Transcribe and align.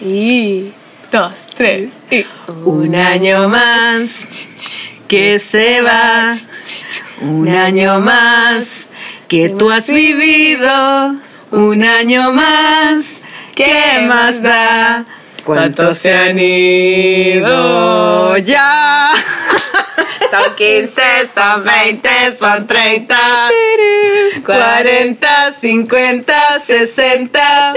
Y 0.00 0.72
dos, 1.12 1.32
tres. 1.56 1.90
Y 2.10 2.26
Un 2.64 2.94
año 2.94 3.48
más 3.48 4.26
que 5.08 5.38
se 5.38 5.82
va. 5.82 6.34
Un 7.20 7.48
año 7.48 8.00
más 8.00 8.86
que 9.28 9.48
tú 9.50 9.70
has 9.70 9.88
vivido. 9.88 11.14
Un 11.50 11.84
año 11.84 12.32
más. 12.32 13.20
¿Qué 13.54 14.04
más 14.08 14.42
da? 14.42 15.04
¿Cuántos 15.44 15.98
se 15.98 16.12
han 16.12 16.38
ido 16.38 18.36
ya? 18.38 18.83
Son 20.30 20.54
15, 20.56 21.02
son 21.34 21.64
20, 21.64 22.36
son 22.38 22.66
30. 22.66 23.16
40, 24.44 25.52
50, 25.60 26.60
60. 26.60 27.72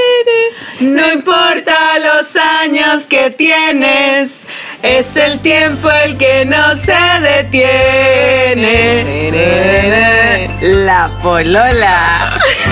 No 0.80 1.14
importa 1.14 1.76
los 2.00 2.36
años 2.36 3.06
que 3.08 3.30
tienes, 3.32 4.42
es 4.82 5.16
el 5.16 5.40
tiempo 5.40 5.90
el 5.90 6.18
que 6.18 6.46
no 6.46 6.76
se 6.76 6.98
detiene. 7.22 9.06
La 10.62 11.08
Polola, 11.22 12.27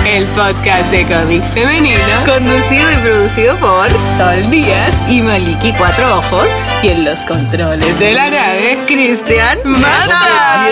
El 0.07 0.23
podcast 0.27 0.89
de 0.91 1.03
cómic 1.05 1.43
femenino. 1.53 1.97
conducido 2.25 2.91
y 2.91 2.95
producido 2.97 3.55
por 3.57 3.89
Sol 4.17 4.49
Díaz. 4.51 5.09
y 5.09 5.21
Maliki 5.21 5.73
Cuatro 5.73 6.19
Ojos 6.19 6.47
Y 6.83 6.89
en 6.89 7.05
los 7.05 7.25
controles 7.25 7.97
de 7.99 8.13
la 8.13 8.29
nave, 8.29 8.79
Cristian 8.85 9.59
Mata. 9.65 10.69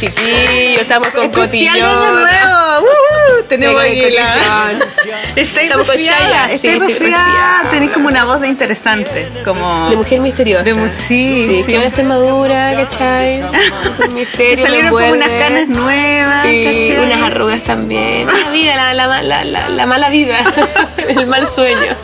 Chiquillos, 0.00 0.82
estamos 0.82 1.08
con 1.08 1.22
Especial 1.24 1.74
cotillón. 1.78 1.88
año 1.90 2.20
nuevo. 2.20 2.64
Uh, 2.80 3.42
tenemos 3.48 3.82
Venga, 3.82 4.06
aquí 4.06 4.14
la. 4.14 4.72
Estáis 5.36 5.64
Estamos 5.70 5.86
con 5.86 5.96
Shaya, 5.96 6.46
sí, 6.48 6.54
estáis 6.54 6.72
estoy 6.74 6.88
resfriada. 6.88 7.68
Tenéis 7.70 7.92
como 7.92 8.08
una 8.08 8.24
voz 8.24 8.40
de 8.40 8.48
interesante, 8.48 9.28
como 9.44 9.90
De 9.90 9.96
mujer 9.96 10.20
misteriosa. 10.20 10.64
De 10.64 10.74
mu- 10.74 10.88
sí, 10.88 11.62
sí. 11.64 11.64
que 11.66 11.76
ahora 11.76 11.90
se 11.90 12.02
madura, 12.02 12.74
¿cachai? 12.74 13.42
Un 14.08 14.14
misterio. 14.14 14.64
Salieron 14.64 14.90
como 14.90 15.06
unas 15.12 15.28
canas 15.28 15.68
nuevas, 15.68 16.42
Sí, 16.42 16.64
¿cachai? 16.64 17.04
unas 17.06 17.30
arrugas 17.30 17.62
también. 17.62 18.26
La 18.26 18.50
vida, 18.50 18.76
la, 18.76 19.06
la, 19.06 19.22
la, 19.22 19.44
la, 19.44 19.68
la 19.68 19.86
mala 19.86 20.08
vida. 20.10 20.38
El 21.08 21.26
mal 21.26 21.46
sueño. 21.46 21.96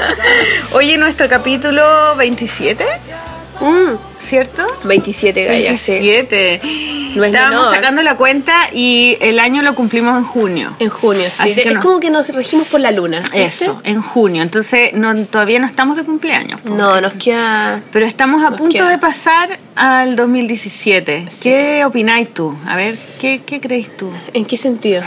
Oye, 0.72 0.96
nuestro 0.98 1.28
capítulo 1.28 2.14
27, 2.16 2.84
Mm. 3.61 3.98
¿cierto? 4.19 4.66
27 4.84 5.44
gallas, 5.44 5.80
sí. 5.80 5.92
27. 5.92 6.61
No 7.16 7.25
es 7.25 7.30
Estábamos 7.33 7.61
menor. 7.62 7.75
sacando 7.75 8.02
la 8.02 8.17
cuenta 8.17 8.69
y 8.72 9.17
el 9.20 9.41
año 9.41 9.62
lo 9.62 9.75
cumplimos 9.75 10.17
en 10.17 10.25
junio. 10.25 10.77
En 10.78 10.89
junio, 10.89 11.25
sí. 11.33 11.50
Así 11.50 11.61
es 11.61 11.75
no. 11.75 11.80
como 11.80 11.98
que 12.00 12.11
nos 12.11 12.28
regimos 12.28 12.69
por 12.69 12.80
la 12.80 12.92
luna. 12.92 13.20
¿viste? 13.20 13.44
Eso, 13.44 13.80
en 13.84 14.00
junio. 14.00 14.42
Entonces, 14.42 14.92
no, 14.94 15.14
todavía 15.27 15.58
no 15.58 15.67
estamos 15.67 15.97
de 15.97 16.05
cumpleaños. 16.05 16.64
No, 16.64 17.00
nos 17.00 17.14
queda. 17.14 17.83
Pero 17.91 18.06
estamos 18.06 18.44
a 18.44 18.52
punto 18.52 18.72
queda. 18.78 18.91
de 18.91 18.98
pasar 18.98 19.58
al 19.74 20.14
2017. 20.14 21.28
¿Qué 21.42 21.84
opináis 21.84 22.33
tú? 22.33 22.56
A 22.67 22.77
ver, 22.77 22.97
¿qué, 23.20 23.42
qué 23.45 23.61
crees 23.61 23.97
tú? 23.97 24.11
¿En 24.33 24.45
qué 24.45 24.56
sentido? 24.56 25.02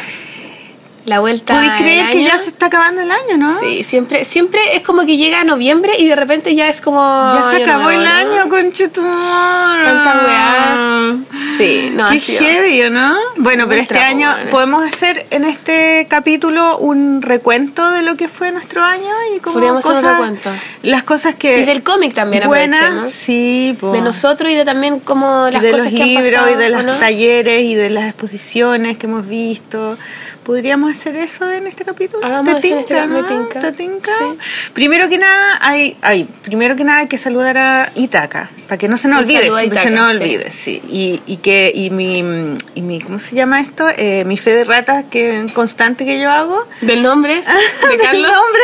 La 1.05 1.19
vuelta. 1.19 1.53
¿Puedes 1.55 1.71
creer 1.81 2.11
que 2.11 2.19
año? 2.19 2.27
ya 2.29 2.37
se 2.39 2.49
está 2.49 2.67
acabando 2.67 3.01
el 3.01 3.11
año, 3.11 3.37
no? 3.37 3.59
Sí, 3.59 3.83
siempre, 3.83 4.23
siempre 4.23 4.59
es 4.75 4.83
como 4.83 5.05
que 5.05 5.17
llega 5.17 5.43
noviembre 5.43 5.91
y 5.99 6.07
de 6.07 6.15
repente 6.15 6.55
ya 6.55 6.69
es 6.69 6.79
como. 6.79 7.01
Ya 7.01 7.49
se 7.57 7.63
acabó 7.63 7.89
el 7.89 8.03
¿no? 8.03 8.09
año, 8.09 8.49
conchetumar. 8.49 9.83
Tanta 9.83 10.25
weá. 10.25 11.15
Sí, 11.57 11.91
no, 11.93 12.09
Qué 12.09 12.17
ha 12.17 12.19
sido- 12.19 12.39
heavy, 12.39 12.81
¿o 12.83 12.89
¿no? 12.89 13.15
Bueno, 13.37 13.67
pero 13.67 13.81
este 13.81 13.99
año 13.99 14.31
buena. 14.31 14.49
podemos 14.51 14.85
hacer 14.87 15.27
en 15.29 15.43
este 15.43 16.07
capítulo 16.09 16.77
un 16.77 17.21
recuento 17.21 17.91
de 17.91 18.01
lo 18.01 18.15
que 18.15 18.27
fue 18.27 18.51
nuestro 18.51 18.81
año 18.83 19.11
y 19.35 19.39
como 19.39 19.53
Podríamos 19.55 19.85
hacer 19.85 19.97
un 19.97 20.01
cosas, 20.03 20.17
recuento. 20.19 20.49
las 20.83 21.03
cosas 21.03 21.35
que 21.35 21.59
Y 21.59 21.65
del 21.65 21.83
cómic 21.83 22.13
también 22.13 22.47
buenas, 22.47 22.79
aprovechemos. 22.79 23.11
sí, 23.13 23.77
po. 23.79 23.91
De 23.91 24.01
nosotros 24.01 24.51
y 24.51 24.55
de 24.55 24.65
también 24.65 24.99
como 24.99 25.47
las 25.51 25.61
de 25.61 25.71
cosas 25.71 25.85
los 25.87 25.93
que 25.95 26.01
han 26.01 26.09
libros 26.09 26.31
pasado, 26.33 26.51
y 26.51 26.55
de 26.55 26.69
los 26.69 26.79
¿o 26.79 26.83
no? 26.83 26.93
talleres 26.95 27.63
y 27.63 27.75
de 27.75 27.89
las 27.89 28.05
exposiciones 28.05 28.97
que 28.97 29.05
hemos 29.05 29.27
visto. 29.27 29.97
¿Podríamos 30.43 30.91
hacer 30.91 31.15
eso 31.15 31.49
en 31.49 31.67
este 31.67 31.85
capítulo? 31.85 32.25
Hagamos 32.25 32.59
¿Te 32.59 32.67
este 32.67 32.83
tinca, 32.93 33.05
no? 33.05 33.25
tinca. 33.25 33.59
¿Te 33.61 33.71
tinca? 33.71 34.11
Sí. 34.11 34.71
Primero 34.73 35.07
que 35.07 35.17
nada, 35.17 35.57
hay, 35.61 35.95
hay, 36.01 36.25
primero 36.43 36.75
que 36.75 36.83
nada 36.83 36.99
hay 36.99 37.07
que 37.07 37.17
saludar 37.17 37.57
a 37.57 37.91
Itaca, 37.95 38.49
para 38.67 38.77
que 38.77 38.89
no 38.89 38.97
se 38.97 39.07
nos 39.07 39.21
olvide, 39.21 39.49
se 39.75 39.89
nos 39.89 40.13
sí. 40.13 40.17
olvide, 40.21 40.51
sí. 40.51 40.81
Y, 40.89 41.21
y 41.27 41.37
que, 41.37 41.71
y 41.73 41.89
mi, 41.91 42.57
y 42.75 42.81
mi, 42.81 42.99
¿cómo 42.99 43.19
se 43.19 43.35
llama 43.35 43.61
esto? 43.61 43.87
Eh, 43.97 44.25
mi 44.25 44.37
fe 44.37 44.53
de 44.53 44.65
rata 44.65 45.03
que 45.03 45.45
constante 45.53 46.05
que 46.05 46.19
yo 46.19 46.29
hago. 46.29 46.67
Del 46.81 47.03
nombre 47.03 47.35
de 47.81 47.87
Del 47.87 48.01
Carlos. 48.01 48.31
nombre. 48.31 48.61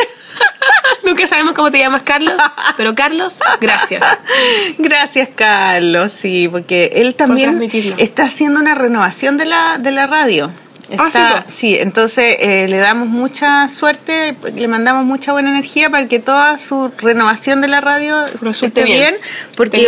Nunca 1.04 1.26
sabemos 1.26 1.54
cómo 1.54 1.70
te 1.70 1.78
llamas 1.78 2.02
Carlos, 2.02 2.34
pero 2.76 2.94
Carlos, 2.94 3.40
gracias. 3.60 4.02
Gracias, 4.78 5.28
Carlos, 5.34 6.12
sí, 6.12 6.48
porque 6.50 6.92
él 6.94 7.14
también 7.14 7.68
está 7.98 8.24
haciendo 8.24 8.60
una 8.60 8.74
renovación 8.74 9.36
de 9.36 9.46
la, 9.46 9.78
de 9.78 9.90
la 9.90 10.06
radio. 10.06 10.50
Ah, 10.98 11.06
Está- 11.08 11.44
sí, 11.48 11.52
sí, 11.56 11.76
entonces 11.78 12.36
eh, 12.40 12.66
le 12.68 12.78
damos 12.78 13.08
mucha 13.08 13.68
suerte, 13.68 14.34
le 14.54 14.66
mandamos 14.68 15.04
mucha 15.04 15.32
buena 15.32 15.50
energía 15.50 15.88
para 15.90 16.08
que 16.08 16.18
toda 16.18 16.58
su 16.58 16.90
renovación 16.98 17.60
de 17.60 17.68
la 17.68 17.80
radio 17.80 18.24
Resulte 18.40 18.80
esté 18.80 18.84
bien. 18.84 18.98
bien, 18.98 19.14
porque 19.56 19.86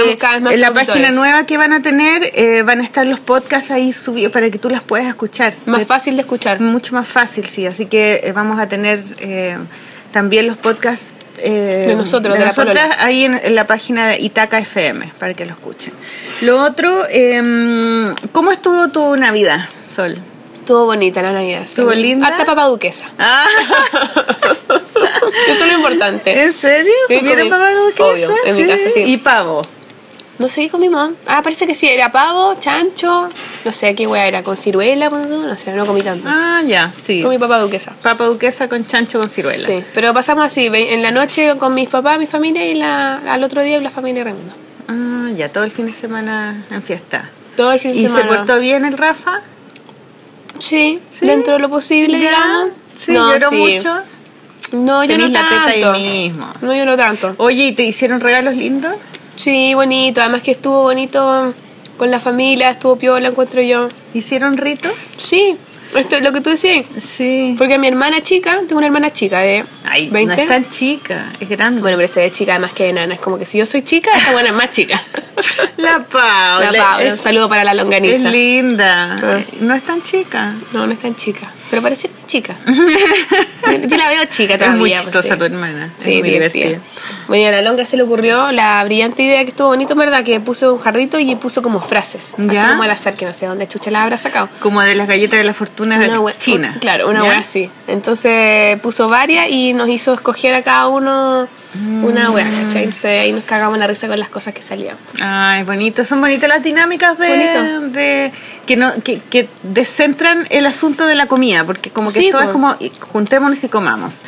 en 0.50 0.60
la 0.60 0.72
página 0.72 1.10
nueva 1.10 1.44
que 1.46 1.56
van 1.58 1.72
a 1.72 1.82
tener 1.82 2.22
eh, 2.34 2.62
van 2.62 2.80
a 2.80 2.84
estar 2.84 3.04
los 3.06 3.20
podcasts 3.20 3.70
ahí 3.70 3.92
subidos 3.92 4.32
para 4.32 4.48
que 4.50 4.58
tú 4.58 4.68
las 4.70 4.82
puedas 4.82 5.06
escuchar. 5.08 5.54
Más 5.66 5.80
De- 5.80 5.86
fácil 5.86 6.14
de 6.16 6.22
escuchar. 6.22 6.60
Mucho 6.60 6.94
más 6.94 7.08
fácil, 7.08 7.46
sí. 7.46 7.66
Así 7.66 7.86
que 7.86 8.20
eh, 8.22 8.32
vamos 8.32 8.58
a 8.60 8.68
tener 8.68 9.02
eh, 9.20 9.56
también 10.12 10.46
los 10.46 10.56
podcasts 10.56 11.14
eh, 11.38 11.86
De 11.88 11.94
nosotros, 11.96 12.34
de 12.34 12.40
la 12.40 12.46
nosotras 12.46 12.90
ahí 13.00 13.24
en, 13.24 13.40
en 13.42 13.54
la 13.54 13.66
página 13.66 14.08
de 14.08 14.20
Itaca 14.20 14.58
FM 14.60 15.12
para 15.18 15.34
que 15.34 15.46
lo 15.46 15.52
escuchen. 15.52 15.92
Lo 16.42 16.62
otro, 16.62 17.04
eh, 17.10 18.12
¿cómo 18.32 18.52
estuvo 18.52 18.88
tu 18.88 19.16
Navidad, 19.16 19.66
Sol? 19.96 20.18
Estuvo 20.62 20.84
bonita 20.86 21.20
la 21.22 21.32
Navidad. 21.32 21.62
sí. 21.64 21.70
¿Estuvo 21.70 21.90
linda? 21.92 22.26
Harta 22.28 22.44
papa 22.44 22.66
duquesa. 22.66 23.10
Ah, 23.18 23.44
Eso 25.48 25.64
es 25.64 25.72
lo 25.72 25.76
importante. 25.78 26.42
¿En 26.42 26.52
serio? 26.52 26.92
Sí, 27.08 27.16
¿Comieron 27.16 27.48
comí. 27.48 27.50
papa 27.50 27.72
duquesa? 27.74 28.04
Obvio, 28.04 28.30
en 28.46 28.56
mi 28.56 28.66
casa 28.66 28.84
sí. 28.94 29.00
Y 29.06 29.16
pavo. 29.18 29.62
No 30.38 30.48
sé 30.48 30.62
qué 30.62 30.70
comí 30.70 30.88
mamá. 30.88 31.14
Ah, 31.26 31.40
parece 31.42 31.66
que 31.66 31.74
sí, 31.74 31.88
era 31.88 32.10
pavo, 32.10 32.54
chancho, 32.58 33.28
no 33.64 33.72
sé 33.72 33.94
qué 33.94 34.06
hueá 34.06 34.26
era, 34.26 34.42
con 34.42 34.56
ciruela, 34.56 35.08
no 35.10 35.56
sé, 35.58 35.72
no 35.72 35.86
comí 35.86 36.00
tanto. 36.00 36.26
Ah, 36.28 36.62
ya, 36.66 36.90
sí. 36.92 37.22
Comí 37.22 37.38
papa 37.38 37.58
duquesa. 37.60 37.92
Papa 38.02 38.24
duquesa 38.24 38.68
con 38.68 38.84
chancho 38.86 39.20
con 39.20 39.28
ciruela. 39.28 39.66
Sí, 39.66 39.84
pero 39.94 40.12
pasamos 40.14 40.44
así, 40.44 40.70
en 40.72 41.02
la 41.02 41.10
noche 41.10 41.54
con 41.58 41.74
mis 41.74 41.88
papás, 41.88 42.18
mi 42.18 42.26
familia 42.26 42.64
y 42.66 42.74
la, 42.74 43.16
al 43.18 43.44
otro 43.44 43.62
día 43.62 43.80
la 43.80 43.90
familia 43.90 44.24
Raimundo. 44.24 44.52
Ah, 44.88 45.28
ya, 45.36 45.48
todo 45.50 45.64
el 45.64 45.70
fin 45.70 45.86
de 45.86 45.92
semana 45.92 46.64
en 46.70 46.82
fiesta. 46.82 47.30
Todo 47.56 47.72
el 47.72 47.80
fin 47.80 47.92
de 47.92 47.98
¿Y 47.98 48.08
se 48.08 48.14
semana. 48.14 48.38
portó 48.38 48.58
bien 48.58 48.84
el 48.84 48.96
Rafa? 48.96 49.42
Sí, 50.62 51.00
Sí. 51.10 51.26
dentro 51.26 51.54
de 51.54 51.58
lo 51.58 51.68
posible, 51.68 52.20
¿Ya? 52.20 52.28
digamos. 52.30 52.70
Sí, 52.96 53.12
No, 53.12 53.32
lloró 53.32 53.50
sí. 53.50 53.56
mucho. 53.56 53.94
No, 54.72 55.04
yo 55.04 55.18
no 55.18 55.28
la 55.28 55.40
teta 55.42 55.64
ahí 55.66 55.80
tanto. 55.82 55.98
mismo. 55.98 56.46
No, 56.62 56.74
yo 56.74 56.86
no 56.86 56.96
tanto. 56.96 57.34
Oye, 57.38 57.64
¿y 57.64 57.72
te 57.72 57.82
hicieron 57.82 58.20
regalos 58.20 58.54
lindos? 58.56 58.94
Sí, 59.36 59.74
bonito. 59.74 60.20
Además 60.20 60.42
que 60.42 60.52
estuvo 60.52 60.82
bonito 60.82 61.52
con 61.98 62.10
la 62.10 62.20
familia, 62.20 62.70
estuvo 62.70 62.96
piola, 62.96 63.28
encuentro 63.28 63.60
yo. 63.60 63.88
¿Hicieron 64.14 64.56
ritos? 64.56 64.92
Sí, 65.18 65.56
esto 65.96 66.16
es 66.16 66.22
lo 66.22 66.32
que 66.32 66.40
tú 66.40 66.50
decías. 66.50 66.84
Sí. 67.16 67.54
Porque 67.58 67.76
mi 67.78 67.88
hermana 67.88 68.22
chica, 68.22 68.58
tengo 68.66 68.78
una 68.78 68.86
hermana 68.86 69.12
chica 69.12 69.40
de 69.40 69.64
Ay, 69.94 70.08
20. 70.08 70.36
no 70.36 70.42
es 70.42 70.48
tan 70.48 70.68
chica, 70.70 71.32
es 71.38 71.48
grande. 71.48 71.80
Bueno, 71.82 71.96
pero 71.98 72.08
se 72.08 72.20
ve 72.20 72.30
chica 72.32 72.52
además 72.52 72.72
que 72.72 72.88
enana. 72.88 73.14
Es 73.14 73.20
como 73.20 73.38
que 73.38 73.44
si 73.44 73.58
yo 73.58 73.66
soy 73.66 73.82
chica, 73.82 74.10
esta 74.16 74.32
buena 74.32 74.48
es 74.48 74.54
más 74.54 74.72
chica. 74.72 75.00
la 75.76 76.04
Paula. 76.04 76.72
La 76.72 76.78
Paula, 76.84 77.10
un 77.12 77.16
saludo 77.18 77.48
para 77.48 77.62
la 77.64 77.74
longaniza. 77.74 78.14
Es 78.14 78.22
linda. 78.32 79.18
Ah. 79.22 79.40
No 79.60 79.74
es 79.74 79.82
tan 79.82 80.02
chica. 80.02 80.54
No, 80.72 80.86
no 80.86 80.92
es 80.92 80.98
tan 80.98 81.14
chica. 81.14 81.52
Pero 81.70 81.82
parece 81.82 82.08
más 82.08 82.26
chica. 82.26 82.56
yo 82.66 83.96
la 83.96 84.08
veo 84.08 84.24
chica 84.30 84.54
Es 84.54 84.58
todavía. 84.58 84.78
muy 84.78 84.90
pues, 84.90 85.02
chistosa 85.02 85.32
sí. 85.32 85.38
tu 85.38 85.44
hermana. 85.44 85.90
Sí, 86.02 86.14
es 86.14 86.20
muy 86.20 86.30
divertida. 86.30 86.64
divertida. 86.66 86.90
Bueno, 87.28 87.44
y 87.44 87.46
a 87.46 87.52
la 87.52 87.62
longa 87.62 87.84
se 87.84 87.96
le 87.96 88.02
ocurrió 88.02 88.52
la 88.52 88.82
brillante 88.84 89.22
idea 89.22 89.42
que 89.44 89.50
estuvo 89.50 89.68
bonito, 89.68 89.94
¿verdad? 89.94 90.24
Que 90.24 90.40
puso 90.40 90.74
un 90.74 90.80
jarrito 90.80 91.18
y 91.18 91.34
puso 91.36 91.62
como 91.62 91.80
frases. 91.80 92.34
Así 92.36 92.48
Ya. 92.50 92.68
como 92.70 92.82
al 92.82 92.90
azar, 92.90 93.14
que 93.14 93.24
no 93.24 93.32
sé 93.32 93.46
dónde 93.46 93.66
chucha 93.68 93.90
la 93.90 94.02
habrá 94.02 94.18
sacado. 94.18 94.48
Como 94.60 94.82
de 94.82 94.94
las 94.94 95.08
galletas 95.08 95.38
de 95.38 95.44
la 95.44 95.54
fortuna 95.54 95.98
wea- 96.20 96.36
china. 96.38 96.76
claro, 96.80 97.08
una 97.08 97.22
wea 97.22 97.38
así. 97.38 97.70
Entonces 97.86 98.78
puso 98.80 99.08
varias 99.08 99.46
y 99.50 99.72
nos 99.82 99.94
hizo 99.94 100.14
escoger 100.14 100.54
a 100.54 100.62
cada 100.62 100.88
uno 100.88 101.48
una 102.02 102.30
wea, 102.30 102.44
¿cachai? 102.44 102.84
Entonces 102.84 103.22
ahí 103.22 103.32
nos 103.32 103.44
cagamos 103.44 103.78
la 103.78 103.86
risa 103.86 104.06
con 104.06 104.18
las 104.18 104.28
cosas 104.28 104.52
que 104.52 104.60
salían. 104.60 104.96
Ay, 105.20 105.62
bonito. 105.62 106.04
Son 106.04 106.20
bonitas 106.20 106.48
las 106.48 106.62
dinámicas 106.62 107.18
de, 107.18 108.32
que 108.66 108.76
no 108.76 108.92
que, 109.02 109.20
que 109.20 109.48
descentran 109.62 110.46
el 110.50 110.66
asunto 110.66 111.06
de 111.06 111.14
la 111.14 111.26
comida, 111.26 111.64
porque 111.64 111.90
como 111.90 112.08
que 112.08 112.20
Sí, 112.20 112.26
esto 112.26 112.42
es 112.42 112.50
como 112.50 112.76
juntémonos 113.12 113.64
y 113.64 113.68
comamos. 113.68 114.20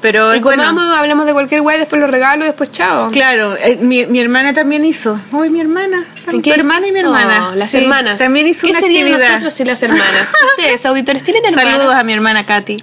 Pero 0.00 0.32
Y 0.32 0.36
es 0.38 0.42
bueno. 0.42 0.62
comamos, 0.64 0.96
hablamos 0.96 1.26
de 1.26 1.32
cualquier 1.32 1.60
weá, 1.60 1.76
después 1.78 2.00
los 2.00 2.10
regalo 2.10 2.44
y 2.44 2.46
después 2.48 2.70
chao. 2.70 3.10
Claro, 3.10 3.56
eh, 3.56 3.76
mi, 3.80 4.06
mi 4.06 4.20
hermana 4.20 4.52
también 4.54 4.84
hizo. 4.84 5.20
Uy, 5.32 5.50
mi 5.50 5.60
hermana. 5.60 6.04
¿En 6.30 6.40
Tu 6.42 6.50
hermana 6.52 6.86
y 6.86 6.92
mi 6.92 7.00
hermana. 7.00 7.50
Oh, 7.52 7.56
las 7.56 7.70
Sí, 7.70 7.78
hermanas. 7.78 8.18
También 8.18 8.46
hizo 8.46 8.66
¿Qué 8.66 8.72
una 8.72 8.80
serían 8.80 9.04
actividad. 9.06 9.28
nosotros 9.30 9.52
sin 9.54 9.66
las 9.66 9.82
hermanas? 9.82 10.28
Ustedes, 10.58 10.86
auditores, 10.86 11.22
¿tienen 11.24 11.44
hermanas? 11.44 11.72
Saludos 11.76 11.94
a 11.94 12.02
mi 12.04 12.12
hermana 12.12 12.44
Katy. 12.46 12.82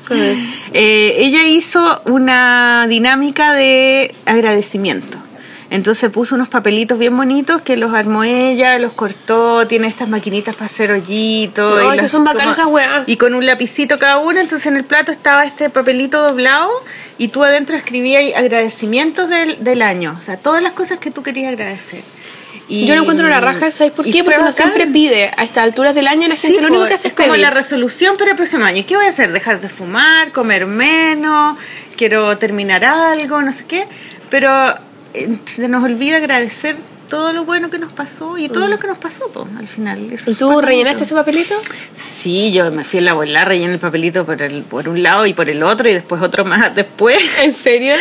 Eh, 0.74 1.14
ella 1.18 1.46
hizo 1.46 2.02
una 2.06 2.86
dinámica 2.88 3.54
de 3.54 4.14
agradecimiento. 4.26 5.18
Entonces 5.70 6.10
puso 6.12 6.36
unos 6.36 6.48
papelitos 6.48 6.98
bien 6.98 7.16
bonitos 7.18 7.62
que 7.62 7.76
los 7.76 7.94
armó 7.94 8.24
ella, 8.24 8.80
los 8.80 8.94
cortó, 8.94 9.68
tiene 9.68 9.88
estas 9.88 10.08
maquinitas 10.08 10.56
para 10.56 10.68
hacer 10.68 10.92
hoyitos. 10.92 11.74
Ay, 11.82 11.88
y 11.88 11.96
que 11.98 12.02
los- 12.04 12.12
son 12.12 12.24
bacanas 12.24 12.58
esas 12.58 12.68
weas. 12.72 13.04
Y 13.06 13.18
con 13.18 13.34
un 13.36 13.46
lapicito 13.46 14.00
cada 14.00 14.20
uno, 14.20 14.40
entonces 14.40 14.66
en 14.68 14.78
el 14.78 14.86
plato 14.86 15.12
estaba 15.12 15.44
este 15.46 15.70
papelito 15.70 16.22
doblado 16.26 16.70
y 17.18 17.28
tú 17.28 17.44
adentro 17.44 17.76
escribías 17.76 18.34
agradecimientos 18.38 19.30
del, 19.30 19.64
del 19.64 19.82
año, 19.82 20.16
o 20.18 20.24
sea, 20.24 20.38
todas 20.38 20.64
las 20.64 20.72
cosas 20.72 21.00
que 21.00 21.12
tú 21.12 21.22
querías 21.22 21.52
agradecer. 21.52 22.02
Y- 22.70 22.86
Yo 22.86 22.96
no 22.96 23.02
encuentro 23.02 23.28
la 23.28 23.40
raja, 23.42 23.72
¿sabes 23.72 23.92
por 23.94 24.06
qué? 24.06 24.24
Porque 24.24 24.40
uno 24.40 24.52
siempre 24.52 24.88
pide 24.88 25.32
a 25.38 25.44
estas 25.44 25.64
alturas 25.66 25.94
del 25.96 26.08
año, 26.08 26.28
la 26.28 26.36
gente 26.36 26.58
Sí, 26.58 26.62
lo 26.62 26.68
único 26.70 26.86
que 26.86 26.94
hace 26.96 27.08
es, 27.10 27.14
es 27.14 27.18
como 27.18 27.30
pedir. 27.30 27.42
la 27.42 27.50
resolución 27.50 28.16
para 28.18 28.32
el 28.32 28.38
próximo 28.38 28.64
año. 28.66 28.84
¿Qué 28.88 28.96
voy 28.98 29.06
a 29.06 29.10
hacer? 29.10 29.32
¿Dejar 29.32 29.60
de 29.62 29.70
fumar? 29.70 30.32
¿Comer 30.34 30.66
menos? 30.66 31.58
¿Quiero 31.96 32.38
terminar 32.38 32.84
algo? 32.84 33.42
No 33.42 33.52
sé 33.54 33.64
qué. 33.66 33.86
Pero 34.30 34.76
se 35.46 35.68
nos 35.68 35.84
olvida 35.84 36.18
agradecer 36.18 36.76
todo 37.10 37.34
lo 37.34 37.44
bueno 37.44 37.70
que 37.70 37.80
nos 37.80 37.92
pasó 37.92 38.38
y 38.38 38.50
todo 38.50 38.68
lo 38.68 38.78
que 38.78 38.88
nos 38.88 38.98
pasó, 38.98 39.28
po, 39.30 39.48
al 39.58 39.68
final. 39.68 40.12
Eso 40.12 40.28
Mm. 40.28 40.32
¿Y 40.32 40.36
tú 40.36 40.62
rellenaste 40.62 41.04
ese 41.04 41.16
papelito? 41.16 41.56
Sí, 41.94 42.52
yo 42.52 42.70
me 42.72 42.84
fui 42.84 43.00
a 43.00 43.02
la 43.04 43.12
abuela, 43.12 43.46
rellené 43.46 43.74
el 43.74 43.80
papelito 43.80 44.26
por, 44.26 44.42
el, 44.42 44.64
por 44.64 44.90
un 44.90 45.02
lado 45.02 45.26
y 45.26 45.34
por 45.34 45.50
el 45.50 45.64
otro 45.64 45.90
y 45.90 45.94
después 45.94 46.22
otro 46.22 46.44
más 46.46 46.76
después. 46.76 47.20
¿En 47.42 47.54
serio? 47.54 47.96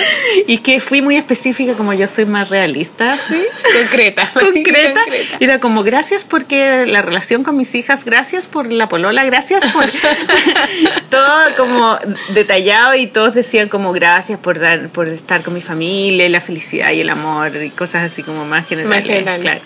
Y 0.47 0.58
que 0.58 0.81
fui 0.81 1.03
muy 1.03 1.17
específica 1.17 1.75
como 1.75 1.93
yo 1.93 2.08
soy 2.08 2.25
más 2.26 2.49
realista, 2.49 3.17
¿sí? 3.29 3.43
Concreta. 3.81 4.29
concreta. 4.32 5.00
Era 5.41 5.61
como 5.61 5.82
gracias 5.82 6.25
porque 6.25 6.87
la 6.87 7.02
relación 7.02 7.44
con 7.44 7.56
mis 7.56 7.75
hijas, 7.75 8.05
gracias 8.05 8.47
por 8.47 8.70
la 8.70 8.88
polola, 8.88 9.25
gracias 9.25 9.64
por 9.73 9.87
todo 11.11 11.56
como 11.56 11.99
detallado 12.35 12.94
y 12.94 13.06
todos 13.06 13.35
decían 13.35 13.69
como 13.69 13.93
gracias 13.93 14.38
por 14.38 14.59
dar, 14.59 14.88
por 14.88 15.09
estar 15.09 15.43
con 15.43 15.55
mi 15.55 15.61
familia, 15.61 16.26
y 16.26 16.29
la 16.29 16.41
felicidad 16.41 16.93
y 16.93 17.00
el 17.00 17.11
amor 17.11 17.52
y 17.62 17.70
cosas 17.70 18.05
así 18.05 18.23
como 18.23 18.44
más 18.44 18.67
generales. 18.67 18.95
Claro. 19.02 19.60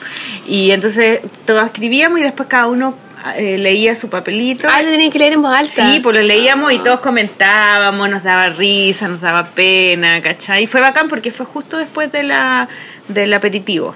Y 0.46 0.70
entonces 0.70 1.20
todos 1.44 1.64
escribíamos 1.64 2.20
y 2.20 2.22
después 2.22 2.48
cada 2.48 2.66
uno 2.66 2.94
eh, 3.36 3.58
leía 3.58 3.94
su 3.94 4.08
papelito. 4.08 4.66
Ah, 4.70 4.82
lo 4.82 4.90
tenían 4.90 5.10
que 5.10 5.18
leer 5.18 5.34
en 5.34 5.42
voz 5.42 5.52
alta. 5.52 5.92
Sí, 5.92 6.00
pues 6.00 6.16
lo 6.16 6.22
leíamos 6.22 6.72
y 6.72 6.78
todos 6.78 7.00
comentábamos, 7.00 8.08
nos 8.08 8.22
daba 8.22 8.48
risa, 8.48 9.08
nos 9.08 9.20
daba 9.20 9.46
pena, 9.48 10.22
¿cachai? 10.22 10.64
Y 10.64 10.66
fue 10.66 10.80
bacán 10.80 11.08
porque 11.08 11.30
fue 11.30 11.44
justo 11.46 11.76
después 11.76 12.10
de 12.12 12.22
la, 12.22 12.68
del 13.08 13.32
aperitivo. 13.34 13.94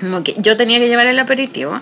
Como 0.00 0.22
que 0.22 0.34
yo 0.38 0.56
tenía 0.56 0.78
que 0.78 0.88
llevar 0.88 1.06
el 1.06 1.18
aperitivo 1.18 1.78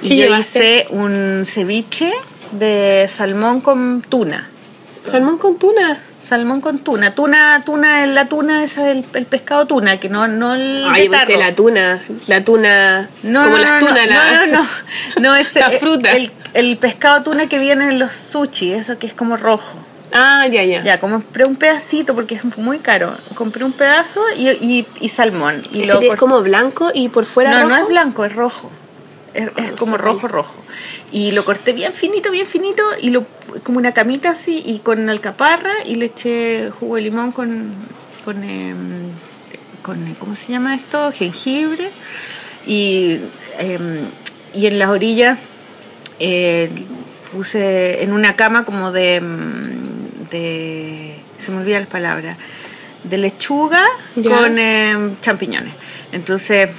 y 0.00 0.08
¿Qué 0.08 0.16
yo 0.16 0.24
llevaste? 0.24 0.86
hice 0.86 0.94
un 0.94 1.44
ceviche 1.44 2.12
de 2.52 3.06
salmón 3.08 3.60
con 3.60 4.02
tuna. 4.08 4.48
Salmón 5.04 5.38
con 5.38 5.58
tuna. 5.58 6.00
Salmón 6.24 6.60
con 6.60 6.78
tuna. 6.78 7.14
Tuna, 7.14 7.62
tuna, 7.66 8.06
la 8.06 8.24
tuna 8.26 8.64
esa 8.64 8.84
del 8.84 9.04
el 9.14 9.26
pescado 9.26 9.66
tuna, 9.66 10.00
que 10.00 10.08
no, 10.08 10.26
no 10.26 10.54
el 10.54 10.84
Ay, 10.90 11.08
pensé 11.08 11.36
la 11.36 11.54
tuna. 11.54 12.02
La 12.26 12.42
tuna. 12.44 13.08
No, 13.22 13.44
como 13.44 13.56
no, 13.58 13.62
las 13.62 13.72
no, 13.74 13.78
tunas. 13.88 14.06
no, 14.08 14.14
la- 14.14 14.46
no, 14.46 14.62
no, 14.62 14.66
no, 15.20 15.36
es 15.36 15.54
La 15.54 15.66
el- 15.66 15.78
fruta. 15.78 16.12
El, 16.12 16.32
el 16.54 16.76
pescado 16.78 17.22
tuna 17.22 17.46
que 17.48 17.58
viene 17.58 17.84
en 17.88 17.98
los 17.98 18.14
sushi, 18.14 18.72
eso 18.72 18.98
que 18.98 19.06
es 19.06 19.12
como 19.14 19.36
rojo. 19.36 19.72
Ah, 20.16 20.46
ya, 20.46 20.62
ya. 20.62 20.82
Ya, 20.82 21.00
compré 21.00 21.44
un 21.44 21.56
pedacito 21.56 22.14
porque 22.14 22.36
es 22.36 22.44
muy 22.56 22.78
caro. 22.78 23.16
Compré 23.34 23.64
un 23.64 23.72
pedazo 23.72 24.22
y, 24.36 24.48
y, 24.48 24.86
y 25.00 25.08
salmón. 25.08 25.62
Y 25.72 25.82
Ese 25.82 25.92
lo 25.94 26.00
es 26.02 26.14
como 26.20 26.40
blanco 26.40 26.90
y 26.94 27.08
por 27.08 27.24
fuera 27.26 27.50
no, 27.50 27.56
rojo. 27.62 27.68
no 27.70 27.76
es 27.78 27.88
blanco, 27.88 28.24
es 28.24 28.32
rojo. 28.34 28.70
Es, 29.34 29.50
es 29.56 29.70
no 29.72 29.76
como 29.76 29.96
rojo, 29.98 30.28
rojo. 30.28 30.54
Y 31.14 31.30
lo 31.30 31.44
corté 31.44 31.72
bien 31.72 31.92
finito, 31.92 32.32
bien 32.32 32.44
finito 32.44 32.82
y 33.00 33.10
lo 33.10 33.24
como 33.62 33.78
una 33.78 33.92
camita 33.92 34.30
así 34.30 34.64
y 34.66 34.80
con 34.80 35.08
alcaparra 35.08 35.72
y 35.86 35.94
le 35.94 36.06
eché 36.06 36.72
jugo 36.80 36.96
de 36.96 37.02
limón 37.02 37.30
con 37.30 37.72
con, 38.24 38.42
em, 38.42 39.12
con 39.80 40.08
eh, 40.08 40.16
¿cómo 40.18 40.34
se 40.34 40.50
llama 40.50 40.74
esto? 40.74 41.12
jengibre 41.12 41.90
y 42.66 43.20
em, 43.60 44.00
y 44.54 44.66
en 44.66 44.80
las 44.80 44.88
orillas 44.88 45.38
eh, 46.18 46.68
puse 47.30 48.02
en 48.02 48.12
una 48.12 48.34
cama 48.34 48.64
como 48.64 48.90
de 48.90 49.20
mm, 49.20 50.30
de 50.32 51.14
se 51.38 51.52
me 51.52 51.58
olvida 51.58 51.78
la 51.78 51.86
palabra 51.86 52.36
de 53.04 53.18
lechuga 53.18 53.84
con 54.16 54.58
em, 54.58 55.14
champiñones 55.20 55.74
entonces 56.10 56.70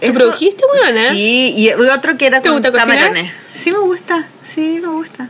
¿Tú 0.00 0.12
produjiste, 0.12 0.64
weona? 0.72 1.10
Sí, 1.10 1.52
y 1.56 1.70
otro 1.70 2.16
que 2.16 2.26
era 2.26 2.40
¿Te 2.40 2.48
con 2.48 2.58
gusta 2.58 2.72
camarones. 2.72 3.32
Sí, 3.54 3.72
me 3.72 3.78
gusta, 3.78 4.26
sí, 4.42 4.78
me 4.82 4.88
gusta. 4.88 5.28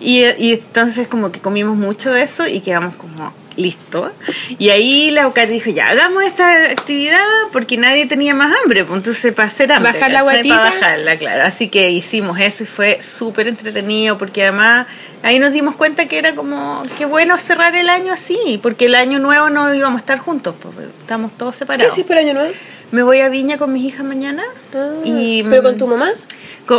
Y, 0.00 0.24
y 0.38 0.52
entonces 0.54 1.08
como 1.08 1.32
que 1.32 1.40
comimos 1.40 1.76
mucho 1.76 2.12
de 2.12 2.22
eso 2.22 2.46
y 2.46 2.60
quedamos 2.60 2.96
como 2.96 3.32
listos. 3.56 4.10
Y 4.58 4.70
ahí 4.70 5.10
la 5.10 5.30
Katy 5.32 5.52
dijo, 5.52 5.70
ya, 5.70 5.88
hagamos 5.88 6.24
esta 6.24 6.54
actividad 6.70 7.24
porque 7.52 7.76
nadie 7.76 8.06
tenía 8.06 8.34
más 8.34 8.52
hambre, 8.62 8.84
pues 8.84 8.98
entonces 8.98 9.32
para 9.32 9.48
hacer 9.48 9.72
hambre. 9.72 9.92
Bajar 9.92 10.10
la 10.10 10.22
guatita. 10.22 10.56
Para 10.56 10.70
bajarla, 10.70 11.16
claro. 11.16 11.44
Así 11.44 11.68
que 11.68 11.90
hicimos 11.90 12.38
eso 12.40 12.64
y 12.64 12.66
fue 12.66 13.00
súper 13.00 13.48
entretenido 13.48 14.18
porque 14.18 14.42
además 14.42 14.86
ahí 15.22 15.38
nos 15.38 15.52
dimos 15.52 15.76
cuenta 15.76 16.06
que 16.06 16.18
era 16.18 16.34
como, 16.34 16.82
qué 16.98 17.04
bueno 17.04 17.38
cerrar 17.38 17.74
el 17.76 17.88
año 17.88 18.12
así, 18.12 18.58
porque 18.62 18.86
el 18.86 18.94
año 18.94 19.18
nuevo 19.18 19.50
no 19.50 19.72
íbamos 19.74 19.98
a 19.98 20.00
estar 20.00 20.18
juntos, 20.18 20.54
pues 20.60 20.74
estamos 21.00 21.32
todos 21.36 21.54
¿Qué 21.54 21.58
separados. 21.60 21.92
haces 21.92 22.04
por 22.04 22.16
año 22.16 22.34
nuevo? 22.34 22.52
Me 22.92 23.02
voy 23.02 23.18
a 23.20 23.28
Viña 23.28 23.58
con 23.58 23.72
mis 23.72 23.84
hijas 23.84 24.04
mañana. 24.04 24.42
Ah, 24.74 24.90
y, 25.04 25.42
¿Pero 25.42 25.62
con 25.62 25.76
tu 25.78 25.86
mamá? 25.86 26.10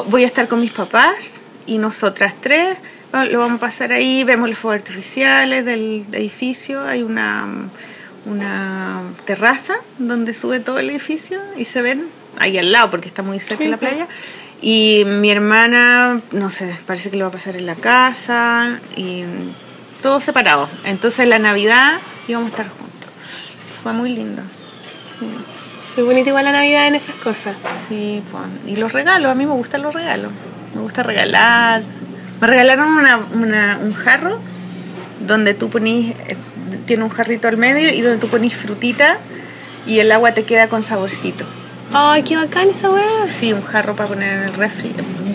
Voy 0.08 0.24
a 0.24 0.28
estar 0.28 0.48
con 0.48 0.62
mis 0.62 0.72
papás 0.72 1.42
y 1.66 1.78
nosotras 1.78 2.36
tres. 2.40 2.78
Va- 3.14 3.26
Lo 3.26 3.40
vamos 3.40 3.58
a 3.58 3.60
pasar 3.60 3.92
ahí, 3.92 4.24
vemos 4.24 4.50
los 4.50 4.58
fuegos 4.58 4.82
artificiales 4.82 5.66
del 5.66 6.06
edificio. 6.14 6.84
Hay 6.86 7.04
una, 7.04 7.46
una 8.26 9.02
terraza 9.26 9.76
donde 10.00 10.34
sube 10.34 10.60
todo 10.60 10.80
el 10.80 10.90
edificio 10.90 11.40
y 11.58 11.66
se 11.66 11.82
ven 11.82 12.08
ahí 12.38 12.58
al 12.58 12.72
lado 12.72 12.90
porque 12.92 13.08
está 13.08 13.22
muy 13.24 13.40
cerca 13.40 13.64
de 13.64 13.70
la 13.70 13.78
playa. 13.78 14.08
Y 14.62 15.04
mi 15.06 15.30
hermana, 15.30 16.22
no 16.32 16.50
sé, 16.50 16.76
parece 16.86 17.10
que 17.12 17.18
lo 17.18 17.26
va 17.26 17.30
a 17.30 17.34
pasar 17.34 17.58
en 17.58 17.66
la 17.66 17.76
casa 17.76 18.80
y 18.96 19.24
todo 20.02 20.20
separado. 20.22 20.70
Entonces 20.86 21.28
la 21.28 21.38
Navidad 21.40 22.00
íbamos 22.28 22.48
a 22.48 22.52
estar 22.52 22.70
juntos. 22.70 23.10
Fue 23.84 23.92
muy 23.94 24.10
lindo. 24.16 24.42
Sí. 25.20 25.26
Qué 25.96 26.02
bonita 26.02 26.30
igual 26.30 26.46
la 26.46 26.52
Navidad 26.52 26.88
en 26.88 26.96
esas 26.96 27.16
cosas. 27.16 27.56
Sí, 27.88 28.24
pues. 28.32 28.44
Y 28.72 28.78
los 28.78 28.92
regalos, 28.94 29.32
a 29.32 29.36
mí 29.36 29.46
me 29.46 29.54
gustan 29.54 29.84
los 29.84 29.94
regalos. 29.94 30.32
Me 30.74 30.82
gusta 30.82 31.04
regalar. 31.04 31.84
Me 32.42 32.48
regalaron 32.48 32.90
una, 32.94 33.18
una- 33.34 33.80
un 33.82 33.94
jarro 33.94 34.40
donde 35.20 35.54
tú 35.54 35.70
ponís, 35.70 36.16
eh, 36.28 36.36
tiene 36.88 37.04
un 37.04 37.10
jarrito 37.10 37.48
al 37.48 37.58
medio 37.58 37.94
y 37.94 38.02
donde 38.02 38.18
tú 38.18 38.28
ponís 38.28 38.56
frutita 38.56 39.18
y 39.86 40.00
el 40.00 40.12
agua 40.12 40.34
te 40.34 40.44
queda 40.44 40.68
con 40.68 40.82
saborcito. 40.82 41.46
Ay, 41.94 42.24
qué 42.24 42.38
bacán 42.38 42.70
esa 42.70 42.90
weá. 42.90 43.28
Sí, 43.28 43.54
un 43.54 43.62
jarro 43.64 43.96
para 43.96 44.10
poner 44.10 44.34
en 44.40 44.44
el 44.46 44.54
refri 44.54 44.92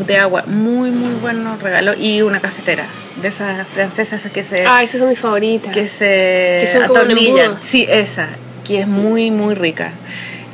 de 0.07 0.17
agua. 0.19 0.43
Muy, 0.47 0.91
muy 0.91 1.15
bueno 1.21 1.57
regalo. 1.63 1.95
Y 1.97 2.21
una 2.23 2.41
cafetera 2.41 2.87
de 3.23 3.29
esas 3.29 3.67
francesas 3.69 4.23
que 4.33 4.43
se, 4.43 4.67
Ah, 4.67 4.83
esas 4.83 4.99
son 4.99 5.09
mis 5.09 5.21
favoritas. 5.21 5.73
que 5.73 5.87
se 5.87 6.59
Que 6.63 6.69
son 6.73 6.89
como 6.89 7.01
un. 7.01 7.57
Sí, 7.63 7.87
esa, 7.89 8.27
que 8.65 8.81
es 8.81 8.89
muy, 8.89 9.31
muy 9.31 9.55
rica. 9.55 9.93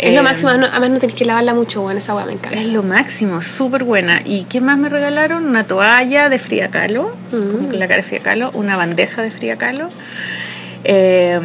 Es 0.08 0.12
lo 0.14 0.20
Eh, 0.20 0.22
máximo, 0.22 0.50
además 0.50 0.90
no 0.90 0.98
tenés 0.98 1.14
que 1.16 1.24
lavarla 1.24 1.54
mucho, 1.54 1.82
bueno, 1.82 1.98
esa 1.98 2.14
weá 2.14 2.24
me 2.26 2.32
encanta. 2.32 2.58
Es 2.60 2.68
lo 2.68 2.82
máximo, 2.82 3.42
súper 3.42 3.84
buena. 3.84 4.20
¿Y 4.24 4.44
qué 4.44 4.60
más 4.60 4.78
me 4.78 4.88
regalaron? 4.88 5.46
Una 5.46 5.64
toalla 5.64 6.28
de 6.28 6.38
Frida 6.38 6.68
Kahlo, 6.68 7.14
Mm. 7.32 7.50
como 7.52 7.68
que 7.68 7.76
la 7.76 7.86
cara 7.88 7.96
de 8.02 8.02
Frida 8.02 8.22
Kahlo, 8.22 8.50
una 8.54 8.76
bandeja 8.76 9.22
de 9.22 9.30
Frida 9.30 9.56
Kahlo. 9.56 9.88
Eh, 10.84 11.40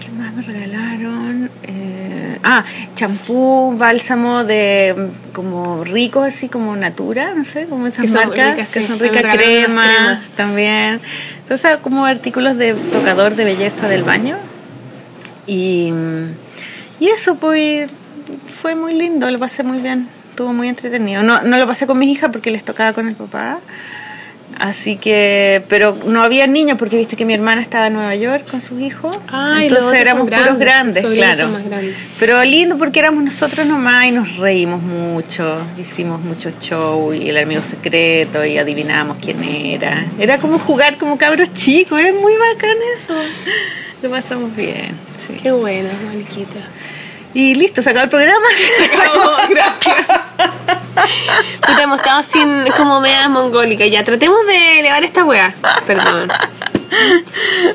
¿Qué 0.00 0.10
más 0.10 0.32
me 0.34 0.42
regalaron? 0.42 1.50
Eh, 1.64 2.38
ah, 2.44 2.64
champú, 2.94 3.74
bálsamo 3.76 4.44
de 4.44 5.08
como 5.32 5.82
rico, 5.84 6.22
así 6.22 6.48
como 6.48 6.76
Natura, 6.76 7.34
no 7.34 7.44
sé, 7.44 7.66
como 7.66 7.86
esas 7.86 8.02
Que 8.02 8.08
son 8.08 8.28
marcas 8.28 8.52
ricas, 8.56 8.70
que 8.70 8.80
sí. 8.80 8.86
son 8.86 8.98
ricas, 8.98 9.22
crema, 9.34 9.34
unas 9.34 9.88
cremas. 9.96 10.22
también. 10.36 11.00
Entonces, 11.42 11.78
como 11.82 12.04
artículos 12.04 12.56
de 12.56 12.74
tocador 12.74 13.34
de 13.34 13.44
belleza 13.44 13.88
del 13.88 14.04
baño. 14.04 14.36
Y, 15.46 15.92
y 17.00 17.08
eso, 17.08 17.34
pues, 17.36 17.90
fue 18.50 18.74
muy 18.74 18.94
lindo, 18.94 19.28
lo 19.30 19.38
pasé 19.38 19.62
muy 19.62 19.78
bien, 19.78 20.08
estuvo 20.30 20.52
muy 20.52 20.68
entretenido. 20.68 21.22
No, 21.22 21.42
no 21.42 21.58
lo 21.58 21.66
pasé 21.66 21.86
con 21.86 21.98
mis 21.98 22.10
hijas 22.10 22.30
porque 22.30 22.50
les 22.50 22.64
tocaba 22.64 22.92
con 22.92 23.08
el 23.08 23.14
papá. 23.14 23.58
Así 24.58 24.96
que, 24.96 25.64
pero 25.68 25.96
no 26.06 26.22
había 26.22 26.46
niños 26.46 26.76
porque 26.76 26.98
viste 26.98 27.16
que 27.16 27.24
mi 27.24 27.32
hermana 27.32 27.62
estaba 27.62 27.86
en 27.86 27.94
Nueva 27.94 28.14
York 28.14 28.46
con 28.50 28.60
sus 28.60 28.78
hijos. 28.80 29.18
Ah, 29.28 29.60
Entonces 29.62 29.94
éramos 29.98 30.28
son 30.28 30.38
puros 30.38 30.58
grandes, 30.58 31.02
grandes, 31.02 31.18
claro. 31.18 31.50
grandes. 31.66 31.96
Pero 32.18 32.44
lindo 32.44 32.76
porque 32.76 32.98
éramos 32.98 33.24
nosotros 33.24 33.66
nomás 33.66 34.06
y 34.06 34.10
nos 34.10 34.36
reímos 34.36 34.82
mucho, 34.82 35.56
hicimos 35.78 36.20
mucho 36.20 36.50
show 36.60 37.14
y 37.14 37.30
el 37.30 37.38
amigo 37.38 37.62
secreto 37.62 38.44
y 38.44 38.58
adivinábamos 38.58 39.16
quién 39.18 39.42
era. 39.42 40.04
Era 40.18 40.36
como 40.36 40.58
jugar 40.58 40.98
como 40.98 41.16
cabros 41.16 41.52
chicos, 41.54 41.98
es 41.98 42.12
muy 42.12 42.34
bacán 42.34 42.76
eso. 42.96 43.14
Lo 44.02 44.10
pasamos 44.10 44.54
bien. 44.54 45.09
Sí. 45.32 45.40
Qué 45.42 45.52
bueno, 45.52 45.88
Moniquita. 46.04 46.60
Y 47.32 47.54
listo, 47.54 47.80
se 47.80 47.90
acabó 47.90 48.04
el 48.04 48.10
programa. 48.10 48.46
acabó, 48.84 49.36
gracias. 49.48 50.06
Puta, 51.60 51.82
hemos 51.82 51.98
estado 51.98 52.22
sin 52.22 52.66
como 52.76 53.00
medias 53.00 53.30
mongólicas. 53.30 53.88
Ya, 53.90 54.02
tratemos 54.04 54.38
de 54.46 54.80
elevar 54.80 55.04
esta 55.04 55.24
weá. 55.24 55.54
Perdón. 55.86 56.30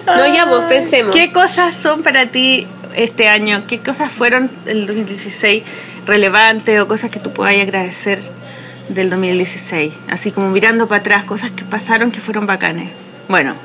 No, 0.05 0.27
ya, 0.27 0.45
pues 0.47 0.63
pensemos. 0.65 1.15
¿Qué 1.15 1.31
cosas 1.31 1.75
son 1.75 2.03
para 2.03 2.25
ti 2.25 2.67
este 2.95 3.29
año? 3.29 3.63
¿Qué 3.65 3.79
cosas 3.79 4.11
fueron 4.11 4.51
el 4.65 4.87
2016 4.87 5.63
relevantes 6.05 6.79
o 6.81 6.87
cosas 6.87 7.09
que 7.09 7.19
tú 7.19 7.31
puedas 7.31 7.55
agradecer 7.55 8.21
del 8.89 9.09
2016? 9.09 9.93
Así 10.09 10.31
como 10.31 10.49
mirando 10.49 10.87
para 10.87 10.99
atrás, 10.99 11.23
cosas 11.23 11.51
que 11.51 11.63
pasaron 11.63 12.11
que 12.11 12.19
fueron 12.19 12.45
bacanes. 12.45 12.89
Bueno, 13.29 13.55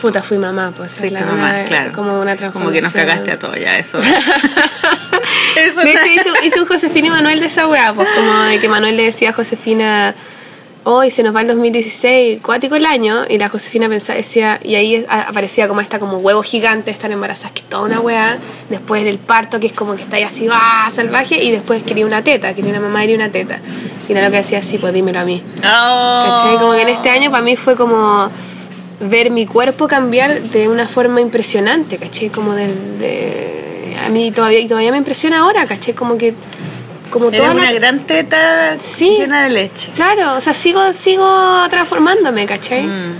Puta, 0.00 0.22
fui 0.22 0.38
mamá, 0.38 0.72
pues. 0.76 0.92
fuiste 0.98 1.18
la- 1.18 1.26
mamá, 1.26 1.50
una- 1.50 1.64
claro. 1.64 1.92
Como 1.92 2.20
una 2.20 2.36
transformación. 2.36 2.62
Como 2.62 2.72
que 2.72 2.80
nos 2.82 2.92
cagaste 2.92 3.32
a 3.32 3.38
todos 3.38 3.58
ya, 3.58 3.78
eso. 3.78 3.98
eso 5.56 5.80
De 5.80 5.92
hecho, 5.92 6.30
hice 6.44 6.60
un 6.60 6.66
Josefina 6.66 7.08
y 7.08 7.10
Manuel 7.10 7.40
de 7.40 7.46
esa 7.46 7.66
weá, 7.66 7.92
pues 7.94 8.08
como 8.10 8.32
de 8.42 8.58
que 8.58 8.68
Manuel 8.68 8.96
le 8.96 9.04
decía 9.04 9.30
a 9.30 9.32
Josefina, 9.32 10.14
hoy 10.84 11.10
se 11.10 11.22
nos 11.22 11.34
va 11.34 11.40
el 11.40 11.48
2016, 11.48 12.40
cuático 12.42 12.76
el 12.76 12.86
año, 12.86 13.24
y 13.28 13.38
la 13.38 13.48
Josefina 13.48 13.88
pensaba, 13.88 14.18
decía, 14.18 14.60
y 14.62 14.74
ahí 14.76 15.04
aparecía 15.08 15.66
como 15.66 15.80
esta 15.80 15.98
como 15.98 16.18
huevo 16.18 16.42
gigante, 16.42 16.90
estar 16.90 17.10
embarazada, 17.10 17.52
que 17.54 17.60
es 17.62 17.68
toda 17.68 17.82
una 17.84 18.00
weá, 18.00 18.38
después 18.70 19.04
el 19.04 19.18
parto, 19.18 19.58
que 19.58 19.66
es 19.68 19.72
como 19.72 19.96
que 19.96 20.02
está 20.02 20.16
ahí 20.16 20.22
así, 20.22 20.46
¡ah! 20.50 20.88
salvaje, 20.92 21.42
y 21.42 21.50
después 21.50 21.82
quería 21.82 22.06
una 22.06 22.22
teta, 22.22 22.54
quería 22.54 22.70
una 22.70 22.80
mamá 22.80 23.04
y 23.04 23.14
una 23.14 23.30
teta. 23.30 23.58
Y 24.08 24.12
era 24.12 24.22
lo 24.22 24.30
que 24.30 24.36
decía 24.36 24.58
así, 24.58 24.78
pues 24.78 24.92
dímelo 24.94 25.18
a 25.18 25.24
mí. 25.24 25.42
Oh. 25.58 26.36
¿Cachai? 26.36 26.56
Como 26.58 26.72
que 26.74 26.82
en 26.82 26.88
este 26.90 27.10
año 27.10 27.30
para 27.32 27.42
mí 27.42 27.56
fue 27.56 27.74
como 27.74 28.30
ver 29.00 29.30
mi 29.30 29.46
cuerpo 29.46 29.88
cambiar 29.88 30.42
de 30.42 30.68
una 30.68 30.88
forma 30.88 31.20
impresionante, 31.20 31.98
¿cachai? 31.98 32.28
Como 32.30 32.54
de... 32.54 32.68
de- 32.98 33.62
a 34.04 34.08
mí 34.10 34.30
todavía, 34.30 34.60
y 34.60 34.68
todavía 34.68 34.92
me 34.92 34.98
impresiona 34.98 35.40
ahora, 35.40 35.66
¿cachai? 35.66 35.94
Como 35.94 36.16
que... 36.18 36.34
Como 37.10 37.30
toda 37.30 37.52
una 37.52 37.64
la... 37.64 37.72
gran 37.72 38.00
teta 38.06 38.76
Sí. 38.78 39.16
llena 39.18 39.44
de 39.44 39.50
leche. 39.50 39.90
Claro, 39.96 40.34
o 40.36 40.40
sea, 40.40 40.54
sigo, 40.54 40.92
sigo 40.92 41.26
transformándome, 41.70 42.46
¿cachai? 42.46 42.82
Mm. 42.86 43.14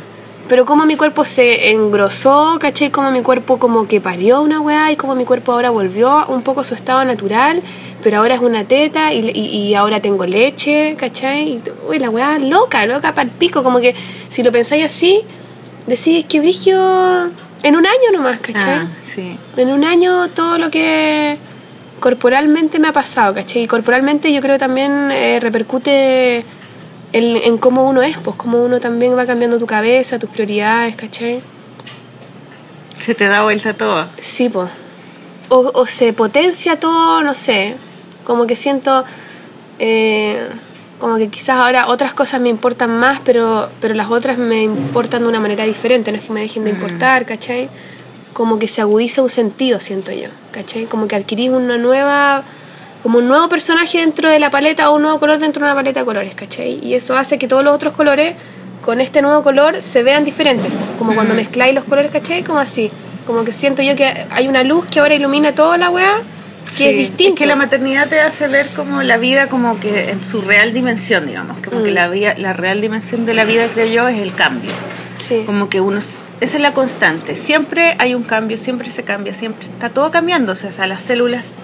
Pero 0.48 0.64
como 0.64 0.84
mi 0.86 0.96
cuerpo 0.96 1.24
se 1.24 1.70
engrosó, 1.70 2.58
¿cachai? 2.60 2.90
Como 2.90 3.10
mi 3.10 3.22
cuerpo 3.22 3.58
como 3.58 3.88
que 3.88 4.00
parió 4.00 4.42
una 4.42 4.60
weá 4.60 4.92
y 4.92 4.96
como 4.96 5.14
mi 5.14 5.24
cuerpo 5.24 5.52
ahora 5.52 5.70
volvió 5.70 6.24
un 6.28 6.42
poco 6.42 6.60
a 6.60 6.64
su 6.64 6.74
estado 6.74 7.04
natural, 7.04 7.62
pero 8.02 8.18
ahora 8.18 8.34
es 8.34 8.40
una 8.40 8.64
teta 8.64 9.12
y, 9.12 9.28
y, 9.34 9.40
y 9.70 9.74
ahora 9.74 10.00
tengo 10.00 10.24
leche, 10.26 10.94
¿cachai? 10.98 11.48
Y, 11.48 11.62
uy, 11.88 11.98
la 11.98 12.10
weá 12.10 12.38
loca, 12.38 12.86
loca 12.86 13.14
para 13.14 13.28
pico, 13.28 13.62
como 13.62 13.80
que 13.80 13.94
si 14.28 14.42
lo 14.44 14.52
pensáis 14.52 14.84
así, 14.84 15.22
decís 15.86 16.24
que 16.26 16.40
brigio 16.40 17.30
en 17.62 17.76
un 17.76 17.86
año 17.86 18.12
nomás, 18.12 18.40
¿cachai? 18.40 18.70
Ah, 18.78 18.88
sí. 19.04 19.38
En 19.56 19.68
un 19.70 19.84
año 19.84 20.28
todo 20.28 20.58
lo 20.58 20.70
que 20.70 21.38
corporalmente 22.00 22.78
me 22.78 22.88
ha 22.88 22.92
pasado, 22.92 23.34
¿cachai? 23.34 23.62
Y 23.62 23.66
corporalmente 23.66 24.32
yo 24.32 24.40
creo 24.40 24.58
también 24.58 25.10
eh, 25.10 25.38
repercute 25.40 26.44
en, 27.12 27.36
en 27.36 27.58
cómo 27.58 27.88
uno 27.88 28.02
es, 28.02 28.18
pues 28.18 28.36
cómo 28.36 28.62
uno 28.62 28.80
también 28.80 29.16
va 29.16 29.24
cambiando 29.26 29.58
tu 29.58 29.66
cabeza, 29.66 30.18
tus 30.18 30.30
prioridades, 30.30 30.96
¿cachai? 30.96 31.40
Se 33.00 33.14
te 33.14 33.26
da 33.26 33.42
vuelta 33.42 33.72
todo. 33.74 34.06
Sí, 34.20 34.48
pues. 34.48 34.68
O, 35.48 35.70
o 35.74 35.86
se 35.86 36.12
potencia 36.12 36.78
todo, 36.80 37.22
no 37.22 37.34
sé. 37.34 37.76
Como 38.24 38.46
que 38.46 38.56
siento. 38.56 39.04
eh, 39.78 40.48
como 40.98 41.16
que 41.18 41.28
quizás 41.28 41.56
ahora 41.58 41.88
otras 41.88 42.14
cosas 42.14 42.40
me 42.40 42.48
importan 42.48 42.98
más, 42.98 43.20
pero, 43.24 43.68
pero 43.80 43.94
las 43.94 44.10
otras 44.10 44.38
me 44.38 44.62
importan 44.62 45.22
de 45.22 45.28
una 45.28 45.40
manera 45.40 45.64
diferente. 45.64 46.10
No 46.12 46.18
es 46.18 46.24
que 46.24 46.32
me 46.32 46.40
dejen 46.40 46.64
de 46.64 46.70
importar, 46.70 47.26
¿cachai? 47.26 47.68
Como 48.32 48.58
que 48.58 48.68
se 48.68 48.80
agudiza 48.80 49.22
un 49.22 49.30
sentido, 49.30 49.80
siento 49.80 50.12
yo, 50.12 50.28
¿cachai? 50.52 50.84
Como 50.86 51.06
que 51.08 51.16
adquirís 51.16 51.50
una 51.50 51.76
nueva. 51.78 52.42
Como 53.02 53.18
un 53.18 53.28
nuevo 53.28 53.48
personaje 53.48 53.98
dentro 53.98 54.28
de 54.28 54.38
la 54.40 54.50
paleta 54.50 54.90
o 54.90 54.96
un 54.96 55.02
nuevo 55.02 55.20
color 55.20 55.38
dentro 55.38 55.60
de 55.64 55.70
una 55.70 55.74
paleta 55.76 56.00
de 56.00 56.06
colores, 56.06 56.34
¿cachai? 56.34 56.80
Y 56.84 56.94
eso 56.94 57.16
hace 57.16 57.38
que 57.38 57.46
todos 57.46 57.62
los 57.62 57.72
otros 57.74 57.92
colores 57.94 58.34
con 58.84 59.00
este 59.00 59.22
nuevo 59.22 59.42
color 59.44 59.80
se 59.82 60.02
vean 60.02 60.24
diferentes. 60.24 60.72
Como 60.98 61.14
cuando 61.14 61.34
Mm. 61.34 61.36
mezcláis 61.36 61.74
los 61.74 61.84
colores, 61.84 62.10
¿cachai? 62.10 62.42
Como 62.42 62.58
así. 62.58 62.90
Como 63.26 63.44
que 63.44 63.52
siento 63.52 63.82
yo 63.82 63.94
que 63.94 64.26
hay 64.30 64.48
una 64.48 64.64
luz 64.64 64.86
que 64.86 64.98
ahora 65.00 65.14
ilumina 65.14 65.54
toda 65.54 65.78
la 65.78 65.90
weá, 65.90 66.18
que 66.70 66.74
Sí, 66.76 66.84
es 66.84 66.96
distinto. 66.96 67.34
que 67.36 67.46
la 67.46 67.56
maternidad 67.56 68.08
te 68.08 68.20
hace 68.20 68.48
ver 68.48 68.66
como 68.74 69.02
la 69.02 69.16
vida 69.16 69.48
como 69.48 69.78
que 69.80 70.10
en 70.10 70.24
su 70.24 70.40
real 70.42 70.72
dimensión, 70.74 71.26
digamos. 71.26 71.58
Como 71.64 71.82
que 71.82 71.90
Mm. 71.90 71.94
la, 71.94 72.08
vida, 72.08 72.34
la 72.38 72.52
real 72.52 72.80
dimensión 72.80 73.24
de 73.26 73.34
la 73.34 73.44
vida, 73.44 73.68
creo 73.72 73.86
yo, 73.86 74.08
es 74.08 74.18
el 74.18 74.34
cambio. 74.34 74.72
Sí. 75.18 75.42
Como 75.46 75.68
que 75.68 75.80
uno... 75.80 75.98
Esa 75.98 76.22
es 76.40 76.60
la 76.60 76.72
constante. 76.74 77.36
Siempre 77.36 77.94
hay 77.98 78.14
un 78.14 78.22
cambio, 78.24 78.58
siempre 78.58 78.90
se 78.90 79.02
cambia, 79.04 79.32
siempre 79.32 79.64
está 79.64 79.88
todo 79.88 80.10
cambiando. 80.10 80.52
O 80.52 80.54
sea, 80.54 80.86
las 80.86 81.00
células 81.00 81.54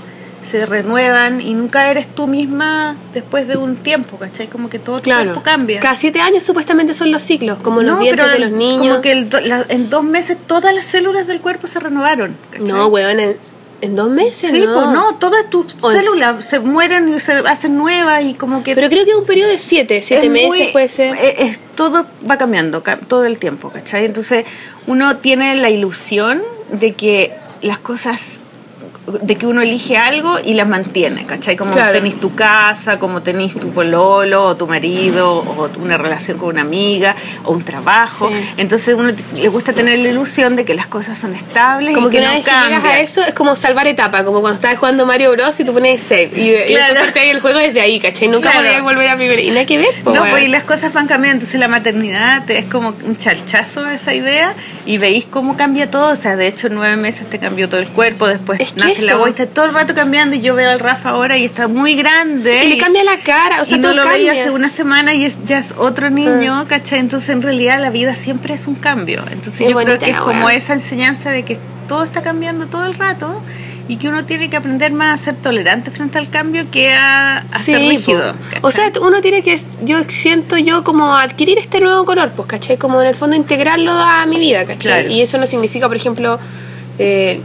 se 0.51 0.65
renuevan 0.67 1.41
y 1.41 1.53
nunca 1.55 1.91
eres 1.91 2.07
tú 2.09 2.27
misma 2.27 2.97
después 3.15 3.47
de 3.47 3.57
un 3.59 3.77
tiempo, 3.77 4.17
¿cachai? 4.17 4.49
Como 4.49 4.69
que 4.71 4.79
todo 4.79 4.97
tu 4.97 5.03
Claro. 5.05 5.25
cuerpo 5.27 5.43
cambia. 5.43 5.79
Cada 5.81 5.95
siete 5.95 6.21
años 6.21 6.43
supuestamente 6.43 6.95
son 6.95 7.13
los 7.13 7.23
ciclos, 7.23 7.59
como 7.63 7.83
los 7.83 8.01
dientes 8.01 8.33
de 8.33 8.39
los 8.39 8.51
niños. 8.51 8.89
Como 8.89 9.03
que 9.03 9.13
el 9.13 9.29
do- 9.29 9.41
la- 9.41 9.65
en 9.69 9.89
dos 9.91 10.03
meses 10.03 10.39
todas 10.47 10.75
las 10.75 10.87
células 10.87 11.27
del 11.27 11.41
cuerpo 11.41 11.67
se 11.67 11.79
renovaron. 11.79 12.35
¿cachai? 12.51 12.67
No, 12.67 12.87
weón, 12.87 13.21
en, 13.21 13.37
en 13.83 13.95
dos 13.97 14.09
meses, 14.09 14.51
Sí, 14.51 14.61
no. 14.61 14.73
pues 14.75 14.87
no, 14.89 15.17
todas 15.17 15.51
tus 15.51 15.67
células 15.93 16.45
se 16.45 16.61
mueren 16.61 17.13
y 17.15 17.21
se 17.21 17.33
hacen 17.33 17.77
nuevas 17.77 18.25
y 18.25 18.33
como 18.35 18.63
que... 18.63 18.75
Pero 18.75 18.89
creo 18.89 19.05
que 19.05 19.11
es 19.11 19.17
un 19.17 19.27
periodo 19.27 19.51
de 19.51 19.59
siete, 19.59 20.03
siete 20.03 20.25
es 20.27 20.31
meses 20.31 20.49
muy- 20.49 20.69
puede 20.73 20.89
ser. 20.89 21.15
es- 21.17 21.39
es- 21.39 21.61
todo 21.75 22.07
va 22.29 22.39
cambiando 22.39 22.83
ca- 22.83 22.97
todo 22.99 23.25
el 23.25 23.39
tiempo, 23.39 23.71
¿cachai? 23.71 24.05
Entonces 24.07 24.45
uno 24.87 25.17
tiene 25.19 25.55
la 25.57 25.69
ilusión 25.69 26.43
de 26.71 26.95
que 26.95 27.33
las 27.61 27.79
cosas 27.79 28.41
de 29.07 29.35
que 29.37 29.47
uno 29.47 29.63
elige 29.63 29.97
algo 29.97 30.37
y 30.45 30.55
las 30.55 30.69
mantiene, 30.69 31.27
¿cachai? 31.27 31.57
Como 31.57 31.73
Claro. 31.73 31.91
tenés 31.93 32.21
tu 32.21 32.37
casa, 32.37 33.01
como 33.01 33.21
tenés 33.21 33.53
tu 33.55 33.71
pololo, 33.71 34.45
o 34.47 34.57
tu 34.57 34.69
marido, 34.69 35.39
o 35.39 35.69
una 35.83 35.99
relación 35.99 36.39
con 36.39 36.51
una 36.51 36.61
amiga, 36.61 37.17
o 37.45 37.51
un 37.53 37.63
trabajo. 37.63 38.29
Sí. 38.29 38.35
Entonces 38.59 38.95
uno 38.97 39.11
le 39.35 39.49
gusta 39.49 39.73
tener 39.73 39.99
la 39.99 40.09
ilusión 40.09 40.55
de 40.55 40.65
que 40.65 40.75
las 40.75 40.87
cosas 40.87 41.19
son 41.19 41.35
estables 41.35 41.95
Como 41.95 42.09
y 42.09 42.11
que 42.11 42.17
que, 42.19 42.23
una 42.23 42.29
no 42.31 42.35
vez 42.37 42.45
que 42.45 42.51
llegas 42.53 42.67
a 42.69 42.71
cambian. 42.75 42.97
eso 42.99 43.23
es 43.23 43.33
como 43.33 43.57
salvar 43.57 43.89
etapa, 43.89 44.25
como 44.25 44.41
cuando 44.41 44.57
estabas 44.57 44.79
jugando 44.79 45.05
Mario 45.05 45.33
Bros 45.33 45.59
y 45.59 45.65
tú 45.65 45.73
pones 45.73 46.01
save 46.01 46.31
y, 46.37 46.51
y 46.73 46.75
Claro. 46.77 46.95
después 46.95 47.17
ahí 47.17 47.31
el 47.31 47.41
juego 47.41 47.59
desde 47.59 47.81
ahí, 47.81 47.99
¿cachai? 47.99 48.29
Nunca 48.29 48.51
Claro. 48.53 48.67
podías 48.67 48.83
volver 48.85 49.09
a 49.09 49.17
primero. 49.17 49.43
Y 49.43 49.49
nada 49.51 49.67
que 49.67 49.79
ver, 49.79 49.89
po, 50.05 50.13
No, 50.15 50.23
pues 50.31 50.45
y 50.45 50.49
las 50.49 50.63
cosas 50.63 50.93
van 50.93 51.09
cambiando, 51.09 51.39
entonces 51.39 51.59
la 51.59 51.67
maternidad 51.69 52.45
te- 52.45 52.57
es 52.59 52.67
como 52.67 52.95
un 53.05 53.17
chalchazo 53.17 53.85
a 53.85 53.95
esa 53.95 54.15
idea 54.15 54.55
y 54.87 54.99
veis 54.99 55.25
cómo 55.27 55.57
cambia 55.57 55.91
todo, 55.91 56.13
o 56.13 56.17
sea, 56.17 56.37
de 56.37 56.47
hecho 56.47 56.69
en 56.69 56.75
nueve 56.77 56.97
meses 56.97 57.29
te 57.29 57.41
cambió 57.41 57.69
todo 57.69 57.81
el 57.81 57.89
cuerpo, 57.89 58.29
después 58.29 58.61
Es 58.61 58.73
que 58.73 58.81
nace 58.81 58.92
la 59.01 59.07
eso. 59.07 59.19
voz, 59.19 59.29
está 59.29 59.47
todo 59.47 59.65
el 59.67 59.75
rato 59.75 59.95
cambiando 59.95 60.37
y 60.37 60.41
yo 60.41 60.55
veo 60.55 60.71
al 60.71 60.81
Rafa 60.81 61.11
ahora 61.11 61.37
y 61.39 61.45
está 61.45 61.69
muy 61.69 61.95
grande. 61.95 62.61
Sí, 62.61 62.67
y 62.67 62.69
le 62.71 62.79
cambia 62.79 63.05
la 63.05 63.17
cara, 63.19 63.63
o 63.63 63.65
sea, 63.65 63.77
y 63.77 63.81
no 63.81 63.89
todo 63.89 63.97
lo 63.97 64.03
cambia. 64.05 64.31
veía 64.33 64.43
hace 64.43 64.51
una 64.51 64.71
semana 64.71 65.15
y 65.15 65.25
es, 65.25 65.39
ya 65.45 65.59
es 65.59 65.75
otro 65.77 66.11
niño, 66.11 66.67
¿cachai? 66.69 66.99
Entonces 66.99 67.29
en 67.31 67.43
realidad 67.43 67.81
la 67.81 67.91
vida 67.91 68.15
siempre 68.15 68.55
es 68.55 68.67
un 68.67 68.75
cambio. 68.75 69.23
Entonces 69.31 69.61
Es 69.63 69.69
yo 69.69 69.77
creo 69.77 69.99
que 69.99 70.11
es 70.11 70.17
la 70.17 70.21
como 70.21 70.51
esa 70.51 70.73
enseñanza 70.75 71.31
de 71.31 71.45
que 71.45 71.59
todo 71.89 72.05
está 72.05 72.23
cambiando 72.23 72.67
todo 72.67 72.87
el 72.87 72.95
rato 72.95 73.43
y 73.89 73.97
que 73.97 74.09
uno 74.09 74.25
tiene 74.25 74.49
que 74.49 74.57
aprender 74.57 74.93
más 74.93 75.21
a 75.21 75.25
ser 75.25 75.35
tolerante 75.37 75.91
frente 75.91 76.17
al 76.17 76.31
cambio 76.31 76.71
que 76.71 76.93
a, 76.93 77.39
a 77.39 77.59
ser 77.59 77.81
rígido. 77.81 78.35
O 78.63 78.71
sea, 78.71 78.91
uno 79.03 79.21
tiene 79.21 79.43
que, 79.43 79.61
yo 79.83 79.99
siento 80.09 80.57
yo 80.57 80.85
como 80.85 81.15
adquirir 81.17 81.59
este 81.59 81.81
nuevo 81.81 82.05
color, 82.05 82.31
pues, 82.31 82.49
¿cachai? 82.49 82.77
Como 82.77 83.01
en 83.03 83.09
el 83.09 83.17
fondo 83.17 83.37
integrarlo 83.37 83.93
a 83.93 84.25
mi 84.27 84.39
vida, 84.39 84.61
¿cachai? 84.65 84.79
Claro. 84.79 85.11
Y 85.11 85.21
eso 85.21 85.37
no 85.37 85.47
significa, 85.47 85.89
por 85.89 85.97
ejemplo, 85.97 86.39
eh, 86.99 87.41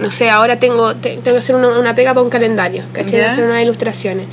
no 0.00 0.10
sé, 0.10 0.30
ahora 0.30 0.58
tengo, 0.58 0.94
te- 0.96 1.16
tengo 1.18 1.32
que 1.32 1.38
hacer 1.38 1.54
una, 1.56 1.78
una 1.78 1.94
pega 1.94 2.12
para 2.14 2.22
un 2.22 2.30
calendario, 2.30 2.84
¿cachai? 2.92 3.20
Ya. 3.20 3.28
Hacer 3.28 3.44
unas 3.44 3.62
ilustraciones. 3.62 4.26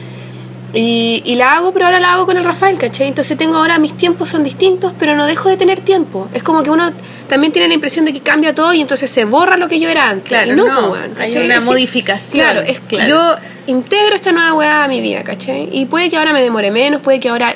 Y, 0.73 1.23
y 1.25 1.35
la 1.35 1.55
hago, 1.55 1.71
pero 1.71 1.85
ahora 1.85 1.99
la 1.99 2.13
hago 2.13 2.25
con 2.25 2.35
el 2.37 2.43
Rafael, 2.43 2.77
¿cachai? 2.77 3.07
Entonces 3.07 3.37
tengo 3.37 3.55
ahora, 3.55 3.79
mis 3.79 3.95
tiempos 3.95 4.29
son 4.29 4.43
distintos, 4.43 4.93
pero 4.99 5.15
no 5.15 5.25
dejo 5.25 5.49
de 5.49 5.55
tener 5.57 5.79
tiempo. 5.79 6.27
Es 6.33 6.43
como 6.43 6.61
que 6.61 6.69
uno 6.69 6.91
también 7.29 7.53
tiene 7.53 7.67
la 7.69 7.73
impresión 7.73 8.03
de 8.05 8.11
que 8.13 8.19
cambia 8.19 8.53
todo 8.53 8.73
y 8.73 8.81
entonces 8.81 9.09
se 9.09 9.23
borra 9.25 9.55
lo 9.57 9.67
que 9.69 9.79
yo 9.79 9.87
era 9.89 10.09
antes. 10.09 10.27
Claro, 10.27 10.51
y 10.51 10.55
no, 10.55 10.65
no, 10.67 10.89
pues, 10.89 11.01
weón, 11.03 11.13
hay 11.19 11.37
una 11.45 11.55
Es 11.57 11.63
modificación, 11.63 12.43
Claro, 12.43 12.61
es, 12.61 12.79
claro. 12.81 13.07
yo 13.09 13.35
integro 13.67 14.13
esta 14.15 14.31
nueva 14.33 14.53
weá 14.53 14.83
a 14.83 14.87
mi 14.89 14.99
vida, 15.01 15.23
¿cachai? 15.23 15.69
Y 15.71 15.85
puede 15.85 16.09
que 16.09 16.17
ahora 16.17 16.33
me 16.33 16.41
demore 16.43 16.69
menos, 16.69 17.01
puede 17.01 17.19
que 17.21 17.29
ahora 17.29 17.55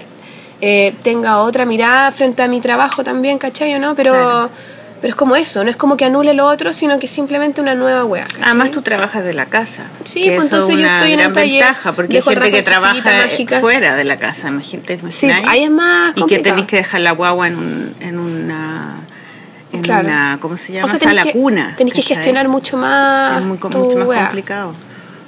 eh, 0.61 0.93
tenga 1.03 1.41
otra 1.41 1.65
mirada 1.65 2.11
frente 2.13 2.41
a 2.41 2.47
mi 2.47 2.61
trabajo 2.61 3.03
también, 3.03 3.37
¿cachai? 3.37 3.73
¿O 3.75 3.79
no? 3.79 3.93
Pero, 3.93 4.13
Claro. 4.13 4.49
Pero 5.01 5.11
es 5.11 5.15
como 5.15 5.35
eso, 5.35 5.63
no 5.63 5.69
es 5.71 5.75
como 5.75 5.97
que 5.97 6.05
anule 6.05 6.33
lo 6.35 6.45
otro, 6.45 6.71
sino 6.73 6.99
que 6.99 7.07
simplemente 7.07 7.59
una 7.59 7.73
nueva 7.75 8.05
weá, 8.05 8.23
¿cachai? 8.25 8.43
Además 8.43 8.71
tú 8.71 8.81
trabajas 8.83 9.23
de 9.23 9.33
la 9.33 9.47
casa. 9.47 9.85
Sí, 10.03 10.23
que 10.23 10.35
pues 10.35 10.45
eso 10.45 10.55
entonces 10.57 10.75
es 10.77 10.81
yo 10.83 10.87
estoy 10.95 11.11
en 11.13 11.19
el 11.19 11.33
taller, 11.33 11.63
ventaja 11.65 11.91
porque 11.93 12.17
hay 12.17 12.21
gente 12.23 12.51
que 12.51 12.61
trabaja 12.63 13.27
fuera 13.59 13.95
de 13.95 14.03
la 14.03 14.17
casa, 14.19 14.49
imagínate, 14.49 14.97
¿te 14.97 15.11
Sí, 15.11 15.29
ahí 15.29 15.63
es 15.63 15.71
más 15.71 16.13
y 16.15 16.23
que 16.25 16.39
tenéis 16.39 16.67
que 16.67 16.75
dejar 16.77 17.01
la 17.01 17.11
guagua 17.11 17.47
en, 17.47 17.57
un, 17.57 17.95
en 17.99 18.19
una 18.19 18.95
en 19.73 19.81
Claro. 19.81 20.07
una 20.07 20.37
¿cómo 20.41 20.57
se 20.57 20.73
llama? 20.73 20.85
O 20.85 20.89
sea, 20.89 20.99
tenés 20.99 21.15
sala 21.15 21.23
que, 21.23 21.31
cuna. 21.31 21.73
tenés 21.77 21.93
que 21.93 22.01
gestionar 22.01 22.47
mucho 22.47 22.77
más. 22.77 23.39
es 23.39 23.43
muy, 23.47 23.57
tu 23.57 23.69
mucho 23.69 23.97
más 24.05 24.17
complicado. 24.25 24.73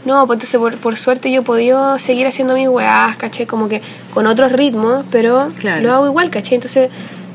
No, 0.06 0.28
pues 0.28 0.36
entonces 0.38 0.60
por, 0.60 0.78
por 0.78 0.98
suerte 0.98 1.32
yo 1.32 1.42
he 1.42 1.44
podido 1.44 1.98
seguir 1.98 2.28
haciendo 2.28 2.54
mis 2.56 2.68
weás, 2.68 3.16
¿cachai? 3.18 3.46
Como 3.46 3.70
que 3.70 3.82
con 4.14 4.28
otros 4.28 4.52
ritmos, 4.52 5.06
pero 5.10 5.48
Claro. 5.60 5.82
lo 5.82 5.94
hago 5.94 6.08
igual, 6.08 6.30
¿cachai? 6.30 6.56
Entonces 6.56 6.90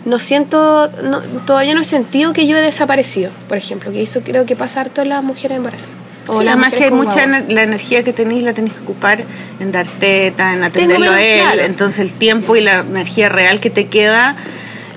no 0.04 0.18
siento, 0.18 0.90
no, 1.02 1.20
todavía 1.46 1.74
no 1.74 1.80
he 1.82 1.84
sentido 1.84 2.32
que 2.32 2.46
yo 2.46 2.56
he 2.56 2.60
desaparecido, 2.60 3.30
por 3.48 3.56
ejemplo, 3.58 3.92
que 3.92 4.02
eso 4.02 4.20
creo 4.24 4.46
que 4.46 4.56
pasa 4.56 4.80
harto 4.80 5.02
en 5.02 5.10
las 5.10 5.22
mujeres 5.24 5.56
embarazadas. 5.56 5.94
O 6.30 6.42
las 6.42 6.52
además 6.54 6.72
que 6.74 6.84
hay 6.84 6.90
mucha 6.90 7.24
ener- 7.24 7.50
la 7.50 7.62
energía 7.62 8.04
que 8.04 8.12
tenéis 8.12 8.42
la 8.42 8.52
tenéis 8.52 8.74
que 8.74 8.82
ocupar 8.82 9.24
en 9.60 9.72
dar 9.72 9.86
teta, 9.86 10.52
en 10.52 10.62
atenderlo 10.62 11.06
menos 11.06 11.16
a 11.16 11.22
él. 11.22 11.40
claro. 11.40 11.62
Entonces 11.62 12.00
el 12.00 12.12
tiempo 12.12 12.54
y 12.54 12.60
la 12.60 12.80
energía 12.80 13.28
real 13.30 13.60
que 13.60 13.70
te 13.70 13.86
queda 13.88 14.36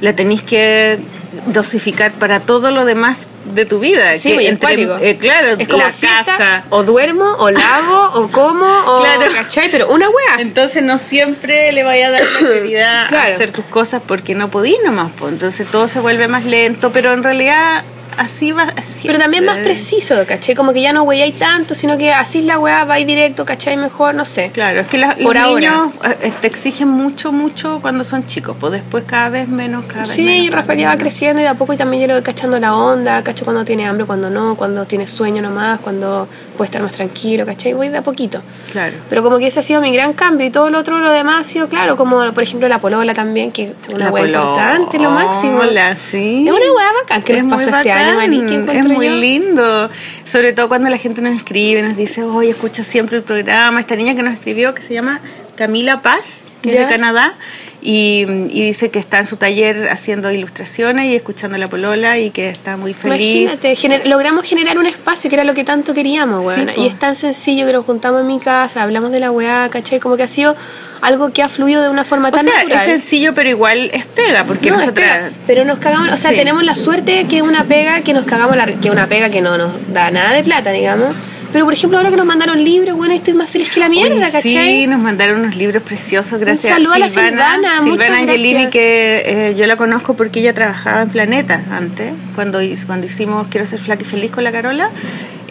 la 0.01 0.13
tenéis 0.13 0.41
que 0.43 0.99
dosificar 1.47 2.11
para 2.11 2.41
todo 2.41 2.71
lo 2.71 2.83
demás 2.83 3.27
de 3.53 3.65
tu 3.65 3.79
vida. 3.79 4.17
Sí, 4.17 4.37
que 4.37 4.47
entre- 4.47 4.83
eh, 5.09 5.17
claro, 5.17 5.49
Es 5.57 5.67
como 5.67 5.83
la 5.83 5.91
siesta, 5.91 6.23
casa. 6.25 6.63
o 6.69 6.83
duermo, 6.83 7.35
o 7.39 7.49
lavo, 7.51 8.11
o 8.15 8.27
como, 8.29 8.65
o 8.65 9.01
Claro. 9.01 9.31
¿cachai? 9.33 9.69
Pero 9.71 9.89
una 9.89 10.07
wea. 10.09 10.35
Entonces 10.39 10.83
no 10.83 10.97
siempre 10.97 11.71
le 11.71 11.83
vaya 11.83 12.07
a 12.07 12.11
dar 12.11 12.21
la 12.21 12.39
prioridad 12.39 13.07
Claro. 13.09 13.31
a 13.31 13.35
hacer 13.35 13.51
tus 13.51 13.65
cosas 13.65 14.01
porque 14.05 14.35
no 14.35 14.49
podís 14.49 14.77
nomás. 14.85 15.11
Entonces 15.27 15.67
todo 15.67 15.87
se 15.87 15.99
vuelve 15.99 16.27
más 16.27 16.45
lento, 16.45 16.91
pero 16.91 17.13
en 17.13 17.23
realidad 17.23 17.83
así 18.17 18.51
va. 18.51 18.73
Pero 19.05 19.17
también 19.19 19.45
más 19.45 19.55
siempre. 19.55 19.73
preciso, 19.73 20.15
¿cachai? 20.27 20.55
Como 20.55 20.73
que 20.73 20.81
ya 20.81 20.93
no 20.93 21.03
weáis 21.03 21.37
tanto, 21.37 21.75
sino 21.75 21.97
que 21.97 22.11
así 22.11 22.41
la 22.41 22.59
weá 22.59 22.85
va 22.85 22.99
y 22.99 23.05
directo, 23.05 23.45
¿cachai? 23.45 23.77
Mejor, 23.77 24.15
no 24.15 24.25
sé. 24.25 24.51
Claro, 24.53 24.81
es 24.81 24.87
que 24.87 24.97
la- 24.97 25.15
Por 25.15 25.35
los 25.35 25.43
ahora. 25.43 25.59
niños 25.59 25.93
eh, 26.21 26.33
te 26.41 26.47
exigen 26.47 26.87
mucho, 26.89 27.31
mucho 27.31 27.79
cuando 27.81 28.03
son 28.03 28.25
chicos, 28.27 28.55
pues 28.59 28.73
después 28.73 29.03
cada 29.07 29.29
vez 29.29 29.47
menos, 29.47 29.85
cada 29.85 30.01
vez 30.01 30.09
Sí, 30.11 30.23
menos. 30.23 30.45
y 30.45 30.49
Rafael 30.49 30.79
ya 30.79 30.87
va 30.89 30.97
creciendo 30.97 31.41
y 31.41 31.43
de 31.43 31.49
a 31.49 31.55
poco 31.55 31.73
y 31.73 31.77
también 31.77 32.01
yo 32.01 32.07
lo 32.07 32.13
voy 32.15 32.23
cachando 32.23 32.59
la 32.59 32.75
onda, 32.75 33.23
cacho 33.23 33.43
cuando 33.45 33.65
tiene 33.65 33.85
hambre, 33.85 34.05
cuando 34.05 34.29
no, 34.29 34.55
cuando 34.55 34.85
tiene 34.85 35.07
sueño 35.07 35.41
nomás, 35.41 35.79
cuando 35.79 36.27
puede 36.57 36.67
estar 36.67 36.81
más 36.81 36.91
tranquilo, 36.93 37.45
¿cachai? 37.45 37.73
Voy 37.73 37.89
de 37.89 37.97
a 37.97 38.01
poquito. 38.01 38.41
Claro. 38.71 38.93
Pero 39.09 39.23
como 39.23 39.37
que 39.37 39.47
ese 39.47 39.59
ha 39.59 39.63
sido 39.63 39.81
mi 39.81 39.91
gran 39.93 40.13
cambio 40.13 40.47
y 40.47 40.49
todo 40.49 40.69
lo 40.69 40.79
otro, 40.79 40.99
lo 40.99 41.11
demás 41.11 41.37
ha 41.39 41.43
sido, 41.43 41.69
claro, 41.69 41.95
como 41.97 42.31
por 42.33 42.43
ejemplo 42.43 42.67
la 42.67 42.79
polola 42.79 43.13
también, 43.13 43.51
que 43.51 43.73
es 43.87 43.93
una 43.93 44.09
weá 44.09 44.25
importante, 44.27 44.97
lo 44.99 45.09
máximo. 45.11 45.57
polola, 45.59 45.95
sí. 45.95 46.45
Es 46.47 46.53
una 46.53 46.59
weá 46.75 46.91
bacán 47.01 47.21
que 47.23 47.37
Es 47.37 47.43
nos 47.43 47.53
pasó 47.57 47.75
este 47.75 47.91
año, 47.91 48.00
bacán, 48.05 48.69
Es 48.69 48.85
muy 48.87 49.07
yo. 49.07 49.15
lindo. 49.15 49.89
Sobre 50.25 50.53
todo 50.53 50.67
cuando 50.67 50.89
la 50.89 50.97
gente 50.97 51.21
nos 51.21 51.35
escribe, 51.35 51.81
nos 51.81 51.95
dice, 51.95 52.23
oye, 52.23 52.51
escucho 52.51 52.83
siempre 52.83 53.17
el 53.17 53.23
programa. 53.23 53.79
Esta 53.79 53.95
niña 53.95 54.15
que 54.15 54.23
nos 54.23 54.33
escribió, 54.33 54.73
que 54.73 54.81
se 54.81 54.93
llama 54.93 55.19
Camila 55.55 56.01
Paz, 56.01 56.45
que 56.61 56.73
es 56.73 56.79
de 56.79 56.87
Canadá, 56.87 57.35
y, 57.83 58.25
y 58.51 58.61
dice 58.67 58.91
que 58.91 58.99
está 58.99 59.17
en 59.17 59.25
su 59.25 59.37
taller 59.37 59.89
haciendo 59.89 60.31
ilustraciones 60.31 61.05
y 61.05 61.15
escuchando 61.15 61.57
la 61.57 61.67
polola 61.67 62.19
y 62.19 62.29
que 62.29 62.47
está 62.49 62.77
muy 62.77 62.93
feliz. 62.93 63.41
Imagínate, 63.41 63.73
gener- 63.75 64.05
logramos 64.05 64.45
generar 64.47 64.77
un 64.77 64.85
espacio 64.85 65.29
que 65.31 65.35
era 65.35 65.43
lo 65.43 65.55
que 65.55 65.63
tanto 65.63 65.93
queríamos, 65.95 66.45
weón. 66.45 66.69
Sí, 66.69 66.81
y 66.81 66.85
es 66.87 66.99
tan 66.99 67.15
sencillo 67.15 67.65
que 67.65 67.73
nos 67.73 67.83
juntamos 67.85 68.21
en 68.21 68.27
mi 68.27 68.37
casa, 68.39 68.83
hablamos 68.83 69.11
de 69.11 69.19
la 69.19 69.31
weá, 69.31 69.67
¿cachai? 69.71 69.99
Como 69.99 70.15
que 70.15 70.21
ha 70.23 70.27
sido 70.27 70.55
algo 71.01 71.31
que 71.31 71.41
ha 71.41 71.49
fluido 71.49 71.81
de 71.83 71.89
una 71.89 72.03
forma 72.03 72.29
O 72.29 72.31
tan 72.31 72.45
sea, 72.45 72.57
natural. 72.57 72.79
es 72.79 72.85
sencillo, 72.85 73.33
pero 73.33 73.49
igual 73.49 73.89
es 73.93 74.05
pega, 74.05 74.43
porque 74.45 74.69
No, 74.71 74.77
nosotras... 74.77 75.31
pero 75.47 75.65
nos 75.65 75.79
cagamos, 75.79 76.09
o 76.13 76.17
sea, 76.17 76.31
Sí. 76.31 76.35
tenemos 76.37 76.63
la 76.63 76.75
suerte 76.75 77.25
que 77.27 77.37
es 77.37 77.41
una 77.43 77.63
pega 77.65 78.01
que 78.01 78.13
nos 78.13 78.25
cagamos, 78.25 78.55
la, 78.55 78.65
que 78.65 78.87
es 78.87 78.91
una 78.93 79.07
pega 79.07 79.29
que 79.29 79.41
no 79.41 79.57
nos 79.57 79.71
da 79.93 80.11
nada 80.11 80.33
de 80.33 80.43
plata, 80.43 80.71
digamos. 80.71 81.15
Pero 81.51 81.65
por 81.65 81.73
ejemplo, 81.73 81.97
ahora 81.97 82.09
que 82.11 82.15
nos 82.15 82.25
mandaron 82.25 82.63
libros, 82.63 82.95
bueno, 82.95 83.13
estoy 83.13 83.33
más 83.33 83.49
feliz 83.49 83.69
que 83.69 83.81
la 83.81 83.89
mierda, 83.89 84.31
¿cachai? 84.31 84.41
Sí, 84.83 84.87
nos 84.87 85.01
mandaron 85.01 85.39
unos 85.41 85.57
libros 85.57 85.83
preciosos, 85.83 86.39
gracias 86.39 86.73
saludo 86.73 86.93
a 86.93 86.97
la 86.99 87.09
Silvana, 87.09 87.81
muchas 87.81 88.09
Angelini, 88.09 88.51
gracias. 88.53 88.71
que 88.71 89.23
eh, 89.25 89.55
yo 89.57 89.67
la 89.67 89.75
conozco 89.75 90.13
porque 90.13 90.39
ella 90.39 90.53
trabajaba 90.53 91.01
en 91.01 91.09
Planeta 91.09 91.61
antes, 91.69 92.13
cuando, 92.35 92.59
cuando 92.87 93.07
hicimos 93.07 93.47
Quiero 93.49 93.65
ser 93.67 93.79
flaca 93.81 94.03
y 94.03 94.05
feliz 94.05 94.31
con 94.31 94.45
la 94.45 94.53
Carola. 94.53 94.91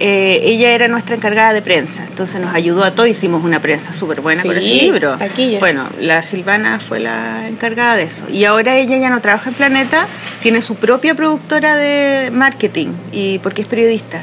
Eh, 0.00 0.40
ella 0.44 0.70
era 0.72 0.88
nuestra 0.88 1.14
encargada 1.14 1.52
de 1.52 1.62
prensa, 1.62 2.04
entonces 2.08 2.40
nos 2.40 2.54
ayudó 2.54 2.82
a 2.84 2.92
todos, 2.94 3.08
hicimos 3.08 3.44
una 3.44 3.60
prensa 3.60 3.92
súper 3.92 4.20
buena 4.20 4.42
con 4.42 4.56
ese 4.56 4.66
Sí, 4.66 4.80
libro. 4.80 5.16
taquilla. 5.18 5.58
Bueno, 5.60 5.88
la 6.00 6.22
Silvana 6.22 6.80
fue 6.80 7.00
la 7.00 7.46
encargada 7.48 7.96
de 7.96 8.04
eso. 8.04 8.24
Y 8.32 8.44
ahora 8.44 8.76
ella 8.76 8.96
ya 8.98 9.10
no 9.10 9.20
trabaja 9.20 9.50
en 9.50 9.54
Planeta, 9.56 10.06
tiene 10.42 10.62
su 10.62 10.76
propia 10.76 11.14
productora 11.14 11.76
de 11.76 12.30
marketing, 12.32 12.88
y 13.12 13.38
porque 13.40 13.62
es 13.62 13.68
periodista. 13.68 14.22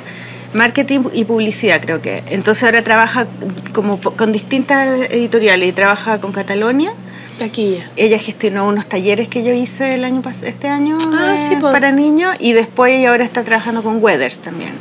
Marketing 0.53 1.01
y 1.13 1.25
publicidad 1.25 1.79
creo 1.81 2.01
que. 2.01 2.23
Entonces 2.29 2.63
ahora 2.63 2.81
trabaja 2.83 3.27
como 3.73 3.99
con 3.99 4.31
distintas 4.31 5.01
editoriales 5.11 5.69
y 5.69 5.71
trabaja 5.73 6.19
con 6.19 6.31
Catalonia. 6.31 6.91
Taquilla. 7.37 7.87
Ella 7.97 8.17
gestionó 8.17 8.67
unos 8.67 8.87
talleres 8.87 9.27
que 9.27 9.43
yo 9.43 9.53
hice 9.53 9.93
el 9.93 10.03
año 10.05 10.23
este 10.43 10.67
año 10.69 10.97
Ah, 11.13 11.33
de- 11.33 11.49
sí, 11.49 11.55
para 11.61 11.91
niños 11.91 12.35
y 12.39 12.53
después 12.53 12.93
ella 12.93 13.09
ahora 13.09 13.25
está 13.25 13.43
trabajando 13.43 13.83
con 13.83 14.01
Weathers 14.03 14.39
también. 14.39 14.71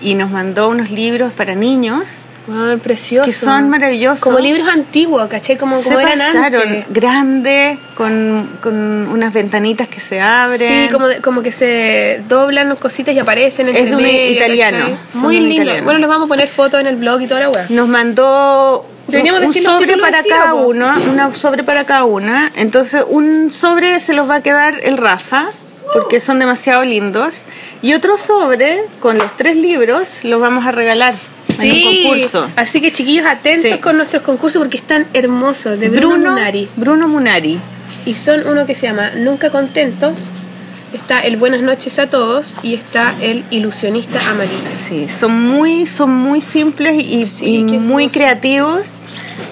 Y 0.00 0.14
nos 0.14 0.30
mandó 0.30 0.68
unos 0.68 0.90
libros 0.90 1.32
para 1.32 1.54
niños 1.54 2.18
Bueno, 2.46 2.78
precioso. 2.78 3.26
que 3.26 3.32
son 3.32 3.68
maravillosos. 3.68 4.20
Como 4.20 4.38
libros 4.38 4.66
antiguos, 4.68 5.26
¿cachai? 5.28 5.56
Como, 5.58 5.76
se 5.78 5.84
como 5.84 5.98
eran 6.00 6.18
pasaron 6.18 6.62
antes. 6.62 6.84
grandes 6.90 7.78
con, 7.94 8.48
con 8.62 8.74
unas 9.08 9.32
ventanitas 9.34 9.88
que 9.88 10.00
se 10.00 10.20
abren. 10.20 10.88
Sí, 10.88 10.92
como, 10.92 11.06
como 11.22 11.42
que 11.42 11.52
se 11.52 12.22
doblan 12.28 12.74
cositas 12.76 13.14
y 13.14 13.18
aparecen 13.18 13.68
Es 13.68 13.74
entre 13.74 13.90
de 13.90 13.96
un 13.96 14.02
medio, 14.02 14.30
italiano, 14.32 14.78
¿cachai? 14.78 14.98
Muy 15.14 15.36
un 15.38 15.42
lindo. 15.48 15.62
italiano. 15.64 15.84
Bueno, 15.84 15.98
les 16.00 16.08
vamos 16.08 16.24
a 16.26 16.28
poner 16.28 16.48
fotos 16.48 16.80
en 16.80 16.86
el 16.86 16.96
blog 16.96 17.20
y 17.22 17.26
toda 17.26 17.40
la 17.40 17.50
weá. 17.50 17.66
nos 17.68 17.88
mandó 17.88 18.86
un, 19.06 19.12
Deberíamos 19.12 19.40
un 19.40 19.46
los 19.46 19.64
sobre 19.64 19.96
para 19.98 20.22
tiro, 20.22 20.36
cada 20.36 20.52
po. 20.52 20.58
uno, 20.68 20.94
una 21.10 21.34
sobre 21.34 21.64
para 21.64 21.84
cada 21.84 22.04
una. 22.04 22.50
Entonces, 22.56 23.04
un 23.08 23.52
sobre 23.52 24.00
se 24.00 24.12
los 24.14 24.28
va 24.30 24.36
a 24.36 24.42
quedar 24.42 24.76
el 24.82 24.96
Rafa, 24.96 25.46
porque 25.92 26.20
son 26.20 26.38
demasiado 26.38 26.84
lindos. 26.84 27.42
Y 27.82 27.94
otro 27.94 28.18
sobre 28.18 28.80
con 29.00 29.18
los 29.18 29.36
tres 29.36 29.56
libros 29.56 30.24
los 30.24 30.40
vamos 30.40 30.66
a 30.66 30.72
regalar 30.72 31.14
en 31.60 31.72
un 31.72 32.02
concurso. 32.02 32.48
Así 32.56 32.80
que 32.80 32.92
chiquillos, 32.92 33.26
atentos 33.26 33.70
Sí. 33.72 33.78
con 33.78 33.96
nuestros 33.96 34.22
concursos 34.22 34.60
porque 34.60 34.76
están 34.76 35.06
hermosos. 35.14 35.78
De 35.78 35.88
Bruno, 35.88 36.08
Bruno 36.16 36.30
Munari. 36.32 36.68
Bruno 36.76 37.08
Munari. 37.08 37.58
Y 38.04 38.14
son 38.14 38.46
uno 38.48 38.66
que 38.66 38.74
se 38.74 38.86
llama 38.86 39.12
Nunca 39.16 39.50
Contentos. 39.50 40.28
Está 40.92 41.20
el 41.20 41.36
Buenas 41.36 41.60
noches 41.60 41.98
a 41.98 42.06
todos 42.06 42.54
y 42.62 42.74
está 42.74 43.14
el 43.20 43.44
Ilusionista 43.50 44.18
Amarillo. 44.30 44.70
Sí, 44.88 45.06
son 45.08 45.32
muy, 45.38 45.86
son 45.86 46.10
muy 46.10 46.40
simples 46.40 47.02
y, 47.04 47.24
Sí, 47.24 47.56
y 47.58 47.62
muy 47.78 48.08
creativos. 48.08 48.88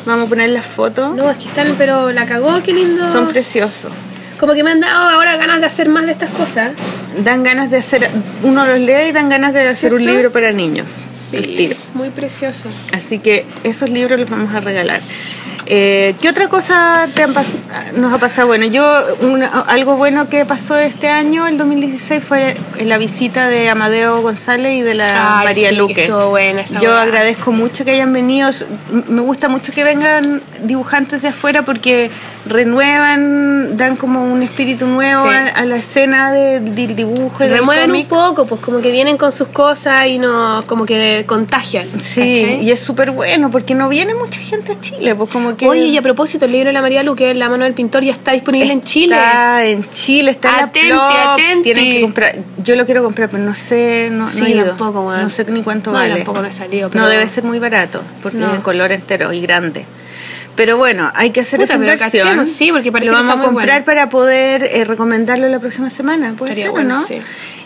Vamos 0.06 0.26
a 0.26 0.28
poner 0.30 0.50
las 0.50 0.64
fotos. 0.64 1.14
No, 1.14 1.30
es 1.30 1.36
que 1.36 1.44
están, 1.48 1.74
pero 1.76 2.10
la 2.12 2.26
cagó, 2.26 2.62
qué 2.62 2.72
lindo. 2.72 3.10
Son 3.12 3.28
preciosos. 3.28 3.92
Como 4.38 4.54
que 4.54 4.62
me 4.62 4.70
han 4.70 4.80
dado 4.80 5.10
ahora 5.10 5.36
ganas 5.36 5.60
de 5.60 5.66
hacer 5.66 5.88
más 5.88 6.06
de 6.06 6.12
estas 6.12 6.30
cosas. 6.30 6.72
Dan 7.24 7.42
ganas 7.42 7.70
de 7.70 7.78
hacer, 7.78 8.10
uno 8.42 8.66
los 8.66 8.78
lee 8.78 9.08
y 9.08 9.12
dan 9.12 9.28
ganas 9.28 9.54
de 9.54 9.68
hacer 9.68 9.94
un 9.94 10.04
libro 10.04 10.30
para 10.30 10.52
niños. 10.52 10.92
El 11.32 11.56
tiro. 11.56 11.76
muy 11.94 12.10
precioso. 12.10 12.68
Así 12.92 13.18
que 13.18 13.44
esos 13.64 13.88
libros 13.90 14.18
los 14.20 14.28
vamos 14.30 14.54
a 14.54 14.60
regalar. 14.60 15.00
Eh, 15.68 16.14
¿Qué 16.20 16.28
otra 16.28 16.46
cosa 16.48 17.08
te 17.12 17.24
han 17.24 17.34
nos 17.96 18.12
ha 18.12 18.18
pasado? 18.18 18.46
Bueno, 18.46 18.66
yo 18.66 19.02
una- 19.20 19.48
algo 19.62 19.96
bueno 19.96 20.28
que 20.28 20.44
pasó 20.44 20.76
este 20.78 21.08
año, 21.08 21.48
el 21.48 21.58
2016, 21.58 22.22
fue 22.22 22.56
la 22.84 22.98
visita 22.98 23.48
de 23.48 23.68
Amadeo 23.68 24.22
González 24.22 24.74
y 24.74 24.82
de 24.82 24.94
la 24.94 25.40
Ay, 25.40 25.46
María 25.46 25.70
sí, 25.70 25.74
que 25.74 25.80
Luque. 25.80 26.12
buena 26.12 26.60
esa 26.60 26.78
yo 26.78 26.94
agradezco 26.96 27.50
mucho 27.50 27.84
que 27.84 27.90
hayan 27.92 28.12
venido. 28.12 28.48
Me 29.08 29.20
gusta 29.22 29.48
mucho 29.48 29.72
que 29.72 29.82
vengan 29.82 30.40
dibujantes 30.62 31.22
de 31.22 31.28
afuera 31.28 31.62
porque 31.64 32.12
renuevan, 32.46 33.76
dan 33.76 33.96
como 33.96 34.22
un 34.32 34.42
espíritu 34.42 34.86
nuevo 34.86 35.24
Sí. 35.28 35.34
a, 35.34 35.46
a 35.48 35.64
la 35.64 35.76
escena 35.76 36.32
de- 36.32 36.60
del 36.60 36.94
dibujo. 36.94 37.42
y 37.42 37.46
del 37.48 37.58
Remueven 37.58 37.90
un 37.92 38.04
poco, 38.06 38.46
pues 38.46 38.60
como 38.60 38.80
que 38.80 38.90
vienen 38.90 39.16
con 39.16 39.32
sus 39.32 39.48
cosas 39.48 40.06
y 40.06 40.18
nos 40.18 40.64
como 40.66 40.84
que 40.86 41.15
contagian. 41.24 41.86
Sí, 42.02 42.20
¿cachai? 42.20 42.64
y 42.64 42.70
es 42.70 42.80
súper 42.80 43.12
bueno 43.12 43.50
porque 43.50 43.74
no 43.74 43.88
viene 43.88 44.14
mucha 44.14 44.40
gente 44.40 44.72
a 44.72 44.80
Chile, 44.80 45.14
pues 45.14 45.30
como 45.30 45.56
que... 45.56 45.66
Oye, 45.66 45.84
y 45.86 45.96
a 45.96 46.02
propósito, 46.02 46.44
el 46.44 46.52
libro 46.52 46.66
de 46.68 46.72
la 46.74 46.82
María 46.82 47.02
Luque, 47.02 47.32
La 47.34 47.48
mano 47.48 47.64
del 47.64 47.74
pintor, 47.74 48.02
ya 48.04 48.12
está 48.12 48.32
disponible 48.32 48.72
en 48.72 48.82
Chile. 48.82 49.14
Está 49.16 49.64
en 49.64 49.88
Chile, 49.90 50.32
está 50.32 50.48
en 50.58 50.64
Atenti, 50.66 50.88
la 50.90 50.96
Plop, 51.08 51.10
atenti. 51.32 51.62
Tienen 51.62 51.84
que 51.94 52.00
comprar. 52.02 52.36
Yo 52.62 52.76
lo 52.76 52.84
quiero 52.84 53.02
comprar, 53.04 53.30
pero 53.30 53.42
no 53.42 53.54
sé, 53.54 54.08
no, 54.10 54.24
no 54.24 54.30
Sí, 54.30 54.44
he 54.44 54.50
ido. 54.50 54.64
tampoco. 54.66 55.10
No 55.16 55.28
sé 55.30 55.44
ni 55.50 55.62
cuánto 55.62 55.90
No, 55.92 55.98
vale. 55.98 56.14
tampoco 56.16 56.42
no 56.42 56.48
he 56.48 56.52
salido, 56.52 56.90
pero- 56.90 57.04
No 57.04 57.08
debe 57.08 57.28
ser 57.28 57.44
muy 57.44 57.58
barato, 57.58 58.02
porque 58.22 58.38
No. 58.38 58.48
es 58.48 58.54
en 58.56 58.60
color 58.62 58.90
entero 58.92 59.32
y 59.32 59.40
grande. 59.40 59.86
Pero 60.56 60.78
bueno, 60.78 61.12
hay 61.14 61.30
que 61.30 61.40
hacer 61.40 61.58
Puta, 61.60 61.74
esa 61.74 61.82
inversión. 61.82 62.10
cachemos, 62.10 62.48
sí, 62.50 62.72
porque 62.72 62.90
parece 62.90 63.10
Lo 63.12 63.18
que 63.18 63.22
vamos 63.24 63.34
está 63.36 63.42
a 63.42 63.46
comprar 63.52 63.68
bueno. 63.68 63.84
para 63.84 64.08
poder 64.08 64.64
eh, 64.72 64.84
recomendarlo 64.86 65.48
la 65.48 65.58
próxima 65.60 65.90
semana. 65.90 66.32
¿Puede 66.34 66.52
Estaría 66.52 66.64
ser 66.64 66.72
bueno, 66.72 66.94
o 66.94 66.98
no? 66.98 67.04
sí. 67.04 67.18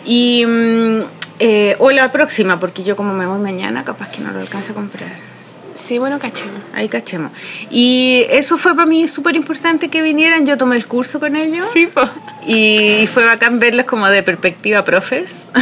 Y, 0.03 0.45
mm, 0.45 1.01
eh, 1.43 1.75
o 1.79 1.89
la 1.89 2.11
próxima, 2.11 2.59
porque 2.59 2.83
yo 2.83 2.95
como 2.95 3.13
me 3.15 3.25
voy 3.25 3.39
mañana, 3.39 3.83
capaz 3.83 4.09
que 4.09 4.21
no 4.21 4.31
lo 4.31 4.41
alcanzo 4.41 4.73
a 4.73 4.75
comprar. 4.75 5.31
Sí, 5.73 5.97
bueno, 5.97 6.19
cachemos. 6.19 6.61
Ahí 6.75 6.87
cachemos. 6.87 7.31
Y 7.71 8.25
eso 8.29 8.59
fue 8.59 8.75
para 8.75 8.85
mí 8.85 9.07
súper 9.07 9.35
importante 9.35 9.89
que 9.89 10.03
vinieran. 10.03 10.45
Yo 10.45 10.55
tomé 10.55 10.75
el 10.75 10.85
curso 10.85 11.19
con 11.19 11.35
ellos. 11.35 11.65
Sí, 11.73 11.89
pues. 11.91 12.09
Y 12.45 13.07
fue 13.11 13.25
bacán 13.25 13.57
verlos 13.57 13.87
como 13.87 14.07
de 14.07 14.21
perspectiva 14.21 14.85
profes. 14.85 15.47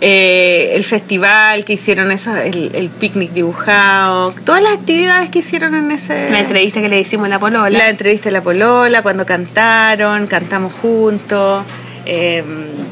Eh, 0.00 0.76
el 0.76 0.84
festival 0.84 1.64
que 1.64 1.72
hicieron, 1.72 2.12
eso, 2.12 2.36
el, 2.36 2.70
el 2.72 2.88
picnic 2.88 3.32
dibujado, 3.32 4.30
todas 4.44 4.62
las 4.62 4.74
actividades 4.74 5.28
que 5.28 5.40
hicieron 5.40 5.74
en 5.74 5.90
ese... 5.90 6.30
La 6.30 6.38
entrevista 6.38 6.80
que 6.80 6.88
le 6.88 7.00
hicimos 7.00 7.26
en 7.26 7.30
la 7.30 7.40
polola. 7.40 7.76
La 7.76 7.88
entrevista 7.88 8.26
de 8.26 8.30
la 8.30 8.40
Polola, 8.40 9.02
cuando 9.02 9.26
cantaron, 9.26 10.28
cantamos 10.28 10.72
juntos, 10.72 11.64
eh, 12.08 12.42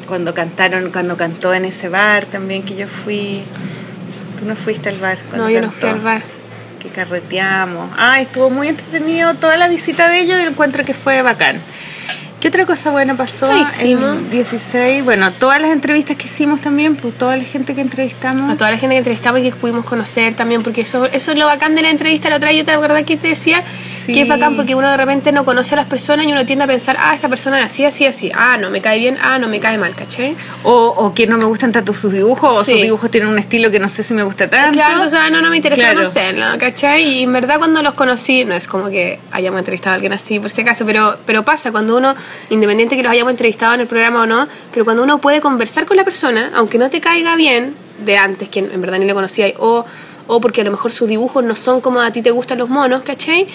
cuando 0.06 0.34
cantaron, 0.34 0.92
cuando 0.92 1.16
cantó 1.16 1.54
en 1.54 1.64
ese 1.64 1.88
bar 1.88 2.26
también 2.26 2.62
que 2.62 2.76
yo 2.76 2.86
fui. 2.86 3.42
Tú 4.38 4.44
no 4.44 4.54
fuiste 4.54 4.90
al 4.90 4.98
bar. 4.98 5.18
cuando 5.30 5.46
no, 5.46 5.50
yo 5.50 5.62
no 5.62 5.70
fui 5.70 5.88
al 5.88 6.00
bar. 6.00 6.22
que 6.80 6.90
carreteamos. 6.90 7.90
Ah, 7.96 8.20
estuvo 8.20 8.50
muy 8.50 8.68
entretenido 8.68 9.34
toda 9.34 9.56
la 9.56 9.68
visita 9.68 10.08
de 10.10 10.20
ellos 10.20 10.38
y 10.38 10.46
encuentro 10.46 10.84
que 10.84 10.92
fue 10.92 11.22
bacán. 11.22 11.58
¿Qué 12.40 12.48
otra 12.48 12.66
cosa 12.66 12.90
buena 12.90 13.16
pasó? 13.16 13.50
El 13.80 14.30
16, 14.30 15.02
bueno, 15.04 15.32
todas 15.32 15.58
las 15.60 15.70
entrevistas 15.70 16.16
que 16.18 16.26
hicimos 16.26 16.60
también, 16.60 16.94
pues 16.94 17.16
toda 17.16 17.34
la 17.34 17.42
gente 17.44 17.74
que 17.74 17.80
entrevistamos. 17.80 18.52
A 18.52 18.56
toda 18.56 18.70
la 18.70 18.76
gente 18.76 18.94
que 18.94 18.98
entrevistamos 18.98 19.40
y 19.40 19.44
que 19.44 19.52
pudimos 19.56 19.86
conocer 19.86 20.34
también, 20.34 20.62
porque 20.62 20.82
eso, 20.82 21.06
eso 21.06 21.32
es 21.32 21.38
lo 21.38 21.46
bacán 21.46 21.74
de 21.74 21.80
la 21.82 21.88
entrevista. 21.88 22.28
La 22.28 22.36
otra 22.36 22.52
yo 22.52 22.62
te 22.66 22.72
acuerdas 22.72 23.04
que 23.04 23.16
te 23.16 23.28
decía 23.28 23.64
Sí. 23.80 24.12
que 24.12 24.22
es 24.22 24.28
bacán 24.28 24.54
porque 24.54 24.74
uno 24.74 24.90
de 24.90 24.96
repente 24.98 25.32
no 25.32 25.46
conoce 25.46 25.74
a 25.74 25.78
las 25.78 25.86
personas 25.86 26.26
y 26.26 26.32
uno 26.32 26.44
tiende 26.44 26.64
a 26.66 26.68
pensar, 26.68 26.96
ah, 27.00 27.14
esta 27.14 27.28
persona 27.30 27.58
es 27.58 27.64
así, 27.64 27.86
así, 27.86 28.04
así. 28.06 28.30
Ah, 28.34 28.58
no 28.60 28.68
me 28.70 28.82
cae 28.82 28.98
bien, 28.98 29.16
ah, 29.22 29.38
no 29.38 29.48
me 29.48 29.58
cae 29.58 29.78
mal, 29.78 29.94
¿cachai? 29.94 30.36
O, 30.62 30.88
o 30.88 31.14
que 31.14 31.26
no 31.26 31.38
me 31.38 31.46
gustan 31.46 31.72
tanto 31.72 31.94
sus 31.94 32.12
dibujos, 32.12 32.58
o 32.58 32.64
Sí. 32.64 32.72
sus 32.72 32.82
dibujos 32.82 33.10
tienen 33.10 33.30
un 33.30 33.38
estilo 33.38 33.70
que 33.70 33.78
no 33.78 33.88
sé 33.88 34.02
si 34.02 34.12
me 34.12 34.22
gusta 34.22 34.48
tanto. 34.50 34.72
Claro, 34.72 34.96
entonces 34.96 35.18
ah, 35.22 35.30
no, 35.30 35.40
no 35.40 35.48
me 35.48 35.56
interesa 35.56 35.80
Claro. 35.82 36.00
conocerlo, 36.00 36.44
¿cachai? 36.58 37.02
Y 37.02 37.22
en 37.22 37.32
verdad 37.32 37.56
cuando 37.58 37.82
los 37.82 37.94
conocí, 37.94 38.44
no 38.44 38.54
es 38.54 38.68
como 38.68 38.90
que 38.90 39.18
hayamos 39.32 39.58
entrevistado 39.58 39.92
a 39.92 39.94
alguien 39.94 40.12
así, 40.12 40.38
por 40.38 40.50
si 40.50 40.60
acaso, 40.60 40.84
pero, 40.84 41.16
pero 41.24 41.42
pasa 41.42 41.72
cuando 41.72 41.96
uno, 41.96 42.14
independiente 42.50 42.96
que 42.96 43.02
los 43.02 43.12
hayamos 43.12 43.30
entrevistado 43.32 43.74
en 43.74 43.80
el 43.80 43.86
programa 43.86 44.22
o 44.22 44.26
no, 44.26 44.48
pero 44.72 44.84
cuando 44.84 45.02
uno 45.02 45.18
puede 45.20 45.40
conversar 45.40 45.86
con 45.86 45.96
la 45.96 46.04
persona, 46.04 46.50
aunque 46.54 46.78
no 46.78 46.90
te 46.90 47.00
caiga 47.00 47.36
bien 47.36 47.74
de 48.04 48.16
antes, 48.16 48.48
que 48.48 48.60
en 48.60 48.80
verdad 48.80 48.98
ni 48.98 49.06
lo 49.06 49.14
conocía, 49.14 49.52
o, 49.58 49.84
o 50.26 50.40
porque 50.40 50.60
a 50.60 50.64
lo 50.64 50.70
mejor 50.70 50.92
sus 50.92 51.08
dibujos 51.08 51.42
no 51.44 51.54
son 51.56 51.80
como 51.80 52.00
a 52.00 52.10
ti 52.10 52.22
te 52.22 52.30
gustan 52.30 52.58
los 52.58 52.68
monos, 52.68 53.02
¿cachai? 53.02 53.46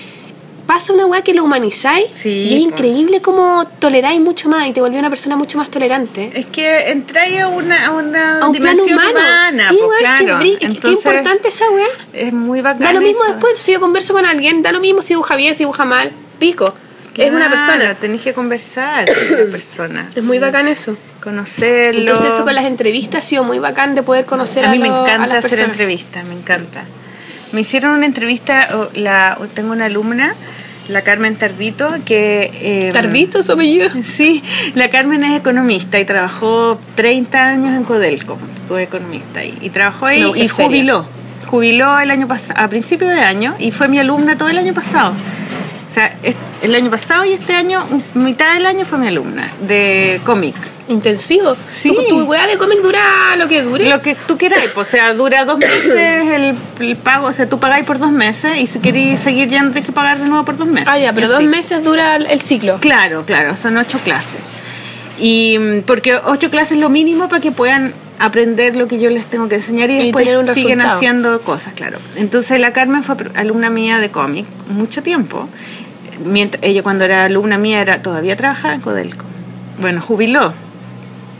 Pasa 0.67 0.93
una 0.93 1.05
weá 1.05 1.21
que 1.21 1.33
lo 1.33 1.43
humanizáis 1.43 2.05
Sí, 2.13 2.29
y 2.29 2.53
es 2.55 2.61
increíble 2.61 3.19
cómo 3.21 3.65
toleráis 3.79 4.21
mucho 4.21 4.47
más 4.47 4.67
y 4.67 4.71
te 4.71 4.79
volvió 4.79 4.99
una 4.99 5.09
persona 5.09 5.35
mucho 5.35 5.57
más 5.57 5.69
tolerante. 5.69 6.31
Es 6.33 6.45
que 6.45 6.91
entráis 6.91 7.41
a 7.41 7.47
una, 7.47 7.87
a 7.87 7.91
una 7.91 8.39
A 8.39 8.47
un 8.47 8.55
plano 8.55 8.83
dimensión 8.83 8.93
humano. 8.99 9.11
humana, 9.19 9.69
sí, 9.69 9.77
pues, 9.83 9.97
qué 9.97 10.03
claro. 10.03 10.39
bri- 10.45 10.57
qué 10.59 10.65
Entonces, 10.67 11.05
importante 11.05 11.47
esa 11.49 11.69
weá. 11.71 11.87
Es 12.13 12.31
muy 12.31 12.61
bacán. 12.61 12.83
Da 12.83 12.93
lo 12.93 13.01
mismo 13.01 13.21
eso. 13.23 13.33
después, 13.33 13.59
si 13.59 13.73
yo 13.73 13.81
converso 13.81 14.13
con 14.13 14.25
alguien, 14.25 14.61
da 14.61 14.71
lo 14.71 14.79
mismo 14.79 15.01
si 15.01 15.09
dibuja 15.13 15.35
bien, 15.35 15.55
si 15.55 15.59
dibuja 15.59 15.83
mal, 15.83 16.11
pico. 16.39 16.73
Es 17.17 17.29
una 17.31 17.47
Claro, 17.49 17.55
persona. 17.55 17.95
Tenés 17.95 18.21
que 18.21 18.33
conversar 18.33 19.05
con 19.05 19.45
la 19.45 19.51
persona. 19.51 20.09
Es 20.15 20.23
muy 20.23 20.39
bacán 20.39 20.67
eso. 20.67 20.95
Conocerlo. 21.23 21.99
Entonces 22.01 22.29
eso 22.33 22.43
con 22.43 22.55
las 22.55 22.65
entrevistas 22.65 23.23
ha 23.25 23.27
sido 23.27 23.43
muy 23.43 23.59
bacán 23.59 23.95
de 23.95 24.03
poder 24.03 24.25
conocer 24.25 24.65
a, 24.65 24.69
a 24.69 24.71
mí 24.71 24.79
me 24.79 24.87
lo- 24.89 25.03
encanta 25.03 25.37
hacer 25.37 25.49
personas. 25.51 25.71
entrevistas, 25.71 26.25
me 26.25 26.33
encanta. 26.33 26.85
Me 27.51 27.61
hicieron 27.61 27.91
una 27.91 28.05
entrevista, 28.05 28.69
la, 28.95 29.37
tengo 29.53 29.73
una 29.73 29.85
alumna, 29.85 30.35
la 30.87 31.01
Carmen 31.03 31.35
Tardito, 31.35 31.89
que... 32.05 32.49
eh, 32.53 32.89
¿Tardito 32.93 33.43
su 33.43 33.51
apellido? 33.51 33.89
Sí, 34.03 34.41
la 34.73 34.89
Carmen 34.89 35.23
es 35.25 35.37
economista 35.37 35.99
y 35.99 36.05
trabajó 36.05 36.79
30 36.95 37.45
años 37.49 37.75
en 37.77 37.83
Codelco, 37.83 38.37
estuve 38.55 38.83
economista 38.83 39.41
ahí, 39.41 39.57
y 39.61 39.69
trabajó 39.69 40.05
ahí 40.05 40.23
Una 40.23 40.37
y 40.39 40.47
seria. 40.47 40.65
jubiló. 40.65 41.05
Jubiló 41.47 41.99
el 41.99 42.09
año 42.09 42.27
pasado, 42.27 42.59
a 42.59 42.69
principio 42.69 43.09
de 43.09 43.19
año, 43.19 43.55
y 43.59 43.71
fue 43.71 43.89
mi 43.89 43.99
alumna 43.99 44.37
todo 44.37 44.47
el 44.47 44.57
año 44.57 44.73
pasado. 44.73 45.13
O 45.91 45.93
sea, 45.93 46.15
el 46.61 46.73
año 46.73 46.89
pasado 46.89 47.25
y 47.25 47.33
este 47.33 47.51
año, 47.51 47.85
mitad 48.13 48.53
del 48.53 48.65
año 48.65 48.85
fue 48.85 48.97
mi 48.97 49.07
alumna 49.07 49.51
de 49.59 50.21
cómic. 50.23 50.55
Intensivo. 50.87 51.57
Sí. 51.69 51.89
¿Tu, 51.89 52.07
tu 52.07 52.23
weá 52.23 52.47
de 52.47 52.57
cómic 52.57 52.81
dura 52.81 53.35
lo 53.35 53.49
que 53.49 53.61
dure? 53.61 53.89
Lo 53.89 53.99
que 53.99 54.15
tú 54.15 54.37
quieras, 54.37 54.61
pues, 54.73 54.87
o 54.87 54.89
sea, 54.89 55.13
dura 55.13 55.43
dos 55.43 55.57
meses 55.57 56.29
el, 56.29 56.55
el 56.79 56.95
pago, 56.95 57.27
o 57.27 57.33
sea, 57.33 57.49
tú 57.49 57.59
pagáis 57.59 57.85
por 57.85 57.99
dos 57.99 58.13
meses 58.13 58.57
y 58.61 58.67
si 58.67 58.79
queréis 58.79 59.19
seguir 59.19 59.49
ya 59.49 59.63
no 59.63 59.71
tienes 59.71 59.85
que 59.85 59.91
pagar 59.91 60.19
de 60.19 60.29
nuevo 60.29 60.45
por 60.45 60.55
dos 60.55 60.67
meses. 60.67 60.87
ah, 60.89 60.97
ya, 60.97 61.11
pero 61.11 61.27
dos 61.27 61.43
meses 61.43 61.83
dura 61.83 62.15
el, 62.15 62.39
ciclo. 62.39 62.77
Claro, 62.79 63.25
claro, 63.25 63.57
son 63.57 63.75
ocho 63.75 63.99
clases. 63.99 64.39
Y 65.19 65.57
mm, 65.59 65.81
porque 65.81 66.15
ocho 66.15 66.49
clases 66.49 66.73
es 66.73 66.79
lo 66.79 66.89
mínimo 66.89 67.27
para 67.27 67.41
que 67.41 67.51
puedan 67.51 67.93
aprender 68.17 68.75
lo 68.75 68.87
que 68.87 68.99
yo 68.99 69.09
les 69.09 69.25
tengo 69.25 69.49
que 69.49 69.55
enseñar 69.55 69.89
y 69.89 69.97
después 69.97 70.25
siguen 70.25 70.47
resultado. 70.47 70.95
haciendo 70.95 71.41
cosas, 71.41 71.73
claro. 71.73 71.97
Entonces 72.15 72.59
la 72.59 72.71
Carmen 72.71 73.03
fue 73.03 73.15
alumna 73.35 73.69
mía 73.69 73.99
de 73.99 74.09
cómic 74.09 74.45
mucho 74.71 75.03
tiempo. 75.03 75.49
Mientras, 76.25 76.63
ella 76.63 76.83
cuando 76.83 77.05
era 77.05 77.25
alumna 77.25 77.57
mía 77.57 77.81
era 77.81 78.01
todavía 78.01 78.35
trabajaba 78.35 78.73
en 78.73 78.81
Codelco. 78.81 79.25
Bueno, 79.79 80.01
jubiló. 80.01 80.53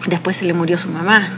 Después 0.07 0.37
se 0.37 0.45
le 0.45 0.53
murió 0.53 0.77
su 0.77 0.89
mamá. 0.89 1.29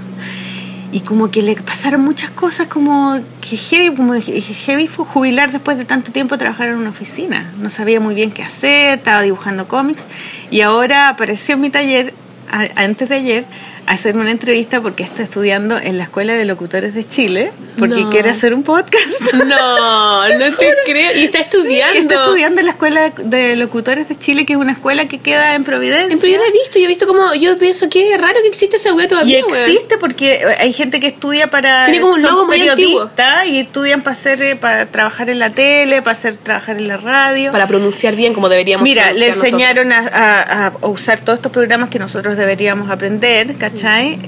Y 0.91 0.99
como 1.01 1.31
que 1.31 1.41
le 1.41 1.55
pasaron 1.55 2.01
muchas 2.01 2.29
cosas 2.29 2.67
como 2.67 3.19
que 3.41 3.57
heavy, 3.57 3.95
como 3.95 4.13
heavy 4.13 4.87
fue 4.87 5.05
jubilar 5.05 5.51
después 5.51 5.77
de 5.79 5.85
tanto 5.85 6.11
tiempo 6.11 6.37
trabajar 6.37 6.69
en 6.69 6.75
una 6.75 6.91
oficina. 6.91 7.51
No 7.59 7.69
sabía 7.71 7.99
muy 7.99 8.13
bien 8.13 8.31
qué 8.31 8.43
hacer, 8.43 8.99
estaba 8.99 9.23
dibujando 9.23 9.67
cómics 9.67 10.05
y 10.51 10.61
ahora 10.61 11.09
apareció 11.09 11.55
en 11.55 11.61
mi 11.61 11.71
taller, 11.71 12.13
a- 12.51 12.67
antes 12.83 13.09
de 13.09 13.15
ayer, 13.15 13.45
hacerme 13.85 14.21
una 14.21 14.31
entrevista 14.31 14.81
porque 14.81 15.03
está 15.03 15.23
estudiando 15.23 15.77
en 15.77 15.97
la 15.97 16.03
Escuela 16.05 16.33
de 16.35 16.45
Locutores 16.45 16.93
de 16.93 17.07
Chile, 17.07 17.51
porque 17.77 18.01
No. 18.01 18.09
quiere 18.09 18.29
hacer 18.29 18.53
un 18.53 18.63
podcast. 18.63 19.03
No, 19.33 20.27
no 20.29 20.55
te 20.57 20.73
creo. 20.85 21.11
Y 21.17 21.25
está 21.25 21.39
estudiando. 21.39 21.99
Está 21.99 22.15
estudiando 22.23 22.59
en 22.61 22.65
la 22.67 22.71
Escuela 22.73 23.09
de- 23.15 23.55
Locutores 23.55 24.07
de 24.09 24.17
Chile, 24.17 24.45
que 24.45 24.53
es 24.53 24.59
una 24.59 24.71
escuela 24.73 25.07
que 25.07 25.19
queda 25.19 25.55
en 25.55 25.63
Providencia. 25.63 26.17
Pero 26.19 26.33
yo 26.33 26.39
lo 26.39 26.45
he 26.45 26.51
visto, 26.51 26.79
yo 26.79 26.85
he 26.85 26.87
visto 26.87 27.07
como, 27.07 27.33
yo 27.35 27.57
pienso 27.57 27.89
que 27.89 28.13
es 28.13 28.21
raro 28.21 28.39
que 28.41 28.47
existe 28.47 28.77
esa 28.77 28.93
weá 28.93 29.05
Y 29.05 29.09
todavía, 29.09 29.45
weón. 29.45 29.57
existe 29.69 29.97
porque 29.97 30.43
hay 30.59 30.71
gente 30.73 30.99
que 30.99 31.07
estudia 31.07 31.47
para 31.47 31.85
Tiene 31.85 31.99
como 32.01 32.13
un 32.13 32.21
logo 32.21 32.45
muy 32.45 32.57
periodistas 32.59 33.47
y 33.47 33.59
estudian 33.59 34.01
para 34.01 34.15
hacer 34.15 34.41
eh, 34.41 34.55
para 34.55 34.85
trabajar 34.87 35.29
en 35.29 35.39
la 35.39 35.49
tele, 35.49 36.01
para 36.01 36.13
hacer 36.13 36.37
trabajar 36.37 36.77
en 36.77 36.87
la 36.87 36.97
radio. 36.97 37.51
Para 37.51 37.67
pronunciar 37.67 38.15
bien 38.15 38.33
como 38.33 38.49
deberíamos 38.49 38.83
Mira, 38.83 39.11
le 39.13 39.29
enseñaron 39.29 39.91
a, 39.91 39.99
a- 40.07 40.67
a 40.67 40.87
usar 40.87 41.21
todos 41.21 41.39
estos 41.39 41.51
programas 41.51 41.89
que 41.89 41.99
nosotros 41.99 42.37
deberíamos 42.37 42.89
aprender, 42.89 43.55
¿cachai? 43.55 43.72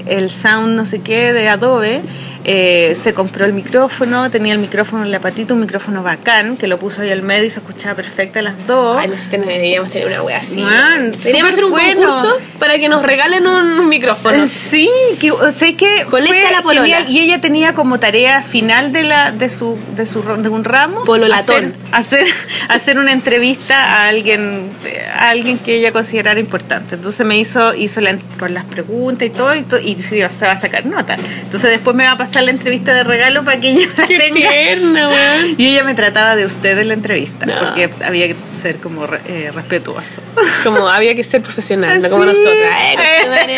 El 0.06 0.30
sound 0.30 0.74
no 0.74 0.84
sé 0.84 1.00
qué 1.00 1.32
de 1.32 1.48
Adobe. 1.48 2.02
Eh, 2.48 2.94
se 2.94 3.12
compró 3.12 3.44
el 3.44 3.52
micrófono, 3.52 4.30
tenía 4.30 4.52
el 4.52 4.60
micrófono 4.60 5.02
en 5.04 5.10
la 5.10 5.18
patita, 5.20 5.52
un 5.52 5.60
micrófono 5.60 6.04
bacán, 6.04 6.56
que 6.56 6.68
lo 6.68 6.78
puso 6.78 7.02
ahí 7.02 7.10
al 7.10 7.22
medio 7.22 7.44
y 7.46 7.50
se 7.50 7.58
escuchaba 7.58 7.96
perfecta 7.96 8.40
las 8.40 8.54
dos. 8.68 8.98
Ay, 9.00 9.08
no 9.08 9.18
sé, 9.18 9.30
deberíamos 9.36 9.90
tener 9.90 10.06
una 10.06 10.22
wea 10.22 10.38
así. 10.38 10.60
Man, 10.60 11.10
deberíamos 11.10 11.50
hacer 11.52 11.64
un 11.64 11.72
concurso 11.72 12.38
para 12.60 12.78
que 12.78 12.88
nos 12.88 13.02
regalen 13.02 13.44
un 13.46 13.88
micrófono. 13.88 14.44
Eh, 14.44 14.48
Sí, 14.48 14.88
que, 15.20 15.32
o 15.32 15.52
sea, 15.52 15.76
que 15.76 16.04
Conecta 16.08 16.34
fue 16.42 16.52
la 16.52 16.62
polola. 16.62 16.82
genial. 16.98 17.04
y 17.08 17.18
ella 17.20 17.40
tenía 17.40 17.74
como 17.74 17.98
tarea 17.98 18.42
final 18.44 18.92
de 18.92 19.02
la 19.02 19.32
de 19.32 19.50
su 19.50 19.76
de 19.96 20.06
su 20.06 20.22
de 20.22 20.48
un 20.48 20.62
ramo 20.64 21.04
Pololatón. 21.04 21.74
hacer, 21.90 22.22
hacer 22.22 22.34
hacer 22.68 22.98
una 22.98 23.10
entrevista 23.12 23.76
a 24.04 24.08
alguien 24.08 24.70
a 25.12 25.30
alguien 25.30 25.58
que 25.58 25.74
ella 25.74 25.90
considerara 25.92 26.38
importante. 26.38 26.94
Entonces 26.94 27.26
me 27.26 27.36
hizo 27.38 27.74
hizo 27.74 28.00
la, 28.00 28.16
con 28.38 28.54
las 28.54 28.64
preguntas 28.64 29.26
y 29.26 29.30
todo 29.30 29.54
y, 29.54 29.62
to- 29.62 29.80
y 29.80 29.96
se, 30.02 30.18
iba- 30.18 30.28
se 30.28 30.46
va 30.46 30.52
a 30.52 30.60
sacar 30.60 30.86
nota. 30.86 31.16
Entonces 31.42 31.70
después 31.70 31.96
me 31.96 32.04
va 32.04 32.12
a 32.12 32.18
pasar 32.18 32.35
la 32.42 32.50
entrevista 32.50 32.94
de 32.94 33.04
regalo 33.04 33.44
para 33.44 33.60
que 33.60 33.70
ella 33.70 33.86
la 33.96 34.06
Qué 34.06 34.18
tenga. 34.18 34.50
tierna, 34.50 35.08
weón. 35.08 35.54
Y 35.58 35.68
ella 35.68 35.84
me 35.84 35.94
trataba 35.94 36.36
de 36.36 36.46
usted 36.46 36.78
en 36.78 36.88
la 36.88 36.94
entrevista 36.94 37.46
No. 37.46 37.54
porque 37.58 37.90
había 38.04 38.28
que 38.28 38.36
ser 38.60 38.76
como 38.78 39.04
eh, 39.26 39.50
respetuoso. 39.54 40.22
Como 40.64 40.88
había 40.88 41.14
que 41.14 41.24
ser 41.24 41.42
profesional, 41.42 42.00
no 42.00 42.06
Ah, 42.06 42.10
como 42.10 42.24
nosotras. 42.24 42.56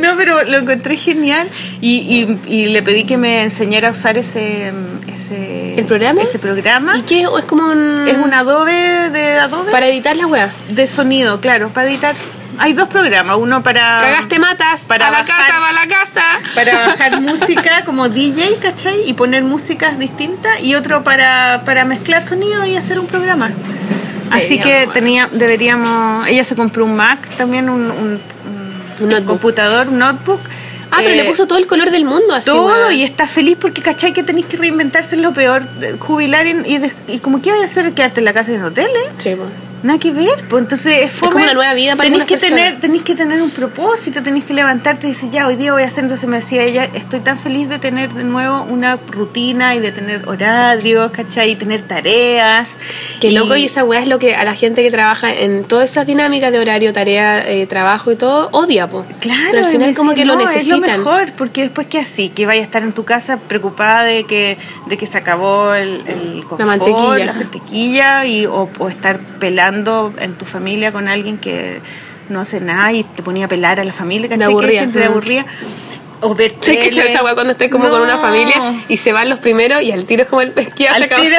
No, 0.00 0.16
pero 0.16 0.42
lo 0.44 0.58
encontré 0.58 0.96
genial 0.96 1.48
y, 1.80 2.26
y- 2.48 2.54
y 2.54 2.66
le 2.66 2.82
pedí 2.82 3.04
que 3.04 3.16
me 3.16 3.42
enseñara 3.42 3.88
a 3.88 3.92
usar 3.92 4.18
ese, 4.18 4.72
ese 5.14 5.74
¿El 5.78 5.84
programa? 5.86 6.22
Ese 6.22 6.38
programa. 6.38 6.98
¿Y 6.98 7.02
qué? 7.02 7.22
¿Es 7.22 7.44
como 7.46 7.70
un. 7.70 8.06
Es 8.06 8.16
un 8.16 8.32
Adobe 8.34 9.10
de 9.10 9.38
Adobe 9.38 9.70
Para 9.70 9.88
editar 9.88 10.16
la 10.16 10.26
weá. 10.26 10.50
de 10.68 10.86
sonido, 10.88 11.40
claro, 11.40 11.70
para 11.70 11.88
editar. 11.88 12.14
Hay 12.58 12.72
dos 12.72 12.88
programas, 12.88 13.36
uno 13.38 13.62
para 13.62 13.98
Cagaste 14.00 14.38
matas. 14.38 14.82
para 14.82 15.08
a 15.08 15.10
la 15.10 15.22
bajar- 15.22 15.46
casa, 15.46 15.60
va 15.60 15.68
a 15.68 15.72
la 15.72 15.88
casa. 15.88 16.22
para 16.54 16.86
bajar 16.88 17.20
música 17.20 17.84
como 17.84 18.08
DJ, 18.08 18.58
¿cachai? 18.62 19.08
Y 19.08 19.12
poner 19.14 19.42
músicas 19.42 19.98
distintas 19.98 20.62
y 20.62 20.74
otro 20.74 21.02
para, 21.02 21.62
para 21.64 21.84
mezclar 21.84 22.22
sonido 22.22 22.64
y 22.64 22.76
hacer 22.76 22.98
un 23.00 23.06
programa. 23.06 23.50
Así 24.30 24.58
que 24.58 24.88
tenía, 24.92 25.28
deberíamos, 25.30 26.26
ella 26.28 26.44
se 26.44 26.56
compró 26.56 26.84
un 26.84 26.96
Mac, 26.96 27.28
también 27.36 27.68
un, 27.68 27.90
un- 27.90 28.20
un 28.98 29.02
Un 29.02 29.08
notebook. 29.08 29.26
computador, 29.26 29.88
un 29.88 29.98
notebook. 29.98 30.40
Ah, 30.90 30.98
pero 30.98 31.10
Eh, 31.10 31.16
le 31.16 31.24
puso 31.24 31.46
todo 31.48 31.58
el 31.58 31.66
color 31.66 31.90
del 31.90 32.04
mundo 32.04 32.34
así. 32.34 32.46
todo 32.46 32.90
y 32.92 33.02
está 33.02 33.26
feliz 33.26 33.56
porque 33.60 33.82
cachai 33.82 34.12
que 34.12 34.22
tenéis 34.22 34.46
que 34.46 34.56
reinventarse 34.56 35.16
es 35.16 35.22
lo 35.22 35.32
peor 35.32 35.66
jubilar 35.98 36.46
y, 36.46 36.50
y, 36.52 36.92
y 37.14 37.18
como 37.18 37.42
que 37.42 37.50
vaya 37.50 37.62
a 37.62 37.66
hacer 37.66 37.92
quedarte 37.94 38.20
en 38.20 38.24
la 38.26 38.32
casa 38.32 38.52
de 38.52 38.62
hoteles 38.62 39.02
Sí, 39.18 39.34
po. 39.34 39.44
Nada 39.84 39.98
que 40.00 40.10
ver 40.10 40.44
pues 40.48 40.62
entonces 40.62 41.02
es, 41.02 41.12
fome. 41.12 41.32
como 41.32 41.44
una 41.44 41.54
nueva 41.54 41.74
vida 41.74 41.94
para 41.94 42.08
algunas 42.08 42.26
que 42.26 42.34
personas. 42.36 42.64
tener 42.64 42.80
tenéis 42.80 43.02
que 43.04 43.14
tener 43.14 43.40
un 43.40 43.50
propósito 43.50 44.22
tenéis 44.22 44.44
que 44.44 44.54
levantarte 44.54 45.06
y 45.06 45.10
decir 45.10 45.30
ya 45.30 45.46
hoy 45.46 45.54
día 45.54 45.72
voy 45.72 45.84
a 45.84 45.86
hacer 45.86 46.04
entonces 46.04 46.28
me 46.28 46.38
decía 46.38 46.62
ella 46.64 46.84
estoy 46.92 47.20
tan 47.20 47.38
feliz 47.38 47.68
de 47.68 47.78
tener 47.78 48.12
de 48.12 48.24
nuevo 48.24 48.64
una 48.64 48.96
rutina 48.96 49.76
y 49.76 49.80
de 49.80 49.92
tener 49.92 50.28
horarios 50.28 51.12
cachai 51.12 51.52
y 51.52 51.54
tener 51.54 51.82
tareas 51.82 52.76
Qué 53.20 53.30
loco, 53.32 53.56
y 53.56 53.64
esa 53.64 53.84
weá 53.84 54.00
es 54.00 54.08
lo 54.08 54.18
que 54.18 54.34
a 54.34 54.44
la 54.44 54.54
gente 54.54 54.82
que 54.82 54.90
trabaja 54.90 55.32
en 55.32 55.64
todas 55.64 55.90
esas 55.90 56.06
dinámicas 56.06 56.52
de 56.52 56.58
horario, 56.58 56.92
tarea, 56.92 57.38
eh, 57.48 57.66
trabajo 57.66 58.12
y 58.12 58.16
todo, 58.16 58.48
odia, 58.52 58.88
po. 58.88 59.04
Claro, 59.20 59.48
Pero 59.50 59.66
al 59.66 59.72
final 59.72 59.90
es 59.90 59.96
como 59.96 60.14
que 60.14 60.24
lo 60.24 60.36
no, 60.36 60.46
necesitan. 60.46 60.84
Es 60.84 60.90
lo 60.90 60.98
mejor, 60.98 61.32
porque 61.32 61.62
después 61.62 61.86
que 61.86 61.98
así, 61.98 62.28
que 62.28 62.46
vaya 62.46 62.60
a 62.60 62.64
estar 62.64 62.82
en 62.82 62.92
tu 62.92 63.04
casa 63.04 63.38
preocupada 63.38 64.04
de 64.04 64.24
que, 64.24 64.58
de 64.86 64.96
que 64.96 65.06
se 65.06 65.18
acabó 65.18 65.74
el, 65.74 66.02
el 66.06 66.44
confort, 66.44 66.64
mantequilla. 66.64 67.26
la 67.26 67.32
mantequilla, 67.32 68.24
y, 68.26 68.46
o, 68.46 68.68
o 68.78 68.88
estar 68.88 69.20
pelando 69.38 69.73
en 69.74 70.34
tu 70.34 70.44
familia 70.44 70.92
con 70.92 71.08
alguien 71.08 71.38
que 71.38 71.80
no 72.28 72.40
hace 72.40 72.60
nada 72.60 72.92
y 72.92 73.04
te 73.04 73.22
ponía 73.22 73.46
a 73.46 73.48
pelar 73.48 73.80
a 73.80 73.84
la 73.84 73.92
familia, 73.92 74.28
¿cachai? 74.28 74.46
Que 74.46 74.52
aburría, 74.52 74.80
gente 74.80 74.98
de 74.98 75.08
mm. 75.08 75.12
aburrida. 75.12 75.46
O 76.20 76.34
ver 76.34 76.54
¿Sabes 76.60 76.80
qué 76.80 76.90
tele. 76.90 77.10
esa 77.10 77.20
cuando 77.20 77.52
estás 77.52 77.68
como 77.68 77.90
con 77.90 78.00
una 78.00 78.16
familia 78.16 78.54
y 78.88 78.96
se 78.96 79.12
van 79.12 79.28
los 79.28 79.40
primeros 79.40 79.82
y 79.82 79.92
al 79.92 80.04
tiro 80.04 80.22
es 80.22 80.28
como 80.28 80.40
el 80.40 80.52
pesquillo 80.52 80.90
Al 80.90 80.98
se 80.98 81.04
acabó. 81.04 81.22
tiro. 81.22 81.36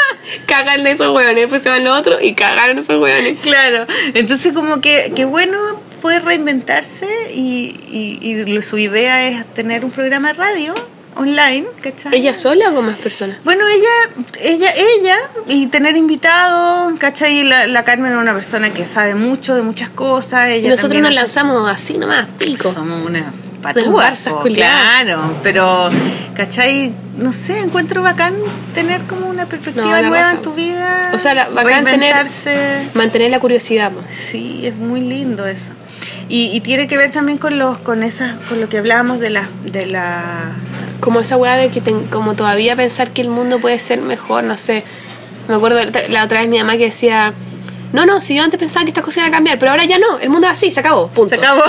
Cagan 0.46 0.86
esos 0.86 1.14
hueones, 1.14 1.36
después 1.36 1.62
se 1.62 1.70
van 1.70 1.84
los 1.84 1.98
otros 1.98 2.22
y 2.22 2.34
cagaron 2.34 2.78
esos 2.78 3.00
hueones. 3.00 3.38
Claro, 3.42 3.86
entonces 4.14 4.52
como 4.52 4.80
que, 4.80 5.12
que 5.16 5.24
bueno 5.24 5.58
puede 6.02 6.20
reinventarse 6.20 7.06
y, 7.34 7.74
y, 7.90 8.62
su 8.62 8.78
idea 8.78 9.26
es 9.26 9.44
tener 9.54 9.84
un 9.84 9.90
programa 9.90 10.28
de 10.28 10.34
radio 10.34 10.74
online, 11.18 11.66
¿cachai? 11.82 12.14
¿Ella 12.14 12.34
sola 12.34 12.70
o 12.70 12.74
con 12.74 12.86
más 12.86 12.96
personas? 12.96 13.36
Bueno, 13.44 13.64
ella, 13.66 14.22
ella, 14.40 14.70
ella, 14.98 15.16
y 15.48 15.66
tener 15.66 15.96
invitados, 15.96 16.92
¿cachai? 16.98 17.42
La, 17.44 17.66
la 17.66 17.84
Carmen 17.84 18.12
es 18.12 18.18
una 18.18 18.32
persona 18.34 18.72
que 18.72 18.86
sabe 18.86 19.14
mucho 19.14 19.54
de 19.54 19.62
muchas 19.62 19.90
cosas. 19.90 20.48
Ella 20.48 20.68
Y 20.68 20.70
nosotros 20.70 21.02
nos 21.02 21.10
hace- 21.10 21.20
lanzamos 21.20 21.70
así 21.70 21.98
nomás, 21.98 22.26
pico. 22.38 22.70
Somos 22.72 23.10
barzas 23.60 24.32
po, 24.32 24.40
culiadas. 24.42 25.02
claro, 25.02 25.34
pero, 25.42 25.90
¿cachai? 26.36 26.92
No 27.16 27.32
sé, 27.32 27.58
encuentro 27.58 28.02
bacán 28.02 28.36
tener 28.72 29.02
como 29.02 29.26
una 29.28 29.46
perspectiva 29.46 30.00
No, 30.00 30.08
nueva 30.08 30.30
en 30.30 30.42
tu 30.42 30.54
vida. 30.54 31.10
O 31.12 31.18
sea, 31.18 31.34
la- 31.34 31.48
bacán 31.48 31.84
tener-. 31.84 32.14
Mantener 32.94 33.30
la 33.32 33.40
curiosidad, 33.40 33.90
pues. 33.92 34.06
Sí, 34.14 34.60
es 34.64 34.76
muy 34.76 35.00
lindo 35.00 35.46
eso. 35.46 35.72
Y, 36.28 36.50
y 36.54 36.60
tiene 36.60 36.86
que 36.86 36.96
ver 36.96 37.10
también 37.10 37.38
con 37.38 37.58
los, 37.58 37.78
con 37.78 38.02
esas, 38.02 38.36
con 38.48 38.60
lo 38.60 38.68
que 38.68 38.78
hablábamos 38.78 39.18
de 39.18 39.30
la, 39.30 39.48
de 39.64 39.86
la 39.86 40.52
Como 41.00 41.20
esa 41.20 41.36
weá 41.36 41.56
de 41.56 41.70
que 41.70 41.80
ten- 41.80 42.06
como 42.08 42.34
todavía 42.34 42.74
pensar 42.76 43.10
que 43.10 43.22
el 43.22 43.28
mundo 43.28 43.60
puede 43.60 43.78
ser 43.78 44.00
mejor, 44.00 44.44
no 44.44 44.56
sé. 44.58 44.84
Me 45.48 45.54
acuerdo 45.54 45.80
la- 46.08 46.24
otra 46.24 46.40
vez 46.40 46.48
mi 46.48 46.58
mamá 46.58 46.76
que 46.76 46.84
decía, 46.86 47.32
no, 47.92 48.04
no, 48.04 48.20
si 48.20 48.36
yo 48.36 48.42
antes 48.42 48.58
pensaba 48.58 48.84
que 48.84 48.90
estas 48.90 49.04
cosas 49.04 49.18
iban 49.18 49.32
a 49.32 49.36
cambiar, 49.36 49.58
pero 49.58 49.70
ahora 49.70 49.84
ya 49.84 49.98
no, 49.98 50.18
el 50.18 50.28
mundo 50.28 50.46
es 50.46 50.52
así, 50.54 50.70
se 50.72 50.80
acabó, 50.80 51.08
punto. 51.08 51.34
Se 51.34 51.40
acabó. 51.40 51.62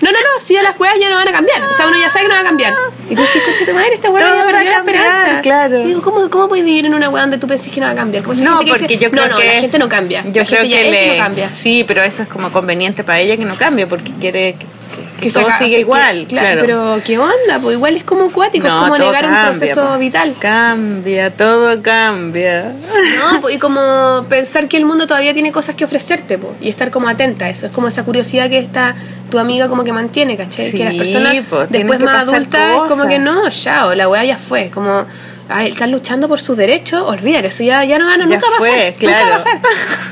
No, 0.00 0.12
no, 0.12 0.18
no, 0.18 0.40
si 0.40 0.52
ya 0.54 0.62
las 0.62 0.78
weas 0.78 0.94
ya 1.00 1.08
no 1.08 1.16
van 1.16 1.26
a 1.28 1.32
cambiar. 1.32 1.62
O 1.62 1.72
sea, 1.72 1.88
uno 1.88 1.96
ya 1.98 2.10
sabe 2.10 2.24
que 2.24 2.28
no 2.28 2.34
va 2.34 2.40
a 2.40 2.44
cambiar. 2.44 2.74
Y 3.08 3.14
tú 3.14 3.22
dices, 3.22 3.42
coche 3.42 3.64
tu 3.66 3.72
madre, 3.72 3.94
esta 3.94 4.10
weá 4.10 4.26
Todo 4.26 4.36
ya 4.38 4.44
perdió 4.52 4.70
la 4.70 4.76
esperanza. 4.78 5.40
claro. 5.40 5.80
Y 5.80 5.86
digo, 5.88 6.02
¿cómo, 6.02 6.28
¿cómo 6.30 6.48
puedes 6.48 6.64
vivir 6.66 6.84
en 6.84 6.94
una 6.94 7.08
weá 7.08 7.22
donde 7.22 7.38
tú 7.38 7.46
pensás 7.46 7.72
que 7.72 7.80
no 7.80 7.86
va 7.86 7.92
a 7.92 7.96
cambiar? 7.96 8.22
Como 8.22 8.38
no, 8.40 8.58
porque 8.58 8.72
dice, 8.86 8.98
yo 8.98 9.10
creo 9.10 9.24
no, 9.26 9.30
no, 9.34 9.38
que 9.40 9.46
la 9.46 9.54
es- 9.54 9.60
gente 9.62 9.78
no 9.78 9.88
cambia. 9.88 10.22
Yo 10.30 10.42
la 10.42 10.46
creo 10.46 10.60
gente 10.60 10.68
ya 10.68 10.76
que 10.76 10.82
es 10.82 10.88
y 10.88 11.08
le- 11.08 11.16
no 11.16 11.24
cambia. 11.24 11.50
Sí, 11.50 11.84
pero 11.88 12.02
eso 12.04 12.22
es 12.22 12.28
como 12.28 12.52
conveniente 12.52 13.04
para 13.04 13.20
ella 13.20 13.36
que 13.38 13.46
no 13.46 13.56
cambie 13.56 13.86
porque 13.86 14.12
quiere 14.20 14.56
que, 14.58 14.66
que- 14.94 15.20
que 15.22 15.30
se 15.30 15.40
todo 15.40 15.50
que- 15.58 15.80
igual. 15.80 16.26
claro, 16.28 16.46
claro. 16.46 16.60
pero 16.60 17.00
¿qué 17.04 17.18
onda? 17.18 17.58
Pues 17.60 17.76
igual 17.76 17.96
es 17.96 18.04
como 18.04 18.30
cuático, 18.30 18.66
No, 18.68 18.76
es 18.76 18.82
como 18.82 18.98
negar 18.98 19.26
un 19.26 19.42
proceso 19.58 19.86
po. 19.88 19.98
vital. 19.98 20.36
Cambia, 20.38 21.30
todo 21.30 21.80
cambia. 21.82 22.72
No, 23.32 23.40
po, 23.40 23.50
y 23.50 23.58
como 23.58 24.24
pensar 24.28 24.68
que 24.68 24.76
el 24.76 24.84
mundo 24.84 25.06
todavía 25.06 25.32
tiene 25.32 25.52
cosas 25.52 25.74
que 25.74 25.84
ofrecerte, 25.84 26.38
po, 26.38 26.54
y 26.60 26.68
estar 26.68 26.90
como 26.90 27.08
atenta 27.08 27.46
a 27.46 27.50
eso. 27.50 27.66
Es 27.66 27.72
como 27.72 27.88
esa 27.88 28.04
curiosidad 28.04 28.48
que 28.48 28.58
está 28.58 28.94
tu 29.30 29.38
amiga 29.38 29.68
como 29.68 29.82
que 29.84 29.92
mantiene, 29.92 30.36
¿cachai? 30.36 30.70
que 30.70 30.84
las 30.84 30.94
personas 30.94 31.34
después 31.70 32.00
más 32.00 32.28
adultas 32.28 32.88
como 32.88 33.06
que 33.08 33.18
no, 33.18 33.48
ya, 33.48 33.86
o 33.86 33.94
la 33.94 34.08
weá 34.08 34.24
ya 34.24 34.38
fue. 34.38 34.70
Como, 34.70 35.04
ay, 35.48 35.70
están 35.70 35.90
luchando 35.90 36.28
por 36.28 36.40
sus 36.40 36.56
derechos, 36.56 37.02
olvídate, 37.02 37.48
eso 37.48 37.62
ya, 37.62 37.84
ya 37.84 37.98
no 37.98 38.08
Ya 38.10 38.16
nunca 38.16 38.40
va 38.50 38.56
a 38.56 38.58
pasar. 38.58 38.94
Nunca 39.00 39.20
va 39.20 39.26
a 39.28 39.36
pasar. 39.36 39.60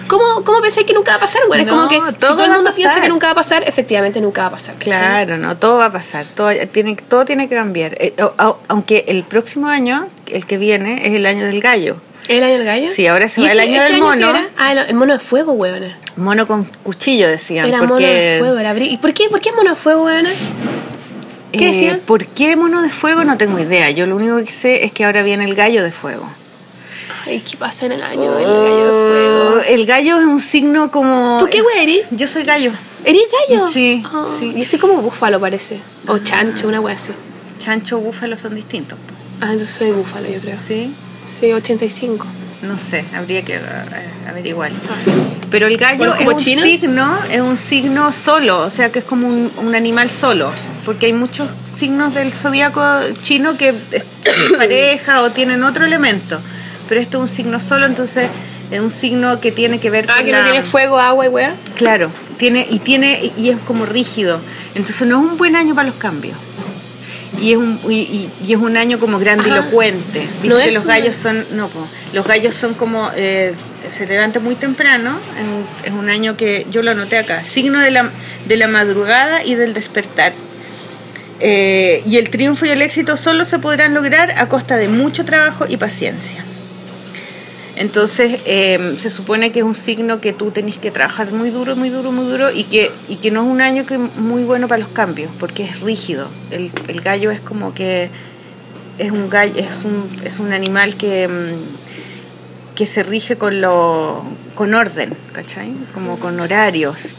¿Cómo, 0.07 0.25
¿Cómo 0.45 0.61
pensáis 0.61 0.87
que 0.87 0.93
nunca 0.93 1.13
va 1.13 1.17
a 1.17 1.21
pasar, 1.21 1.43
güey? 1.47 1.61
Es 1.63 1.67
No, 1.67 1.75
como 1.77 1.89
que 1.89 1.97
si 1.97 2.19
todo 2.19 2.37
todo 2.37 2.45
el 2.47 2.53
mundo 2.53 2.73
piensa 2.75 3.01
que 3.01 3.09
nunca 3.09 3.27
va 3.29 3.33
a 3.33 3.37
pasar, 3.37 3.65
efectivamente 3.67 4.21
nunca 4.21 4.43
va 4.43 4.49
a 4.49 4.51
pasar. 4.53 4.75
Claro, 4.77 5.37
no, 5.39 5.57
todo 5.57 5.79
va 5.79 5.87
a 5.87 5.93
pasar, 5.93 6.25
todo 6.35 6.51
tiene, 6.73 6.97
todo 6.97 7.25
tiene 7.25 7.49
que 7.49 7.55
cambiar. 7.55 7.97
Eh, 8.01 8.15
o- 8.23 8.33
o- 8.45 8.59
aunque 8.69 9.05
el 9.09 9.25
próximo 9.25 9.69
año, 9.69 10.09
el 10.27 10.47
que 10.47 10.59
viene, 10.59 11.07
es 11.07 11.15
el 11.15 11.27
año 11.27 11.47
del 11.47 11.61
gallo. 11.61 11.97
¿El 12.29 12.43
año 12.43 12.55
del 12.55 12.65
gallo? 12.65 12.89
Sí, 12.91 13.07
ahora 13.07 13.29
se 13.29 13.43
¿Y 13.43 13.45
va 13.45 13.53
el 13.53 13.61
este- 13.61 13.71
año 13.73 13.83
este 13.83 13.93
del 13.95 14.03
mono. 14.03 14.31
era? 14.31 14.49
Ah, 14.57 14.73
el, 14.73 14.95
mono 14.95 15.13
de 15.13 15.19
fuego, 15.19 15.53
weona. 15.53 15.99
Mono 16.17 16.47
con 16.47 16.65
cuchillo 16.83 17.29
decían. 17.29 17.67
Era 17.67 17.79
porque, 17.81 17.93
mono 17.95 18.07
de 18.07 18.37
fuego, 18.41 18.59
era 18.59 18.75
bri- 18.75 18.91
¿Y 18.91 18.97
por 18.97 19.13
qué, 19.13 19.29
por 19.29 19.41
qué 19.41 19.53
mono 19.53 19.71
de 19.71 19.77
fuego, 19.77 20.05
weona? 20.05 20.31
¿Qué 21.59 21.89
eh? 21.89 22.01
¿Por 22.05 22.27
qué 22.27 22.57
mono 22.57 22.83
de 22.83 22.91
fuego? 22.91 23.25
No 23.25 23.37
tengo 23.37 23.59
idea. 23.59 23.91
Yo 23.91 24.07
lo 24.07 24.17
único 24.17 24.37
que 24.39 24.51
sé 24.51 24.85
es 24.85 24.93
que 24.93 25.05
ahora 25.05 25.23
viene 25.23 25.45
el 25.45 25.55
gallo 25.55 25.83
de 25.83 25.91
fuego. 25.91 26.29
Ay, 27.27 27.41
¿qué 27.41 27.57
pasa 27.57 27.87
en 27.87 27.93
el 27.93 28.03
año 28.03 28.33
del 28.35 28.45
gallo 28.47 28.85
de 28.87 29.11
fuego? 29.11 29.55
Oh, 29.57 29.61
El 29.67 29.87
gallo 29.87 30.19
es 30.19 30.25
un 30.25 30.41
signo 30.41 30.91
como. 30.91 31.37
¿Tú 31.39 31.47
qué 31.51 31.63
wea 31.63 31.83
eres? 31.83 32.07
Yo 32.11 32.29
soy 32.29 32.43
gallo. 32.45 32.73
¿Eres 33.05 33.23
gallo? 33.49 33.67
Sí, 33.69 34.03
Ah, 34.07 34.27
sí. 34.39 34.53
Yo 34.57 34.65
soy 34.65 34.79
como 34.79 35.01
búfalo, 35.03 35.41
parece. 35.41 35.79
O 36.07 36.19
chancho, 36.19 36.69
una 36.69 36.81
wea 36.81 36.95
así. 36.95 37.13
Chancho, 37.59 37.99
búfalo 37.99 38.37
son 38.39 38.55
distintos. 38.55 38.99
Ah, 39.41 39.53
entonces 39.53 39.71
soy 39.71 39.91
búfalo, 39.93 40.29
yo 40.29 40.41
creo. 40.41 40.57
¿Sí? 40.59 40.95
Sí, 41.27 41.53
85. 41.53 42.27
No 42.65 42.79
sé, 42.79 43.05
habría 43.15 43.43
que 43.45 43.57
eh, 43.57 43.61
averiguar. 44.29 44.73
Ah. 44.89 44.95
Pero 45.51 45.67
el 45.67 45.77
gallo 45.77 45.99
¿Bueno, 45.99 46.15
es 46.15 46.27
un 46.27 46.41
signo, 46.41 47.19
es 47.31 47.41
un 47.41 47.57
signo 47.57 48.13
solo, 48.13 48.61
o 48.61 48.71
sea 48.71 48.91
que 48.91 49.01
es 49.01 49.05
como 49.05 49.29
un, 49.29 49.53
un 49.59 49.75
animal 49.75 50.11
solo, 50.11 50.51
porque 50.85 51.07
hay 51.07 51.13
muchos 51.13 51.49
signos 51.77 52.15
del 52.15 52.33
zodiaco 52.33 52.83
chino 53.23 53.57
que 53.57 53.75
pareja 54.59 55.23
o 55.23 55.31
tienen 55.31 55.63
otro 55.63 55.85
elemento, 55.85 56.41
pero 56.89 57.01
este 57.01 57.17
es 57.17 57.23
un 57.23 57.29
signo 57.29 57.61
solo, 57.61 57.87
entonces 57.87 58.29
es 58.71 58.81
un 58.81 58.91
signo 58.91 59.41
que 59.41 59.53
tiene 59.53 59.79
que 59.79 59.91
ver 59.91 60.07
Ah, 60.11 60.17
con 60.17 60.25
que 60.25 60.33
la- 60.33 60.39
no 60.43 60.51
tiene 60.51 60.63
fuego, 60.63 60.99
agua 60.99 61.27
y 61.27 61.29
wea. 61.29 61.55
Claro, 61.77 62.11
tiene 62.39 62.67
y 62.69 62.79
tiene 62.81 63.31
y 63.37 63.51
es 63.51 63.59
como 63.67 63.85
rígido, 63.87 64.41
entonces 64.75 65.07
no 65.07 65.19
es 65.23 65.31
un 65.33 65.37
buen 65.37 65.55
año 65.55 65.75
para 65.75 65.87
los 65.89 65.97
cambios. 65.97 66.37
Y 67.41 67.53
es 67.53 67.57
un, 67.59 67.81
y, 67.89 68.31
y- 68.47 68.53
es 68.53 68.59
un 68.59 68.77
año 68.77 68.99
como 68.99 69.19
grandilocuente. 69.19 70.27
No 70.45 70.57
los 70.75 70.85
gallos 70.87 71.17
son, 71.17 71.47
no, 71.53 71.69
po, 71.69 71.87
los 72.13 72.27
gallos 72.27 72.55
son 72.55 72.75
como, 72.75 73.11
eh, 73.17 73.55
se 73.89 74.07
levantan 74.07 74.43
muy 74.45 74.55
temprano, 74.55 75.19
es 75.85 75.93
un 75.93 76.09
año 76.09 76.37
que 76.37 76.67
yo 76.71 76.83
lo 76.83 76.93
anoté 76.93 77.19
acá, 77.19 77.45
signo 77.45 77.81
de 77.81 77.91
la, 77.91 78.11
de 78.47 78.57
la 78.57 78.69
madrugada 78.69 79.45
y 79.45 79.55
del 79.57 79.75
despertar. 79.75 80.33
Eh, 81.41 82.03
y 82.07 82.17
el 82.17 82.31
triunfo 82.31 82.65
y 82.65 82.71
el 82.71 82.81
éxito 82.81 83.17
solo 83.17 83.45
se 83.45 83.59
podrán 83.59 83.93
lograr 83.93 84.33
a 84.39 84.49
costa 84.49 84.77
de 84.77 84.89
mucho 84.89 85.25
trabajo 85.25 85.67
y 85.69 85.77
paciencia. 85.77 86.45
Entonces 87.77 88.41
eh, 88.45 88.95
se 88.99 89.11
supone 89.11 89.51
que 89.51 89.61
es 89.61 89.65
un 89.65 89.75
signo 89.75 90.21
que 90.21 90.33
tú 90.33 90.51
tenés 90.53 90.79
que 90.79 90.91
trabajar 90.91 91.33
muy 91.33 91.51
duro, 91.51 91.75
muy 91.75 91.91
duro, 91.91 92.13
muy 92.13 92.27
duro 92.27 92.51
y 92.53 92.65
que, 92.65 92.93
y 93.09 93.17
que 93.17 93.31
no 93.31 93.43
es 93.43 93.49
un 93.51 93.61
año 93.61 93.85
que 93.85 93.99
muy 93.99 94.45
bueno 94.45 94.69
para 94.69 94.81
los 94.83 94.91
cambios 94.91 95.31
porque 95.41 95.65
es 95.65 95.81
rígido. 95.81 96.29
El, 96.51 96.71
el 96.89 97.01
gallo 97.01 97.31
es 97.33 97.41
como 97.41 97.75
que 97.75 98.11
es 98.99 99.11
un 99.11 99.29
gallo, 99.29 99.55
es 99.57 99.85
un, 99.85 100.09
es 100.25 100.39
un 100.39 100.53
animal 100.53 100.97
que, 100.97 101.27
mm, 101.27 102.75
que 102.77 102.87
se 102.87 103.03
rige 103.03 103.37
con 103.37 103.61
lo 103.61 104.23
con 104.55 104.73
orden, 104.73 105.17
¿cachai? 105.33 105.73
Como 105.93 106.19
con 106.21 106.39
horarios. 106.39 107.15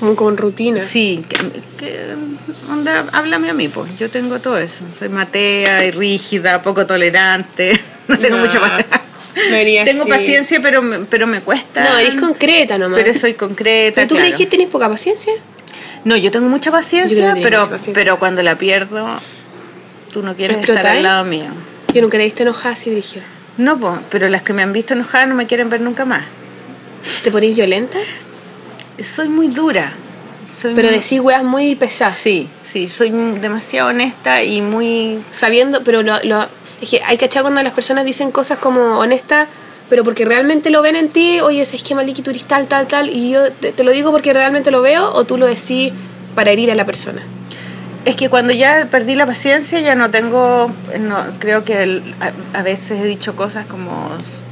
Como 0.00 0.14
con 0.16 0.36
rutina. 0.36 0.82
Sí, 0.82 1.24
que, 1.28 1.38
que 1.78 2.14
onda, 2.70 3.06
háblame 3.12 3.48
a 3.50 3.54
mí, 3.54 3.68
pues. 3.68 3.96
Yo 3.96 4.10
tengo 4.10 4.40
todo 4.40 4.58
eso. 4.58 4.84
Soy 4.98 5.08
matea 5.08 5.84
y 5.84 5.90
rígida, 5.92 6.62
poco 6.62 6.86
tolerante. 6.86 7.80
No 8.08 8.16
tengo 8.16 8.36
No. 8.36 8.44
mucha 8.44 8.60
No 9.50 9.84
Tengo 9.84 10.02
así. 10.02 10.10
paciencia, 10.10 10.60
pero 10.62 10.82
me, 10.82 11.00
pero 11.00 11.26
me 11.26 11.40
cuesta. 11.42 11.84
No, 11.84 11.98
eres 11.98 12.14
concreta 12.14 12.78
nomás. 12.78 12.98
Pero 13.02 13.14
soy 13.14 13.34
concreta. 13.34 13.94
¿Pero 13.96 14.08
tú 14.08 14.14
claro. 14.14 14.28
crees 14.30 14.38
que 14.40 14.46
tienes 14.46 14.68
poca 14.70 14.88
paciencia? 14.88 15.32
No, 16.04 16.16
yo 16.16 16.30
tengo 16.30 16.48
mucha 16.48 16.70
paciencia, 16.70 17.34
pero, 17.34 17.58
mucha 17.60 17.70
paciencia. 17.70 17.92
pero 17.94 18.18
cuando 18.18 18.42
la 18.42 18.56
pierdo, 18.56 19.06
tú 20.12 20.22
no 20.22 20.34
quieres 20.34 20.58
estar 20.58 20.86
al 20.86 21.02
lado 21.02 21.24
mío. 21.24 21.48
Yo 21.92 22.00
nunca 22.02 22.16
te 22.16 22.24
diste 22.24 22.42
enojada 22.44 22.74
así, 22.74 22.90
Brigio. 22.90 23.22
No, 23.58 23.78
po, 23.78 23.98
pero 24.10 24.28
las 24.28 24.42
que 24.42 24.52
me 24.52 24.62
han 24.62 24.72
visto 24.72 24.94
enojada 24.94 25.26
no 25.26 25.34
me 25.34 25.46
quieren 25.46 25.68
ver 25.68 25.80
nunca 25.80 26.04
más. 26.04 26.24
¿Te 27.24 27.30
ponís 27.30 27.54
violenta? 27.56 27.98
Soy 29.02 29.28
muy 29.28 29.48
dura. 29.48 29.92
Soy 30.50 30.74
Pero 30.74 30.88
muy- 30.88 30.98
decís 30.98 31.20
weas 31.20 31.42
muy 31.44 31.74
pesadas. 31.74 32.14
Sí, 32.14 32.48
sí, 32.62 32.88
soy 32.88 33.10
demasiado 33.10 33.88
honesta 33.88 34.42
y 34.42 34.60
muy 34.62 35.18
Sabiendo, 35.32 35.82
pero 35.84 36.02
lo, 36.02 36.22
lo, 36.22 36.46
es 36.80 36.88
que 36.90 37.00
hay 37.04 37.16
que 37.16 37.24
achar 37.26 37.42
cuando 37.42 37.62
las 37.62 37.72
personas 37.72 38.04
dicen 38.04 38.30
cosas 38.30 38.58
como 38.58 38.98
honestas, 38.98 39.48
pero 39.88 40.02
porque 40.04 40.24
realmente 40.24 40.70
lo 40.70 40.82
ven 40.82 40.96
en 40.96 41.08
ti, 41.08 41.40
oye, 41.40 41.62
es 41.62 41.82
que 41.82 41.94
Maliki, 41.94 42.22
tú 42.22 42.30
eres 42.30 42.44
tal, 42.44 42.66
tal, 42.66 42.86
tal, 42.88 43.08
y 43.08 43.30
yo 43.30 43.52
te, 43.52 43.72
te 43.72 43.84
lo 43.84 43.92
digo 43.92 44.10
porque 44.10 44.32
realmente 44.32 44.70
lo 44.70 44.82
veo, 44.82 45.10
o 45.12 45.24
tú 45.24 45.36
lo 45.38 45.46
decís 45.46 45.92
para 46.34 46.50
herir 46.50 46.70
a 46.70 46.74
la 46.74 46.84
persona. 46.84 47.22
Es 48.04 48.14
que 48.16 48.28
cuando 48.28 48.52
ya 48.52 48.88
perdí 48.90 49.14
la 49.14 49.26
paciencia 49.26 49.80
ya 49.80 49.94
no 49.94 50.10
tengo, 50.10 50.70
no, 51.00 51.24
creo 51.38 51.64
que 51.64 51.82
el- 51.82 52.14
a, 52.20 52.58
a 52.58 52.62
veces 52.62 53.00
he 53.00 53.04
dicho 53.04 53.34
cosas 53.36 53.66
como 53.66 54.10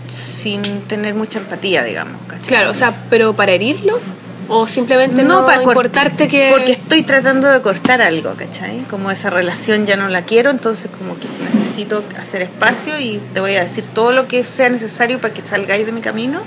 sin 0.08 0.62
tener 0.82 1.14
mucha 1.14 1.38
empatía, 1.38 1.82
digamos. 1.84 2.20
¿cachai? 2.28 2.46
Claro, 2.48 2.70
o 2.70 2.74
sea, 2.74 2.94
pero 3.10 3.34
para 3.34 3.52
herirlo, 3.52 4.00
o 4.48 4.66
simplemente 4.66 5.22
no, 5.22 5.46
para 5.46 5.59
cort- 5.62 5.68
importarte 5.70 6.28
que... 6.28 6.50
Porque 6.52 6.72
estoy 6.72 7.02
tratando 7.02 7.48
de 7.50 7.61
cortar 7.61 8.02
algo, 8.02 8.35
¿cachai? 8.35 8.80
Como 8.90 9.11
esa 9.11 9.30
relación 9.30 9.87
ya 9.87 9.96
no 9.96 10.09
la 10.09 10.22
quiero, 10.22 10.50
entonces 10.50 10.90
como 10.98 11.18
que 11.18 11.26
necesito 11.52 12.04
hacer 12.20 12.42
espacio 12.42 12.98
y 13.00 13.20
te 13.33 13.40
voy 13.40 13.57
a 13.57 13.64
decir 13.64 13.85
todo 13.94 14.12
lo 14.12 14.28
que 14.28 14.44
sea 14.44 14.68
necesario 14.68 15.18
para 15.18 15.33
que 15.33 15.42
salgáis 15.46 15.87
de 15.87 15.92
mi 15.92 16.00
camino. 16.00 16.40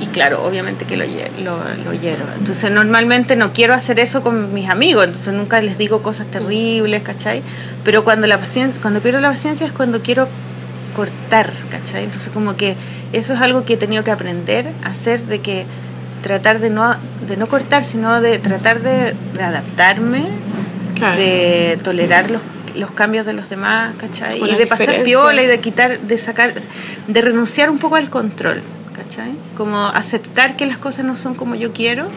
Y 0.00 0.06
claro, 0.06 0.44
obviamente 0.44 0.84
que 0.84 0.96
lo, 0.96 1.04
lo, 1.42 1.58
lo 1.84 1.92
hiero. 1.92 2.24
Entonces 2.38 2.70
normalmente 2.70 3.34
no 3.34 3.52
quiero 3.52 3.74
hacer 3.74 3.98
eso 3.98 4.22
con 4.22 4.54
mis 4.54 4.68
amigos, 4.68 5.04
entonces 5.04 5.34
nunca 5.34 5.60
les 5.60 5.76
digo 5.76 6.02
cosas 6.04 6.28
terribles, 6.28 7.02
¿cachai? 7.02 7.42
Pero 7.82 8.04
cuando, 8.04 8.28
la 8.28 8.38
paciencia, 8.38 8.80
cuando 8.80 9.00
pierdo 9.00 9.20
la 9.20 9.30
paciencia 9.30 9.66
es 9.66 9.72
cuando 9.72 10.00
quiero 10.00 10.28
cortar, 10.94 11.52
¿cachai? 11.70 12.04
Entonces 12.04 12.30
como 12.32 12.56
que 12.56 12.76
eso 13.12 13.32
es 13.32 13.40
algo 13.40 13.64
que 13.64 13.74
he 13.74 13.76
tenido 13.76 14.04
que 14.04 14.12
aprender 14.12 14.68
a 14.84 14.90
hacer, 14.90 15.22
de 15.22 15.40
que 15.40 15.66
tratar 16.22 16.58
de 16.60 16.70
no, 16.70 16.94
de 17.26 17.36
no 17.36 17.48
cortar, 17.48 17.84
sino 17.84 18.20
de 18.20 18.38
tratar 18.38 18.80
de, 18.80 19.14
de 19.34 19.42
adaptarme 19.42 20.24
Claro. 20.94 21.20
de 21.20 21.78
tolerar 21.84 22.28
los, 22.28 22.42
los 22.74 22.90
cambios 22.90 23.24
de 23.24 23.32
los 23.32 23.48
demás, 23.48 23.94
¿cachai? 23.98 24.42
Y 24.42 24.54
de 24.56 24.66
pasar 24.66 25.02
piola 25.04 25.42
y 25.42 25.46
de 25.46 25.60
quitar, 25.60 26.00
de 26.00 26.18
sacar, 26.18 26.54
de 27.06 27.20
renunciar 27.20 27.70
un 27.70 27.78
poco 27.78 27.94
al 27.94 28.10
control, 28.10 28.62
¿cachai? 28.96 29.30
Como 29.56 29.86
aceptar 29.86 30.56
que 30.56 30.66
las 30.66 30.76
cosas 30.78 31.04
no 31.04 31.16
son 31.16 31.34
como 31.36 31.54
yo 31.54 31.72
quiero 31.72 32.08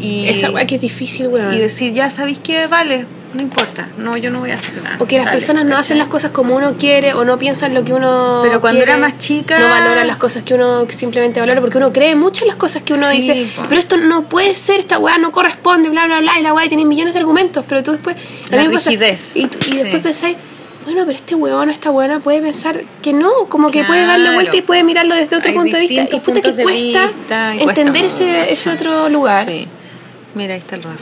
y, 0.00 0.28
Esa 0.28 0.52
que 0.66 0.76
es 0.76 0.80
difícil, 0.80 1.28
weón. 1.28 1.52
y 1.54 1.58
decir, 1.58 1.92
ya 1.94 2.10
sabéis 2.10 2.38
que 2.38 2.66
vale, 2.68 3.06
no 3.34 3.42
importa, 3.42 3.88
no, 3.98 4.16
yo 4.16 4.30
no 4.30 4.40
voy 4.40 4.50
a 4.50 4.54
hacer 4.56 4.74
nada. 4.82 4.96
O 4.98 5.06
que 5.06 5.16
las 5.16 5.26
Dale, 5.26 5.36
personas 5.38 5.64
no 5.64 5.76
hacen 5.76 5.98
las 5.98 6.08
cosas 6.08 6.30
como 6.32 6.54
uno 6.56 6.74
quiere 6.78 7.14
o 7.14 7.24
no 7.24 7.38
piensan 7.38 7.72
lo 7.74 7.84
que 7.84 7.92
uno 7.92 8.40
Pero 8.42 8.60
cuando 8.60 8.78
quiere, 8.80 8.92
era 8.92 9.00
más 9.00 9.18
chica- 9.18 9.58
no 9.58 9.68
valoran 9.70 10.06
las 10.06 10.16
cosas 10.18 10.42
que 10.42 10.54
uno 10.54 10.86
simplemente 10.90 11.40
valora 11.40 11.60
porque 11.60 11.78
uno 11.78 11.92
cree 11.92 12.14
mucho 12.14 12.44
en 12.44 12.48
las 12.48 12.56
cosas 12.56 12.82
que 12.82 12.94
uno 12.94 13.10
Sí, 13.10 13.16
dice 13.20 13.46
pero 13.68 13.80
esto 13.80 13.96
no 13.96 14.22
puede 14.24 14.54
ser 14.54 14.80
esta 14.80 14.98
weá 14.98 15.18
no 15.18 15.32
corresponde 15.32 15.88
bla 15.88 16.04
bla 16.06 16.20
bla 16.20 16.38
y 16.38 16.42
la 16.42 16.52
weá 16.52 16.68
tiene 16.68 16.84
millones 16.84 17.14
de 17.14 17.20
argumentos 17.20 17.64
pero 17.68 17.82
tú 17.82 17.92
después 17.92 18.16
La 18.50 18.70
pasa- 18.70 18.92
y, 18.92 18.96
después 18.96 19.20
sí. 19.32 19.98
pensáis 20.02 20.36
bueno 20.84 21.04
pero 21.06 21.16
este 21.16 21.34
weón 21.34 21.68
o 21.68 21.72
esta 21.72 21.90
buena 21.90 22.18
puede 22.20 22.40
pensar 22.42 22.82
que 23.00 23.12
no 23.12 23.30
como 23.48 23.70
que 23.70 23.84
puede 23.84 24.04
darle 24.04 24.24
Claro. 24.24 24.34
vuelta 24.36 24.56
y 24.56 24.62
puede 24.62 24.82
mirarlo 24.84 25.14
desde 25.14 25.36
otro 25.36 25.50
Hay 25.50 25.56
punto 25.56 25.76
de 25.76 25.86
vista 25.86 26.02
y 26.16 26.20
puta 26.20 26.40
que 26.40 26.52
cuesta 26.52 26.64
vista 26.72 27.54
y 27.54 27.58
cuesta 27.60 27.80
entender 27.82 28.04
ese, 28.06 28.52
ese 28.52 28.70
otro 28.70 29.08
lugar 29.08 29.46
Sí. 29.46 29.68
Mira, 30.34 30.54
ahí 30.54 30.60
está 30.60 30.76
el 30.76 30.82
Rafa. 30.82 30.96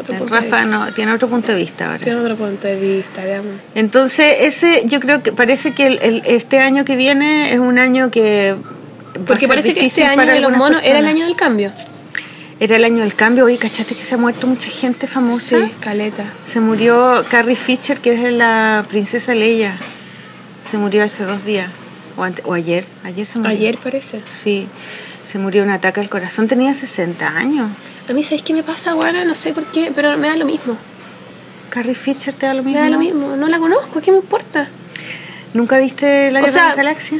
Otro 0.00 0.14
de 0.14 0.26
Rafa 0.26 0.64
no, 0.64 0.86
tiene 0.92 1.12
otro 1.12 1.28
punto 1.28 1.52
de 1.52 1.58
vista 1.58 1.86
ahora. 1.92 1.98
tiene 2.04 2.20
otro 2.20 2.36
punto 2.36 2.66
de 2.66 2.76
vista 2.76 3.24
digamos. 3.24 3.52
Entonces, 3.74 4.36
ese 4.40 4.82
yo 4.86 5.00
creo 5.00 5.22
que 5.22 5.32
parece 5.32 5.74
que 5.74 5.86
el, 5.86 5.98
el- 6.02 6.22
este 6.26 6.58
año 6.60 6.84
que 6.84 6.96
viene 6.96 7.52
es 7.52 7.58
un 7.58 7.78
año 7.78 8.10
que... 8.10 8.54
porque 9.26 9.48
parece 9.48 9.74
que 9.74 9.86
este 9.86 10.04
año 10.04 10.26
de 10.26 10.40
los 10.40 10.56
monos 10.56 10.82
era 10.84 10.98
el 11.00 11.06
año 11.06 11.24
del 11.24 11.36
cambio 11.36 11.72
Era 12.60 12.76
el 12.76 12.84
año 12.84 13.00
del 13.02 13.14
cambio. 13.14 13.44
Oye, 13.44 13.56
¿cachaste 13.58 13.94
que 13.94 14.02
se 14.04 14.14
ha 14.14 14.18
muerto 14.18 14.46
mucha 14.46 14.68
gente 14.70 15.06
famosa? 15.06 15.58
sí 15.60 15.74
caleta 15.80 16.24
Se 16.46 16.60
murió 16.60 17.24
Carrie 17.30 17.54
Fisher, 17.56 18.00
que 18.00 18.12
es 18.14 18.32
la 18.32 18.84
princesa 18.88 19.34
Leia. 19.34 19.76
Se 20.70 20.76
murió 20.76 21.04
hace 21.04 21.24
dos 21.24 21.44
días. 21.44 21.70
O, 22.16 22.26
o 22.50 22.54
ayer. 22.54 22.84
Ayer 23.04 23.26
se 23.26 23.38
murió. 23.38 23.52
ayer 23.56 23.78
parece 23.78 24.20
Sí. 24.30 24.66
Se 25.24 25.38
murió 25.38 25.62
un 25.62 25.70
ataque 25.70 26.00
al 26.00 26.08
corazón. 26.08 26.48
Tenía 26.48 26.74
60 26.74 27.28
años. 27.28 27.70
A 28.08 28.12
mí, 28.12 28.22
¿sabes 28.22 28.42
qué 28.42 28.54
me 28.54 28.62
pasa, 28.62 28.92
Guana? 28.94 29.24
No 29.24 29.34
sé 29.34 29.52
por 29.52 29.64
qué, 29.66 29.92
pero 29.94 30.16
me 30.16 30.28
da 30.28 30.36
lo 30.36 30.46
mismo. 30.46 30.76
Carrie 31.70 31.94
Fisher 31.94 32.32
te 32.34 32.46
da 32.46 32.54
lo 32.54 32.62
Me 32.62 32.70
mismo. 32.70 32.82
da 32.84 32.88
lo 32.90 32.98
mismo. 32.98 33.36
No 33.36 33.48
la 33.48 33.58
conozco, 33.58 34.00
¿qué 34.00 34.10
me 34.10 34.18
importa? 34.18 34.68
¿Nunca 35.54 35.78
viste 35.78 36.30
La 36.30 36.40
O 36.40 36.42
Guerra 36.42 36.52
sea, 36.52 36.62
de 36.64 36.68
la 36.70 36.74
Galaxia? 36.76 37.18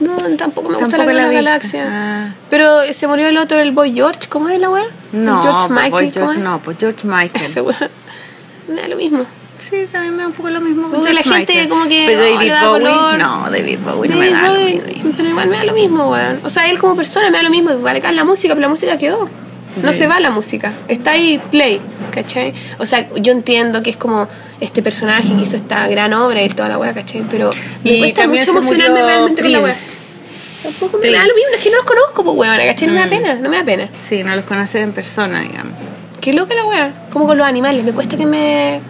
No, 0.00 0.16
tampoco 0.36 0.68
me 0.70 0.76
gusta 0.76 0.96
Tampoco 0.96 1.12
la, 1.12 1.22
la 1.22 1.28
Guerra 1.28 1.28
de 1.36 1.42
la. 1.42 1.50
Galaxia. 1.50 1.86
Ah. 1.90 2.34
Pero 2.48 2.80
se 2.92 3.06
murió 3.06 3.28
el 3.28 3.36
otro, 3.38 3.58
el 3.58 3.72
Boy 3.72 3.94
George. 3.94 4.28
¿Cómo 4.28 4.48
es 4.48 4.58
la 4.60 4.70
weá? 4.70 4.84
No, 5.12 5.42
George 5.42 5.66
pues, 5.68 5.70
Michael, 5.82 6.12
George- 6.12 6.20
¿cómo 6.20 6.32
no, 6.50 6.58
pues 6.62 6.76
George 6.78 7.06
Michael. 7.06 7.44
Ese 7.44 7.60
weá. 7.60 7.90
Me 8.68 8.80
da 8.82 8.88
lo 8.88 8.96
mismo. 8.96 9.24
Sí, 9.58 9.86
también 9.92 10.16
me 10.16 10.22
da 10.22 10.28
un 10.28 10.34
poco 10.34 10.48
lo 10.48 10.60
mismo. 10.60 10.88
Porque 10.88 11.12
la 11.12 11.22
gente 11.22 11.52
Michael. 11.52 11.68
como 11.68 11.84
que, 11.88 12.04
Pero 12.06 12.20
David 12.22 12.52
Bowie, 12.62 12.68
color. 12.92 13.18
no, 13.18 13.50
David 13.50 13.78
Bowie 13.84 14.08
no 14.10 14.16
David 14.16 14.30
me 14.30 14.30
da 14.30 14.42
lo 14.42 14.48
Bowie, 14.54 14.82
mismo. 14.82 15.12
pero 15.16 15.28
igual 15.28 15.48
me 15.48 15.56
da 15.56 15.64
lo 15.64 15.72
mismo, 15.74 16.10
weón. 16.10 16.40
O 16.44 16.50
sea, 16.50 16.70
él 16.70 16.78
como 16.78 16.96
persona 16.96 17.30
me 17.30 17.36
da 17.36 17.42
lo 17.42 17.50
mismo. 17.50 17.70
Igual 17.72 17.96
acá 17.96 18.10
la 18.12 18.24
música, 18.24 18.54
pero 18.54 18.62
la 18.62 18.68
música 18.70 18.96
quedó. 18.98 19.28
No 19.82 19.92
se 19.92 20.06
va 20.06 20.18
la 20.20 20.30
música. 20.30 20.72
Está 20.88 21.12
ahí, 21.12 21.40
play, 21.50 21.80
¿cachai? 22.10 22.52
O 22.78 22.86
sea, 22.86 23.08
yo 23.16 23.32
entiendo 23.32 23.82
que 23.82 23.90
es 23.90 23.96
como 23.96 24.28
este 24.60 24.82
personaje 24.82 25.34
que 25.34 25.42
hizo 25.42 25.56
esta 25.56 25.86
gran 25.88 26.12
obra 26.12 26.42
y 26.42 26.48
toda 26.48 26.68
la 26.68 26.78
weá, 26.78 26.92
¿cachai? 26.92 27.22
Pero 27.30 27.50
me 27.84 27.90
Y 27.92 27.98
cuesta 28.00 28.26
mucho 28.26 28.50
emocionarme 28.50 29.00
realmente 29.02 29.42
con 29.42 29.52
la 29.52 29.60
weá. 29.60 29.72
Prince. 29.72 29.98
Tampoco 30.62 30.98
me, 30.98 31.06
da 31.06 31.18
Prince. 31.20 31.28
lo 31.28 31.34
mismo, 31.34 31.50
es 31.56 31.60
que 31.62 31.70
no 31.70 31.76
los 31.76 31.84
conozco, 31.86 32.24
pues 32.24 32.36
weón, 32.36 32.56
¿cachai? 32.66 32.88
No 32.88 32.94
me 32.94 33.00
da 33.00 33.06
Mm. 33.06 33.10
pena, 33.10 33.34
no 33.34 33.48
me 33.48 33.56
da 33.58 33.64
pena. 33.64 33.88
Sí, 34.08 34.22
no 34.24 34.34
los 34.36 34.44
conoces 34.44 34.82
en 34.82 34.92
persona, 34.92 35.40
digamos. 35.40 35.72
Qué 36.20 36.32
loca 36.34 36.54
la 36.54 36.64
weá. 36.64 36.92
Como 37.12 37.26
con 37.26 37.38
los 37.38 37.46
animales, 37.46 37.84
me 37.84 37.92
cuesta 37.92 38.16
que 38.16 38.26
me. 38.26 38.80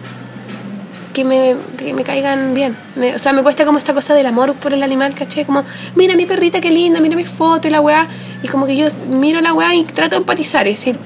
Que 1.11 1.23
me, 1.25 1.55
que 1.77 1.93
me 1.93 2.03
caigan 2.03 2.53
bien. 2.53 2.75
Me- 2.95 3.15
o 3.15 3.19
sea, 3.19 3.33
me 3.33 3.41
cuesta 3.43 3.65
como 3.65 3.77
esta 3.77 3.93
cosa 3.93 4.13
del 4.13 4.25
amor 4.25 4.53
por 4.55 4.73
el 4.73 4.81
animal, 4.83 5.13
¿cachai? 5.13 5.45
Como, 5.45 5.63
mira 5.95 6.15
mi 6.15 6.25
perrita, 6.25 6.59
qué 6.61 6.71
linda, 6.71 6.99
mira 6.99 7.15
mi 7.15 7.25
foto 7.25 7.67
y 7.67 7.71
la 7.71 7.81
weá. 7.81 8.07
Y 8.43 8.47
como 8.47 8.65
que 8.65 8.75
yo 8.75 8.87
miro 9.09 9.41
la 9.41 9.53
weá 9.53 9.73
y 9.75 9.83
trato 9.83 10.11
de 10.15 10.21
empatizar 10.21 10.67
y 10.67 10.71
decir, 10.71 10.97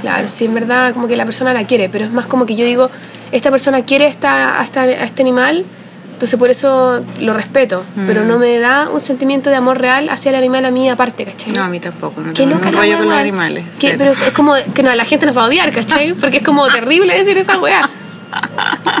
claro, 0.00 0.28
sí, 0.28 0.44
en 0.46 0.54
verdad, 0.54 0.92
como 0.92 1.08
que 1.08 1.16
la 1.16 1.24
persona 1.24 1.52
la 1.54 1.64
quiere, 1.66 1.88
pero 1.88 2.04
es 2.04 2.10
más 2.12 2.26
como 2.26 2.46
que 2.46 2.54
yo 2.56 2.64
digo, 2.64 2.90
esta 3.32 3.50
persona 3.50 3.82
quiere 3.84 4.06
esta, 4.06 4.60
a, 4.60 4.64
esta- 4.64 4.82
a 4.82 5.04
este 5.04 5.22
animal. 5.22 5.64
Entonces 6.12 6.38
por 6.38 6.48
eso 6.48 7.04
lo 7.20 7.34
respeto, 7.34 7.84
Mm. 7.94 8.06
pero 8.06 8.24
no 8.24 8.38
me 8.38 8.58
da 8.58 8.88
un 8.88 9.02
sentimiento 9.02 9.50
de 9.50 9.56
amor 9.56 9.78
real 9.78 10.08
hacia 10.08 10.30
el 10.30 10.36
animal 10.36 10.64
a 10.64 10.70
mí 10.70 10.88
aparte, 10.88 11.26
¿cachai? 11.26 11.52
No, 11.52 11.62
a 11.62 11.68
mí 11.68 11.78
tampoco. 11.78 12.22
No 12.22 12.32
rollo 12.32 12.78
wea, 12.80 12.96
con 12.96 13.08
los 13.10 13.18
animales. 13.18 13.64
Que- 13.78 13.96
pero 13.98 14.12
es 14.12 14.30
como 14.30 14.54
que 14.74 14.82
no, 14.82 14.94
la 14.94 15.04
gente 15.04 15.26
nos 15.26 15.36
va 15.36 15.42
a 15.42 15.46
odiar, 15.48 15.70
¿cachai? 15.72 16.14
Porque 16.20 16.38
es 16.38 16.42
como 16.42 16.66
terrible 16.68 17.12
decir 17.18 17.36
esa 17.36 17.58
weá. 17.58 17.90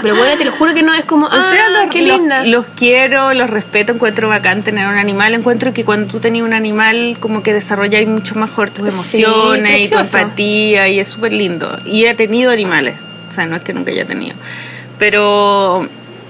Pero 0.02 0.16
bueno, 0.16 0.36
te 0.36 0.44
lo 0.44 0.52
juro 0.52 0.74
que 0.74 0.82
no 0.82 0.92
es 0.94 1.04
como, 1.04 1.26
O 1.26 1.30
ah, 1.30 1.50
sea, 1.52 1.68
los, 1.68 1.90
qué 1.90 2.02
linda. 2.02 2.44
Los, 2.44 2.66
quiero, 2.76 3.34
los 3.34 3.48
respeto, 3.50 3.92
encuentro 3.92 4.28
bacán 4.28 4.62
tener 4.62 4.86
un 4.88 4.96
animal. 4.96 5.34
Encuentro 5.34 5.72
que 5.72 5.84
cuando 5.84 6.10
tú 6.10 6.20
tenías 6.20 6.44
un 6.44 6.52
animal, 6.52 7.16
como 7.20 7.42
que 7.42 7.52
desarrolláis 7.52 8.08
mucho 8.08 8.34
mejor 8.34 8.70
tus 8.70 8.92
Sí, 8.92 9.22
emociones 9.22 9.80
y 9.80 9.88
tu 9.90 9.98
empatía, 9.98 10.88
y 10.88 11.00
es 11.00 11.08
súper 11.08 11.32
lindo. 11.32 11.78
Y 11.84 12.04
he 12.04 12.14
tenido 12.14 12.50
animales, 12.50 12.96
o 13.28 13.32
sea, 13.32 13.46
no 13.46 13.56
es 13.56 13.62
que 13.62 13.72
nunca 13.72 13.90
haya 13.90 14.06
tenido. 14.06 14.36
Pero, 14.98 15.88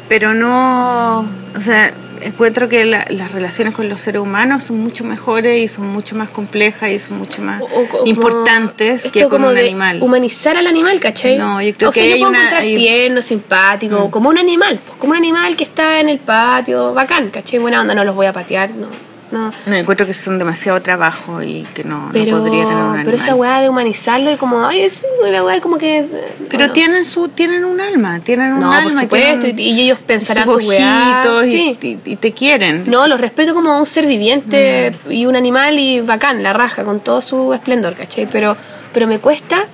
pero 0.09 0.35
no, 0.35 1.21
o 1.57 1.61
sea, 1.61 1.93
encuentro 2.27 2.69
que 2.69 2.85
la- 2.85 3.05
las 3.09 3.33
relaciones 3.33 3.75
con 3.75 3.89
los 3.89 4.01
seres 4.01 4.21
humanos 4.23 4.65
son 4.65 4.79
mucho 4.81 5.05
mejores 5.05 5.59
y 5.61 5.69
son 5.69 5.87
mucho 5.89 6.15
más 6.17 6.31
complejas 6.31 6.91
y 6.91 6.99
son 6.99 7.19
mucho 7.19 7.41
más 7.43 7.61
O- 7.63 7.65
o- 7.65 7.87
como 7.89 8.07
importantes 8.07 9.11
que 9.11 9.23
con 9.23 9.31
como 9.31 9.49
un 9.49 9.59
animal. 9.59 10.03
Humanizar 10.03 10.57
al 10.57 10.67
animal, 10.67 11.01
¿cachai? 11.01 11.39
No, 11.39 11.61
yo 11.63 11.75
creo 11.75 11.91
o 11.91 11.93
sea, 11.93 12.03
que 12.03 12.09
yo 12.11 12.15
hay 12.17 12.21
puedo 12.21 12.31
una- 12.33 12.59
hay- 12.59 12.75
Mm. 12.75 12.79
tierno, 12.79 13.23
simpático, 13.23 14.11
como 14.11 14.29
un 14.29 14.39
animal, 14.39 14.79
pues, 14.85 14.99
como 14.99 15.13
un 15.13 15.19
animal 15.19 15.57
que 15.57 15.65
está 15.65 16.01
en 16.01 16.09
el 16.09 16.19
patio, 16.19 16.93
bacán, 16.95 17.31
¿cachai? 17.31 17.59
Buena 17.59 17.81
onda, 17.81 17.95
no 17.95 18.05
los 18.05 18.15
voy 18.15 18.27
a 18.27 18.33
patear, 18.33 18.71
no. 18.71 18.89
No. 19.37 19.53
No, 19.67 19.75
encuentro 19.77 20.07
que 20.07 20.15
son 20.15 20.39
demasiado 20.39 20.81
trabajo 20.83 21.43
y 21.43 21.63
que 21.75 21.85
no, 21.85 22.09
podría 22.13 22.25
tener 22.35 22.67
un 22.67 22.71
animal. 22.71 23.03
pero 23.05 23.17
esa 23.17 23.35
weá 23.35 23.61
de 23.61 23.69
humanizarlo 23.69 24.31
y 24.33 24.37
como, 24.37 24.65
ay, 24.67 24.81
es 24.83 25.03
una 25.27 25.45
weá 25.45 25.61
como 25.61 25.79
que. 25.79 25.99
eh, 25.99 26.09
Pero 26.51 26.73
tienen 26.73 27.05
su 27.05 27.29
tienen 27.29 27.65
un 27.65 27.81
alma, 27.81 28.21
tienen 28.21 28.55
un 28.55 28.61
No, 28.61 28.73
alma. 28.73 28.91
por 28.91 29.01
supuesto, 29.03 29.41
tienen 29.47 29.59
y, 29.59 29.71
y 29.73 29.81
ellos 29.83 29.99
pensarán 30.07 30.49
sus 30.49 30.63
su 30.63 30.69
weá. 30.69 31.23
ojitos 31.27 31.47
y- 31.47 31.51
Sí. 31.53 31.79
y, 32.05 32.11
y 32.13 32.17
te 32.17 32.33
quieren. 32.33 32.85
No, 32.87 33.07
los 33.07 33.21
respeto 33.21 33.55
como 33.55 33.79
un 33.79 33.87
ser 33.87 34.07
viviente 34.07 34.93
Mm. 35.07 35.13
y 35.13 35.27
un 35.27 35.37
animal 35.37 35.79
y 35.79 36.01
bacán, 36.01 36.43
la 36.43 36.53
raja, 36.53 36.85
con 36.85 37.01
todo 37.01 37.21
su 37.21 37.53
esplendor, 37.55 37.95
¿cachai? 37.95 38.27
Pero, 38.31 38.57
pero 38.93 39.07
me 39.07 39.19
cuesta, 39.19 39.65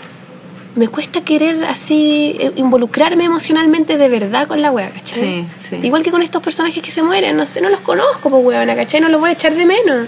me 0.74 0.88
cuesta 0.88 1.20
querer 1.20 1.64
así 1.64 2.36
eh, 2.40 2.52
involucrarme 2.56 3.24
emocionalmente 3.24 3.98
de 3.98 4.08
verdad 4.08 4.46
con 4.48 4.62
la 4.62 4.70
wea, 4.70 4.90
¿cachai? 4.90 5.20
Sí, 5.20 5.46
sí. 5.58 5.76
Igual 5.82 6.02
que 6.02 6.10
con 6.10 6.22
estos 6.22 6.42
personajes 6.42 6.82
que 6.82 6.90
se 6.90 7.02
mueren, 7.02 7.36
no 7.36 7.46
sé, 7.46 7.60
no 7.60 7.68
los 7.68 7.80
conozco, 7.80 8.30
pues 8.30 8.42
weona, 8.44 8.74
¿cachai? 8.74 9.00
No 9.00 9.08
los 9.08 9.20
voy 9.20 9.30
a 9.30 9.32
echar 9.34 9.54
de 9.54 9.66
menos. 9.66 10.06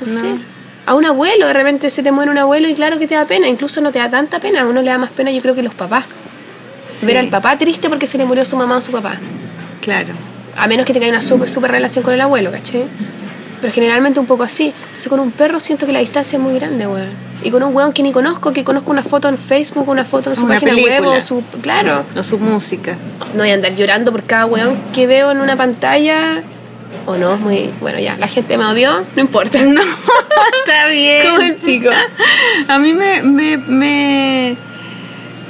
No, 0.00 0.06
No. 0.06 0.06
sé. 0.06 0.26
A 0.84 0.94
un 0.94 1.04
abuelo, 1.06 1.46
de 1.46 1.52
repente 1.52 1.90
se 1.90 2.02
te 2.02 2.10
muere 2.10 2.30
un 2.30 2.38
abuelo 2.38 2.68
y 2.68 2.74
claro 2.74 2.98
que 2.98 3.06
te 3.06 3.14
da 3.14 3.24
pena, 3.24 3.46
incluso 3.46 3.80
no 3.80 3.92
te 3.92 4.00
da 4.00 4.10
tanta 4.10 4.40
pena, 4.40 4.62
a 4.62 4.66
uno 4.66 4.82
le 4.82 4.90
da 4.90 4.98
más 4.98 5.10
pena 5.12 5.30
yo 5.30 5.40
creo 5.40 5.54
que 5.54 5.62
los 5.62 5.74
papás. 5.74 6.06
Sí, 6.90 7.06
Ver 7.06 7.18
al 7.18 7.28
papá 7.28 7.56
triste 7.56 7.88
porque 7.88 8.06
se 8.08 8.18
le 8.18 8.24
murió 8.24 8.44
su 8.44 8.56
mamá 8.56 8.78
o 8.78 8.80
su 8.80 8.90
papá. 8.90 9.14
Claro. 9.80 10.08
A 10.56 10.66
menos 10.66 10.84
que 10.84 10.92
tenga 10.92 11.08
una 11.08 11.20
súper, 11.20 11.48
súper 11.48 11.70
relación 11.70 12.02
con 12.02 12.14
el 12.14 12.20
abuelo, 12.20 12.50
¿cachai? 12.50 12.84
Pero 13.62 13.72
generalmente 13.72 14.20
un 14.20 14.26
poco 14.26 14.42
así. 14.42 14.74
Entonces 14.86 15.08
con 15.08 15.20
un 15.20 15.30
perro 15.30 15.60
siento 15.60 15.86
que 15.86 15.92
la 15.92 16.00
distancia 16.00 16.36
es 16.36 16.42
muy 16.42 16.54
grande, 16.54 16.86
weón. 16.86 17.32
Y 17.44 17.50
con 17.50 17.62
un 17.62 17.74
weón 17.74 17.92
que 17.92 18.02
ni 18.02 18.12
conozco, 18.12 18.52
que 18.52 18.64
conozco 18.64 18.90
una 18.90 19.04
foto 19.04 19.28
en 19.28 19.38
Facebook, 19.38 19.88
una 19.88 20.04
foto 20.04 20.30
en 20.30 20.36
su 20.36 20.44
Una 20.44 20.60
página 20.60 20.74
web 20.74 21.06
o 21.06 21.20
su... 21.20 21.42
Claro. 21.62 22.04
O 22.16 22.24
su 22.24 22.38
música. 22.38 22.96
No 23.34 23.40
voy 23.40 23.50
a 23.50 23.54
andar 23.54 23.74
llorando 23.74 24.12
por 24.12 24.24
cada 24.24 24.46
weón 24.46 24.76
que 24.92 25.06
veo 25.06 25.30
en 25.30 25.40
una 25.40 25.56
pantalla. 25.56 26.42
O 27.06 27.16
no, 27.16 27.34
es 27.34 27.40
muy... 27.40 27.70
Bueno, 27.80 28.00
ya, 28.00 28.16
la 28.16 28.28
gente 28.28 28.58
me 28.58 28.66
odió, 28.66 29.04
no 29.14 29.22
importa. 29.22 29.58
No, 29.64 29.80
está 29.80 30.88
bien. 30.88 31.26
Como 31.30 31.40
el 31.42 31.54
pico. 31.56 31.90
A 32.68 32.78
mí 32.78 32.92
me, 32.94 33.22
me, 33.22 33.58
me, 33.58 34.56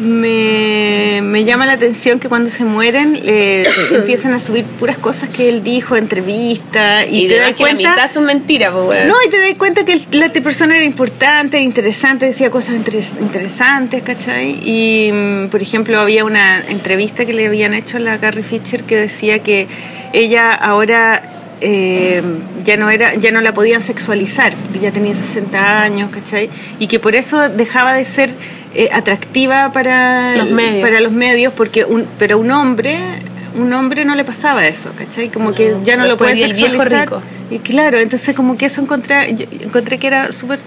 me, 0.00 1.20
me 1.22 1.44
llama 1.44 1.66
la 1.66 1.74
atención 1.74 2.18
que 2.18 2.28
cuando 2.28 2.50
se 2.50 2.64
mueren 2.64 3.18
eh, 3.24 3.64
empiezan 3.92 4.33
a 4.35 4.40
subir 4.40 4.64
puras 4.64 4.98
cosas 4.98 5.28
que 5.28 5.48
él 5.48 5.62
dijo, 5.62 5.96
entrevistas, 5.96 7.07
y, 7.11 7.24
Y, 7.24 7.28
te 7.28 7.37
das 7.37 7.46
verdad 7.46 7.57
que 7.57 7.62
la 7.62 7.70
cuenta... 7.70 7.90
mitad 7.90 8.12
son 8.12 8.24
mentiras, 8.24 8.72
pues. 8.72 9.07
No, 9.07 9.14
y 9.26 9.31
te 9.31 9.40
das 9.40 9.55
cuenta 9.59 9.85
que 9.85 10.00
la 10.12 10.28
persona 10.31 10.76
era 10.76 10.85
importante, 10.85 11.57
era 11.59 11.64
interesante, 11.64 12.26
decía 12.26 12.50
cosas 12.50 12.74
interes- 12.76 13.14
interesantes, 13.20 14.02
¿cachai? 14.02 14.59
Y, 14.64 15.11
mm, 15.12 15.48
por 15.48 15.62
ejemplo, 15.62 16.00
había 16.00 16.24
una 16.24 16.61
entrevista 16.66 17.24
que 17.24 17.35
le 17.35 17.46
habían 17.46 17.74
hecho 17.74 17.98
a 17.98 18.00
la 18.00 18.18
Carrie 18.18 18.42
Fisher 18.42 18.85
que 18.85 18.96
decía 18.96 19.40
que 19.40 19.66
ella 20.12 20.52
ahora 20.52 21.22
eh, 21.61 22.22
ya 22.64 22.76
no 22.76 22.90
era 22.90 23.14
ya 23.14 23.31
no 23.31 23.40
la 23.40 23.55
podían 23.55 23.83
sexualizar, 23.83 24.55
porque 24.57 24.81
ya 24.81 24.90
tenía 24.90 25.14
60 25.14 25.82
años, 25.82 26.11
¿cachai? 26.11 26.51
Y 26.80 26.88
que 26.88 26.99
por 26.99 27.14
eso 27.14 27.49
dejaba 27.49 27.95
de 27.95 28.05
ser 28.05 28.34
eh, 28.75 28.89
atractiva 28.93 29.73
para 29.73 30.37
Los 30.37 30.51
medios. 30.51 30.89
para 30.89 31.01
los 31.01 31.12
medios, 31.12 31.53
porque 31.53 31.85
un, 31.85 32.07
pero 32.18 32.39
un 32.39 32.51
hombre 32.51 32.99
un 33.55 33.73
hombre 33.73 34.05
no 34.05 34.14
le 34.14 34.25
pasaba 34.25 34.66
eso, 34.66 34.91
¿cachai? 34.97 35.29
Como 35.29 35.53
que 35.53 35.77
ya 35.85 35.97
no 35.97 36.07
lo 36.07 36.16
puede 36.16 36.43
el 36.43 36.55
sexualizar. 36.55 37.03
rico. 37.03 37.23
Y 37.51 37.59
claro, 37.59 37.99
entonces 37.99 38.35
como 38.35 38.57
que 38.57 38.66
eso 38.66 38.81
encontré, 38.81 39.35
yo 39.35 39.47
encontré 39.61 39.99
que 39.99 40.07
era 40.07 40.33
súper 40.33 40.59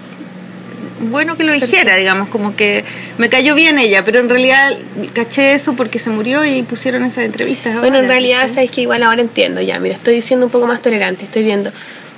bueno 1.10 1.36
que 1.36 1.44
lo 1.44 1.52
dijera, 1.52 1.96
digamos, 1.96 2.28
como 2.28 2.56
que 2.56 2.84
me 3.18 3.28
cayó 3.28 3.54
bien 3.54 3.78
ella, 3.78 4.04
pero 4.04 4.20
en 4.20 4.28
realidad 4.28 4.76
caché 5.12 5.54
eso 5.54 5.74
porque 5.74 5.98
se 5.98 6.10
murió 6.10 6.44
y 6.44 6.62
pusieron 6.62 7.04
esas 7.04 7.24
entrevistas. 7.24 7.78
Bueno, 7.80 7.98
en 7.98 8.08
realidad, 8.08 8.42
¿cachai? 8.42 8.54
sabes 8.54 8.70
que 8.70 8.82
igual 8.82 9.02
ahora 9.02 9.20
entiendo 9.20 9.60
ya. 9.60 9.78
Mira, 9.78 9.94
estoy 9.94 10.22
siendo 10.22 10.46
un 10.46 10.52
poco 10.52 10.66
más 10.66 10.80
tolerante. 10.80 11.24
Estoy 11.24 11.42
viendo 11.42 11.70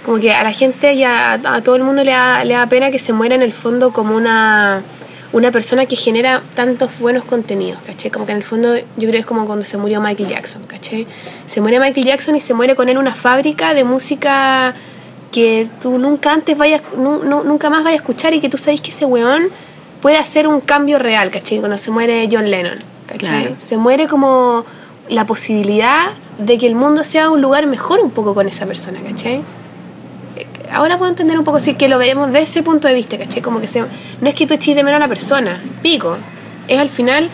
como 0.04 0.20
que 0.20 0.32
a 0.32 0.42
la 0.44 0.52
gente 0.52 0.92
y 0.92 1.02
a, 1.02 1.32
a 1.32 1.62
todo 1.62 1.76
el 1.76 1.82
mundo 1.82 2.04
le 2.04 2.12
da, 2.12 2.44
le 2.44 2.54
da 2.54 2.66
pena 2.66 2.90
que 2.90 2.98
se 2.98 3.12
muera 3.12 3.34
en 3.34 3.42
el 3.42 3.52
fondo 3.52 3.92
como 3.92 4.14
una, 4.16 4.82
una 5.32 5.50
persona 5.50 5.84
que 5.86 5.94
genera 5.96 6.42
tantos 6.54 6.90
buenos 6.98 7.24
contenidos, 7.24 7.80
¿caché? 7.86 8.10
Como 8.10 8.24
que 8.26 8.32
en 8.32 8.38
el 8.38 8.44
fondo 8.44 8.76
yo 8.76 8.82
creo 8.96 9.12
que 9.12 9.18
es 9.18 9.26
como 9.26 9.44
cuando 9.44 9.64
se 9.64 9.76
murió 9.76 10.00
Michael 10.00 10.28
Jackson, 10.28 10.62
¿caché? 10.66 11.06
Se 11.46 11.60
muere 11.60 11.78
Michael 11.80 12.06
Jackson 12.06 12.34
y 12.36 12.40
se 12.40 12.54
muere 12.54 12.74
con 12.74 12.88
él 12.88 12.96
una 12.98 13.14
fábrica 13.14 13.74
de 13.74 13.84
música 13.84 14.74
que 15.30 15.68
tú 15.80 15.98
nunca 15.98 16.32
antes 16.32 16.56
vayas, 16.56 16.80
nu- 16.96 17.22
nu- 17.22 17.44
nunca 17.44 17.68
más 17.68 17.84
vayas 17.84 17.98
a 18.00 18.02
escuchar 18.02 18.32
y 18.32 18.40
que 18.40 18.48
tú 18.48 18.56
sabes 18.56 18.80
que 18.80 18.90
ese 18.90 19.04
weón 19.04 19.48
puede 20.00 20.16
hacer 20.16 20.48
un 20.48 20.60
cambio 20.60 20.98
real, 20.98 21.30
¿cachai? 21.30 21.58
Cuando 21.58 21.76
se 21.76 21.90
muere 21.90 22.26
John 22.32 22.50
Lennon. 22.50 22.78
Claro. 23.18 23.56
Se 23.58 23.76
muere 23.76 24.06
como 24.06 24.64
la 25.08 25.26
posibilidad 25.26 26.10
de 26.38 26.56
que 26.58 26.66
el 26.66 26.74
mundo 26.74 27.04
sea 27.04 27.30
un 27.30 27.40
lugar 27.42 27.66
mejor 27.66 28.00
un 28.00 28.10
poco 28.10 28.34
con 28.34 28.48
esa 28.48 28.64
persona, 28.66 29.00
¿cachai? 29.06 29.42
Ahora 30.72 30.98
puedo 30.98 31.10
entender 31.10 31.38
un 31.38 31.44
poco 31.44 31.60
si 31.60 31.74
que 31.74 31.88
lo 31.88 31.98
vemos 31.98 32.28
desde 32.28 32.42
ese 32.42 32.62
punto 32.62 32.88
de 32.88 32.94
vista, 32.94 33.18
¿cachai? 33.18 33.42
Como 33.42 33.60
que 33.60 33.66
se, 33.66 33.80
no 33.80 33.88
es 34.22 34.34
que 34.34 34.46
tú 34.46 34.54
eches 34.54 34.76
de 34.76 34.82
menos 34.82 34.94
a 34.94 35.04
una 35.04 35.08
persona, 35.08 35.62
pico. 35.82 36.16
Es 36.66 36.78
al 36.78 36.90
final 36.90 37.30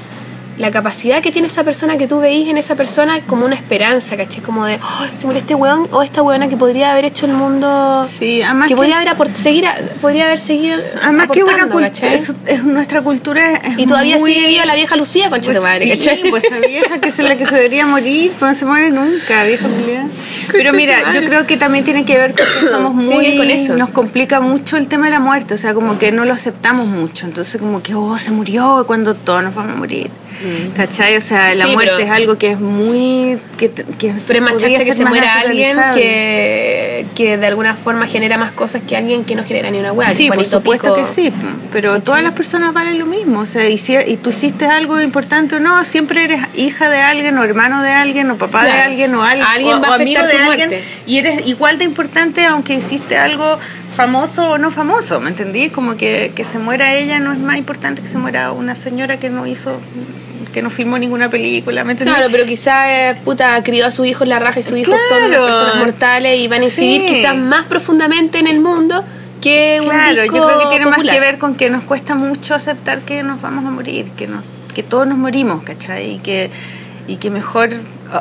la 0.59 0.71
capacidad 0.71 1.21
que 1.23 1.33
tiene 1.33 1.49
esa 1.49 1.65
persona 1.65 1.97
que 1.99 2.07
tú 2.07 2.21
veís 2.21 2.49
en 2.49 2.59
esa 2.59 2.75
persona 2.77 3.21
como 3.27 3.45
una 3.45 3.55
esperanza, 3.55 4.17
¿cachai? 4.17 4.43
Como 4.43 4.65
de, 4.67 4.79
"Oh, 4.83 5.05
se 5.17 5.27
murió 5.27 5.41
este 5.41 5.55
weón 5.55 5.89
o 5.91 6.03
esta 6.03 6.23
weona 6.23 6.49
que 6.49 6.57
podría 6.57 6.93
haber 6.93 7.05
hecho 7.07 7.27
el 7.27 7.33
mundo... 7.33 8.07
Sí, 8.19 8.41
además 8.43 8.69
que, 8.69 8.75
que- 8.75 8.77
podría 8.77 9.01
haber 9.01 9.37
seguir 9.37 9.67
a- 9.67 9.77
podría 10.01 10.27
haber 10.27 10.39
seguido 10.41 10.79
Además 11.03 11.29
que 11.33 11.43
buena 11.43 11.67
cultura, 11.69 12.15
es, 12.15 12.33
es- 12.47 12.63
nuestra 12.65 13.03
cultura 13.03 13.53
es 13.55 13.79
y 13.79 13.87
todavía 13.87 14.19
muy- 14.19 14.33
sigue 14.35 14.47
viva 14.49 14.65
la 14.65 14.75
vieja 14.75 14.97
Lucía, 14.97 15.29
concha 15.31 15.51
Pues 15.51 15.63
madre, 15.63 15.83
sí, 15.85 15.91
¿cachai? 15.91 16.31
pues 16.31 16.45
esa 16.45 16.59
vieja 16.59 16.99
que 17.01 17.09
es 17.09 17.19
la 17.19 17.37
que 17.37 17.47
se 17.47 17.55
debería 17.57 17.87
morir, 17.87 18.33
pero 18.39 18.51
no 18.53 18.57
se 18.57 18.65
muere 18.65 18.91
nunca, 18.91 19.45
vieja 19.45 19.67
Julián. 19.69 20.11
Pero 20.53 20.73
mira, 20.73 21.13
yo 21.15 21.21
creo 21.27 21.47
que 21.47 21.57
también 21.57 21.85
tiene 21.85 22.05
que 22.05 22.17
ver 22.17 22.35
con 22.35 22.47
que 22.61 22.67
somos 22.69 22.95
muy... 22.95 23.37
con 23.37 23.51
eso. 23.51 23.75
Nos 23.77 23.91
complica 23.91 24.41
mucho 24.41 24.77
el 24.77 24.87
tema 24.89 25.07
de 25.07 25.13
la 25.13 25.21
muerte, 25.21 25.55
o 25.55 25.59
sea, 25.59 25.75
como 25.75 25.99
que 25.99 26.13
no 26.13 26.25
lo 26.25 26.33
aceptamos 26.33 26.87
mucho. 26.87 27.27
Entonces 27.27 27.61
como 27.61 27.83
que, 27.83 27.95
oh, 27.95 28.19
se 28.19 28.31
murió 28.31 28.85
cuando 28.87 29.15
todos 29.15 29.43
nos 29.43 29.55
vamos 29.55 29.73
a 29.73 29.77
morir. 29.79 30.11
¿Cachai? 30.76 31.16
O 31.16 31.20
sea, 31.20 31.55
la 31.55 31.64
Mm. 31.64 31.68
Sí, 31.68 31.74
muerte 31.74 31.93
pero- 31.97 32.07
es 32.07 32.11
algo 32.12 32.39
que 32.39 32.51
es 32.53 32.61
muy... 32.61 33.39
Que, 33.57 33.70
que 33.70 34.12
Pero 34.26 34.39
es 34.39 34.45
más 34.45 34.57
chacha 34.57 34.85
que 34.85 34.95
se 34.95 35.05
muera 35.05 35.41
alguien 35.41 35.76
que, 35.95 37.07
que 37.14 37.37
de 37.37 37.47
alguna 37.47 37.74
forma 37.76 38.07
genera 38.07 38.37
más 38.39 38.53
cosas 38.53 38.82
que 38.87 38.97
alguien 38.97 39.24
que 39.24 39.35
no 39.35 39.45
genera 39.45 39.70
ni 39.70 39.78
una 39.78 39.93
hueá. 39.93 40.11
Sí, 40.11 40.28
por 40.30 40.45
supuesto 40.45 40.95
Pico- 40.95 41.07
que 41.09 41.12
sí, 41.12 41.32
pero 41.72 41.91
¿Cachai? 41.93 42.05
todas 42.05 42.22
las 42.22 42.32
personas 42.32 42.72
valen 42.72 42.99
lo 42.99 43.07
mismo, 43.07 43.41
o 43.41 43.47
sea, 43.47 43.68
y, 43.68 43.78
si- 43.78 43.97
y 44.07 44.16
tú 44.16 44.30
hiciste 44.30 44.66
algo 44.66 45.01
importante 45.01 45.57
o 45.57 45.61
no, 45.61 45.85
siempre 45.85 46.24
eres 46.24 46.41
hija 46.57 46.89
de 46.91 46.99
alguien 46.99 47.39
o 47.39 47.45
hermano 47.45 47.82
de 47.82 47.91
alguien 47.91 48.30
o 48.30 48.37
papá 48.37 48.64
de 48.64 48.72
alguien 48.72 49.14
o, 49.14 49.22
al- 49.22 49.43
Alguien 49.43 49.74
o- 49.76 49.80
va 49.80 49.89
a 49.89 49.91
o 49.91 49.95
amigo 49.95 50.26
de 50.26 50.32
alguien 50.39 50.68
muerte. 50.70 50.82
y 51.07 51.18
eres 51.18 51.47
igual 51.47 51.78
de 51.78 51.85
importante 51.85 52.45
aunque 52.45 52.74
hiciste 52.74 53.16
algo 53.16 53.59
famoso 53.95 54.51
o 54.53 54.59
no 54.59 54.71
famoso, 54.71 55.21
¿me 55.21 55.31
entendí? 55.31 55.71
Como 55.71 55.97
que, 55.97 56.33
que 56.35 56.45
se 56.45 56.59
muera 56.59 56.95
ella 56.95 57.19
no 57.21 57.33
es 57.33 57.39
más 57.39 57.57
importante 57.57 58.03
que 58.03 58.09
se 58.09 58.19
muera 58.19 58.53
una 58.53 58.75
señora 58.75 59.19
que 59.19 59.31
no 59.31 59.47
hizo 59.47 59.81
que 60.53 60.63
no 60.63 60.71
filmó 60.71 60.99
ninguna 60.99 61.31
película, 61.31 61.83
¿me 61.83 61.93
entendí? 61.93 62.13
Claro, 62.15 62.29
pero 62.31 62.45
quizás, 62.47 62.87
eh, 62.89 63.17
puta, 63.25 63.61
crió 63.65 63.87
a 63.87 63.91
su 63.91 64.05
hijo 64.05 64.23
en 64.23 64.31
la 64.31 64.39
raja 64.39 64.61
y 64.61 64.63
su 64.63 64.77
hijo 64.77 64.93
son 65.09 65.27
Claro. 65.29 65.47
personas 65.47 65.77
mortales 65.79 66.39
y 66.39 66.47
van 66.47 66.61
a 66.63 66.65
incidir 66.67 67.01
Sí. 67.09 67.15
quizás 67.15 67.35
más 67.37 67.65
profundamente 67.65 68.39
en 68.39 68.47
el 68.47 68.61
mundo 68.61 69.05
que 69.41 69.79
un 69.83 69.89
Claro, 69.91 70.23
disco 70.23 70.37
yo 70.37 70.47
creo 70.47 70.59
que 70.61 70.67
tiene 70.67 70.85
popular. 70.85 71.07
más 71.07 71.15
que 71.15 71.21
ver 71.21 71.39
con 71.39 71.55
que 71.57 71.71
nos 71.71 71.83
cuesta 71.83 72.15
mucho 72.15 72.55
aceptar 72.55 73.01
que 73.01 73.25
nos 73.25 73.41
vamos 73.43 73.65
a 73.67 73.71
morir, 73.71 74.07
que, 74.17 74.29
nos, 74.29 74.45
que 74.75 74.85
todos 74.85 75.09
nos 75.09 75.19
morimos, 75.19 75.65
¿cachai? 75.65 76.13
Y 76.13 76.19
que, 76.21 76.51
y 77.09 77.17
que 77.17 77.31
mejor 77.31 77.71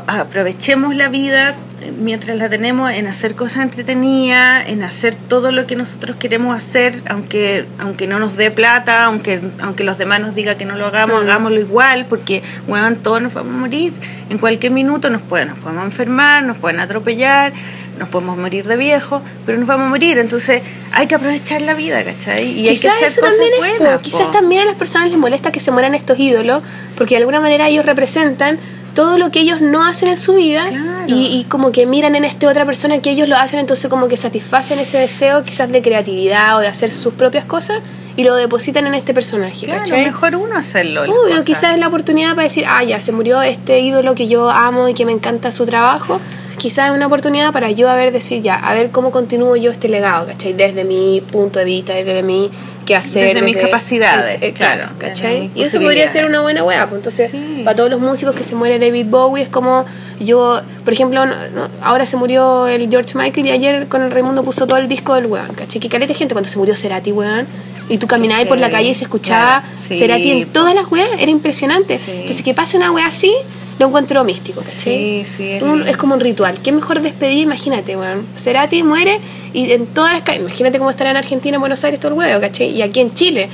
aprovechemos 0.08 0.96
la 0.96 1.10
vida 1.10 1.56
mientras 1.92 2.38
la 2.38 2.50
tenemos 2.50 2.92
en 2.92 3.08
hacer 3.08 3.36
cosas 3.36 3.64
entretenidas, 3.64 4.68
en 4.70 4.84
hacer 4.84 5.16
todo 5.28 5.52
lo 5.52 5.66
que 5.68 5.76
nosotros 5.76 6.18
queremos 6.18 6.58
hacer, 6.58 7.02
aunque, 7.10 7.66
aunque 7.80 8.08
no 8.08 8.20
nos 8.20 8.36
dé 8.38 8.52
plata, 8.52 9.06
aunque, 9.06 9.42
aunque 9.60 9.84
los 9.84 9.98
demás 9.98 10.22
nos 10.22 10.36
digan 10.36 10.58
que 10.58 10.66
no 10.66 10.76
lo 10.76 10.88
hagamos, 10.88 11.22
Mm. 11.22 11.24
hagámoslo 11.26 11.60
igual, 11.60 12.06
porque, 12.08 12.42
bueno, 12.68 12.96
todos 12.98 13.22
nos 13.22 13.34
vamos 13.34 13.54
a 13.56 13.58
morir. 13.58 13.94
En 14.30 14.38
cualquier 14.38 14.72
minuto 14.72 15.10
nos, 15.10 15.22
pueden, 15.22 15.50
nos 15.50 15.60
podemos 15.60 15.84
enfermar, 15.86 16.44
nos 16.44 16.58
pueden 16.58 16.80
atropellar, 16.80 17.54
nos 18.00 18.10
podemos 18.10 18.38
morir 18.38 18.66
de 18.66 18.76
viejo, 18.76 19.22
pero 19.46 19.58
nos 19.58 19.68
vamos 19.68 19.88
a 19.88 19.90
morir. 19.90 20.18
Entonces 20.18 20.62
hay 20.92 21.08
que 21.08 21.16
aprovechar 21.16 21.62
la 21.62 21.74
vida, 21.74 22.04
¿cachai? 22.04 22.48
Y 22.60 22.68
hay 22.68 22.78
que 22.80 22.90
hacer 22.90 23.08
eso 23.10 23.22
cosas 23.22 23.38
también 23.38 23.78
buenas. 23.80 23.98
po. 23.98 24.02
quizás 24.04 24.32
también 24.32 24.62
a 24.64 24.66
las 24.66 24.76
personas 24.76 25.10
les 25.10 25.18
molesta 25.18 25.52
que 25.52 25.60
se 25.60 25.72
mueran 25.72 25.94
estos 25.94 26.18
ídolos, 26.20 26.64
porque 26.98 27.16
de 27.16 27.20
alguna 27.20 27.40
manera 27.40 27.68
ellos 27.68 27.86
representan 27.86 28.58
todo 28.94 29.18
lo 29.18 29.32
que 29.32 29.40
ellos 29.40 29.60
no 29.62 29.86
hacen 29.86 30.10
en 30.10 30.18
su 30.18 30.36
vida 30.36 30.68
Claro. 30.70 31.06
y, 31.08 31.26
y 31.38 31.46
como 31.46 31.72
que 31.72 31.86
miran 31.86 32.16
en 32.16 32.26
este 32.26 32.48
otra 32.48 32.66
persona 32.66 33.00
que 33.00 33.10
ellos 33.12 33.28
lo 33.28 33.36
hacen, 33.38 33.60
entonces 33.60 33.90
como 33.90 34.08
que 34.08 34.18
satisfacen 34.18 34.80
ese 34.80 34.98
deseo 35.00 35.44
quizás 35.44 35.72
de 35.72 35.82
creatividad 35.82 36.58
o 36.58 36.60
de 36.60 36.68
hacer 36.68 36.92
sus 36.92 37.14
propias 37.14 37.46
cosas 37.46 37.80
y 38.16 38.24
lo 38.24 38.36
depositan 38.36 38.86
en 38.86 38.94
este 38.94 39.14
personaje, 39.14 39.66
Claro, 39.66 39.80
¿cachai? 39.82 40.06
mejor 40.06 40.36
uno 40.36 40.56
hacerlo. 40.56 41.02
Obvio, 41.04 41.44
quizás 41.44 41.74
es 41.74 41.80
la 41.80 41.88
oportunidad 41.88 42.32
para 42.36 42.44
decir, 42.44 42.66
ah, 42.68 42.84
ya 42.84 43.00
se 43.00 43.12
murió 43.12 43.42
este 43.42 43.80
ídolo 43.80 44.14
que 44.14 44.28
yo 44.28 44.50
amo 44.52 44.88
y 44.88 44.94
que 44.94 45.06
me 45.06 45.12
encanta 45.12 45.52
su 45.52 45.66
trabajo. 45.66 46.22
Quizás 46.58 46.90
es 46.92 46.96
una 46.96 47.08
oportunidad 47.08 47.52
para 47.52 47.72
yo 47.72 47.90
a 47.90 47.96
ver, 47.96 48.12
decir, 48.12 48.42
ya, 48.42 48.56
a 48.56 48.74
ver 48.74 48.92
cómo 48.92 49.12
continúo 49.12 49.56
yo 49.56 49.72
este 49.72 49.90
legado, 49.90 50.28
¿cachai? 50.28 50.54
Desde 50.54 50.84
mi 50.84 51.22
punto 51.32 51.60
de 51.60 51.66
vista, 51.66 51.94
desde 51.94 52.22
mi 52.24 52.50
qué 52.86 52.96
hacer. 52.96 53.34
Desde 53.34 53.42
mis 53.46 53.58
capacidades, 53.58 54.38
eh, 54.42 54.52
claro, 54.54 54.82
claro, 54.82 54.94
desde 55.00 55.08
¿cachai? 55.14 55.52
Y 55.56 55.64
eso 55.64 55.80
podría 55.80 56.10
ser 56.10 56.26
una 56.26 56.42
buena 56.42 56.64
wea, 56.64 56.86
pues 56.88 57.00
entonces, 57.00 57.32
Sí. 57.32 57.62
para 57.64 57.76
todos 57.76 57.90
los 57.90 58.00
músicos 58.02 58.36
que 58.36 58.44
se 58.44 58.56
muere 58.56 58.78
David 58.78 59.06
Bowie, 59.10 59.44
es 59.44 59.50
como 59.50 59.86
yo, 60.20 60.62
por 60.84 60.94
ejemplo, 60.94 61.26
no- 61.26 61.34
no, 61.56 61.70
ahora 61.82 62.06
se 62.06 62.18
murió 62.18 62.68
el 62.68 62.90
George 62.90 63.18
Michael 63.18 63.48
y 63.48 63.52
ayer 63.52 63.88
con 63.88 64.02
el 64.02 64.12
Raimundo 64.12 64.44
puso 64.44 64.68
todo 64.68 64.78
el 64.78 64.88
disco 64.88 65.16
del 65.16 65.26
weón, 65.28 65.54
¿cachai? 65.56 65.80
Que 65.80 65.88
caleta 65.90 66.10
de 66.14 66.18
gente 66.20 66.34
cuando 66.34 66.50
se 66.50 66.58
murió 66.58 66.76
Cerati, 66.76 67.12
weón. 67.12 67.48
Y 67.90 67.98
tú 67.98 68.08
caminabas 68.08 68.46
por 68.46 68.58
la 68.58 68.70
calle 68.70 68.90
y 68.90 68.96
se 68.96 69.04
escuchaba 69.06 69.62
claro, 69.62 69.76
sí, 69.88 69.98
Cerati 70.00 70.32
en 70.32 70.48
todas 70.54 70.74
las 70.76 70.90
weas, 70.92 71.10
era 71.20 71.32
impresionante. 71.32 72.00
Sí. 72.04 72.12
Entonces, 72.12 72.42
que 72.42 72.54
pase 72.54 72.78
una 72.78 72.92
wea 72.92 73.08
así, 73.08 73.34
lo 73.80 73.88
encuentro 73.88 74.24
místico, 74.24 74.62
¿cachai? 74.62 75.24
Sí, 75.26 75.26
sí. 75.38 75.50
es 75.52 75.62
Un- 75.64 75.78
lindo. 75.78 75.92
es 75.92 75.98
como 75.98 76.14
un 76.16 76.20
ritual. 76.22 76.60
Qué 76.62 76.72
mejor 76.72 77.02
despedir, 77.02 77.40
imagínate, 77.40 77.96
weón. 77.98 78.26
Cerati 78.36 78.84
muere 78.84 79.20
y 79.54 79.72
en 79.72 79.88
todas 79.88 80.14
las 80.14 80.22
calles, 80.24 80.42
imagínate 80.42 80.78
cómo 80.78 80.90
estará 80.90 81.12
en 81.12 81.18
Argentina, 81.18 81.56
en 81.56 81.62
Buenos 81.62 81.84
Aires, 81.84 82.00
todo 82.00 82.12
el 82.14 82.18
huevo, 82.18 82.40
¿cachai? 82.42 82.70
Y 82.70 82.82
aquí 82.82 83.00
en 83.00 83.14
Chile 83.14 83.50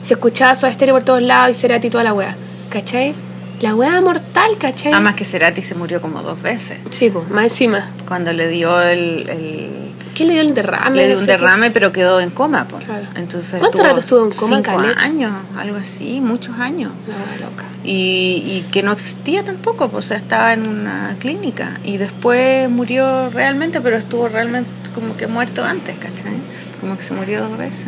se 0.00 0.14
escuchaba 0.14 0.54
Soda 0.54 0.72
Stereo 0.72 0.94
por 0.94 1.02
todos 1.02 1.22
lados 1.22 1.56
y 1.56 1.60
Cerati 1.60 1.90
toda 1.90 2.04
la 2.04 2.12
wea, 2.12 2.36
¿cachai? 2.70 3.12
La 3.60 3.74
wea 3.74 4.00
mortal, 4.02 4.50
¿cachai? 4.58 4.92
Además 4.92 5.14
que 5.14 5.24
Cerati 5.24 5.62
se 5.62 5.74
murió 5.74 6.00
como 6.00 6.22
dos 6.22 6.40
veces. 6.42 6.78
Sí, 6.90 7.10
pues, 7.10 7.28
más 7.30 7.44
encima. 7.44 7.90
Cuando 8.06 8.32
le 8.32 8.48
dio 8.48 8.80
el... 8.82 9.28
el 9.28 9.70
¿Qué 10.16 10.24
le 10.24 10.32
dio 10.32 10.42
el 10.42 10.54
derrame? 10.54 10.96
le 10.96 11.02
No 11.02 11.08
dio 11.08 11.18
un 11.18 11.26
qué. 11.26 11.32
derrame, 11.32 11.70
pero 11.70 11.92
quedó 11.92 12.20
en 12.20 12.30
coma. 12.30 12.66
Pues. 12.66 12.84
Claro. 12.84 13.06
Entonces 13.16 13.60
¿Cuánto 13.60 13.82
rato 13.82 14.00
estuvo 14.00 14.24
en 14.24 14.30
coma, 14.32 14.56
Cinco 14.56 14.76
Caleta? 14.76 15.00
años, 15.00 15.32
algo 15.58 15.76
así, 15.76 16.20
muchos 16.20 16.58
años. 16.58 16.90
Wea 17.06 17.46
loca. 17.48 17.64
y, 17.84 18.42
y 18.46 18.66
que 18.72 18.82
no 18.82 18.92
existía 18.92 19.44
tampoco, 19.44 19.88
pues, 19.90 20.06
o 20.06 20.08
sea, 20.08 20.16
estaba 20.16 20.54
en 20.54 20.66
una 20.66 21.16
clínica 21.20 21.78
y 21.84 21.98
después 21.98 22.68
murió 22.70 23.28
realmente, 23.30 23.80
pero 23.80 23.96
estuvo 23.98 24.26
realmente 24.28 24.70
como 24.94 25.16
que 25.16 25.26
muerto 25.26 25.62
antes, 25.64 25.96
¿cachai? 25.98 26.32
Como 26.80 26.96
que 26.96 27.02
se 27.02 27.12
murió 27.14 27.42
dos 27.46 27.58
veces. 27.58 27.84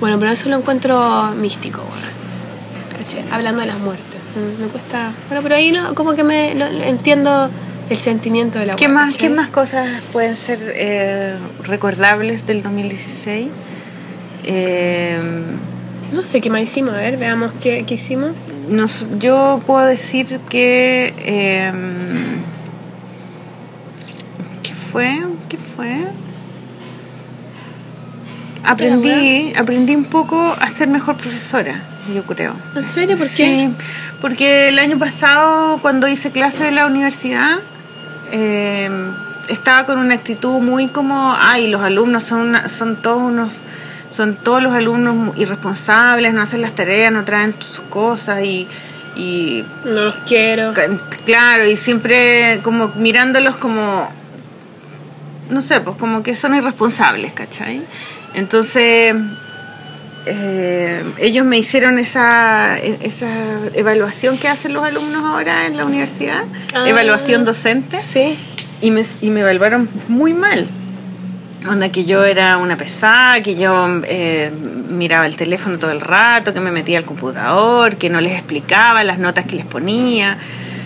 Bueno, 0.00 0.18
pero 0.18 0.30
eso 0.30 0.48
lo 0.50 0.56
encuentro 0.58 1.32
místico, 1.34 1.80
weón. 1.80 3.02
¿Cachai? 3.02 3.24
Hablando 3.32 3.60
de 3.62 3.66
las 3.68 3.78
muertes. 3.78 4.04
Mm, 4.36 4.62
Me 4.62 4.68
cuesta. 4.68 5.12
Bueno, 5.28 5.42
pero 5.42 5.54
ahí 5.54 5.72
no, 5.72 5.94
como 5.94 6.12
que 6.14 6.24
me 6.24 6.54
lo 6.54 6.66
entiendo 6.66 7.48
el 7.90 7.96
sentimiento 7.96 8.58
de 8.58 8.66
la 8.66 8.76
¿Qué 8.76 8.88
más. 8.88 9.16
¿Qué 9.16 9.28
más 9.30 9.48
cosas 9.48 9.88
pueden 10.12 10.36
ser 10.36 10.58
eh, 10.74 11.36
recordables 11.64 12.46
del 12.46 12.62
2016? 12.62 13.48
Eh, 14.44 15.20
No 16.12 16.22
sé 16.22 16.40
qué 16.40 16.48
más 16.50 16.62
hicimos, 16.62 16.94
a 16.94 16.98
ver, 16.98 17.16
veamos 17.18 17.52
qué, 17.62 17.84
qué 17.86 17.94
hicimos. 17.94 18.32
nos- 18.70 19.06
yo 19.18 19.60
puedo 19.66 19.84
decir 19.86 20.40
que... 20.48 21.12
eh, 21.18 21.72
¿Qué 24.62 24.74
fue? 24.74 25.20
¿Qué 25.48 25.56
fue? 25.58 26.04
Aprendí, 28.64 29.52
aprendí 29.56 29.94
un 29.94 30.04
poco 30.04 30.54
a 30.58 30.68
ser 30.70 30.88
mejor 30.88 31.16
profesora, 31.16 31.82
yo 32.14 32.24
creo. 32.24 32.54
¿En 32.74 32.84
serio? 32.84 33.16
¿Por 33.16 33.26
qué? 33.26 33.32
Sí, 33.34 33.70
porque 34.20 34.68
el 34.68 34.78
año 34.78 34.98
pasado, 34.98 35.78
cuando 35.80 36.06
hice 36.08 36.30
clase 36.32 36.68
en 36.68 36.74
la 36.74 36.86
universidad, 36.86 37.56
eh, 38.30 38.90
estaba 39.48 39.86
con 39.86 39.98
una 39.98 40.14
actitud 40.14 40.60
muy 40.60 40.88
como, 40.88 41.34
ay, 41.38 41.68
los 41.68 41.82
alumnos 41.82 42.22
son, 42.24 42.40
una- 42.48 42.68
son 42.68 43.00
todos 43.02 43.18
unos, 43.22 43.52
son 44.10 44.36
todos 44.36 44.62
los 44.62 44.72
alumnos 44.74 45.36
irresponsables, 45.38 46.32
no 46.34 46.42
hacen 46.42 46.60
las 46.62 46.74
tareas, 46.74 47.12
no 47.12 47.24
traen 47.24 47.54
sus 47.60 47.80
cosas 47.80 48.42
y, 48.44 48.66
y 49.16 49.64
No 49.84 49.92
los 50.02 50.14
quiero. 50.26 50.72
claro, 51.24 51.66
y 51.66 51.76
siempre 51.76 52.60
como 52.62 52.88
mirándolos 52.96 53.56
como, 53.56 54.08
no 55.50 55.60
sé, 55.60 55.80
pues 55.80 55.96
como 55.96 56.22
que 56.22 56.36
son 56.36 56.54
irresponsables, 56.54 57.32
¿cachai? 57.32 57.82
Entonces 58.34 59.14
eh, 60.26 61.02
ellos 61.18 61.44
me 61.46 61.58
hicieron 61.58 61.98
esa, 61.98 62.78
esa 62.78 63.28
evaluación 63.74 64.38
que 64.38 64.48
hacen 64.48 64.72
los 64.72 64.84
alumnos 64.84 65.24
ahora 65.24 65.66
en 65.66 65.76
la 65.76 65.84
universidad, 65.84 66.44
Ah. 66.74 66.88
evaluación 66.88 67.44
docente, 67.44 68.00
Sí. 68.00 68.38
y 68.80 68.90
me, 68.90 69.02
y 69.20 69.30
me 69.30 69.40
evaluaron 69.40 69.88
muy 70.08 70.34
mal. 70.34 70.68
Onda 71.68 71.90
que 71.90 72.04
yo 72.04 72.24
era 72.24 72.56
una 72.58 72.76
pesada, 72.76 73.42
que 73.42 73.56
yo 73.56 74.00
eh, 74.04 74.50
miraba 74.90 75.26
el 75.26 75.36
teléfono 75.36 75.78
todo 75.78 75.90
el 75.90 76.00
rato, 76.00 76.54
que 76.54 76.60
me 76.60 76.70
metía 76.70 76.98
al 76.98 77.04
computador, 77.04 77.96
que 77.96 78.08
no 78.10 78.20
les 78.20 78.32
explicaba 78.34 79.02
las 79.04 79.18
notas 79.18 79.44
que 79.44 79.56
les 79.56 79.66
ponía. 79.66 80.38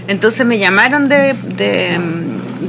Entonces 0.09 0.47
me 0.47 0.59
llamaron 0.59 1.05
de, 1.05 1.35
de, 1.35 1.99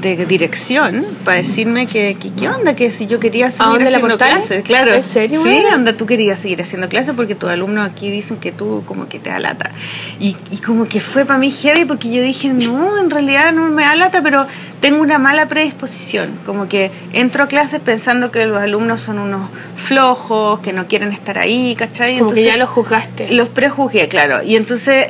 de 0.02 0.26
dirección 0.26 1.06
para 1.24 1.38
decirme 1.38 1.88
que, 1.88 2.16
que 2.20 2.32
qué 2.34 2.50
onda, 2.50 2.76
que 2.76 2.92
si 2.92 3.08
yo 3.08 3.20
quería 3.20 3.52
seguir 3.52 3.82
la 3.82 3.86
haciendo 3.88 4.18
clases. 4.18 4.64
Claro. 4.64 4.94
¿En 4.94 5.04
serio, 5.04 5.42
Sí, 5.42 5.48
buena? 5.50 5.76
onda 5.76 5.94
tú 5.94 6.06
querías 6.06 6.40
seguir 6.40 6.62
haciendo 6.62 6.90
clases 6.90 7.14
porque 7.16 7.36
tus 7.36 7.50
alumnos 7.50 7.90
aquí 7.90 8.10
dicen 8.12 8.38
que 8.38 8.52
tú 8.52 8.84
como 8.86 9.08
que 9.08 9.20
te 9.20 9.30
da 9.30 9.40
lata. 9.40 9.72
Y, 10.20 10.36
y 10.52 10.58
como 10.58 10.86
que 10.88 11.00
fue 11.00 11.26
para 11.26 11.40
mí 11.40 11.52
heavy 11.52 11.86
porque 11.86 12.12
yo 12.12 12.22
dije, 12.22 12.50
no, 12.50 12.98
en 13.00 13.10
realidad 13.10 13.52
no 13.54 13.70
me 13.70 13.84
da 13.84 13.96
lata, 13.96 14.22
pero 14.22 14.46
tengo 14.80 15.02
una 15.02 15.18
mala 15.20 15.48
predisposición. 15.48 16.40
Como 16.46 16.68
que 16.68 16.92
entro 17.14 17.44
a 17.44 17.48
clases 17.48 17.80
pensando 17.80 18.32
que 18.32 18.46
los 18.46 18.62
alumnos 18.62 19.02
son 19.02 19.20
unos 19.20 19.50
flojos, 19.76 20.60
que 20.62 20.74
no 20.74 20.88
quieren 20.88 21.12
estar 21.12 21.38
ahí, 21.38 21.76
¿cachai? 21.76 22.20
Como 22.20 22.32
que 22.34 22.44
ya 22.44 22.58
los 22.58 22.70
juzgaste. 22.70 23.34
Los 23.34 23.50
prejuzgué, 23.50 24.08
claro. 24.08 24.42
Y 24.44 24.56
entonces 24.56 25.08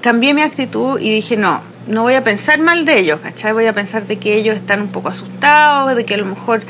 cambié 0.00 0.34
mi 0.34 0.42
actitud 0.42 0.98
y 1.00 1.10
dije, 1.10 1.36
no, 1.36 1.60
no 1.86 2.02
voy 2.02 2.14
a 2.14 2.24
pensar 2.24 2.58
mal 2.58 2.84
de 2.84 2.98
ellos, 2.98 3.20
¿cachai? 3.20 3.52
Voy 3.52 3.66
a 3.66 3.72
pensar 3.72 4.06
de 4.06 4.18
que 4.18 4.34
ellos 4.34 4.56
están 4.56 4.80
un 4.80 4.88
poco 4.88 5.08
asustados, 5.08 5.96
de 5.96 6.04
que 6.04 6.14
a 6.14 6.18
lo 6.18 6.26
mejor 6.26 6.62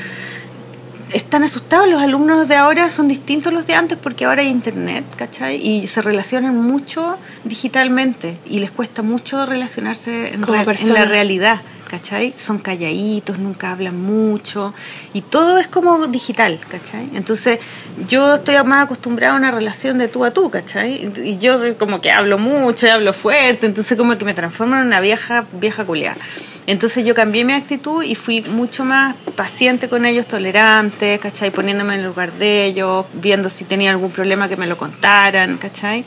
están 1.12 1.45
asustados. 1.45 1.89
Los 1.89 2.03
alumnos 2.03 2.49
de 2.49 2.57
ahora 2.57 2.91
son 2.91 3.09
distintos 3.09 3.53
a 3.53 3.55
los 3.55 3.67
de 3.67 3.75
antes 3.75 3.97
porque 3.97 4.25
ahora 4.25 4.43
hay 4.43 4.49
internet, 4.49 5.05
¿cachai? 5.17 5.57
Y 5.57 5.87
se 5.87 6.03
relacionan 6.03 6.61
mucho 6.61 7.17
digitalmente 7.45 8.39
y 8.47 8.59
les 8.59 8.71
cuesta 8.71 9.03
mucho 9.03 9.47
relacionarse 9.47 10.35
en, 10.35 10.45
en 10.45 10.95
la 10.95 11.05
realidad. 11.05 11.61
¿Cachai? 11.95 12.34
Son 12.36 12.59
calladitos, 12.59 13.38
nunca 13.38 13.70
hablan 13.70 14.03
mucho 14.03 14.74
y 15.12 15.20
todo 15.20 15.59
es 15.59 15.68
como 15.68 16.05
digital, 16.09 16.59
¿cachai? 16.68 17.09
Entonces 17.14 17.61
yo 18.09 18.34
estoy 18.34 18.57
más 18.64 18.86
acostumbrada 18.86 19.34
a 19.34 19.36
una 19.36 19.53
relación 19.53 19.99
de 19.99 20.09
tú 20.09 20.24
a 20.24 20.32
tú, 20.32 20.51
¿cachai? 20.51 21.09
Y 21.24 21.38
yo 21.38 21.78
como 21.78 22.01
que 22.01 22.11
hablo 22.11 22.36
mucho 22.36 22.88
y 22.88 22.90
hablo 22.90 23.12
fuerte, 23.12 23.66
entonces 23.66 23.97
como 23.97 24.18
que 24.18 24.24
me 24.24 24.34
transformo 24.34 24.74
en 24.74 24.88
una 24.88 24.99
vieja, 24.99 25.45
vieja 25.53 25.84
culiada. 25.84 26.16
Entonces 26.66 27.07
yo 27.07 27.14
cambié 27.14 27.45
mi 27.45 27.53
actitud 27.53 28.03
y 28.03 28.16
fui 28.16 28.40
mucho 28.40 28.84
más 28.84 29.14
paciente 29.36 29.88
con 29.88 30.05
ellos, 30.05 30.26
tolerante, 30.26 31.20
¿cachai? 31.20 31.53
Poniéndome 31.53 31.95
en 31.95 32.05
lugar 32.05 32.32
de 32.32 32.64
ellos, 32.64 33.07
viendo 33.12 33.49
si 33.51 33.64
tenía 33.64 33.92
algún 33.92 34.11
problema 34.11 34.49
que 34.49 34.57
me 34.57 34.66
lo 34.66 34.76
contaran, 34.76 35.59
¿cachai? 35.59 36.05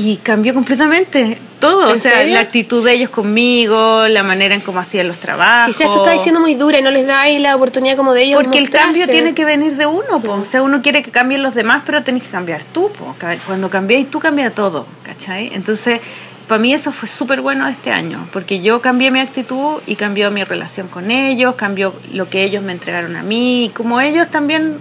Y 0.00 0.18
cambió 0.18 0.54
completamente 0.54 1.38
todo, 1.58 1.88
o 1.88 1.94
¿En 1.94 2.00
sea, 2.00 2.18
serio? 2.18 2.34
la 2.34 2.40
actitud 2.40 2.84
de 2.84 2.92
ellos 2.92 3.10
conmigo, 3.10 4.06
la 4.06 4.22
manera 4.22 4.54
en 4.54 4.60
cómo 4.60 4.78
hacían 4.78 5.08
los 5.08 5.18
trabajos. 5.18 5.76
Quizás 5.76 5.90
tú 5.90 5.98
estás 5.98 6.14
diciendo 6.14 6.40
muy 6.40 6.54
dura 6.54 6.78
y 6.78 6.82
no 6.82 6.92
les 6.92 7.04
da 7.04 7.20
ahí 7.20 7.40
la 7.40 7.56
oportunidad 7.56 7.96
como 7.96 8.12
de 8.12 8.22
ellos. 8.22 8.40
Porque 8.40 8.58
el 8.58 8.70
cambio 8.70 9.08
tiene 9.08 9.34
que 9.34 9.44
venir 9.44 9.74
de 9.74 9.86
uno, 9.86 10.20
po. 10.22 10.34
o 10.34 10.44
sea, 10.44 10.62
uno 10.62 10.82
quiere 10.82 11.02
que 11.02 11.10
cambien 11.10 11.42
los 11.42 11.54
demás, 11.54 11.82
pero 11.84 12.04
tenés 12.04 12.22
que 12.22 12.28
cambiar 12.28 12.62
tú. 12.62 12.92
Po. 12.92 13.16
Cuando 13.46 13.68
cambiáis 13.70 14.08
tú, 14.08 14.20
cambia 14.20 14.54
todo, 14.54 14.86
¿cachai? 15.02 15.50
Entonces, 15.52 16.00
para 16.48 16.58
mí 16.60 16.72
eso 16.74 16.90
fue 16.92 17.08
súper 17.08 17.40
bueno 17.42 17.68
este 17.68 17.90
año, 17.92 18.26
porque 18.32 18.60
yo 18.60 18.80
cambié 18.80 19.10
mi 19.10 19.20
actitud 19.20 19.80
y 19.86 19.94
cambió 19.96 20.30
mi 20.30 20.42
relación 20.44 20.88
con 20.88 21.10
ellos, 21.10 21.54
cambió 21.56 21.94
lo 22.12 22.28
que 22.28 22.42
ellos 22.44 22.62
me 22.62 22.72
entregaron 22.72 23.14
a 23.16 23.22
mí, 23.22 23.66
y 23.66 23.68
como 23.68 24.00
ellos 24.00 24.28
también... 24.28 24.78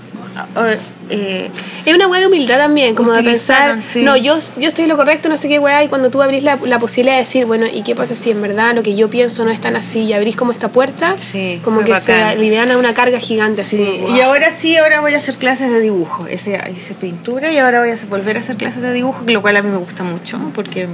eh, 0.57 0.79
eh, 1.09 1.49
Es 1.85 1.95
una 1.95 2.07
weá 2.07 2.19
de 2.21 2.27
humildad 2.27 2.57
también, 2.57 2.93
como 2.95 3.11
de 3.11 3.23
pensar, 3.23 3.81
sí. 3.81 4.01
no, 4.03 4.17
yo, 4.17 4.37
yo 4.57 4.67
estoy 4.69 4.83
en 4.83 4.89
lo 4.89 4.97
correcto, 4.97 5.29
no 5.29 5.37
sé 5.37 5.47
qué 5.47 5.57
weá, 5.59 5.83
y 5.83 5.87
cuando 5.87 6.09
tú 6.09 6.21
abrís 6.21 6.43
la, 6.43 6.57
la 6.63 6.79
posibilidad 6.79 7.15
de 7.15 7.21
decir, 7.21 7.45
bueno, 7.45 7.65
¿y 7.71 7.81
qué 7.83 7.95
pasa 7.95 8.13
si 8.15 8.29
en 8.31 8.41
verdad 8.41 8.75
lo 8.75 8.83
que 8.83 8.93
yo 8.95 9.09
pienso 9.09 9.43
no 9.45 9.51
es 9.51 9.61
tan 9.61 9.75
así? 9.75 10.01
Y 10.01 10.13
abrís 10.13 10.35
como 10.35 10.51
esta 10.51 10.69
puerta, 10.69 11.15
Sí, 11.17 11.59
como 11.63 11.79
que 11.81 11.97
se 11.99 12.11
bacán. 12.13 12.27
aliviana 12.37 12.77
una 12.77 12.93
carga 12.93 13.19
gigante. 13.19 13.61
Así, 13.61 13.77
Sí, 13.77 13.99
como, 14.01 14.15
y 14.17 14.21
ahora 14.21 14.51
sí, 14.51 14.75
ahora 14.77 14.99
voy 15.01 15.13
a 15.13 15.17
hacer 15.17 15.35
clases 15.37 15.71
de 15.71 15.79
dibujo. 15.79 16.27
Ese, 16.27 16.61
hice 16.75 16.93
pintura 16.93 17.51
y 17.51 17.57
ahora 17.57 17.79
voy 17.79 17.91
a 17.91 17.95
volver 18.09 18.37
a 18.37 18.41
hacer 18.41 18.57
clases 18.57 18.81
de 18.81 18.91
dibujo, 18.93 19.23
lo 19.27 19.41
cual 19.41 19.55
a 19.57 19.61
mí 19.61 19.69
me 19.69 19.77
gusta 19.77 20.03
mucho, 20.03 20.39
porque 20.53 20.87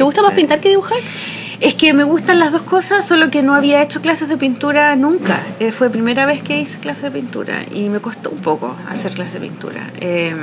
¿Te 0.00 0.04
gusta 0.04 0.22
más 0.22 0.32
pintar 0.32 0.60
que 0.60 0.70
dibujar? 0.70 0.96
es 1.60 1.74
que 1.74 1.92
me 1.92 2.04
gustan 2.04 2.38
las 2.38 2.52
dos 2.52 2.62
cosas, 2.62 3.06
solo 3.06 3.28
que 3.28 3.42
no 3.42 3.54
había 3.54 3.82
hecho 3.82 4.00
clases 4.00 4.30
de 4.30 4.38
pintura 4.38 4.96
nunca. 4.96 5.46
Eh, 5.58 5.72
fue 5.72 5.90
primera 5.90 6.24
vez 6.24 6.42
que 6.42 6.58
hice 6.58 6.78
clases 6.78 7.02
de 7.02 7.10
pintura 7.10 7.66
y 7.70 7.90
me 7.90 8.00
costó 8.00 8.30
un 8.30 8.38
poco 8.38 8.74
hacer 8.88 9.12
clases 9.12 9.34
de 9.34 9.40
pintura. 9.40 9.90
Eh, 10.00 10.34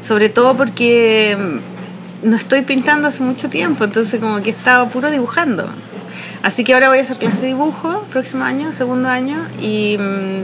sobre 0.00 0.30
todo 0.30 0.56
porque 0.56 1.36
mm, 1.38 2.30
no 2.30 2.36
estoy 2.38 2.62
pintando 2.62 3.06
hace 3.08 3.22
mucho 3.22 3.50
tiempo, 3.50 3.84
entonces 3.84 4.18
como 4.18 4.40
que 4.40 4.48
estaba 4.48 4.88
puro 4.88 5.10
dibujando. 5.10 5.68
Así 6.42 6.64
que 6.64 6.72
ahora 6.72 6.88
voy 6.88 7.00
a 7.00 7.02
hacer 7.02 7.18
clase 7.18 7.42
de 7.42 7.48
dibujo 7.48 8.06
próximo 8.10 8.44
año, 8.44 8.72
segundo 8.72 9.10
año, 9.10 9.46
y, 9.60 9.98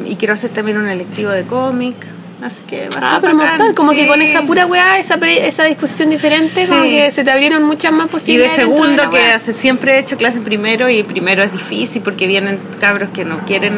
y 0.05 0.16
quiero 0.18 0.34
hacer 0.34 0.51
también 0.51 0.76
un 0.76 0.91
electivo 0.91 1.30
de 1.30 1.45
cómic. 1.45 1.97
Así 2.43 2.62
que 2.68 2.89
va 2.91 2.99
a 3.01 3.09
Ah, 3.09 3.12
ser 3.14 3.20
pero 3.22 3.37
bacán, 3.39 3.57
mortal, 3.59 3.74
como 3.74 3.93
que 3.93 4.03
sí. 4.03 4.09
con 4.09 4.20
esa 4.20 4.43
pura 4.43 4.66
weá, 4.66 4.99
esa, 4.99 5.16
pre- 5.16 5.49
esa 5.49 5.64
disposición 5.64 6.11
diferente, 6.11 6.66
como 6.68 6.82
Sí. 6.84 6.91
que 6.91 7.11
se 7.11 7.24
te 7.24 7.30
abrieron 7.30 7.64
muchas 7.64 7.93
más 7.93 8.05
Y 8.05 8.09
de 8.09 8.12
posibilidades. 8.12 8.55
segundo, 8.57 9.11
que 9.11 9.32
hace, 9.32 9.53
siempre 9.55 9.97
he 9.97 9.99
hecho 10.01 10.16
clase 10.18 10.41
primero 10.41 10.91
y 10.91 11.03
primero 11.03 11.43
es 11.43 11.51
difícil 11.53 12.03
porque 12.03 12.26
vienen 12.26 12.59
cabros 12.78 13.09
que 13.14 13.24
no 13.24 13.39
quieren, 13.47 13.72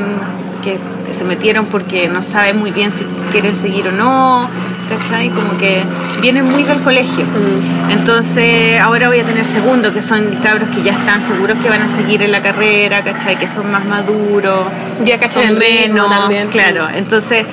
que 0.65 0.77
se 1.15 1.23
metieron 1.25 1.67
porque 1.67 2.09
no 2.09 2.21
saben 2.21 2.59
muy 2.59 2.73
bien 2.73 2.91
si 2.91 3.05
quieren 3.31 3.55
seguir 3.55 3.87
o 3.89 3.93
no, 3.93 4.51
¿cachai? 4.89 5.31
Como 5.31 5.57
que 5.57 5.83
vienen 6.21 6.45
muy 6.51 6.65
del 6.65 6.83
colegio. 6.83 7.25
Mm. 7.27 7.91
Entonces, 7.93 8.79
ahora 8.81 9.09
voy 9.09 9.21
a 9.21 9.25
tener 9.25 9.47
segundo, 9.47 9.95
que 9.95 10.03
son 10.03 10.31
cabros 10.43 10.69
que 10.75 10.83
ya 10.83 10.93
están 10.93 11.23
seguros 11.27 11.59
que 11.63 11.69
van 11.71 11.83
a 11.83 11.89
seguir 11.89 12.23
en 12.25 12.33
la 12.33 12.43
carrera, 12.43 13.05
¿cachai? 13.05 13.39
Que 13.39 13.47
son 13.47 13.71
más 13.71 13.85
maduros, 13.85 14.67
Ya 15.05 15.17
son 15.29 15.57
menos, 15.59 16.11
también. 16.11 16.49
claro. 16.49 16.89
Entonces, 16.93 17.47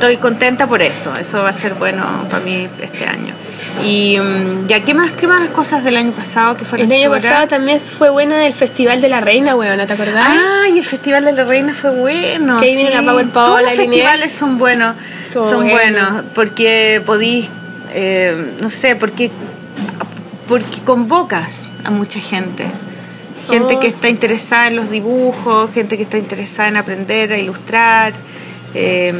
estoy 0.00 0.16
contenta 0.16 0.66
por 0.66 0.80
eso. 0.80 1.14
Eso 1.14 1.42
va 1.42 1.50
a 1.50 1.52
ser 1.52 1.74
bueno 1.74 2.26
para 2.30 2.42
mí 2.42 2.66
este 2.80 3.04
año. 3.04 3.34
Y 3.84 4.18
mm, 4.18 4.66
ya, 4.66 4.82
¿qué 4.82 4.94
más, 4.94 5.12
qué 5.12 5.26
más 5.26 5.48
cosas 5.50 5.84
del 5.84 5.96
año 5.96 6.12
pasado 6.12 6.56
que 6.56 6.64
fueron 6.64 6.90
El 6.90 6.98
año 6.98 7.08
choras? 7.10 7.22
pasado 7.24 7.48
también 7.48 7.78
fue 7.80 8.08
buena 8.08 8.46
el 8.46 8.54
Festival 8.54 9.00
de 9.02 9.08
la 9.10 9.20
Reina, 9.20 9.54
weona, 9.54 9.86
¿te 9.86 9.92
acordás? 9.92 10.26
Ay, 10.26 10.78
el 10.78 10.84
Festival 10.84 11.24
de 11.26 11.32
la 11.32 11.44
Reina 11.44 11.74
fue 11.74 11.90
bueno. 11.90 12.58
Que 12.58 12.66
ahí 12.66 12.76
vino 12.76 12.90
la 12.90 13.02
Power 13.02 13.28
Paola, 13.28 13.50
Todos 13.50 13.62
los 13.62 13.74
festivales 13.74 14.32
son 14.32 14.58
buenos. 14.58 14.96
Estuvo 15.26 15.44
son 15.44 15.68
bueno. 15.68 15.74
buenos 15.74 16.24
porque 16.34 17.02
podís, 17.04 17.50
eh, 17.92 18.54
no 18.60 18.70
sé, 18.70 18.96
porque, 18.96 19.30
porque 20.48 20.80
convocas 20.84 21.66
a 21.84 21.90
mucha 21.90 22.20
gente. 22.20 22.64
Gente 23.48 23.74
Oh. 23.76 23.80
que 23.80 23.88
está 23.88 24.08
interesada 24.08 24.68
en 24.68 24.76
los 24.76 24.90
dibujos, 24.90 25.70
gente 25.72 25.96
que 25.96 26.04
está 26.04 26.18
interesada 26.18 26.68
en 26.68 26.76
aprender 26.76 27.32
a 27.32 27.38
ilustrar. 27.38 28.14
Eh, 28.74 29.12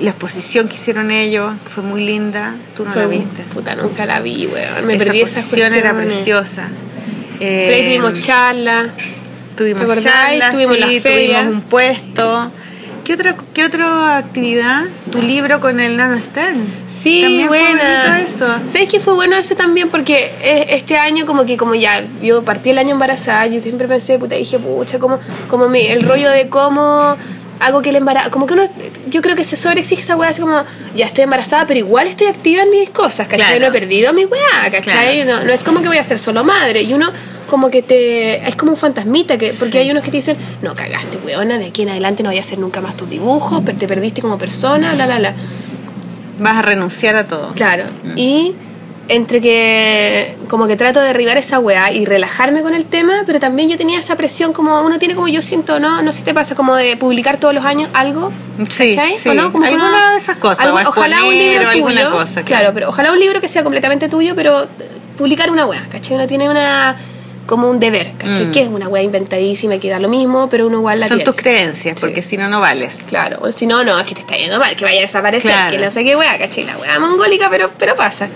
la 0.00 0.10
exposición 0.10 0.68
que 0.68 0.74
hicieron 0.74 1.10
ellos, 1.10 1.52
que 1.64 1.70
fue 1.70 1.82
muy 1.82 2.04
linda. 2.04 2.54
Tú 2.76 2.84
no 2.84 2.92
Fue- 2.92 3.02
la 3.02 3.08
viste. 3.08 3.42
Puta, 3.54 3.74
nunca 3.74 4.06
la 4.06 4.20
vi, 4.20 4.46
weón. 4.46 4.86
Me 4.86 4.94
Esa 4.96 5.04
perdí 5.04 5.20
esa 5.22 5.40
exposición 5.40 5.72
era 5.74 5.94
preciosa. 5.94 6.68
Pero 7.38 7.74
ahí 7.76 7.82
Eh, 7.82 7.98
tuvimos 8.00 8.20
charla. 8.20 8.88
Tuvimos 9.56 9.80
¿Te 9.80 9.84
acordás? 9.84 10.04
charlas, 10.04 10.50
Tuvimos 10.54 10.76
sí, 10.76 10.80
la 10.80 11.00
feria. 11.00 11.38
tuvimos 11.40 11.54
un 11.54 11.68
puesto. 11.68 12.50
¿Qué 13.04 13.14
otra, 13.14 13.36
¿Qué 13.54 13.64
otra 13.64 14.18
actividad? 14.18 14.82
Tu 15.10 15.22
libro 15.22 15.60
con 15.60 15.80
el 15.80 15.96
Nano 15.96 16.20
Stern. 16.20 16.60
Sí, 16.94 17.22
También 17.22 17.48
buena. 17.48 18.20
eso. 18.20 18.46
¿Sabes 18.70 18.86
que 18.88 19.00
fue 19.00 19.14
bueno 19.14 19.34
eso 19.34 19.54
también? 19.56 19.88
Porque 19.88 20.30
eh, 20.42 20.66
este 20.70 20.98
año 20.98 21.24
como 21.24 21.46
que 21.46 21.56
como 21.56 21.74
ya, 21.74 22.04
yo 22.22 22.42
partí 22.44 22.68
el 22.70 22.76
año 22.78 22.90
embarazada, 22.90 23.46
yo 23.46 23.62
siempre 23.62 23.88
pensé, 23.88 24.18
puta, 24.18 24.34
dije, 24.34 24.58
pucha, 24.58 24.98
como, 24.98 25.18
como 25.48 25.68
mi, 25.70 25.86
el 25.86 26.02
rollo 26.02 26.30
de 26.30 26.48
cómo 26.50 27.16
hago 27.60 27.82
que 27.82 27.90
el 27.90 27.96
embarazo, 27.96 28.30
como 28.30 28.46
que 28.46 28.54
uno, 28.54 28.64
yo 29.08 29.20
creo 29.22 29.36
que 29.36 29.44
se 29.44 29.56
sobreexige 29.56 30.02
esa 30.02 30.16
weá, 30.16 30.30
así 30.30 30.40
como, 30.40 30.62
ya 30.94 31.06
estoy 31.06 31.24
embarazada, 31.24 31.66
pero 31.66 31.78
igual 31.78 32.06
estoy 32.06 32.26
activa 32.28 32.62
en 32.62 32.70
mis 32.70 32.90
cosas, 32.90 33.26
¿cachai? 33.28 33.46
Claro. 33.58 33.60
No 33.60 33.66
he 33.66 33.70
perdido 33.80 34.12
mi 34.12 34.24
weá, 34.24 34.70
¿cachai? 34.70 35.22
Claro. 35.22 35.40
No, 35.40 35.44
no 35.46 35.52
es 35.52 35.64
como 35.64 35.80
que 35.80 35.88
voy 35.88 35.98
a 35.98 36.04
ser 36.04 36.18
solo 36.18 36.44
madre, 36.44 36.82
y 36.82 36.92
uno 36.94 37.10
como 37.48 37.70
que 37.70 37.82
te, 37.82 38.46
es 38.46 38.56
como 38.56 38.72
un 38.72 38.76
fantasmita, 38.76 39.38
que 39.38 39.54
porque 39.54 39.72
Sí. 39.72 39.78
hay 39.78 39.90
unos 39.90 40.02
que 40.04 40.10
te 40.10 40.18
dicen, 40.18 40.36
no, 40.62 40.74
cagaste, 40.74 41.16
weona, 41.18 41.58
de 41.58 41.66
aquí 41.66 41.82
en 41.82 41.88
adelante 41.88 42.22
no 42.22 42.28
voy 42.28 42.38
a 42.38 42.42
hacer 42.42 42.58
nunca 42.58 42.80
más 42.80 42.96
tus 42.96 43.08
dibujos, 43.08 43.62
pero 43.64 43.78
te 43.78 43.86
perdiste 43.88 44.20
como 44.20 44.36
persona, 44.38 44.92
la, 44.94 45.06
la, 45.06 45.18
la. 45.18 45.34
Vas 46.38 46.56
a 46.58 46.62
renunciar 46.62 47.16
a 47.16 47.26
todo. 47.26 47.52
Claro. 47.54 47.84
Mm. 48.04 48.12
Y 48.18 48.54
entre 49.08 49.40
que 49.40 50.36
como 50.48 50.66
que 50.66 50.76
trato 50.76 51.00
de 51.00 51.06
derribar 51.08 51.38
esa 51.38 51.58
weá 51.58 51.90
y 51.92 52.04
relajarme 52.04 52.62
con 52.62 52.74
el 52.74 52.84
tema, 52.84 53.22
pero 53.26 53.40
también 53.40 53.68
yo 53.70 53.76
tenía 53.78 53.98
esa 53.98 54.16
presión 54.16 54.52
como 54.52 54.82
uno 54.82 54.98
tiene 54.98 55.14
como 55.14 55.28
yo 55.28 55.40
siento, 55.42 55.80
¿no? 55.80 56.02
No 56.02 56.12
sé 56.12 56.18
si 56.18 56.24
te 56.24 56.34
pasa 56.34 56.54
como 56.54 56.74
de 56.76 56.96
publicar 56.96 57.38
todos 57.38 57.54
los 57.54 57.64
años 57.64 57.88
algo. 57.94 58.32
Sí, 58.70 58.94
¿cachai? 58.94 59.18
sí. 59.18 59.28
¿O 59.30 59.34
no? 59.34 59.50
Como 59.50 59.64
que 59.64 59.70
Alguna 59.70 59.88
uno- 59.88 60.12
de 60.12 60.18
esas 60.18 60.36
cosas. 60.36 60.64
algo- 60.64 60.78
ojalá 60.86 61.24
un 61.24 61.32
libro 61.38 61.70
tuyo. 61.72 62.10
cosa. 62.12 62.42
claro. 62.42 62.70
pero 62.74 62.90
ojalá 62.90 63.12
un 63.12 63.18
libro 63.18 63.40
que 63.40 63.48
sea 63.48 63.62
completamente 63.62 64.08
tuyo, 64.08 64.34
pero 64.36 64.66
publicar 65.16 65.50
una 65.50 65.64
weá, 65.66 65.86
¿cachai? 65.90 66.14
Uno 66.16 66.26
tiene 66.26 66.48
una 66.48 66.94
como 67.46 67.70
un 67.70 67.80
deber, 67.80 68.12
¿cachai? 68.18 68.44
Mm. 68.46 68.50
Que 68.50 68.60
es 68.62 68.68
una 68.68 68.88
weá 68.88 69.02
inventadísima 69.02 69.78
que 69.78 69.88
da 69.88 69.98
lo 69.98 70.10
mismo, 70.10 70.50
pero 70.50 70.66
uno 70.66 70.78
igual 70.80 71.00
la 71.00 71.08
Son 71.08 71.16
tiene. 71.16 71.32
tus 71.32 71.40
creencias, 71.42 71.98
porque 71.98 72.22
si 72.22 72.36
no, 72.36 72.50
no 72.50 72.60
vales. 72.60 72.98
Claro, 73.08 73.38
o 73.40 73.50
si 73.50 73.66
no, 73.66 73.82
no, 73.84 73.98
es 73.98 74.04
que 74.04 74.14
te 74.14 74.20
está 74.20 74.36
yendo 74.36 74.58
mal, 74.58 74.76
que 74.76 74.84
vaya 74.84 74.98
a 74.98 75.02
desaparecer, 75.02 75.50
Claro. 75.50 75.70
que 75.70 75.78
no 75.78 75.90
sé 75.90 76.04
qué 76.04 76.14
weá, 76.14 76.36
¿cachai? 76.38 76.64
La 76.64 76.76
weá 76.76 77.00
mongólica, 77.00 77.48
pero, 77.48 77.70
pero 77.78 77.96
pasa. 77.96 78.28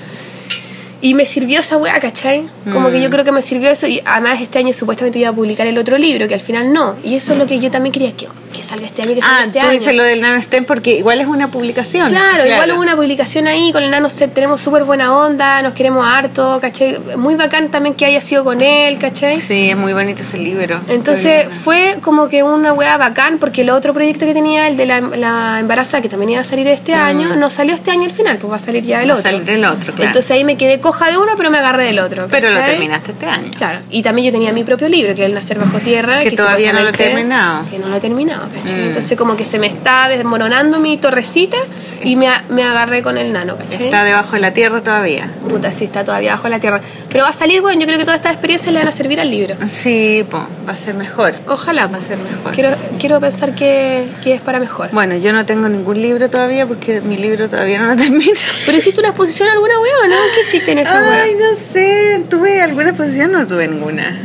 Y 1.02 1.14
me 1.14 1.26
sirvió 1.26 1.60
esa 1.60 1.76
weá, 1.76 1.98
¿cachai? 2.00 2.44
Como 2.72 2.88
Mm. 2.88 2.92
que 2.92 3.00
yo 3.02 3.10
creo 3.10 3.24
que 3.24 3.32
me 3.32 3.42
sirvió 3.42 3.68
eso. 3.70 3.86
Y 3.88 4.00
además 4.04 4.40
este 4.40 4.58
año 4.60 4.72
supuestamente 4.72 5.18
iba 5.18 5.28
a 5.30 5.32
publicar 5.32 5.66
el 5.66 5.76
otro 5.76 5.98
libro, 5.98 6.28
que 6.28 6.34
al 6.34 6.40
final 6.40 6.72
no. 6.72 6.94
Y 7.04 7.16
eso 7.16 7.32
es 7.32 7.38
lo 7.40 7.46
que 7.46 7.58
yo 7.58 7.70
también 7.70 7.92
quería, 7.92 8.12
que, 8.12 8.28
que 8.52 8.62
salga 8.62 8.86
este 8.86 9.02
año, 9.02 9.14
que 9.16 9.20
salga 9.20 9.36
Ah, 9.40 9.44
este 9.46 9.58
tú 9.58 9.66
año. 9.66 9.78
dices 9.78 9.94
lo 9.96 10.04
del 10.04 10.20
NanoStem 10.20 10.64
porque 10.64 10.92
igual 10.98 11.20
es 11.20 11.26
una 11.26 11.50
publicación. 11.50 12.08
Claro, 12.08 12.46
igual 12.46 12.70
hubo 12.72 12.80
una 12.80 12.94
publicación 12.94 13.48
ahí 13.48 13.72
con 13.72 13.82
el 13.82 13.90
Nano 13.90 14.08
Set, 14.10 14.32
tenemos 14.32 14.60
súper 14.60 14.84
buena 14.84 15.12
onda, 15.16 15.60
nos 15.62 15.74
queremos 15.74 16.06
harto, 16.06 16.58
¿cachai? 16.60 16.98
Muy 17.16 17.34
bacán 17.34 17.70
también 17.70 17.96
que 17.96 18.04
haya 18.04 18.20
sido 18.20 18.44
con 18.44 18.60
él, 18.62 18.98
¿cachai? 18.98 19.40
Sí, 19.40 19.70
es 19.70 19.76
muy 19.76 19.92
bonito 19.92 20.22
ese 20.22 20.38
libro. 20.38 20.80
Entonces 20.88 21.46
fue 21.64 21.98
como 22.00 22.28
que 22.28 22.44
una 22.44 22.72
weá 22.74 22.96
bacán 22.96 23.38
porque 23.38 23.62
el 23.62 23.70
otro 23.70 23.92
proyecto 23.92 24.24
que 24.24 24.34
tenía, 24.34 24.68
el 24.68 24.76
de 24.76 24.86
la, 24.86 25.00
la 25.00 25.58
embarazada, 25.58 26.00
que 26.00 26.08
también 26.08 26.30
iba 26.30 26.40
a 26.42 26.44
salir 26.44 26.68
este 26.68 26.94
año, 26.94 27.34
no 27.34 27.50
salió 27.50 27.74
este 27.74 27.90
año 27.90 28.04
al 28.04 28.12
final, 28.12 28.38
pues 28.38 28.52
va 28.52 28.56
a 28.56 28.60
salir 28.60 28.84
ya 28.84 29.02
el 29.02 29.08
Mm. 29.08 29.10
Va 29.10 29.14
a 29.14 29.18
otro. 29.18 29.30
salir 29.32 29.50
el 29.50 29.64
otro, 29.64 29.92
claro. 29.94 30.06
Entonces 30.06 30.30
ahí 30.30 30.44
me 30.44 30.56
quedé 30.56 30.78
de 31.00 31.18
uno, 31.18 31.32
pero 31.36 31.50
me 31.50 31.58
agarré 31.58 31.84
del 31.84 31.98
otro. 31.98 32.28
Pero 32.30 32.48
lo 32.48 32.54
¿cachai? 32.54 32.72
terminaste 32.72 33.12
este 33.12 33.26
año. 33.26 33.50
Claro, 33.56 33.80
y 33.90 34.02
también 34.02 34.26
yo 34.26 34.32
tenía 34.32 34.52
mi 34.52 34.64
propio 34.64 34.88
libro, 34.88 35.14
que 35.14 35.22
es 35.22 35.26
El 35.26 35.34
Nacer 35.34 35.58
Bajo 35.58 35.78
Tierra. 35.78 36.22
Que 36.22 36.32
todavía 36.32 36.72
no 36.72 36.80
lo 36.82 36.90
he 36.90 36.92
terminado. 36.92 37.68
Que 37.70 37.78
no 37.78 37.88
lo 37.88 37.96
he 37.96 38.00
terminado, 38.00 38.48
¿cachai? 38.48 38.78
Mm. 38.78 38.86
Entonces 38.88 39.18
como 39.18 39.36
que 39.36 39.44
se 39.44 39.58
me 39.58 39.66
está 39.66 40.08
desmoronando 40.08 40.78
mi 40.78 40.96
torrecita 40.96 41.56
y 42.02 42.16
me, 42.16 42.28
me 42.48 42.64
agarré 42.64 43.02
con 43.02 43.18
el 43.18 43.32
nano, 43.32 43.56
¿cachai? 43.56 43.84
Está 43.84 44.04
debajo 44.04 44.32
de 44.32 44.40
la 44.40 44.52
tierra 44.52 44.82
todavía. 44.82 45.30
Puta, 45.48 45.72
sí, 45.72 45.84
está 45.84 46.04
todavía 46.04 46.32
bajo 46.32 46.48
la 46.48 46.60
tierra. 46.60 46.80
Pero 47.08 47.24
va 47.24 47.30
a 47.30 47.34
salir, 47.34 47.60
bueno, 47.60 47.80
yo 47.80 47.86
creo 47.86 47.98
que 47.98 48.04
todas 48.04 48.18
estas 48.18 48.32
experiencias 48.32 48.72
le 48.72 48.78
van 48.78 48.88
a 48.88 48.92
servir 48.92 49.20
al 49.20 49.30
libro. 49.30 49.56
Sí, 49.74 50.24
po, 50.30 50.46
va 50.66 50.72
a 50.72 50.76
ser 50.76 50.94
mejor. 50.94 51.34
Ojalá. 51.48 51.86
Va 51.86 51.98
a 51.98 52.00
ser 52.00 52.18
mejor. 52.18 52.52
Quiero, 52.52 52.76
quiero 52.98 53.20
pensar 53.20 53.54
que, 53.54 54.06
que 54.22 54.34
es 54.34 54.40
para 54.40 54.60
mejor. 54.60 54.90
Bueno, 54.92 55.16
yo 55.16 55.32
no 55.32 55.44
tengo 55.46 55.68
ningún 55.68 56.00
libro 56.00 56.30
todavía 56.30 56.66
porque 56.66 57.00
mi 57.00 57.16
libro 57.16 57.48
todavía 57.48 57.78
no 57.78 57.88
lo 57.88 57.96
termino. 58.02 58.32
¿Pero 58.66 58.78
hiciste 58.78 59.00
una 59.00 59.08
exposición 59.10 59.48
alguna 59.48 59.78
weá 59.78 59.92
o 60.04 60.08
no? 60.08 60.16
¿Qué 60.34 60.42
hiciste 60.42 60.72
en 60.72 60.78
esa 60.82 61.00
weá? 61.02 61.22
Ay, 61.22 61.34
no 61.34 61.56
sé, 61.56 62.22
tuve 62.28 62.60
alguna 62.60 62.88
exposición, 62.90 63.32
no 63.32 63.46
tuve 63.46 63.68
ninguna. 63.68 64.16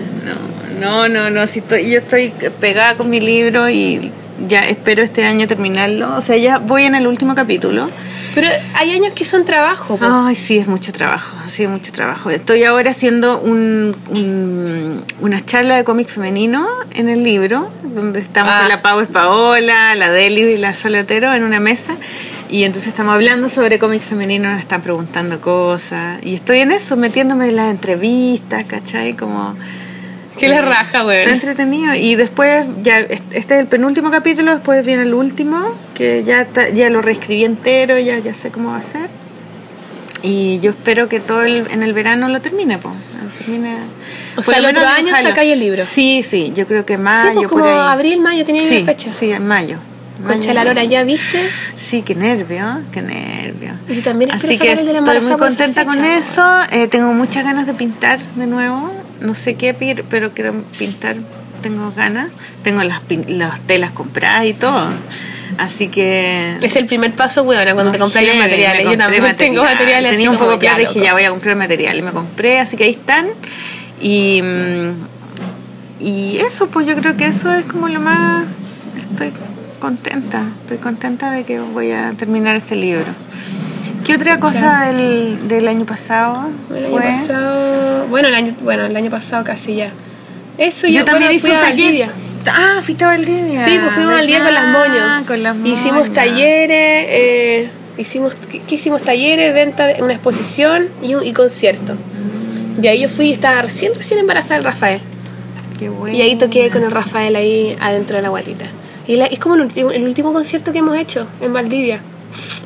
No, 0.80 1.08
no, 1.08 1.10
no, 1.10 1.30
no. 1.30 1.48
Si 1.48 1.60
estoy, 1.60 1.90
yo 1.90 2.00
estoy 2.00 2.34
pegada 2.60 2.96
con 2.96 3.10
mi 3.10 3.20
libro 3.20 3.70
y 3.70 4.12
ya 4.48 4.68
espero 4.68 5.02
este 5.04 5.24
año 5.26 5.48
terminarlo. 5.48 6.16
O 6.16 6.22
sea, 6.22 6.38
ya 6.38 6.60
voy 6.60 6.84
en 6.84 6.96
el 6.96 7.08
último 7.08 7.34
capítulo. 7.36 7.90
Pero 8.36 8.50
hay 8.76 8.92
años 8.92 9.14
que 9.14 9.26
son 9.26 9.46
trabajo, 9.46 9.98
po. 9.98 10.06
Ay, 10.08 10.36
sí, 10.36 10.60
es 10.60 10.68
mucho 10.68 10.94
trabajo, 10.94 11.36
sí, 11.48 11.64
es 11.64 11.70
mucho 11.70 11.92
trabajo. 11.92 12.30
Estoy 12.30 12.64
ahora 12.66 12.92
haciendo 12.92 13.40
un, 13.40 13.96
un- 14.10 15.04
una 15.22 15.44
charla 15.44 15.78
de 15.78 15.84
cómic 15.84 16.08
femenino 16.08 16.68
en 16.94 17.10
el 17.10 17.24
libro, 17.24 17.72
donde 17.84 18.20
estamos 18.20 18.52
Ah. 18.54 18.60
con 18.60 18.70
la 18.70 18.82
Pau 18.84 19.04
Paola, 19.08 19.96
la 19.96 20.12
Deli 20.12 20.42
y 20.42 20.58
la 20.58 20.76
Solotero 20.76 21.34
en 21.34 21.44
una 21.44 21.60
mesa. 21.60 21.96
Y 22.50 22.64
entonces 22.64 22.90
estamos 22.90 23.14
hablando 23.14 23.50
sobre 23.50 23.78
cómic 23.78 24.02
femenino, 24.02 24.50
nos 24.50 24.60
están 24.60 24.82
preguntando 24.82 25.42
cosas. 25.42 26.20
Y 26.24 26.36
estoy 26.36 26.60
en 26.60 26.72
eso, 26.72 26.96
metiéndome 26.96 27.50
en 27.50 27.56
las 27.58 27.70
entrevistas, 27.72 28.64
¿cachai? 28.66 29.16
Como... 29.16 29.56
Que 30.38 30.48
la 30.48 30.62
raja, 30.62 30.84
Está 30.86 31.06
weón. 31.06 31.30
entretenido. 31.32 31.96
Y 31.96 32.14
después, 32.16 32.66
ya 32.84 33.00
este 33.00 33.38
es 33.38 33.52
el 33.52 33.66
penúltimo 33.66 34.12
capítulo, 34.12 34.54
después 34.54 34.86
viene 34.86 35.02
el 35.02 35.16
último, 35.16 35.74
que 35.96 36.24
ya, 36.24 36.42
está- 36.44 36.70
ya 36.70 36.92
lo 36.92 37.02
reescribí 37.02 37.44
entero, 37.44 37.98
ya, 37.98 38.20
ya 38.20 38.36
sé 38.36 38.52
cómo 38.52 38.70
va 38.70 38.78
a 38.78 38.84
ser. 38.84 39.10
Y 40.22 40.60
yo 40.60 40.70
espero 40.70 41.10
que 41.10 41.20
todo 41.20 41.42
el, 41.42 41.66
en 41.72 41.82
el 41.82 41.94
verano 41.94 42.30
lo 42.30 42.40
termine, 42.40 42.78
pues. 42.78 42.94
Termine, 43.40 43.78
O 44.36 44.44
sea, 44.44 44.60
el 44.60 44.66
otro 44.68 44.86
año 44.86 45.08
sacáis 45.10 45.54
el 45.54 45.60
libro. 45.60 45.84
Sí, 45.84 46.22
sí, 46.24 46.52
yo 46.56 46.68
creo 46.68 46.86
que 46.86 46.98
mayo, 47.00 47.30
Sí, 47.30 47.36
pues 47.36 47.48
como 47.48 47.64
por 47.64 47.72
ahí. 47.74 47.80
abril, 47.94 48.20
mayo 48.22 48.46
tenía 48.46 48.64
sí, 48.64 48.78
una 48.78 48.86
fecha. 48.86 49.12
Sí, 49.12 49.32
en 49.32 49.46
mayo. 49.48 49.78
Concha 50.26 50.54
la 50.54 50.64
lora, 50.64 50.84
¿ya 50.84 51.04
viste? 51.04 51.40
Sí, 51.76 52.02
qué 52.02 52.16
nervio, 52.16 52.82
qué 52.92 53.02
nervio. 53.02 53.74
Y 53.88 54.02
también 54.02 54.32
Así 54.32 54.58
que 54.58 54.74
el 54.74 54.86
de 54.86 54.94
la 54.94 55.00
estoy 55.00 55.22
muy 55.22 55.38
contenta 55.38 55.86
con 55.86 56.04
eso. 56.04 56.44
Eh, 56.72 56.88
tengo 56.88 57.14
muchas 57.14 57.44
ganas 57.44 57.68
de 57.68 57.74
pintar 57.74 58.20
de 58.36 58.48
nuevo. 58.48 58.94
No 59.22 59.36
sé 59.36 59.56
qué, 59.56 59.74
pero 59.74 60.32
quiero 60.34 60.54
pintar. 60.78 61.18
Tengo 61.62 61.92
ganas. 61.92 62.32
Tengo 62.64 62.84
las, 62.84 63.02
las 63.28 63.60
telas 63.62 63.92
compradas 63.92 64.46
y 64.46 64.54
todo. 64.54 64.90
Así 65.58 65.88
que... 65.88 66.58
Es 66.62 66.76
el 66.76 66.86
primer 66.86 67.14
paso, 67.14 67.44
weón, 67.44 67.64
cuando 67.74 67.92
te 67.92 68.00
compras 68.00 68.26
los 68.26 68.38
materiales. 68.38 68.84
Yo 68.84 68.98
también 68.98 69.36
tengo 69.36 69.64
materiales 69.64 70.12
Tenía 70.12 70.30
un 70.30 70.38
poco 70.38 70.56
y 70.56 70.60
ya, 70.60 70.78
dije, 70.78 71.00
ya 71.00 71.14
voy 71.14 71.24
a 71.24 71.30
comprar 71.30 71.56
materiales. 71.56 72.04
Me 72.04 72.12
compré, 72.12 72.60
así 72.60 72.78
que 72.78 72.84
ahí 72.84 72.92
están. 72.92 73.28
Y, 74.00 74.42
mm, 74.42 76.04
y 76.04 76.38
eso, 76.38 76.68
pues 76.68 76.86
yo 76.86 76.96
creo 76.96 77.18
que 77.18 77.28
eso 77.28 77.54
es 77.54 77.66
como 77.66 77.88
lo 77.88 78.00
más... 78.00 78.46
Estoy 79.12 79.32
contenta. 79.80 80.44
Estoy 80.62 80.78
contenta 80.78 81.32
de 81.32 81.44
que 81.44 81.60
voy 81.60 81.92
a 81.92 82.14
terminar 82.18 82.56
este 82.56 82.76
libro. 82.76 83.06
¿Qué 84.06 84.16
otra 84.16 84.40
cosa 84.40 84.86
del, 84.86 85.48
del 85.48 85.68
año 85.68 85.86
pasado 85.86 86.50
El 86.70 86.86
año 86.86 86.90
fue? 86.90 87.02
pasado. 87.02 88.08
Bueno 88.08 88.30
el, 88.30 88.36
año, 88.36 88.54
bueno, 88.62 88.86
el 88.86 88.96
año 88.96 89.10
pasado 89.12 89.44
casi 89.44 89.76
ya. 89.76 89.92
Eso 90.58 90.88
yo, 90.88 91.00
Yo 91.00 91.06
también 91.06 91.32
hice 91.34 91.48
fui 91.48 91.56
un 91.56 91.62
taller. 91.62 92.10
Ah, 92.50 92.80
fuiste 92.82 93.04
a 93.04 93.08
Valdivia. 93.08 93.66
Sí, 93.66 93.78
pues 93.80 93.94
fuimos 93.94 94.14
al 94.14 94.28
día 94.28 94.44
con 94.44 94.54
las 94.54 94.68
moños. 94.68 95.28
Con 95.28 95.44
las 95.44 95.56
moños. 95.56 95.80
Hicimos 95.80 96.14
talleres, 96.14 97.06
eh, 97.10 97.70
hicimos, 97.98 98.36
¿qué, 98.50 98.62
qué 98.62 98.76
hicimos? 98.76 99.02
Talleres, 99.02 99.54
venta, 99.54 99.88
de 99.88 100.02
una 100.02 100.14
exposición 100.14 100.88
y, 101.02 101.16
un, 101.16 101.26
y 101.26 101.34
concierto. 101.34 101.98
Y 102.82 102.88
ahí 102.88 103.02
yo 103.02 103.10
fui, 103.10 103.32
estaba 103.32 103.62
recién, 103.62 103.94
recién 103.94 104.20
embarazada 104.20 104.56
del 104.56 104.64
Rafael. 104.64 105.02
Qué 105.78 105.90
bueno. 105.90 106.18
Y 106.18 106.22
ahí 106.22 106.36
toqué 106.36 106.70
con 106.70 106.84
el 106.84 106.92
Rafael 106.92 107.36
ahí 107.36 107.76
adentro 107.82 108.16
de 108.16 108.24
la 108.24 108.30
guatita. 108.30 108.66
Y 109.08 109.16
la- 109.16 109.26
es 109.26 109.40
como 109.40 109.56
el 109.56 109.62
último, 109.62 109.92
el 109.92 110.04
último 110.04 110.34
concierto 110.34 110.72
que 110.74 110.80
hemos 110.80 110.98
hecho 110.98 111.28
en 111.42 111.54
Valdivia. 111.54 112.02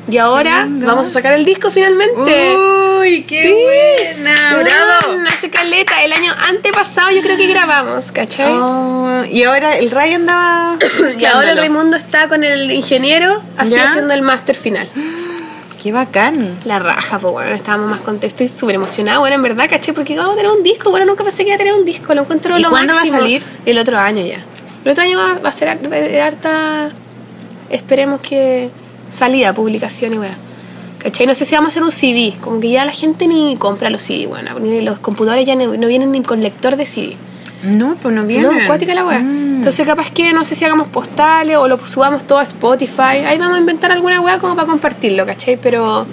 Y 0.08 0.18
ahora 0.18 0.66
vamos 0.68 1.06
a 1.06 1.10
sacar 1.10 1.32
el 1.34 1.44
disco 1.44 1.70
finalmente. 1.70 2.56
Uy, 3.00 3.22
qué 3.22 3.42
Sí. 3.42 3.52
buena, 4.14 4.56
bravo. 4.62 5.18
Hace 5.28 5.48
caleta. 5.50 6.02
El 6.04 6.12
año 6.12 6.32
antepasado 6.48 7.10
yo 7.12 7.22
creo 7.22 7.36
que 7.36 7.46
grabamos, 7.46 8.10
¿cachai? 8.10 8.52
Oh, 8.52 9.22
y 9.30 9.44
ahora 9.44 9.78
el 9.78 9.90
Ray 9.90 10.14
andaba. 10.14 10.76
y 11.18 11.24
ahora 11.24 11.52
el 11.52 11.56
Raimundo 11.58 11.96
está 11.96 12.28
con 12.28 12.42
el 12.44 12.70
ingeniero 12.72 13.40
así 13.56 13.70
¿Ya? 13.70 13.88
haciendo 13.90 14.12
el 14.14 14.22
máster 14.22 14.56
final. 14.56 14.88
Qué 15.82 15.90
bacán. 15.92 16.58
La 16.64 16.78
raja, 16.78 17.18
pues 17.18 17.32
bueno, 17.32 17.54
estábamos 17.56 17.90
más 17.90 18.00
contentos. 18.02 18.28
Estoy 18.40 18.48
súper 18.48 18.76
emocionada, 18.76 19.18
bueno, 19.18 19.34
en 19.36 19.42
verdad, 19.42 19.66
¿cachai? 19.70 19.92
Porque 19.94 20.16
vamos 20.16 20.34
a 20.34 20.36
tener 20.36 20.50
un 20.52 20.62
disco, 20.62 20.90
bueno, 20.90 21.06
nunca 21.06 21.24
pensé 21.24 21.42
que 21.42 21.48
iba 21.50 21.56
a 21.56 21.58
tener 21.58 21.74
un 21.74 21.84
disco, 21.84 22.14
lo 22.14 22.20
encuentro 22.22 22.56
¿Y 22.56 22.62
lo 22.62 22.70
cuándo 22.70 22.92
va 22.92 23.00
a 23.00 23.02
máximo. 23.02 23.18
salir? 23.20 23.42
El 23.66 23.78
otro 23.78 23.98
año 23.98 24.24
ya. 24.24 24.44
El 24.84 24.90
otro 24.90 25.04
año 25.04 25.18
va, 25.18 25.48
a 25.48 25.52
ser 25.52 25.68
harta, 25.68 26.90
esperemos 27.70 28.20
que 28.20 28.70
salida, 29.10 29.54
publicación 29.54 30.14
y 30.14 30.18
weá. 30.18 30.36
¿Cachai? 30.98 31.26
No 31.26 31.34
sé 31.34 31.44
si 31.44 31.54
vamos 31.54 31.68
a 31.68 31.70
hacer 31.70 31.82
un 31.82 31.90
CD, 31.90 32.34
como 32.40 32.60
que 32.60 32.70
ya 32.70 32.84
la 32.84 32.92
gente 32.92 33.26
ni 33.26 33.56
compra 33.56 33.90
los 33.90 34.02
CD, 34.02 34.26
bueno, 34.26 34.58
ni 34.60 34.82
los 34.82 34.98
computadores 35.00 35.46
ya 35.46 35.56
no, 35.56 35.76
no 35.76 35.88
vienen 35.88 36.12
ni 36.12 36.22
con 36.22 36.42
lector 36.42 36.76
de 36.76 36.86
CD. 36.86 37.16
No, 37.62 37.96
pues 38.00 38.14
no 38.14 38.24
viene. 38.24 38.44
No, 38.44 38.64
acuática 38.64 38.94
la 38.94 39.04
weá. 39.04 39.20
Mm. 39.20 39.56
Entonces, 39.56 39.86
capaz 39.86 40.10
que 40.10 40.32
no 40.32 40.44
sé 40.44 40.54
si 40.54 40.64
hagamos 40.64 40.88
postales 40.88 41.56
o 41.56 41.68
lo 41.68 41.84
subamos 41.86 42.26
todo 42.26 42.38
a 42.38 42.42
Spotify. 42.42 43.22
Ahí 43.24 43.38
vamos 43.38 43.56
a 43.56 43.60
inventar 43.60 43.92
alguna 43.92 44.20
weá 44.20 44.38
como 44.40 44.56
para 44.56 44.66
compartirlo, 44.66 45.24
¿cachai? 45.26 45.56
Pero. 45.56 46.06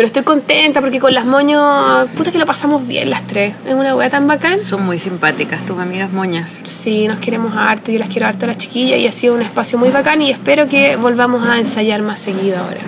Pero 0.00 0.06
estoy 0.06 0.22
contenta 0.22 0.80
porque 0.80 0.98
con 0.98 1.12
las 1.12 1.26
moños. 1.26 2.08
Puta 2.16 2.32
que 2.32 2.38
lo 2.38 2.46
pasamos 2.46 2.86
bien 2.86 3.10
las 3.10 3.26
tres. 3.26 3.54
Es 3.66 3.74
una 3.74 3.94
weá 3.94 4.08
tan 4.08 4.26
bacán. 4.26 4.62
Son 4.62 4.82
muy 4.82 4.98
simpáticas 4.98 5.66
tus 5.66 5.78
amigas 5.78 6.10
moñas. 6.10 6.62
Sí, 6.64 7.06
nos 7.06 7.20
queremos 7.20 7.54
harto. 7.54 7.92
Yo 7.92 7.98
las 7.98 8.08
quiero 8.08 8.26
harto 8.26 8.46
a 8.46 8.48
las 8.48 8.56
chiquillas 8.56 8.98
y 8.98 9.06
ha 9.06 9.12
sido 9.12 9.34
un 9.34 9.42
espacio 9.42 9.76
muy 9.76 9.90
bacán 9.90 10.22
y 10.22 10.30
espero 10.30 10.70
que 10.70 10.96
volvamos 10.96 11.46
a 11.46 11.58
ensayar 11.58 12.00
más 12.00 12.18
seguido 12.18 12.60
ahora. 12.60 12.80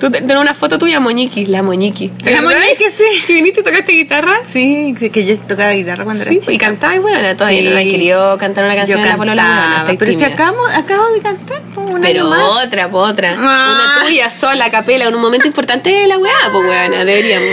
Tú 0.00 0.10
te- 0.10 0.20
tenés 0.22 0.36
una 0.38 0.54
foto 0.54 0.78
tuya, 0.78 0.98
Moñiqui, 0.98 1.46
la 1.46 1.62
Moñiqui. 1.62 2.10
La. 2.24 2.40
Moñiqui, 2.42 2.84
sí. 2.96 3.22
¿Que 3.26 3.32
viniste 3.34 3.60
y 3.60 3.62
tocaste 3.64 3.92
guitarra? 3.92 4.40
Sí, 4.44 4.94
que 5.12 5.24
yo 5.26 5.38
tocaba 5.40 5.70
guitarra 5.72 6.04
cuando 6.04 6.22
era 6.22 6.32
chica. 6.32 6.52
y 6.52 6.58
cantaba 6.58 6.96
y 6.96 6.98
bueno, 6.98 7.36
todavía 7.36 7.58
Sí. 7.60 7.64
no 7.68 7.70
la 7.74 7.82
querido 7.82 8.38
cantar 8.38 8.64
una 8.64 8.74
canción 8.74 8.98
Yo 8.98 9.04
en 9.04 9.10
la 9.10 9.16
polola 9.16 9.84
pero 9.98 10.12
si 10.12 10.24
acabo, 10.24 10.58
acabo 10.74 11.10
de 11.12 11.20
cantar 11.20 11.60
pues, 11.74 11.86
un 11.88 12.00
Pero 12.00 12.24
año 12.24 12.30
más. 12.30 12.66
otra, 12.66 12.88
otra. 12.90 13.34
Ah. 13.38 13.94
Una 14.00 14.06
tuya 14.06 14.30
sola, 14.30 14.64
a 14.66 14.70
capela, 14.70 15.06
en 15.06 15.14
un 15.14 15.20
momento 15.20 15.46
importante 15.46 15.90
de 15.90 16.06
la 16.06 16.18
weá, 16.18 16.32
pues 16.50 16.64
weona, 16.64 17.04
deberíamos. 17.04 17.48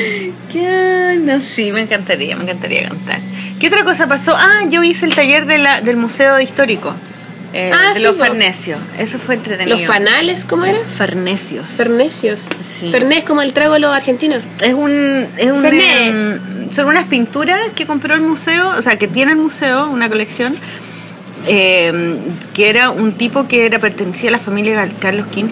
¿Qué? 0.51 1.17
No, 1.21 1.41
sí, 1.41 1.71
me 1.71 1.81
encantaría, 1.81 2.35
me 2.35 2.43
encantaría 2.43 2.87
cantar. 2.87 3.19
¿Qué 3.59 3.67
otra 3.67 3.83
cosa 3.83 4.07
pasó? 4.07 4.35
Ah, 4.37 4.61
yo 4.69 4.83
hice 4.83 5.05
el 5.05 5.15
taller 5.15 5.45
de 5.45 5.57
la, 5.57 5.81
del 5.81 5.97
Museo 5.97 6.39
Histórico. 6.39 6.93
Eh, 7.57 7.71
Ah, 7.73 7.93
de 7.93 7.99
sí, 7.99 8.05
los. 8.05 8.17
Farnesios. 8.17 8.79
Eso 8.99 9.17
fue 9.17 9.33
entretenido. 9.33 9.77
Los 9.77 9.87
fanales, 9.87 10.45
¿cómo 10.45 10.65
era? 10.65 10.77
Farnesios. 10.85 11.71
Fernecios. 11.71 12.45
Sí. 12.61 12.91
Fernés 12.91 13.23
como 13.23 13.41
el 13.41 13.51
trago 13.53 13.73
de 13.73 13.79
los 13.79 13.91
argentinos. 13.91 14.43
Es 14.61 14.75
un, 14.75 15.25
es 15.37 15.51
un 15.51 15.65
em, 15.65 16.71
son 16.71 16.85
unas 16.85 17.05
pinturas 17.05 17.59
que 17.75 17.87
compró 17.87 18.13
el 18.13 18.21
museo, 18.21 18.69
o 18.77 18.81
sea, 18.83 18.97
que 18.97 19.07
tiene 19.07 19.31
el 19.31 19.39
museo, 19.39 19.89
una 19.89 20.07
colección, 20.07 20.55
em, 21.47 22.17
que 22.53 22.69
era 22.69 22.91
un 22.91 23.13
tipo 23.13 23.47
que 23.47 23.65
era 23.65 23.79
pertenecía 23.79 24.29
a 24.29 24.33
la 24.33 24.39
familia 24.39 24.87
Carlos 24.99 25.25
V 25.35 25.51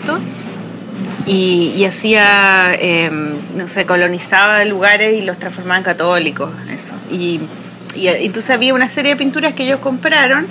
y, 1.26 1.74
y 1.76 1.86
hacía, 1.86 2.76
em, 2.80 3.34
no 3.58 3.68
sé, 3.68 3.88
colonizaba 3.88 4.64
lugares 4.66 5.16
y 5.18 5.24
los 5.24 5.39
transformaba 5.39 5.80
en 5.80 5.84
católicos, 5.84 6.51
eso. 6.72 6.93
Y, 7.12 7.39
y 7.95 8.10
entonces 8.10 8.51
había 8.51 8.76
una 8.76 8.89
serie 8.89 9.14
de 9.14 9.18
pinturas 9.18 9.53
que 9.53 9.64
ellos 9.64 9.80
compraron 9.80 10.45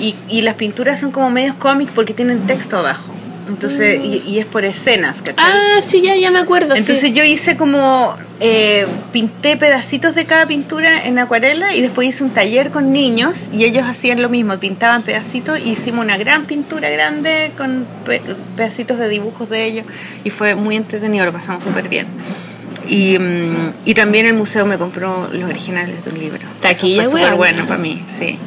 y, 0.00 0.14
y 0.28 0.42
las 0.42 0.54
pinturas 0.54 1.00
son 1.00 1.10
como 1.12 1.30
medios 1.30 1.56
cómics 1.56 1.92
porque 1.94 2.14
tienen 2.14 2.46
texto 2.46 2.78
abajo. 2.78 3.12
Entonces, 3.48 4.00
y, 4.02 4.22
y 4.24 4.38
es 4.38 4.46
por 4.46 4.64
escenas, 4.64 5.20
¿cachai? 5.20 5.44
Ah, 5.44 5.80
sí, 5.84 6.00
ya, 6.00 6.14
ya 6.16 6.30
me 6.30 6.38
acuerdo. 6.38 6.76
Entonces 6.76 7.00
sí. 7.00 7.12
yo 7.12 7.24
hice 7.24 7.56
como, 7.56 8.14
eh, 8.38 8.86
pinté 9.12 9.56
pedacitos 9.56 10.14
de 10.14 10.26
cada 10.26 10.46
pintura 10.46 11.04
en 11.04 11.18
acuarela 11.18 11.74
y 11.74 11.80
después 11.82 12.08
hice 12.08 12.22
un 12.22 12.30
taller 12.30 12.70
con 12.70 12.92
niños 12.92 13.48
y 13.52 13.64
ellos 13.64 13.84
hacían 13.84 14.22
lo 14.22 14.28
mismo, 14.28 14.56
pintaban 14.58 15.02
pedacitos 15.02 15.58
y 15.58 15.70
hicimos 15.70 16.04
una 16.04 16.16
gran 16.18 16.46
pintura 16.46 16.88
grande 16.88 17.50
con 17.58 17.84
pe- 18.06 18.22
pedacitos 18.56 18.96
de 18.98 19.08
dibujos 19.08 19.50
de 19.50 19.64
ellos 19.64 19.86
y 20.22 20.30
fue 20.30 20.54
muy 20.54 20.76
entretenido, 20.76 21.24
lo 21.24 21.32
pasamos 21.32 21.64
súper 21.64 21.88
bien. 21.88 22.06
Y, 22.88 23.18
mm, 23.18 23.72
y 23.84 23.94
también 23.94 24.26
el 24.26 24.34
museo 24.34 24.66
me 24.66 24.78
compró 24.78 25.28
los 25.32 25.50
originales 25.50 26.04
de 26.04 26.10
un 26.12 26.18
libro. 26.20 26.38
Eso 26.42 26.60
Taquilla, 26.60 27.02
fue 27.04 27.10
súper 27.20 27.34
bueno 27.34 27.66
para 27.66 27.78
mí, 27.80 28.04
sí. 28.18 28.38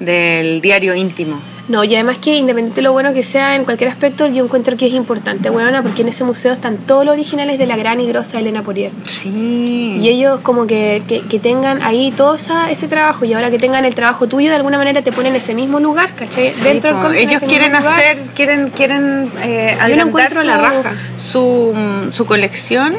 Del 0.00 0.60
diario 0.60 0.94
íntimo. 0.94 1.40
No, 1.66 1.82
y 1.82 1.94
además 1.94 2.18
que 2.18 2.34
independiente 2.36 2.76
de 2.76 2.82
lo 2.82 2.92
bueno 2.92 3.14
que 3.14 3.24
sea 3.24 3.56
en 3.56 3.64
cualquier 3.64 3.88
aspecto, 3.88 4.26
yo 4.26 4.44
encuentro 4.44 4.76
que 4.76 4.86
es 4.86 4.92
importante, 4.92 5.48
weona, 5.48 5.80
porque 5.82 6.02
en 6.02 6.08
ese 6.08 6.22
museo 6.22 6.52
están 6.52 6.76
todos 6.76 7.06
los 7.06 7.14
originales 7.14 7.58
de 7.58 7.66
la 7.66 7.78
gran 7.78 8.00
y 8.00 8.06
grosa 8.06 8.38
Elena 8.38 8.60
Porier. 8.60 8.92
Sí. 9.04 9.96
Y 9.98 10.06
ellos 10.10 10.40
como 10.42 10.66
que, 10.66 11.02
que, 11.08 11.22
que 11.22 11.38
tengan 11.38 11.80
ahí 11.82 12.12
todo 12.14 12.34
esa- 12.34 12.70
ese 12.70 12.86
trabajo 12.86 13.24
y 13.24 13.32
ahora 13.32 13.48
que 13.50 13.56
tengan 13.56 13.86
el 13.86 13.94
trabajo 13.94 14.28
tuyo 14.28 14.50
de 14.50 14.56
alguna 14.56 14.76
manera 14.76 15.00
te 15.00 15.10
ponen 15.10 15.32
en 15.32 15.36
ese 15.36 15.54
mismo 15.54 15.80
lugar, 15.80 16.10
¿cachai? 16.14 16.52
Sí, 16.52 16.62
Dentro 16.64 16.92
del 16.92 17.00
po. 17.00 17.12
en 17.14 17.30
ellos 17.30 17.42
quieren 17.48 17.72
lugar. 17.72 17.86
hacer, 17.98 18.18
quieren, 18.34 18.68
quieren 18.68 19.30
eh, 19.42 19.74
agrandar 19.80 20.08
encuentro 20.08 20.40
su, 20.42 20.46
la 20.46 20.56
raja. 20.58 20.92
Su, 21.16 21.72
su 22.12 22.26
colección 22.26 22.94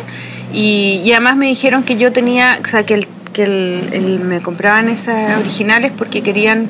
y, 0.52 1.02
y 1.06 1.12
además 1.12 1.38
me 1.38 1.46
dijeron 1.48 1.84
que 1.84 1.98
yo 1.98 2.12
tenía, 2.12 2.58
o 2.64 2.68
sea, 2.68 2.84
que, 2.84 2.96
el, 2.96 3.08
que 3.32 3.44
el, 3.44 3.90
el- 3.92 4.20
me 4.22 4.42
compraban 4.42 4.90
esas 4.90 5.38
originales 5.38 5.92
porque 5.96 6.24
querían 6.24 6.68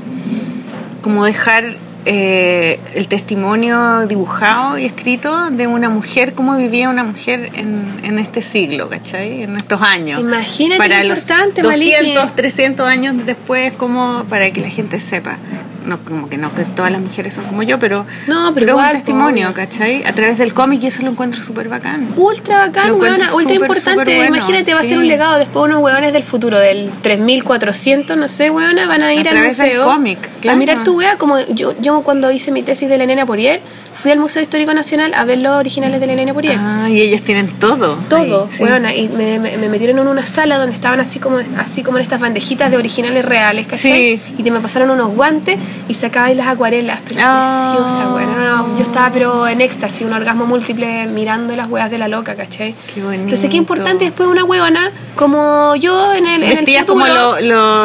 como 1.05 1.23
dejar 1.23 1.75
eh, 2.05 2.79
el 2.95 3.07
testimonio 3.07 4.07
dibujado 4.07 4.79
y 4.79 4.85
escrito 4.85 5.51
de 5.51 5.67
una 5.67 5.87
mujer, 5.87 6.33
cómo 6.33 6.57
vivía 6.57 6.89
una 6.89 7.03
mujer 7.03 7.51
en, 7.53 7.99
en 8.01 8.17
este 8.17 8.41
siglo, 8.41 8.89
¿cachai? 8.89 9.43
En 9.43 9.55
estos 9.55 9.83
años. 9.83 10.19
Imagínate 10.19 10.79
para 10.79 11.03
qué 11.03 11.07
los 11.07 11.19
importante, 11.19 11.61
200, 11.61 12.15
Maliki. 12.15 12.35
300 12.35 12.87
años 12.87 13.15
después, 13.23 13.73
como 13.73 14.23
para 14.31 14.49
que 14.49 14.61
la 14.61 14.69
gente 14.69 14.99
sepa. 14.99 15.37
No, 15.86 15.99
como 15.99 16.29
que 16.29 16.38
no, 16.38 16.53
que 16.53 16.63
todas 16.63 16.91
las 16.91 17.01
mujeres 17.01 17.33
son 17.33 17.45
como 17.45 17.63
yo, 17.63 17.79
pero, 17.79 18.05
No, 18.27 18.53
pero 18.53 18.71
igual, 18.71 18.91
un 18.91 18.95
testimonio. 18.97 19.53
¿cachai? 19.53 20.03
A 20.03 20.13
través 20.13 20.38
del 20.38 20.53
cómic 20.53 20.81
y 20.83 20.88
eso 20.88 21.03
lo 21.03 21.11
encuentro 21.11 21.41
súper 21.41 21.69
bacán. 21.69 22.13
Ultra 22.15 22.67
bacán, 22.67 22.93
weona, 22.93 23.33
ultra 23.33 23.53
importante. 23.53 24.17
bueno, 24.17 24.36
Imagínate, 24.36 24.73
va 24.73 24.81
a 24.81 24.83
ser 24.83 24.97
un 24.97 25.07
legado 25.07 25.38
después 25.38 25.65
unos 25.65 25.81
weones 25.83 26.13
del 26.13 26.23
futuro, 26.23 26.59
del 26.59 26.89
3400, 27.01 28.17
no 28.17 28.27
sé, 28.27 28.49
weona, 28.49 28.88
van 28.88 29.01
a 29.01 29.13
ir 29.13 29.27
A 29.27 29.31
al 29.31 29.38
del 29.38 29.47
museo 29.47 29.86
cómic, 29.86 30.29
a 30.47 30.55
mirar 30.55 30.83
tu 30.83 30.97
wea. 30.97 31.17
Como 31.17 31.39
yo, 31.47 31.73
yo 31.79 32.01
cuando 32.01 32.31
hice 32.31 32.51
mi 32.51 32.63
tesis 32.63 32.89
de 32.89 32.97
la 32.97 33.05
nena 33.05 33.25
Porier, 33.25 33.61
fui 34.01 34.11
al 34.11 34.19
Museo 34.19 34.41
Histórico 34.41 34.73
Nacional 34.73 35.13
a 35.13 35.25
ver 35.25 35.39
los 35.39 35.53
originales 35.53 35.99
de 35.99 36.07
la 36.07 36.15
nena 36.15 36.33
Porier. 36.33 36.57
Ah, 36.59 36.87
y 36.89 37.01
ellas 37.01 37.21
tienen 37.23 37.47
todo. 37.59 37.97
Todo, 38.09 38.47
sí. 38.51 38.63
weona, 38.63 38.93
y 38.93 39.07
me, 39.09 39.39
me- 39.39 39.57
me 39.57 39.69
metieron 39.69 39.97
en 39.99 40.07
una 40.07 40.25
sala 40.25 40.57
donde 40.57 40.75
estaban 40.75 40.99
así 40.99 41.19
como 41.19 41.39
así 41.57 41.81
como 41.83 41.97
en 41.97 42.03
estas 42.03 42.19
bandejitas 42.19 42.69
de 42.71 42.77
originales 42.77 43.25
reales, 43.25 43.67
¿cachai? 43.67 44.17
Sí. 44.17 44.21
Y 44.37 44.43
te 44.43 44.51
me 44.51 44.59
pasaron 44.59 44.89
unos 44.89 45.13
guantes 45.15 45.57
y 45.87 45.93
sacabais 45.95 46.35
las 46.37 46.47
acuarelas, 46.47 46.99
pero 47.07 47.21
Ah. 47.23 47.75
preciosa, 47.77 48.09
weona. 48.13 48.33
No, 48.35 48.67
no, 48.67 48.75
yo 48.77 48.83
estaba 48.83 49.11
pero 49.11 49.47
en 49.47 49.61
éxtasis, 49.61 50.01
un 50.05 50.13
orgasmo 50.13 50.45
múltiple 50.45 51.07
mirando 51.07 51.55
las 51.55 51.69
weas 51.69 51.89
de 51.89 51.97
la 51.97 52.07
loca, 52.07 52.35
¿cachai? 52.35 52.75
Qué 52.93 53.01
bonito. 53.01 53.23
Entonces 53.23 53.49
qué 53.49 53.57
importante 53.57 54.05
después 54.05 54.29
una 54.29 54.43
huevona 54.43 54.91
como 55.15 55.75
yo 55.75 56.13
en 56.13 56.27
el, 56.27 56.43
en 56.43 56.49
el 56.51 56.55
Vestías 56.57 56.85
futuro. 56.85 57.05
como 57.05 57.13
lo- 57.13 57.39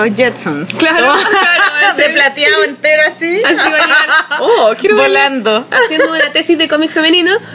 los 0.04 0.14
Jetsons. 0.16 0.72
Claro, 0.74 1.12
claro, 1.12 1.14
de 1.96 2.04
sí. 2.04 2.11
plateado 2.12 2.64
entero 2.64 3.02
así. 3.06 3.42
Así 3.44 3.54
llegar. 3.56 3.88
Oh, 4.42 4.72
quiero 4.78 4.96
bailar. 4.96 5.28
Volando. 5.30 5.66
Haciendo 6.03 6.14
una 6.24 6.32
tesis 6.32 6.59
de 6.59 6.68
cómic 6.68 6.90
femenino. 6.90 7.32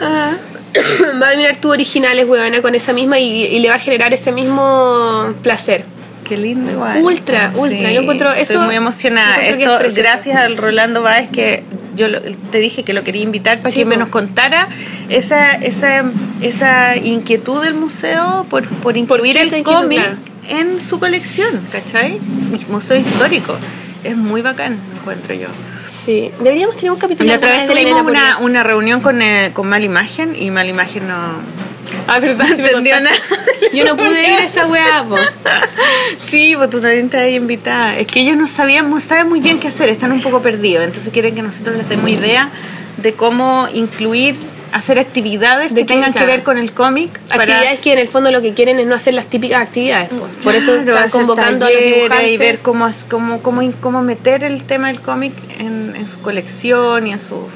va 1.22 1.30
a 1.30 1.36
mirar 1.36 1.56
tus 1.56 1.70
originales, 1.72 2.26
huevona, 2.26 2.60
con 2.62 2.74
esa 2.74 2.92
misma 2.92 3.18
y, 3.18 3.44
y 3.46 3.60
le 3.60 3.68
va 3.68 3.76
a 3.76 3.78
generar 3.78 4.12
ese 4.12 4.32
mismo 4.32 5.32
placer. 5.42 5.84
Qué 6.24 6.36
lindo 6.36 6.70
igual. 6.72 7.02
Ultra, 7.02 7.52
ultra. 7.54 7.90
Yo 7.92 8.00
encuentro 8.00 8.30
eso- 8.32 8.40
Estoy 8.54 8.66
muy 8.66 8.74
emocionada. 8.74 9.46
es 9.46 9.54
Esto, 9.56 9.78
precioso. 9.78 10.02
gracias 10.08 10.36
al 10.36 10.56
Rolando 10.56 11.02
Báez 11.02 11.30
que 11.30 11.62
yo 11.94 12.08
lo- 12.08 12.20
te 12.20 12.58
dije 12.58 12.82
que 12.82 12.92
lo 12.92 13.04
quería 13.04 13.22
invitar 13.22 13.58
para 13.58 13.70
Sí, 13.70 13.78
que 13.80 13.84
me 13.84 13.96
nos 13.96 14.08
contara 14.08 14.68
esa, 15.08 15.52
esa, 15.52 16.04
esa 16.42 16.96
inquietud 16.96 17.62
del 17.62 17.74
museo 17.74 18.44
por, 18.50 18.68
por 18.68 18.96
incluir 18.96 19.36
esa 19.36 19.56
el 19.56 19.62
cómic 19.62 20.00
claro? 20.00 20.16
en 20.48 20.80
su 20.80 20.98
colección, 20.98 21.64
¿cachai? 21.70 22.18
Museo 22.68 22.96
histórico. 22.98 23.56
Es 24.02 24.16
muy 24.16 24.42
bacán, 24.42 24.78
encuentro 25.00 25.32
yo. 25.34 25.46
Sí. 25.88 26.30
Deberíamos 26.38 26.76
tener 26.76 26.92
un 26.92 26.98
capítulo 26.98 27.28
La 27.30 27.36
otra 27.36 27.50
vez 27.50 27.66
tuvimos 27.66 28.02
una, 28.02 28.38
una 28.38 28.62
reunión 28.62 29.00
con, 29.00 29.22
eh, 29.22 29.50
con 29.52 29.68
Mala 29.68 29.84
Imagen 29.84 30.34
y 30.38 30.50
Mala 30.50 30.68
Imagen 30.68 31.08
no... 31.08 31.40
Ah, 32.08 32.20
verdad, 32.20 32.46
sí 32.46 32.62
contaste. 32.62 33.00
nada. 33.00 33.16
Yo 33.72 33.84
no 33.84 33.96
pude 33.96 34.22
ir 34.22 34.40
a 34.40 34.44
esa 34.44 34.66
weá, 34.66 35.04
po. 35.08 35.16
Sí, 36.18 36.54
pues 36.56 36.70
tú 36.70 36.80
también 36.80 37.10
te 37.10 37.18
has 37.18 37.30
invitada. 37.30 37.98
Es 37.98 38.06
que 38.06 38.20
ellos 38.20 38.36
no 38.36 38.46
sabían, 38.46 38.90
no 38.90 39.00
saben 39.00 39.28
muy 39.28 39.40
bien 39.40 39.58
qué 39.58 39.68
hacer, 39.68 39.88
están 39.88 40.12
un 40.12 40.22
poco 40.22 40.42
perdidos. 40.42 40.84
Entonces 40.84 41.12
quieren 41.12 41.34
que 41.34 41.42
nosotros 41.42 41.76
les 41.76 41.88
demos 41.88 42.10
idea 42.10 42.50
de 42.96 43.14
cómo 43.14 43.68
incluir, 43.72 44.36
hacer 44.72 44.98
actividades 44.98 45.74
De 45.74 45.80
que 45.82 45.86
tengan 45.86 46.12
que 46.12 46.24
ver 46.26 46.42
con 46.42 46.58
el 46.58 46.72
cómic. 46.72 47.18
para- 47.28 47.42
Actividades 47.42 47.80
que 47.80 47.92
en 47.92 47.98
el 47.98 48.08
fondo 48.08 48.30
lo 48.30 48.42
que 48.42 48.52
quieren 48.54 48.78
es 48.80 48.86
no 48.86 48.94
hacer 48.94 49.14
las 49.14 49.26
típicas 49.26 49.62
actividades. 49.62 50.08
po. 50.10 50.26
Por 50.42 50.54
eso 50.54 50.74
están 50.76 51.08
convocando 51.10 51.66
a 51.66 51.70
los 51.70 51.80
dibujantes. 51.82 52.28
y 52.30 52.36
ver 52.36 52.58
cómo, 52.60 52.88
cómo, 53.08 53.42
cómo, 53.42 53.72
cómo 53.80 54.02
meter 54.02 54.44
el 54.44 54.62
tema 54.64 54.88
del 54.88 55.00
cómic 55.00 55.32
en, 55.58 55.94
en 55.96 56.06
su 56.06 56.20
colección 56.20 57.06
y 57.06 57.12
en 57.12 57.18
su... 57.18 57.46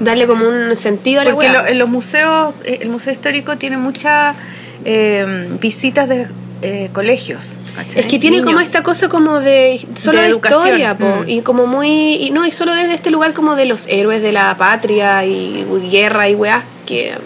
darle 0.00 0.26
como 0.26 0.46
un 0.48 0.76
sentido 0.76 1.22
a 1.22 1.24
la 1.24 1.32
Porque 1.32 1.48
lo- 1.48 1.66
en 1.66 1.78
los 1.78 1.88
museos, 1.88 2.54
eh, 2.64 2.78
el 2.82 2.88
museo 2.90 3.12
histórico 3.12 3.56
tiene 3.56 3.76
muchas 3.78 4.36
eh, 4.84 5.48
visitas 5.60 6.08
de 6.08 6.26
eh, 6.62 6.90
colegios. 6.92 7.48
¿cachai? 7.74 8.00
Es 8.02 8.06
que 8.06 8.18
tiene 8.18 8.42
como 8.42 8.60
esta 8.60 8.82
cosa 8.82 9.08
como 9.08 9.40
de 9.40 9.86
solo 9.94 10.22
De 10.22 10.30
historia, 10.30 10.96
po, 10.96 11.22
mm. 11.22 11.28
y 11.28 11.40
como 11.42 11.66
muy 11.66 12.14
y 12.14 12.30
no 12.30 12.46
y 12.46 12.50
solo 12.50 12.74
desde 12.74 12.94
este 12.94 13.10
lugar 13.10 13.34
como 13.34 13.54
de 13.56 13.66
los 13.66 13.86
héroes 13.86 14.22
de 14.22 14.32
la 14.32 14.56
patria 14.56 15.24
y, 15.24 15.66
y 15.82 15.90
guerra 15.90 16.28
y 16.28 16.34
weá 16.34 16.64
que 16.86 17.16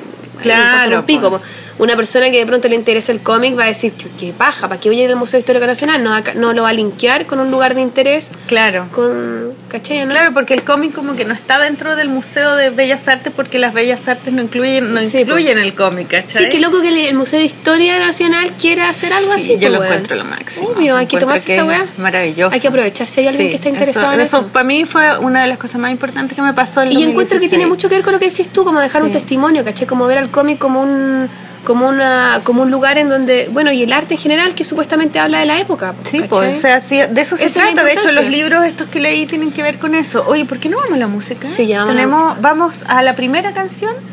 Claro, 0.43 1.01
un 1.01 1.05
pico. 1.05 1.31
po. 1.31 1.39
po. 1.39 1.45
Una 1.79 1.97
persona 1.97 2.31
que 2.31 2.39
de 2.39 2.47
pronto 2.47 2.69
le 2.69 2.75
interesa 2.75 3.13
el 3.13 3.21
cómic 3.21 3.59
va 3.59 3.65
a 3.65 3.69
decir 3.69 3.93
que, 3.93 4.09
que 4.11 4.33
paja, 4.33 4.69
¿para 4.69 4.81
qué 4.81 4.89
voy 4.89 5.01
a 5.01 5.05
ir 5.05 5.11
al 5.11 5.17
Museo 5.17 5.39
Histórico 5.39 5.67
Nacional? 5.67 6.03
No, 6.05 6.19
no 6.35 6.53
lo 6.53 6.63
va 6.65 6.71
a 6.71 6.73
linkear 6.73 7.27
con 7.27 7.39
un 7.41 7.51
lugar 7.51 7.75
de 7.75 7.81
interés, 7.81 8.29
Claro. 8.47 8.87
con 8.93 9.55
¿cachai? 9.69 10.05
¿no? 10.05 10.11
Claro, 10.11 10.35
porque 10.35 10.53
el 10.55 10.65
cómic 10.65 10.93
como 10.93 11.15
que 11.17 11.25
no 11.25 11.33
está 11.33 11.59
dentro 11.59 11.97
del 11.97 12.09
Museo 12.09 12.57
de 12.57 12.71
Bellas 12.71 13.07
Artes 13.09 13.33
porque 13.35 13.59
las 13.59 13.73
Bellas 13.73 14.07
Artes 14.09 14.33
no 14.33 14.43
incluyen, 14.43 14.93
no 14.93 15.01
Sí, 15.01 15.19
incluyen 15.21 15.59
el 15.59 15.75
cómic, 15.75 16.09
¿cachai? 16.09 16.45
Sí, 16.45 16.51
qué 16.51 16.59
loco 16.61 16.81
que 16.83 17.09
el, 17.09 17.15
Museo 17.15 17.39
de 17.39 17.47
Historia 17.47 17.99
Nacional 17.99 18.53
quiera 18.61 18.89
hacer 18.89 19.13
algo 19.13 19.33
Sí, 19.37 19.41
así. 19.43 19.59
yo 19.59 19.69
lo 19.69 19.79
weón. 19.79 19.87
encuentro 19.93 20.17
lo 20.17 20.25
máximo. 20.25 20.69
Obvio, 20.71 20.97
hay 20.97 21.07
que 21.07 21.19
tomarse 21.19 21.53
esa 21.55 21.63
es 21.63 21.69
weá. 21.69 21.87
Maravilloso. 21.99 22.53
Hay 22.55 22.61
que 22.61 22.69
aprovechar 22.69 23.07
si 23.07 23.21
hay 23.21 23.29
alguien 23.29 23.47
Sí, 23.47 23.51
que 23.51 23.57
está 23.57 23.69
interesado 23.69 24.13
en 24.13 24.21
eso. 24.21 24.47
Para 24.49 24.65
mí 24.65 24.85
fue 24.85 25.19
una 25.19 25.43
de 25.43 25.49
las 25.49 25.59
cosas 25.59 25.81
más 25.81 25.91
importantes 25.93 26.35
que 26.37 26.43
me 26.43 26.53
pasó 26.53 26.83
el 26.83 26.89
Y 26.93 27.03
encuentro 27.03 27.39
que 27.39 27.47
2016. 27.47 27.51
tiene 27.51 27.67
mucho 27.67 27.89
que 27.89 27.95
ver 27.95 28.05
con 28.05 28.13
lo 28.13 28.19
que 28.19 28.29
decís 28.29 28.49
tú, 28.49 28.65
como 28.65 28.81
dejar 28.81 29.03
un 29.03 29.13
testimonio, 29.13 29.65
¿caché? 29.65 29.87
Como 29.87 30.07
ver 30.07 30.19
al 30.19 30.31
cómic 30.31 30.59
como 30.59 30.83
un 30.83 31.29
como 31.71 31.89
una 31.89 32.41
como 32.43 32.63
un 32.63 32.71
lugar 32.73 32.99
en 32.99 33.09
donde, 33.09 33.49
bueno, 33.53 33.71
y 33.71 33.85
el 33.85 33.93
arte 33.93 34.15
en 34.15 34.21
general 34.21 34.57
que 34.57 34.65
supuestamente 34.65 35.21
habla 35.21 35.39
de 35.39 35.47
la 35.47 35.61
época. 35.61 35.95
Sí, 36.03 36.21
pues, 36.29 36.59
o 36.59 36.61
sea, 36.61 36.81
sí, 36.81 36.97
de 36.97 37.21
eso 37.21 37.37
se 37.37 37.45
Esa 37.45 37.61
trata. 37.61 37.85
De 37.85 37.93
hecho, 37.93 38.11
los 38.11 38.27
libros 38.27 38.67
estos 38.67 38.89
que 38.89 38.99
leí 38.99 39.25
tienen 39.27 39.53
que 39.53 39.63
ver 39.63 39.79
con 39.79 39.95
eso. 39.95 40.25
Oye, 40.27 40.45
¿por 40.47 40.59
qué 40.59 40.69
no 40.69 40.79
vamos 40.79 40.95
a 40.95 40.97
la 40.97 41.07
música? 41.07 41.47
Sí, 41.47 41.69
ya 41.69 41.85
vamos 41.85 41.93
a 41.93 41.95
la 41.95 42.01
Tenemos, 42.01 42.23
música. 42.23 42.41
Vamos 42.43 42.85
a 42.89 43.03
la 43.05 43.15
primera 43.15 43.53
canción. 43.53 43.95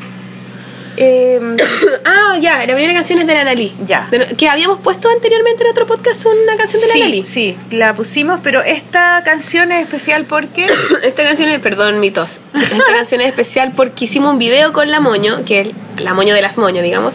Eh, 0.99 1.39
Ah, 2.05 2.39
ya, 2.41 2.57
la 2.65 2.73
primera 2.73 2.91
canción 2.91 3.19
es 3.19 3.27
de 3.27 3.33
la 3.35 3.43
Nali. 3.43 3.71
Ya. 3.85 4.09
Que 4.35 4.49
habíamos 4.49 4.79
puesto 4.79 5.07
anteriormente 5.09 5.63
en 5.63 5.69
otro 5.69 5.85
podcast 5.85 6.25
una 6.25 6.57
canción 6.57 6.81
de 6.81 6.87
la 6.87 6.93
sí, 6.93 6.99
Nali. 6.99 7.25
sí, 7.25 7.57
la 7.69 7.93
pusimos, 7.93 8.39
pero 8.41 8.63
esta 8.63 9.21
canción 9.23 9.71
es 9.71 9.83
especial 9.83 10.25
porque 10.25 10.65
Esta 11.03 11.23
canción 11.23 11.49
es, 11.49 11.59
perdón, 11.59 11.99
mi 11.99 12.09
tos. 12.09 12.39
Esta 12.59 12.93
canción 12.95 13.21
es 13.21 13.27
especial 13.27 13.73
porque 13.75 14.05
hicimos 14.05 14.31
un 14.33 14.39
video 14.39 14.73
con 14.73 14.89
la 14.89 14.99
Moño, 14.99 15.45
que 15.45 15.59
es 15.61 15.67
la 15.97 16.15
Moño 16.15 16.33
de 16.33 16.41
las 16.41 16.57
Moño, 16.57 16.81
digamos, 16.81 17.13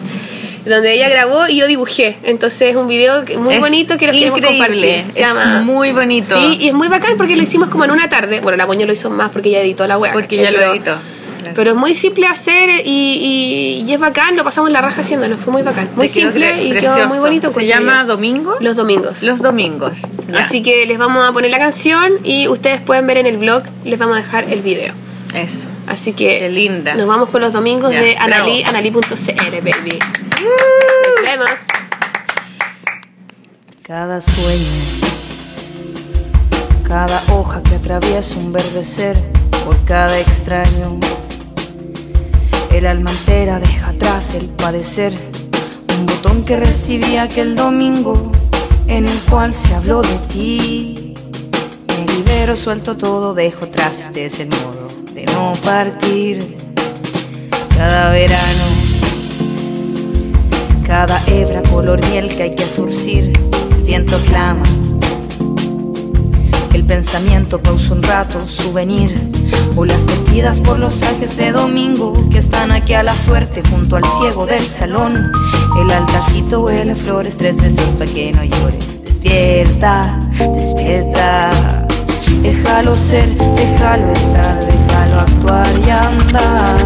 donde 0.65 0.93
ella 0.95 1.09
grabó 1.09 1.49
y 1.49 1.57
yo 1.57 1.67
dibujé. 1.67 2.19
Entonces 2.23 2.63
es 2.71 2.77
un 2.77 2.87
video 2.89 3.25
que- 3.25 3.37
muy 3.39 3.55
es 3.55 3.61
bonito 3.61 3.97
que 3.99 4.07
lo 4.07 4.13
queremos 4.13 4.41
compartir. 4.41 5.05
Se 5.15 5.23
es 5.23 5.29
llama 5.29 5.63
muy 5.63 5.93
bonito. 5.93 6.37
Sí, 6.37 6.59
y 6.61 6.69
es 6.69 6.75
muy 6.75 6.89
bacán 6.89 7.17
porque 7.17 7.37
lo 7.37 7.43
hicimos 7.43 7.69
como 7.69 7.85
en 7.85 7.91
una 7.91 8.09
tarde. 8.09 8.41
Bueno, 8.41 8.57
la 8.57 8.67
Moño 8.67 8.87
lo 8.87 8.93
hizo 8.93 9.11
más 9.11 9.31
porque 9.33 9.49
ella 9.51 9.61
editó 9.61 9.87
la 9.87 9.99
web. 9.99 10.13
porque 10.13 10.37
ya 10.37 10.51
lo 10.51 10.61
editó. 10.61 10.95
claro. 11.41 11.55
Pero 11.57 11.71
es 11.73 11.77
muy 11.77 11.95
simple 11.97 12.27
hacer 12.29 12.71
y, 12.85 13.83
y, 13.83 13.85
y 13.85 13.93
es 13.93 13.99
bacán, 13.99 14.37
lo 14.37 14.45
pasamos 14.45 14.71
la 14.71 14.81
raja 14.81 15.01
haciéndolo, 15.01 15.37
fue 15.39 15.53
muy 15.53 15.63
bacán. 15.63 15.91
Muy 15.97 16.09
simple 16.09 16.63
y 16.63 16.71
quedó 16.73 17.09
muy 17.09 17.19
bonito. 17.19 17.53
Se 17.53 17.67
llama 17.67 18.03
yo. 18.03 18.09
Domingo. 18.09 18.55
Los 18.61 18.77
domingos. 18.77 19.23
Los 19.25 19.43
domingos. 19.43 19.99
Ya. 20.33 20.39
Así 20.41 20.63
que 20.63 20.87
les 20.87 20.99
vamos 20.99 21.29
a 21.29 21.33
poner 21.33 21.51
la 21.51 21.59
canción 21.59 22.13
y 22.23 22.47
ustedes 22.47 22.81
pueden 22.81 23.07
ver 23.09 23.19
en 23.19 23.27
el 23.27 23.39
blog, 23.39 23.65
les 23.85 23.99
vamos 23.99 24.17
a 24.17 24.21
dejar 24.21 24.45
el 24.53 24.63
video. 24.63 24.95
Eso. 25.35 25.69
Así 25.87 26.13
que 26.13 26.39
Qué 26.41 26.49
linda. 26.51 26.95
nos 26.95 27.07
vamos 27.07 27.31
con 27.31 27.41
los 27.41 27.53
domingos 27.53 27.93
Ya, 27.93 28.01
de 28.03 28.17
Anali, 28.17 28.63
bravo. 28.63 28.77
anali.cl, 28.77 29.55
baby. 29.63 29.99
Nos 30.41 31.27
vemos. 31.27 31.51
Cada 33.83 34.21
sueño 34.21 35.03
cada 36.93 37.23
hoja 37.33 37.63
que 37.63 37.77
atraviesa 37.77 38.37
un 38.39 38.53
verdecer 38.53 39.17
por 39.65 39.83
cada 39.87 40.19
extraño. 40.21 41.01
El 42.71 42.87
alma 42.87 43.11
entera 43.11 43.59
deja 43.61 43.91
atrás 43.93 44.35
el 44.35 44.45
padecer, 44.57 45.15
un 45.99 46.05
botón 46.05 46.45
que 46.45 46.61
recibí 46.61 47.17
aquel 47.17 47.57
domingo 47.57 48.31
en 48.89 49.09
el 49.09 49.19
cual 49.31 49.55
se 49.55 49.75
habló 49.75 50.03
de 50.03 50.19
ti. 50.31 51.15
Me 51.89 52.13
libero, 52.13 52.57
suelto 52.57 52.99
todo, 52.99 53.33
dejo 53.33 53.65
atrás, 53.65 53.99
este 54.01 54.27
es 54.27 54.39
el 54.41 54.49
modo 54.51 54.82
de 55.15 55.25
no 55.27 55.53
partir. 55.65 56.57
Cada 57.77 58.11
verano, 58.11 58.65
cada 60.87 61.21
hebra 61.27 61.63
color 61.63 62.01
miel 62.11 62.35
que 62.35 62.45
hay 62.45 62.55
que 62.55 62.67
surcir, 62.67 63.33
el 63.77 63.83
viento 63.83 64.17
clama. 64.27 64.65
El 66.73 66.85
pensamiento 66.85 67.61
pausa 67.61 67.93
un 67.93 68.03
rato, 68.03 68.41
souvenir, 68.49 69.15
o 69.77 69.85
las 69.85 70.07
metidas 70.07 70.61
por 70.61 70.79
los 70.79 70.97
trajes 70.97 71.37
de 71.37 71.53
domingo 71.53 72.15
que 72.31 72.39
están 72.39 72.71
aquí 72.71 72.95
a 72.95 73.03
la 73.03 73.15
suerte 73.15 73.63
junto 73.71 73.97
al 73.97 74.05
ciego 74.05 74.47
del 74.47 74.63
salón. 74.63 75.31
El 75.79 75.91
altarcito 75.91 76.61
huele 76.61 76.95
flores, 76.95 77.37
tres 77.37 77.57
veces 77.57 77.93
para 77.99 78.11
que 78.11 78.33
no 78.33 78.45
llores. 78.45 79.05
Despierta, 79.05 80.21
despierta. 80.55 81.87
Déjalo 82.43 82.97
ser, 82.97 83.29
déjalo 83.55 84.11
estar, 84.13 84.59
actuar 85.11 85.67
y 85.87 85.91
andar. 85.91 86.77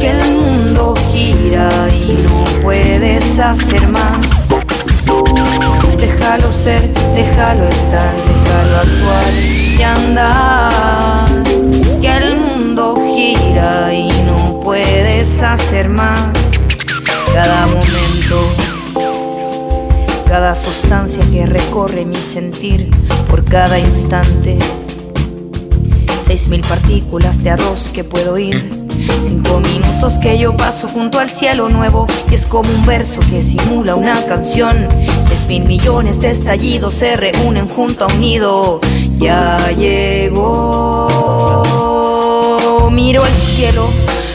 Que 0.00 0.10
el 0.10 0.34
mundo 0.34 0.94
gira 1.12 1.68
y 1.90 2.18
no 2.22 2.44
puedes 2.62 3.38
hacer 3.38 3.86
más. 3.88 4.18
Déjalo 5.96 6.52
ser, 6.52 6.92
déjalo 7.14 7.68
estar, 7.68 8.12
déjalo 8.28 8.76
actuar 8.76 9.32
y 9.34 9.82
andar. 9.82 11.28
Que 12.00 12.16
el 12.16 12.36
mundo 12.36 12.96
gira 13.14 13.92
y 13.92 14.08
no 14.22 14.60
puedes 14.60 15.42
hacer 15.42 15.88
más. 15.88 16.30
Cada 17.32 17.66
momento, 17.66 18.36
cada 20.26 20.54
sustancia 20.54 21.24
que 21.32 21.46
recorre 21.46 22.04
mi 22.04 22.16
sentir 22.16 22.90
por 23.28 23.44
cada 23.44 23.78
instante. 23.78 24.58
Seis 26.28 26.48
mil 26.48 26.60
partículas 26.60 27.42
de 27.42 27.48
arroz 27.48 27.88
que 27.90 28.04
puedo 28.04 28.36
ir. 28.36 28.70
Cinco 29.22 29.60
minutos 29.60 30.18
que 30.18 30.38
yo 30.38 30.54
paso 30.54 30.86
junto 30.86 31.18
al 31.18 31.30
cielo 31.30 31.70
nuevo 31.70 32.06
y 32.30 32.34
es 32.34 32.44
como 32.44 32.68
un 32.68 32.84
verso 32.84 33.20
que 33.30 33.40
simula 33.40 33.94
una 33.94 34.22
canción. 34.26 34.86
Seis 35.26 35.46
mil 35.48 35.64
millones 35.64 36.20
de 36.20 36.28
estallidos 36.28 36.92
se 36.92 37.16
reúnen 37.16 37.66
junto 37.66 38.04
a 38.04 38.08
un 38.08 38.20
nido. 38.20 38.78
Ya 39.18 39.70
llegó. 39.70 41.08
Miro 42.92 43.24
el 43.24 43.32
cielo. 43.32 43.88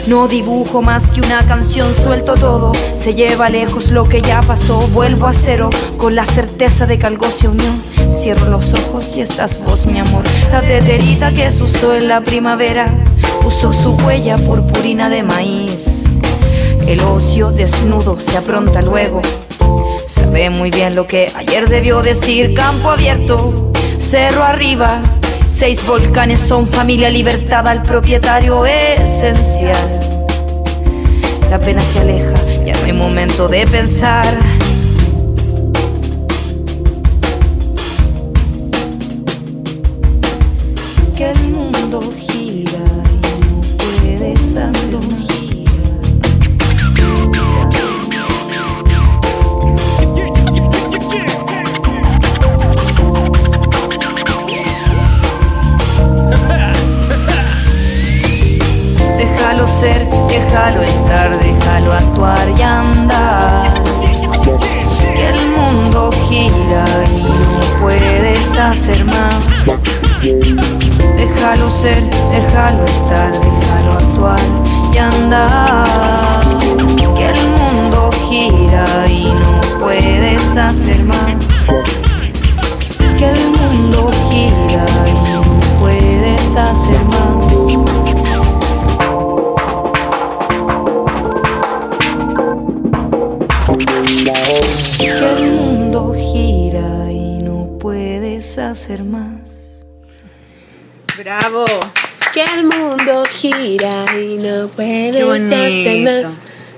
No 0.05 0.27
dibujo 0.27 0.81
más 0.81 1.09
que 1.09 1.21
una 1.21 1.45
canción, 1.45 1.87
suelto 1.95 2.35
todo, 2.35 2.73
se 2.93 3.13
lleva 3.13 3.49
lejos 3.49 3.91
lo 3.91 4.03
que 4.07 4.21
ya 4.21 4.41
pasó, 4.41 4.79
vuelvo 4.89 5.27
a 5.27 5.33
cero 5.33 5.69
con 5.97 6.13
la 6.13 6.25
certeza 6.25 6.85
de 6.85 6.99
que 6.99 7.05
algo 7.05 7.31
se 7.31 7.47
unió. 7.47 7.71
Cierro 8.11 8.49
los 8.49 8.73
ojos 8.73 9.15
y 9.15 9.21
estás 9.21 9.57
vos, 9.63 9.85
mi 9.85 9.99
amor, 9.99 10.23
la 10.51 10.59
teterita 10.61 11.31
que 11.31 11.49
se 11.49 11.63
usó 11.63 11.95
en 11.95 12.09
la 12.09 12.19
primavera, 12.19 12.87
usó 13.45 13.71
su 13.71 13.95
huella 14.05 14.35
purpurina 14.35 15.09
de 15.09 15.23
maíz. 15.23 16.03
El 16.85 16.99
ocio 17.01 17.51
desnudo 17.51 18.19
se 18.19 18.35
apronta 18.37 18.81
luego, 18.81 19.21
sabe 20.07 20.49
muy 20.49 20.69
bien 20.69 20.95
lo 20.95 21.07
que 21.07 21.31
ayer 21.33 21.69
debió 21.69 22.01
decir, 22.01 22.53
campo 22.53 22.89
abierto, 22.89 23.71
cerro 23.99 24.43
arriba. 24.43 25.01
Seis 25.55 25.85
volcanes 25.85 26.41
son 26.41 26.67
familia 26.67 27.11
libertad 27.11 27.67
al 27.67 27.83
propietario 27.83 28.65
esencial. 28.65 29.77
La 31.51 31.59
pena 31.59 31.79
se 31.79 31.99
aleja, 31.99 32.33
ya 32.65 32.73
no 32.73 32.85
hay 32.85 32.93
momento 32.93 33.47
de 33.47 33.67
pensar. 33.67 34.52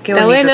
Qué 0.04 0.12
¿Está 0.12 0.26
bueno? 0.26 0.54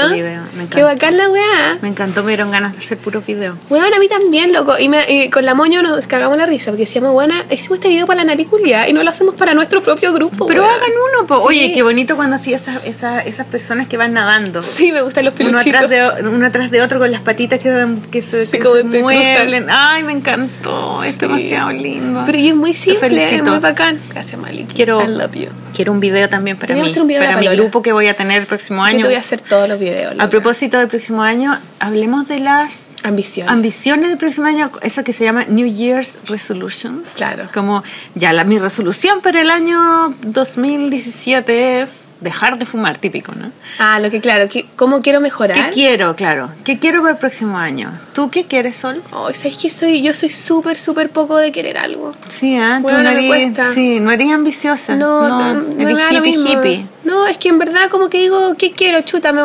Me 0.56 0.64
encanta. 0.64 0.78
Qué 0.78 0.84
bacán 0.84 1.18
la 1.18 1.30
weá. 1.30 1.78
Me 1.82 1.88
encantó, 1.88 2.24
me 2.24 2.32
dieron 2.32 2.52
ganas 2.52 2.74
de 2.74 2.80
hacer 2.80 2.98
puros 2.98 3.26
videos. 3.26 3.58
Weón, 3.70 3.94
a 3.94 4.00
mí 4.00 4.08
también, 4.08 4.54
loco. 4.54 4.78
Y, 4.80 4.90
me- 4.90 5.06
y 5.10 5.30
con 5.30 5.46
la 5.46 5.54
moño 5.54 5.82
nos 5.82 5.96
descargamos 5.98 6.38
la 6.38 6.46
risa 6.46 6.72
porque 6.72 6.84
decíamos, 6.86 7.14
buena, 7.14 7.46
hicimos 7.50 7.78
este 7.80 7.90
video 7.90 8.06
para 8.06 8.20
la 8.20 8.26
nariculia 8.26 8.88
y 8.90 8.94
no 8.94 9.04
lo 9.04 9.10
hacemos 9.10 9.36
para 9.36 9.54
nuestro 9.54 9.82
propio 9.82 10.14
grupo. 10.14 10.48
Pero 10.48 10.64
weón. 10.64 10.74
hagan 10.74 10.90
uno, 11.18 11.28
po. 11.28 11.38
Sí. 11.40 11.46
Oye, 11.48 11.74
qué 11.74 11.84
bonito 11.84 12.16
cuando 12.16 12.36
así 12.36 12.54
esas, 12.54 12.86
esas, 12.86 13.26
esas 13.26 13.46
personas 13.48 13.88
que 13.88 13.98
van 13.98 14.14
nadando. 14.14 14.62
Sí, 14.64 14.92
me 14.92 15.02
gustan 15.02 15.26
los 15.26 15.34
Uno 15.40 15.50
peluchitos. 15.52 15.82
atrás, 15.84 15.90
de, 16.24 16.28
uno 16.30 16.46
atrás 16.48 16.72
de 16.72 16.82
otro 16.82 17.00
con 17.00 17.12
las 17.12 17.22
patitas 17.22 17.60
que, 17.60 17.70
dan- 17.70 18.02
que 18.02 18.22
se, 18.22 18.46
Sí, 18.46 18.52
que 18.52 18.62
se 18.64 18.84
mueven. 19.02 19.68
Ay, 19.70 20.04
me 20.04 20.12
encantó. 20.14 21.04
Es 21.04 21.18
demasiado 21.18 21.72
lindo. 21.72 22.24
Pero 22.26 22.38
y 22.38 22.50
es 22.50 22.56
muy 22.56 22.74
simple, 22.74 23.36
es 23.36 23.44
muy 23.44 23.60
bacán. 23.60 24.00
Gracias, 24.10 24.40
Maliki. 24.40 24.74
Quiero- 24.76 25.02
I 25.04 25.08
love 25.08 25.34
you. 25.36 25.48
Quiero 25.74 25.94
un 25.94 26.02
video 26.02 26.28
también 26.28 26.58
para 26.58 26.76
mí, 26.76 26.82
hacer 26.82 27.02
un 27.02 27.08
video 27.08 27.22
de 27.22 27.28
para 27.30 27.40
mi 27.40 27.48
grupo 27.48 27.82
que 27.82 27.94
voy 27.94 28.08
a 28.08 28.14
tener 28.14 28.42
el 28.42 28.46
próximo 28.48 28.82
Yo 28.82 28.88
año. 28.88 28.98
te 29.00 29.06
voy 29.06 29.16
a 29.16 29.20
hacer 29.20 29.40
todos 29.40 29.70
los 29.70 29.80
videos. 29.80 30.12
A 30.12 30.16
loca. 30.16 30.30
Propósito 30.42 30.78
del 30.80 30.88
próximo 30.88 31.22
año, 31.24 31.56
hablemos 31.80 32.28
de 32.28 32.40
las 32.40 32.90
Ambición. 33.04 33.50
ambiciones 33.50 34.10
del 34.10 34.18
próximo 34.18 34.48
año, 34.48 34.72
eso 34.82 35.04
que 35.04 35.14
se 35.14 35.24
llama 35.24 35.46
New 35.48 35.68
Year's 35.68 36.20
Resolutions. 36.26 37.10
Claro. 37.16 37.50
Como 37.54 37.84
ya 38.16 38.32
la 38.34 38.44
mi 38.44 38.60
resolución 38.60 39.22
para 39.22 39.42
el 39.42 39.50
año 39.50 40.14
2017 40.22 41.82
es 41.82 42.10
dejar 42.20 42.60
de 42.60 42.66
fumar, 42.66 42.98
típico, 42.98 43.34
¿no? 43.34 43.52
ah, 43.80 44.00
lo 44.00 44.12
que 44.12 44.22
claro, 44.22 44.48
que, 44.48 44.68
¿cómo 44.76 45.02
quiero 45.02 45.20
mejorar? 45.20 45.56
¿Qué 45.56 45.72
quiero, 45.72 46.16
claro? 46.16 46.52
¿Qué 46.64 46.78
quiero 46.78 47.02
para 47.02 47.14
el 47.14 47.18
próximo 47.18 47.58
año? 47.58 47.92
¿Tú 48.14 48.30
qué 48.30 48.46
quieres, 48.46 48.78
Sol? 48.78 49.02
Oh, 49.12 49.34
¿sabes 49.34 49.58
que 49.58 49.72
soy? 49.72 50.02
Yo 50.04 50.14
soy 50.14 50.30
súper, 50.30 50.78
súper 50.78 51.10
poco 51.10 51.38
de 51.38 51.52
querer 51.52 51.78
algo. 51.78 52.14
Sí, 52.28 52.58
¿ah? 52.58 52.78
Tú 52.78 52.84
Bueno, 52.84 53.04
no 53.04 53.10
eres, 53.10 53.74
sí, 53.74 54.00
no 54.00 54.12
eres 54.12 54.32
ambiciosa. 54.32 54.96
No, 54.96 55.28
no, 55.28 55.54
no 55.56 55.82
eres 55.82 55.98
hippie, 56.12 56.38
hippie. 56.38 56.86
No, 57.04 57.28
es 57.28 57.38
que 57.38 57.50
en 57.50 57.58
verdad 57.58 57.90
como 57.90 58.10
que 58.10 58.20
digo, 58.22 58.54
¿qué 58.58 58.72
quiero? 58.72 59.02
Chuta, 59.02 59.34
me- 59.34 59.42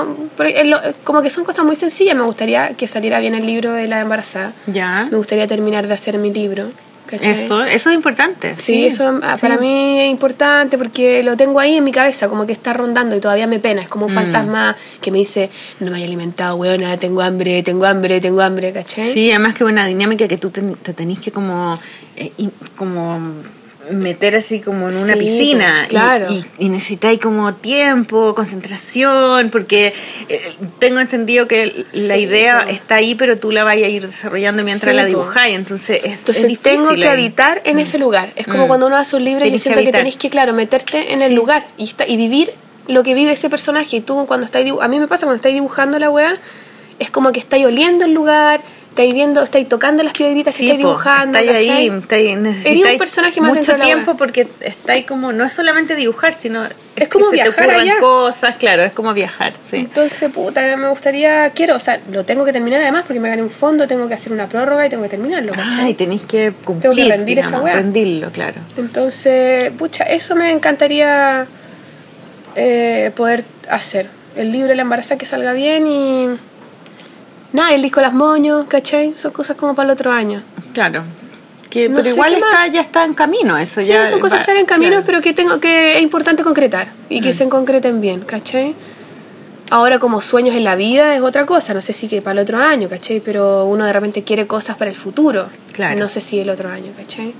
como 1.05 1.23
que 1.23 1.31
son 1.31 1.45
cosas 1.45 1.65
muy 1.65 1.77
sencillas. 1.77 2.15
Me 2.15 2.23
gustaría 2.25 2.75
que 2.75 2.87
saliera 2.87 3.19
bien 3.21 3.35
el 3.35 3.47
libro 3.47 3.73
de 3.73 3.87
la 3.89 4.01
embarazada. 4.01 4.53
Ya. 4.67 5.09
Me 5.11 5.17
gustaría 5.17 5.47
terminar 5.47 5.87
de 5.87 5.95
hacer 5.95 6.19
mi 6.19 6.33
libro. 6.33 6.71
¿cachai? 7.07 7.31
Eso, 7.31 7.63
eso 7.63 7.91
es 7.91 7.95
importante. 7.95 8.57
Sí, 8.59 8.85
eso 8.85 9.21
ah, 9.23 9.37
sí. 9.37 9.41
para 9.41 9.59
mí 9.59 10.01
es 10.01 10.11
importante 10.11 10.77
porque 10.77 11.23
lo 11.23 11.37
tengo 11.37 11.61
ahí 11.61 11.77
en 11.77 11.85
mi 11.85 11.93
cabeza, 11.93 12.29
como 12.29 12.47
que 12.47 12.53
está 12.53 12.73
rondando 12.73 13.15
y 13.15 13.21
todavía 13.21 13.47
me 13.47 13.61
pena. 13.61 13.81
Es 13.83 13.89
como 13.89 14.07
un 14.07 14.13
Mm. 14.13 14.17
fantasma 14.17 14.77
que 15.01 15.13
me 15.13 15.19
dice, 15.19 15.49
no 15.79 15.93
me 15.93 15.99
haya 15.99 16.07
alimentado, 16.07 16.57
weona, 16.57 16.97
tengo 16.97 17.23
hambre, 17.23 17.63
tengo 17.63 17.85
hambre, 17.87 18.21
tengo 18.21 18.41
hambre, 18.41 18.73
¿cachai? 18.73 19.13
Sí, 19.13 19.31
además 19.31 19.55
que 19.55 19.63
una 19.63 19.87
dinámica 19.87 20.27
que 20.27 20.37
tú 20.37 20.51
te, 20.51 20.63
te 20.63 20.93
tenés 20.95 21.21
que 21.21 21.31
como, 21.31 21.79
eh, 22.17 22.33
como 22.75 23.21
meter 23.91 24.35
así 24.37 24.61
como 24.61 24.89
en 24.91 24.97
una 24.97 25.15
Sí, 25.15 25.19
piscina 25.19 25.87
claro. 25.89 26.33
y, 26.33 26.39
y, 26.59 26.67
y 26.67 26.69
necesitáis 26.69 27.19
como 27.21 27.55
tiempo, 27.55 28.35
concentración, 28.35 29.51
porque 29.51 29.93
eh, 30.29 30.55
tengo 30.79 31.01
entendido 31.01 31.47
que 31.49 31.87
la 31.93 32.15
Sí, 32.17 32.21
idea 32.23 32.67
está 32.69 32.97
ahí, 32.97 33.15
pero 33.15 33.39
tú 33.39 33.53
la 33.53 33.65
vas 33.65 33.75
a 33.77 33.79
ir 33.79 34.07
desarrollando 34.07 34.63
mientras 34.65 34.91
Sí, 34.93 34.97
la 34.97 35.05
dibujáis, 35.05 35.55
entonces 35.57 35.99
es, 36.05 36.19
Entonces 36.21 36.45
es 36.45 36.49
difícil 36.49 36.63
tengo 36.79 36.95
que 36.95 37.09
habitar 37.09 37.63
en 37.65 37.79
ese 37.79 37.99
lugar. 37.99 38.33
Es 38.37 38.47
como 38.47 38.65
Mm. 38.65 38.69
cuando 38.69 38.87
uno 38.87 38.97
hace 38.97 39.17
un 39.17 39.25
libro 39.25 39.45
y 39.45 39.49
yo 39.49 39.53
que 39.53 39.59
siento 39.59 39.79
que, 39.81 39.85
habitar. 39.87 40.01
tenés 40.01 40.17
que, 40.17 40.31
claro, 40.31 40.53
meterte 40.53 41.13
en 41.13 41.23
el 41.23 41.35
lugar 41.35 41.67
y, 41.79 41.85
está, 41.85 42.07
y 42.07 42.17
vivir 42.17 42.53
lo 42.89 43.03
que 43.03 43.15
vive 43.15 43.33
ese 43.33 43.51
personaje. 43.51 43.97
Y 43.97 44.01
tú 44.01 44.25
cuando 44.27 44.47
estás 44.47 44.65
dibu- 44.65 44.83
a 44.83 44.89
mí 44.89 44.99
me 44.99 45.09
pasa 45.09 45.27
cuando 45.27 45.37
estáis 45.37 45.55
dibujando 45.55 45.99
la 45.99 46.11
weá, 46.11 46.37
es 46.99 47.11
como 47.11 47.31
que 47.33 47.41
estáis 47.41 47.67
oliendo 47.67 48.05
el 48.05 48.13
lugar, 48.15 48.61
estáis 48.97 49.13
viendo, 49.13 49.43
estáis 49.43 49.69
tocando 49.69 50.03
las 50.03 50.15
piedritas 50.15 50.55
que 50.55 50.59
Sí, 50.59 50.65
estáis 50.71 50.83
po, 50.83 50.89
dibujando. 50.89 51.39
estáis 51.39 51.69
ahí, 51.71 51.87
estáis, 52.01 52.37
necesitáis 52.39 52.93
un 52.93 52.99
personaje 52.99 53.41
más 53.43 53.53
mucho 53.55 53.77
la 53.77 53.85
tiempo 53.85 54.13
wea. 54.13 54.17
porque 54.17 54.49
estáis 54.61 55.05
como, 55.05 55.33
no 55.33 55.45
es 55.45 55.53
solamente 55.53 55.95
dibujar, 55.97 56.33
sino 56.33 56.65
Es 56.97 57.09
como 57.09 57.31
que 57.31 57.37
se 57.37 57.45
te 57.45 57.51
viajar 57.51 57.71
allá. 57.71 57.99
cosas, 58.01 58.57
claro, 58.57 58.83
es 58.85 58.93
como 58.93 59.13
viajar, 59.13 59.53
sí. 59.71 59.77
Entonces, 59.77 60.31
puta, 60.31 60.77
me 60.79 60.89
gustaría, 60.89 61.51
quiero, 61.51 61.77
o 61.77 61.81
sea, 61.81 62.01
lo 62.11 62.25
tengo 62.25 62.47
que 62.47 62.53
terminar 62.55 62.81
además 62.81 63.05
porque 63.07 63.21
me 63.21 63.29
gané 63.29 63.43
un 63.43 63.51
fondo, 63.51 63.87
tengo 63.87 64.09
que 64.09 64.15
hacer 64.15 64.33
una 64.33 64.49
prórroga 64.49 64.87
y 64.87 64.89
tengo 64.89 65.03
que 65.03 65.11
terminarlo, 65.11 65.53
¿cachai? 65.53 65.81
Ay, 65.87 65.95
tenéis 65.95 66.23
que 66.23 66.53
cumplir, 66.65 67.07
rendir 67.09 67.39
esa 67.39 67.49
digamos, 67.49 67.65
wea. 67.67 67.75
rendirlo, 67.77 68.31
claro. 68.31 68.61
Entonces, 68.79 69.71
pucha, 69.79 70.05
eso 70.05 70.35
me 70.35 70.51
encantaría 70.51 71.47
eh, 72.55 73.11
poder 73.15 73.45
hacer. 73.69 74.07
El 74.37 74.53
libro 74.53 74.69
de 74.69 74.75
la 74.77 74.83
embarazada 74.83 75.19
que 75.19 75.27
salga 75.27 75.53
bien 75.53 75.87
y. 75.87 76.29
Nada, 77.57 77.75
el 77.75 77.83
disco 77.83 78.01
Las 78.01 78.13
Moños, 78.13 78.67
¿cachai? 78.69 79.15
Son 79.17 79.33
cosas 79.33 79.57
como 79.57 79.75
para 79.75 79.87
el 79.89 79.93
otro 79.93 80.13
año. 80.13 80.43
Claro. 80.75 81.03
Que, 81.71 81.89
No 81.89 81.97
pero 81.97 82.11
igual 82.11 82.33
más. 82.39 82.51
está, 82.51 82.67
ya 82.69 82.81
está 82.83 83.05
en 83.05 83.15
camino 83.15 83.57
eso. 83.59 83.81
Sí, 83.81 83.89
ya 83.89 84.07
son 84.09 84.21
cosas 84.21 84.35
va- 84.35 84.45
que 84.45 84.51
están 84.51 84.57
en 84.59 84.67
camino, 84.67 84.91
claro. 84.91 85.05
pero 85.07 85.21
que 85.21 85.33
tengo 85.33 85.59
que 85.59 85.97
es 85.97 86.03
importante 86.03 86.43
concretar 86.43 86.89
y 87.09 87.21
Mm. 87.21 87.23
que 87.23 87.33
se 87.35 87.49
concreten 87.49 88.01
bien, 88.01 88.21
¿cachai? 88.21 88.75
Ahora 89.71 89.99
como 89.99 90.21
sueños 90.21 90.55
en 90.55 90.63
la 90.65 90.77
vida 90.77 91.17
es 91.17 91.23
otra 91.23 91.45
cosa, 91.45 91.75
no 91.75 91.83
sé 91.83 91.93
si 91.93 92.07
que 92.09 92.23
para 92.23 92.35
el 92.35 92.39
otro 92.41 92.59
año, 92.59 92.89
¿cachai? 92.89 93.21
Pero 93.21 93.65
uno 93.65 93.85
de 93.85 93.93
repente 93.93 94.23
quiere 94.23 94.47
cosas 94.47 94.77
para 94.77 94.91
el 94.91 94.97
futuro. 94.97 95.49
Claro. 95.73 95.99
No 95.99 96.09
sé 96.09 96.21
si 96.21 96.39
el 96.39 96.51
otro 96.51 96.69
año, 96.69 96.93
¿cachai? 96.97 97.35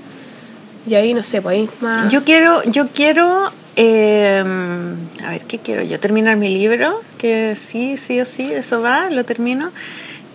Y 0.87 0.95
ahí, 0.95 1.13
no 1.13 1.23
sé, 1.23 1.41
pues 1.41 1.57
ahí 1.57 1.69
más... 1.81 2.11
Yo 2.11 2.23
quiero, 2.23 2.63
yo 2.63 2.87
quiero, 2.93 3.51
eh, 3.75 4.43
a 5.25 5.29
ver, 5.31 5.43
¿qué 5.45 5.59
quiero 5.59 5.83
yo? 5.83 5.99
Terminar 5.99 6.35
mi 6.37 6.49
libro, 6.49 7.01
que 7.17 7.55
sí, 7.55 7.97
sí 7.97 8.19
o 8.19 8.25
sí, 8.25 8.49
eso 8.51 8.81
va, 8.81 9.09
lo 9.09 9.23
termino. 9.23 9.71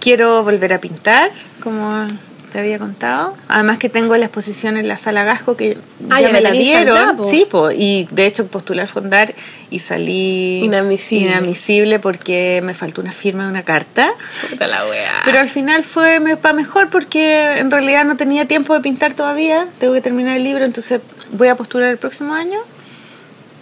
Quiero 0.03 0.43
volver 0.43 0.73
a 0.73 0.81
pintar, 0.81 1.31
como 1.63 2.07
te 2.51 2.59
había 2.59 2.79
contado. 2.79 3.35
Además 3.49 3.79
que 3.79 3.89
tengo 3.89 4.17
la 4.17 4.25
exposición 4.27 4.77
en 4.77 4.89
la 4.89 4.97
sala 4.99 5.23
Gasco 5.25 5.57
que 5.57 5.79
Ah, 6.11 6.21
ya 6.21 6.27
ya 6.27 6.33
me 6.33 6.41
la 6.41 6.51
dieron. 6.51 7.17
po. 7.17 7.25
sí, 7.25 7.47
po, 7.49 7.71
y 7.71 8.09
de 8.11 8.27
hecho 8.27 8.47
postulé 8.49 8.83
al 8.83 8.89
fondar 8.89 9.33
y 9.71 9.79
salí 9.79 10.61
Inadmisible. 10.65 11.29
inadmisible 11.31 11.99
porque 12.01 12.61
me 12.65 12.75
faltó 12.75 13.01
una 13.01 13.13
firma 13.13 13.45
de 13.45 13.51
una 13.51 13.63
carta. 13.63 14.13
Puta 14.51 14.67
la 14.67 14.85
weá. 14.87 15.13
Pero 15.25 15.39
al 15.39 15.49
final 15.49 15.85
fue 15.85 16.21
para 16.43 16.53
mejor 16.55 16.91
porque 16.91 17.59
en 17.59 17.71
realidad 17.71 18.05
no 18.05 18.17
tenía 18.17 18.47
tiempo 18.47 18.75
de 18.75 18.81
pintar 18.81 19.15
todavía. 19.15 19.69
Tengo 19.79 19.95
que 19.95 20.01
terminar 20.01 20.37
el 20.37 20.43
libro, 20.43 20.65
entonces 20.65 21.01
voy 21.31 21.47
a 21.49 21.57
postular 21.57 21.89
el 21.91 21.99
próximo 21.99 22.35
año. 22.35 22.59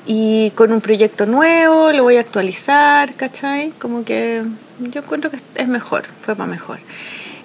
Y 0.07 0.51
con 0.57 0.73
un 0.73 0.81
proyecto 0.81 1.27
nuevo, 1.27 1.93
lo 1.93 2.03
voy 2.03 2.17
a 2.17 2.21
actualizar, 2.21 3.15
¿cachai? 3.15 3.71
Como 3.79 4.05
que 4.05 4.43
yo 4.81 5.01
encuentro 5.01 5.31
que 5.31 5.39
es 5.55 5.69
mejor, 5.69 6.05
fue 6.23 6.35
para 6.35 6.51
mejor. 6.51 6.79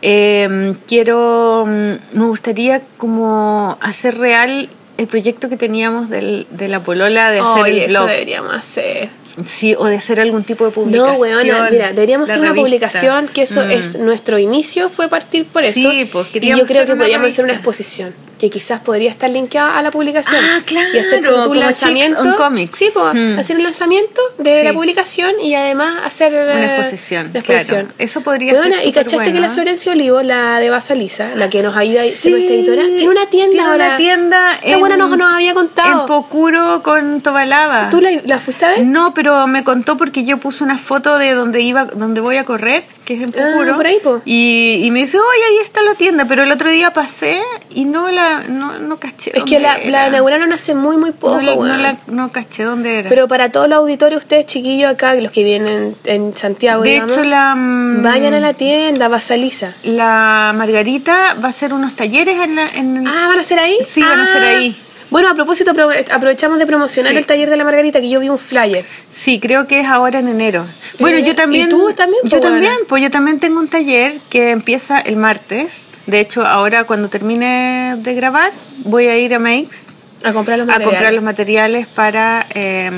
Eh, 0.02 0.76
quiero, 0.88 1.66
mm, 1.66 2.18
me 2.18 2.26
gustaría 2.26 2.82
como 2.98 3.78
hacer 3.82 4.18
real 4.18 4.70
el 4.98 5.08
proyecto 5.08 5.50
que 5.50 5.58
teníamos 5.58 6.10
del, 6.10 6.48
de 6.52 6.68
la 6.68 6.80
polola 6.80 7.32
de 7.32 7.40
hacer 7.40 7.68
el 7.68 7.78
eso 7.80 7.88
blog. 7.90 8.10
deberíamos 8.10 8.54
hacer. 8.54 9.10
Sí, 9.44 9.76
o 9.78 9.86
de 9.86 9.98
hacer 9.98 10.20
algún 10.22 10.44
tipo 10.46 10.64
de 10.66 10.72
publicación. 10.72 11.14
No, 11.16 11.20
weona, 11.20 11.70
mira, 11.70 11.88
deberíamos 11.92 12.30
hacer 12.30 12.40
una 12.40 12.50
revista. 12.54 12.66
publicación 12.66 13.28
que 13.28 13.42
eso 13.44 13.66
Mm. 13.66 13.72
es 13.72 13.96
nuestro 14.00 14.40
inicio 14.40 14.90
fue 14.90 15.10
partir 15.10 15.46
por 15.46 15.64
eso. 15.64 15.74
Sí, 15.74 16.08
pues, 16.12 16.28
y 16.34 16.40
yo 16.48 16.66
creo 16.66 16.86
que 16.86 16.96
podríamos 16.96 17.28
hacer 17.30 17.44
una 17.44 17.54
exposición 17.54 18.14
que 18.40 18.50
quizás 18.50 18.82
podría 18.82 19.10
estar 19.12 19.30
linkeada 19.30 19.78
a 19.78 19.82
la 19.82 19.92
publicación. 19.92 20.42
Ah, 20.44 20.60
claro, 20.66 20.90
Y 20.94 21.00
hacer 21.00 21.26
un 21.26 21.44
como 21.44 21.56
lanzamiento. 21.56 22.20
On 22.20 22.34
Comics. 22.34 22.78
Sí, 22.78 22.90
pues, 22.94 23.14
Mm. 23.14 23.40
hacer 23.40 23.56
un 23.56 23.64
lanzamiento 23.64 24.22
de 24.38 24.60
Sí. 24.60 24.66
la 24.66 24.74
publicación 24.74 25.32
y 25.42 25.56
además 25.56 26.00
hacer 26.06 26.34
Una 26.34 26.62
eh, 26.62 26.76
exposición, 26.76 27.30
la 27.34 27.40
exposición. 27.40 27.80
claro. 27.84 27.96
Eso 27.98 28.22
podría 28.22 28.54
Weona, 28.54 28.76
ser 28.78 28.88
Y 28.88 28.92
cachaste 28.92 29.32
que 29.32 29.40
la 29.40 29.50
Florencia 29.52 29.94
Olivo, 29.94 30.22
la 30.22 30.60
de 30.60 30.70
Basalisa, 30.70 31.30
la 31.36 31.50
que 31.50 31.64
nos 31.64 31.78
ayuda 31.78 32.02
a 32.02 32.06
Sí, 32.06 32.30
nuestra 32.30 32.56
editora, 32.56 32.82
tiene 32.84 33.08
una 33.10 33.26
tienda 33.30 33.52
tiene 33.52 33.68
ahora. 33.70 33.86
una 33.88 33.98
tienda 33.98 34.60
Esta 34.62 34.78
buena 34.80 34.98
nos, 34.98 35.18
nos 35.18 35.34
había 35.34 35.54
contado. 35.54 36.02
En 36.02 36.06
Pocuro 36.08 36.84
con 36.84 37.22
Tobalaba. 37.22 37.90
¿Tú 37.90 38.02
la, 38.02 38.10
la 38.26 38.40
fuiste 38.40 38.66
a 38.66 38.70
ver? 38.72 38.84
No, 38.84 39.14
pero 39.14 39.25
me 39.48 39.64
contó 39.64 39.98
porque 39.98 40.24
yo 40.26 40.38
puse 40.38 40.64
una 40.64 40.78
foto 40.78 41.18
de 41.18 41.34
donde 41.34 41.62
iba, 41.62 41.86
donde 41.86 42.22
voy 42.22 42.38
a 42.38 42.46
correr, 42.46 42.84
que 43.06 43.16
es 43.16 43.22
en 43.22 43.34
Ah, 43.40 43.74
por 43.76 43.86
ahí, 43.86 43.98
po. 44.04 44.22
Y, 44.26 44.82
y 44.84 44.92
me 44.92 45.00
dice, 45.02 45.18
oye, 45.18 45.44
ahí 45.50 45.58
está 45.64 45.82
la 45.84 45.96
tienda. 45.96 46.26
Pero 46.28 46.44
el 46.44 46.52
otro 46.52 46.70
día 46.70 46.94
pasé 46.94 47.40
y 47.74 47.86
no 47.86 48.10
la, 48.10 48.44
no, 48.48 48.80
no 48.80 48.98
caché. 48.98 49.32
Es 49.38 49.44
que 49.44 49.56
dónde 49.60 49.60
la, 49.62 49.78
la 49.78 49.84
era. 50.02 50.08
inauguraron 50.08 50.54
hace 50.54 50.76
muy, 50.76 50.98
muy 50.98 51.12
poco. 51.12 51.36
no, 51.42 51.42
la, 51.42 51.98
no, 52.08 52.26
la- 52.28 52.30
caché 52.32 52.64
dónde 52.64 53.00
era. 53.00 53.10
Pero 53.10 53.28
para 53.28 53.50
todos 53.52 53.68
los 53.70 53.78
auditorios, 53.78 54.22
ustedes 54.22 54.46
chiquillos 54.46 54.90
acá, 54.92 55.16
los 55.16 55.32
que 55.32 55.44
vienen 55.44 55.96
en 56.06 56.36
Santiago, 56.38 56.84
de 56.84 56.92
digamos, 56.92 57.14
hecho, 57.14 57.24
la. 57.24 57.56
mm, 57.56 58.04
vayan 58.04 58.34
a 58.34 58.40
la 58.40 58.54
tienda, 58.54 59.08
Basaliza. 59.08 59.74
La 59.84 60.54
Margarita 60.56 61.36
va 61.42 61.48
a 61.48 61.50
hacer 61.50 61.74
unos 61.74 61.96
talleres 61.96 62.40
en 62.42 62.56
la. 62.56 62.68
En, 62.76 63.08
Ah, 63.08 63.28
¿van 63.28 63.40
a 63.40 63.44
ser 63.44 63.60
ahí? 63.60 63.78
Sí, 63.84 64.02
van 64.02 64.20
a 64.20 64.26
ser 64.26 64.44
Ah. 64.44 64.50
ahí. 64.58 64.82
Bueno, 65.16 65.30
a 65.30 65.34
propósito, 65.34 65.72
apro- 65.72 65.94
aprovechamos 66.12 66.60
de 66.60 66.66
promocionar 66.68 67.14
Sí. 67.14 67.18
el 67.20 67.26
taller 67.26 67.50
de 67.50 67.56
la 67.56 67.64
Margarita, 67.64 68.02
que 68.02 68.10
yo 68.10 68.20
vi 68.20 68.28
un 68.28 68.38
flyer. 68.38 68.84
Sí, 69.10 69.40
creo 69.40 69.66
que 69.66 69.80
es 69.80 69.86
ahora 69.88 70.20
en 70.20 70.28
enero. 70.28 70.66
Bueno, 71.00 71.20
Eh, 71.20 71.24
yo 71.24 71.34
también. 71.36 71.68
¿y 71.68 71.70
tú 71.70 71.94
también, 71.96 72.22
Yo 72.26 72.42
también, 72.42 72.74
pues 72.90 73.02
yo 73.02 73.10
también 73.10 73.40
tengo 73.40 73.62
un 73.62 73.70
taller 73.70 74.20
que 74.30 74.50
empieza 74.52 75.00
el 75.00 75.16
martes. 75.16 75.88
De 76.06 76.20
hecho, 76.20 76.46
ahora 76.46 76.84
cuando 76.84 77.08
termine 77.08 77.96
de 77.98 78.14
grabar, 78.14 78.52
voy 78.80 79.08
a 79.08 79.18
ir 79.18 79.34
a 79.34 79.40
Makes 79.40 79.78
A 80.26 80.34
comprar 80.34 80.58
los 80.58 80.66
a 80.68 80.72
materiales. 80.72 80.86
comprar 80.94 81.14
los 81.14 81.24
materiales 81.24 81.88
para, 81.88 82.46
eh, 82.54 82.92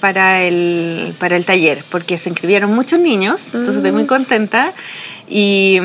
para, 0.00 0.42
el, 0.42 1.14
para 1.18 1.34
el 1.36 1.46
taller, 1.46 1.82
porque 1.90 2.18
se 2.18 2.28
inscribieron 2.28 2.74
muchos 2.74 2.98
niños, 3.00 3.40
entonces 3.54 3.76
estoy 3.76 3.92
Mm. 3.92 3.94
muy 3.94 4.04
contenta. 4.04 4.74
Y. 5.30 5.80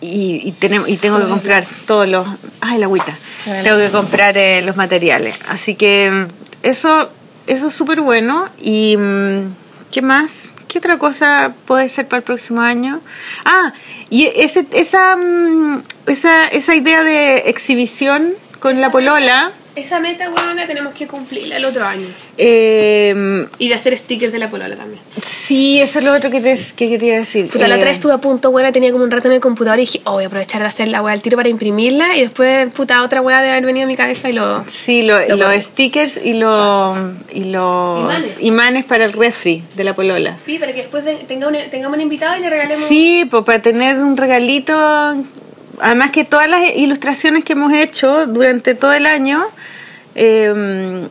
y, 0.00 0.40
y 0.44 0.52
tenemos, 0.52 0.88
y 0.88 0.96
tengo 0.96 1.18
que 1.18 1.26
comprar 1.26 1.66
todos 1.86 2.08
los... 2.08 2.26
¡Ay, 2.60 2.78
la 2.78 2.86
agüita! 2.86 3.16
Tengo 3.62 3.78
que 3.78 3.90
comprar 3.90 4.36
eh, 4.36 4.62
los 4.62 4.76
materiales. 4.76 5.38
Así 5.48 5.74
que 5.74 6.10
mm, 6.10 6.26
eso, 6.62 7.10
eso 7.46 7.68
es 7.68 7.74
súper 7.74 8.00
bueno. 8.00 8.48
¿Y 8.60 8.96
mm, 8.96 9.54
qué 9.90 10.02
más? 10.02 10.50
¿Qué 10.68 10.78
otra 10.78 10.98
cosa 10.98 11.54
puede 11.66 11.88
ser 11.88 12.06
para 12.06 12.18
el 12.18 12.24
próximo 12.24 12.60
año? 12.60 13.00
Ah, 13.44 13.72
y 14.10 14.26
ese, 14.36 14.66
esa, 14.72 15.16
mm, 15.16 15.82
esa, 16.06 16.46
esa 16.48 16.74
idea 16.74 17.02
de 17.02 17.38
exhibición 17.46 18.34
con 18.60 18.80
la 18.80 18.90
polola... 18.90 19.52
Esa 19.78 20.00
meta, 20.00 20.28
weona, 20.30 20.66
tenemos 20.66 20.92
que 20.94 21.06
cumplirla 21.06 21.56
el 21.56 21.64
otro 21.64 21.86
año. 21.86 22.08
eh, 22.36 23.46
Y 23.58 23.68
de 23.68 23.74
hacer 23.74 23.96
stickers 23.96 24.32
de 24.32 24.38
la 24.38 24.50
polola 24.50 24.76
también. 24.76 25.00
sí, 25.22 25.80
eso 25.80 25.98
es 26.00 26.04
lo 26.04 26.12
otro 26.14 26.30
que, 26.30 26.40
te, 26.40 26.56
que 26.76 26.88
quería 26.88 27.18
decir. 27.18 27.46
Puta, 27.48 27.68
la 27.68 27.74
Eh, 27.74 27.78
otra 27.78 27.86
vez 27.90 27.94
estuve 27.94 28.12
a 28.12 28.18
punto, 28.18 28.50
weona, 28.50 28.72
tenía 28.72 28.90
como 28.92 29.04
un 29.04 29.10
rato 29.10 29.28
en 29.28 29.34
el 29.34 29.40
computador 29.40 29.78
y 29.78 29.82
dije, 29.82 30.00
oh, 30.04 30.12
voy 30.12 30.24
a 30.24 30.26
aprovechar 30.26 30.60
de 30.62 30.66
hacer 30.68 30.88
la 30.88 31.00
weá 31.02 31.12
al 31.14 31.22
tiro 31.22 31.36
para 31.36 31.48
imprimirla. 31.48 32.16
Y 32.16 32.22
después, 32.22 32.70
puta, 32.72 33.02
otra 33.02 33.20
weá 33.22 33.40
de 33.40 33.50
haber 33.50 33.64
venido 33.66 33.84
a 33.84 33.88
mi 33.88 33.96
cabeza 33.96 34.28
y 34.28 34.32
lo... 34.32 34.64
Sí, 34.68 35.02
lo- 35.02 35.18
Lo 35.28 35.36
los 35.36 35.54
stickers 35.64 36.18
y, 36.24 36.34
los 36.34 36.96
y 37.32 37.44
los 37.44 38.00
Imanes. 38.00 38.36
imanes 38.40 38.84
para 38.84 39.04
el 39.04 39.12
refri 39.12 39.62
de 39.76 39.84
la 39.84 39.94
polola. 39.94 40.36
Sí, 40.44 40.58
para 40.58 40.72
que 40.72 40.80
después 40.82 41.04
de- 41.04 41.14
tenga 41.16 41.48
un, 41.48 41.56
tengamos 41.70 41.96
un 41.96 42.02
invitado 42.02 42.36
y 42.36 42.40
le 42.40 42.50
regalemos... 42.50 42.84
Sí, 42.88 43.24
pues 43.30 43.44
para 43.44 43.62
tener 43.62 43.96
un 43.98 44.16
regalito. 44.16 44.74
Además 45.80 46.10
que 46.10 46.24
todas 46.24 46.48
las 46.48 46.76
ilustraciones 46.76 47.44
que 47.44 47.54
hemos 47.54 47.72
hecho 47.72 48.26
durante 48.26 48.74
todo 48.74 48.92
el 48.92 49.06
año 49.06 49.44
eh, 50.14 51.08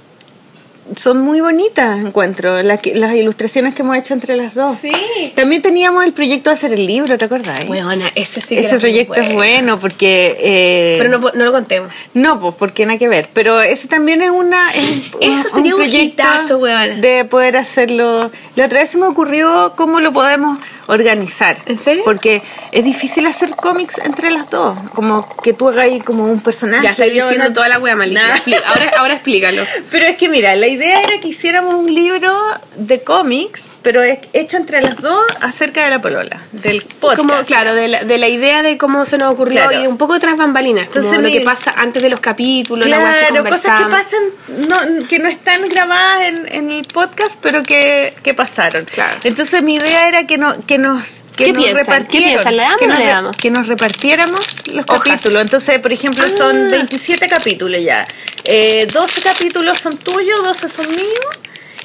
son 0.96 1.20
muy 1.20 1.42
bonitas, 1.42 2.00
encuentro. 2.00 2.62
Las, 2.64 2.80
que- 2.82 2.96
las 2.96 3.14
ilustraciones 3.16 3.76
que 3.76 3.82
hemos 3.82 3.98
hecho 3.98 4.14
entre 4.14 4.36
las 4.36 4.54
dos. 4.56 4.78
Sí. 4.82 4.92
También 5.36 5.62
teníamos 5.62 6.04
el 6.06 6.14
proyecto 6.14 6.50
de 6.50 6.54
hacer 6.56 6.74
el 6.74 6.86
libro, 6.86 7.18
¿te 7.18 7.26
acordás? 7.26 7.66
Weona, 7.68 8.12
ese 8.16 8.42
sí 8.42 8.56
que 8.56 8.62
Ese 8.62 8.80
proyecto 8.80 9.16
es 9.20 9.34
bueno 9.34 9.80
porque... 9.80 10.38
eh, 10.40 10.96
Pero 10.98 11.18
no, 11.20 11.30
no 11.34 11.46
lo 11.46 11.52
contemos. 11.52 11.92
No, 12.14 12.40
pues 12.40 12.56
porque 12.58 12.86
nada 12.86 12.98
que 13.00 13.08
ver. 13.08 13.30
Pero 13.34 13.62
ese 13.62 13.88
también 13.88 14.22
es 14.22 14.30
una. 14.30 14.72
es 14.74 15.04
Eso 15.22 15.50
sería 15.50 15.76
un 15.76 15.84
hitazo, 15.84 16.58
weona. 16.58 16.96
De 16.96 17.26
poder 17.26 17.58
hacerlo. 17.58 18.32
La 18.56 18.66
otra 18.66 18.80
vez 18.80 18.90
se 18.90 18.98
me 18.98 19.06
ocurrió 19.08 19.74
cómo 19.76 20.00
lo 20.00 20.12
podemos 20.14 20.58
organizar. 20.88 21.58
¿En 21.66 21.78
serio? 21.78 22.04
Porque 22.06 22.42
es 22.72 22.84
difícil 22.84 23.26
hacer 23.28 23.50
cómics 23.52 23.98
entre 24.00 24.32
las 24.32 24.50
dos. 24.50 24.78
Como 24.96 25.26
que 25.44 25.54
tú 25.54 25.68
hagas 25.68 25.82
ahí 25.82 26.00
como 26.00 26.24
un 26.24 26.40
personaje. 26.42 26.84
Ya 26.84 26.92
estás 26.92 27.08
y 27.08 27.16
yo 27.16 27.24
diciendo 27.26 27.48
una- 27.48 27.54
toda 27.54 27.68
la 27.70 27.80
wea 27.80 27.96
malita. 27.96 28.22
Ahora, 28.68 28.92
ahora 28.98 29.14
explícalo. 29.16 29.64
Pero 29.92 30.06
es 30.06 30.16
que 30.18 30.30
mira, 30.30 30.56
la 30.56 30.68
idea 30.68 30.77
era 30.82 31.20
que 31.20 31.30
hiciéramos 31.30 31.76
un 31.76 31.94
libro 31.94 32.34
de 32.76 33.02
cómics 33.02 33.66
pero 33.82 34.04
es 34.04 34.20
hecho 34.34 34.58
entre 34.58 34.82
las 34.82 35.02
dos 35.02 35.24
acerca 35.42 35.84
de 35.84 35.90
la 35.92 36.02
polola, 36.02 36.42
del 36.52 36.82
podcast. 36.84 37.20
Como, 37.20 37.44
claro, 37.44 37.74
de 37.74 37.88
la, 37.88 38.04
de 38.04 38.18
la 38.18 38.28
idea 38.28 38.62
de 38.64 38.78
cómo 38.78 39.06
se 39.06 39.18
nos 39.18 39.34
ocurrió 39.34 39.62
Claro. 39.68 39.84
y 39.84 39.88
un 39.88 39.98
poco 39.98 40.20
tras 40.20 40.36
bambalinas, 40.38 40.88
como 40.88 40.98
Entonces 41.06 41.20
lo 41.22 41.30
que 41.30 41.42
pasa 41.42 41.74
antes 41.78 42.02
de 42.04 42.10
los 42.10 42.20
capítulos, 42.20 42.88
la 42.88 43.00
weá 43.00 43.14
que 43.28 43.28
Claro, 43.34 43.50
cosas 43.50 43.82
que 43.82 43.90
pasan, 43.90 44.24
no, 44.68 45.08
que 45.08 45.20
no 45.20 45.30
están 45.30 45.68
grabadas 45.70 46.28
en, 46.28 46.54
en 46.54 46.72
el 46.72 46.86
podcast, 46.86 47.38
pero 47.42 47.64
que, 47.64 48.14
que 48.24 48.34
pasaron. 48.34 48.86
Claro. 48.86 49.18
Entonces 49.24 49.62
mi 49.64 49.76
idea 49.76 50.08
era 50.08 50.26
que, 50.28 50.38
no, 50.38 50.56
que 50.66 50.78
nos 50.78 51.24
que 51.36 51.46
¿Qué 51.46 51.54
nos 51.54 51.64
piensan? 51.64 51.76
¿Qué 52.08 52.20
repartieran, 52.20 52.44
piensan? 52.44 52.58
¿Le 52.58 52.64
damos 52.64 52.78
que 52.80 52.86
o 52.86 52.94
le 52.98 53.06
damos? 53.06 53.38
Que 53.38 53.52
nos 53.52 53.68
repartiéramos 53.68 54.40
los 54.74 54.86
Hojas. 54.88 55.02
capítulos. 55.04 55.42
Entonces, 55.42 55.80
por 55.80 55.94
ejemplo, 55.94 56.26
Ah. 56.28 56.38
son 56.38 56.72
27 56.72 57.28
capítulos 57.28 57.82
ya. 57.82 58.06
Eh, 58.44 58.88
12 58.92 59.22
capítulos 59.22 59.78
son 59.78 59.96
tuyos, 59.98 60.44
12 60.44 60.68
son 60.70 60.90
míos. 60.90 61.40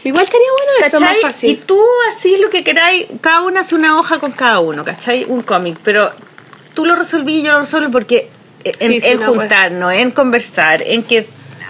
Igual 0.05 0.25
estaría 0.25 0.47
bueno 0.57 0.87
eso, 0.87 1.01
más 1.01 1.09
¿Cachai? 1.15 1.23
fácil. 1.23 1.51
Y 1.51 1.57
tú 1.57 1.81
así 2.11 2.37
lo 2.39 2.51
que 2.51 2.65
queráis, 2.65 3.07
cada 3.21 3.43
una 3.43 3.61
hace 3.61 3.75
una 3.75 3.99
hoja 3.99 4.19
con 4.19 4.33
cada 4.33 4.59
uno, 4.61 4.85
¿cachai? 4.85 5.25
Un 5.29 5.43
cómic, 5.43 5.79
pero 5.85 6.13
tú 6.75 6.85
lo 6.85 6.97
resolví 6.97 7.37
y 7.39 7.43
yo 7.43 7.53
lo 7.53 7.61
resuelvo 7.61 7.91
porque 7.93 8.29
en, 8.65 8.93
Sí, 8.93 9.01
sí, 9.01 9.07
en 9.09 9.21
no, 9.21 9.27
pues. 9.27 9.39
juntarnos, 9.41 9.93
en 9.95 10.11
conversar, 10.11 10.83
en 10.83 11.03
que... 11.05 11.27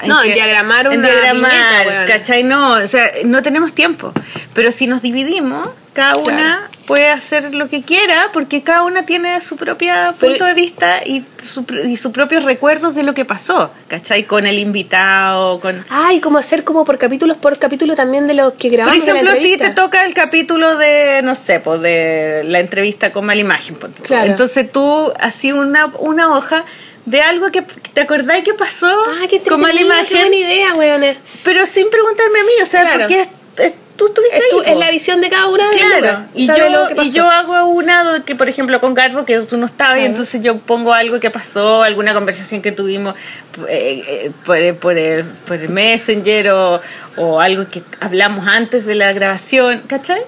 No, 0.06 0.22
en 0.22 0.34
diagramar 0.34 0.86
En 0.92 0.98
una 1.00 1.08
diagramar, 1.08 1.84
viñeta. 1.86 2.04
¿cachai? 2.06 2.44
No, 2.44 2.72
o 2.74 2.86
sea, 2.86 3.10
no 3.24 3.42
tenemos 3.42 3.72
tiempo. 3.74 4.12
Pero 4.54 4.72
si 4.72 4.86
nos 4.86 5.02
dividimos, 5.02 5.68
cada 5.92 6.16
una 6.16 6.68
puede 6.86 7.08
hacer 7.10 7.54
lo 7.54 7.68
que 7.68 7.82
quiera 7.82 8.24
porque 8.32 8.62
cada 8.62 8.82
una 8.82 9.04
tiene 9.06 9.40
su 9.40 9.56
propio 9.56 9.92
Pero- 9.94 10.30
punto 10.30 10.44
de 10.44 10.54
vista 10.54 11.00
y, 11.06 11.24
su, 11.42 11.64
y 11.86 11.96
sus 11.96 12.12
propios 12.12 12.44
recuerdos 12.44 12.94
de 12.94 13.02
lo 13.04 13.14
que 13.14 13.24
pasó, 13.24 13.70
¿cachai? 13.88 14.24
Con 14.24 14.46
el 14.46 14.58
invitado, 14.58 15.60
con... 15.60 15.84
Ay, 15.90 16.20
como 16.20 16.38
hacer 16.38 16.64
como 16.64 16.84
por 16.84 16.98
capítulos 16.98 17.36
por 17.36 17.56
capítulo 17.58 17.94
también 17.94 18.26
de 18.26 18.34
los 18.34 18.54
que 18.54 18.68
Por 18.68 18.76
grabamos 18.78 19.06
la 19.06 19.12
ejemplo, 19.12 19.32
a 19.32 19.36
ti 19.42 19.56
te 19.58 19.70
toca 19.70 20.04
el 20.04 20.12
capítulo 20.14 20.76
de, 20.76 21.20
no 21.22 21.34
sé, 21.34 21.60
pues 21.60 21.80
de 21.82 22.42
la 22.46 22.58
entrevista 22.60 23.12
con 23.12 23.24
mala 23.26 23.40
imagen. 23.40 23.76
Claro. 24.02 24.30
Entonces 24.30 24.70
tú 24.70 25.12
así 25.20 25.52
una, 25.52 25.86
una 25.98 26.36
hoja 26.36 26.64
de 27.06 27.20
algo 27.20 27.50
que 27.50 27.62
te 27.62 28.00
acordás 28.00 28.42
que 28.42 28.54
pasó 28.54 28.86
Ah, 28.86 29.26
qué 29.28 29.40
mala 29.56 29.80
entretenido, 29.80 30.04
qué 30.08 30.14
buena 30.14 30.26
imagen, 30.28 30.34
idea, 30.34 30.74
weones. 30.74 31.18
pero 31.44 31.66
sin 31.66 31.90
preguntarme 31.90 32.40
a 32.40 32.42
mí, 32.44 32.52
o 32.62 32.66
sea, 32.66 32.82
Claro. 32.82 32.98
porque 33.00 33.20
es- 33.22 33.28
es- 33.58 33.74
tú 33.96 34.06
estuviste 34.06 34.36
Es, 34.36 34.42
ahí. 34.54 34.72
es 34.72 34.78
la 34.78 34.90
visión 34.90 35.20
de 35.20 35.28
cada 35.28 35.46
una 35.48 35.68
de 35.70 35.76
Claro, 35.78 36.24
y 36.34 36.46
yo, 36.46 37.02
y 37.02 37.10
yo 37.10 37.28
hago 37.30 37.66
una 37.66 38.22
que, 38.24 38.34
por 38.34 38.48
ejemplo, 38.48 38.80
con 38.80 38.94
Garbo, 38.94 39.24
que 39.24 39.38
tú 39.40 39.56
no 39.56 39.66
estabas, 39.66 39.98
y 39.98 40.04
entonces 40.04 40.40
yo 40.42 40.58
pongo 40.58 40.94
algo 40.94 41.20
que 41.20 41.30
pasó, 41.30 41.82
alguna 41.82 42.14
conversación 42.14 42.62
que 42.62 42.72
tuvimos 42.72 43.14
eh, 43.68 44.02
eh, 44.06 44.30
por, 44.44 44.56
el- 44.56 44.74
por, 44.76 44.96
el, 44.96 45.24
por 45.24 45.56
el 45.56 45.68
Messenger 45.68 46.50
o, 46.50 46.80
o 47.16 47.40
algo 47.40 47.68
que 47.68 47.82
hablamos 48.00 48.46
antes 48.46 48.86
de 48.86 48.94
la 48.94 49.12
grabación, 49.12 49.82
¿cachai? 49.86 50.22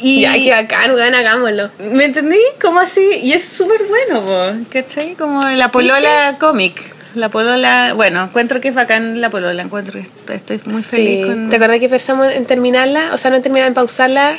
Y, 0.00 0.20
Ya, 0.22 0.34
qué 0.34 0.50
bacán, 0.50 0.92
weón, 0.92 1.14
hagámoslo. 1.14 1.70
¿Me 1.92 2.04
entendí? 2.04 2.38
Como 2.60 2.78
así, 2.80 3.04
y 3.22 3.32
es 3.32 3.44
súper 3.48 3.82
bueno, 3.84 4.22
po, 4.22 4.52
¿cachai? 4.72 5.14
Como 5.14 5.40
la 5.40 5.70
polola 5.70 6.36
cómic. 6.38 6.94
La 7.14 7.30
polola, 7.30 7.94
bueno, 7.94 8.22
encuentro 8.24 8.60
que 8.60 8.68
es 8.68 8.74
bacán 8.74 9.20
la 9.20 9.30
polola, 9.30 9.62
encuentro 9.62 9.94
que 9.94 10.00
est- 10.00 10.30
estoy 10.30 10.60
muy 10.66 10.82
Sí. 10.82 10.88
feliz 10.90 11.26
con... 11.26 11.48
¿Te 11.50 11.56
acordás 11.56 11.80
que 11.80 11.88
pensamos 11.88 12.28
en 12.32 12.44
terminarla? 12.44 13.10
O 13.12 13.18
sea, 13.18 13.30
no 13.30 13.38
en 13.38 13.42
terminar, 13.42 13.66
en 13.66 13.74
pausarla. 13.74 14.34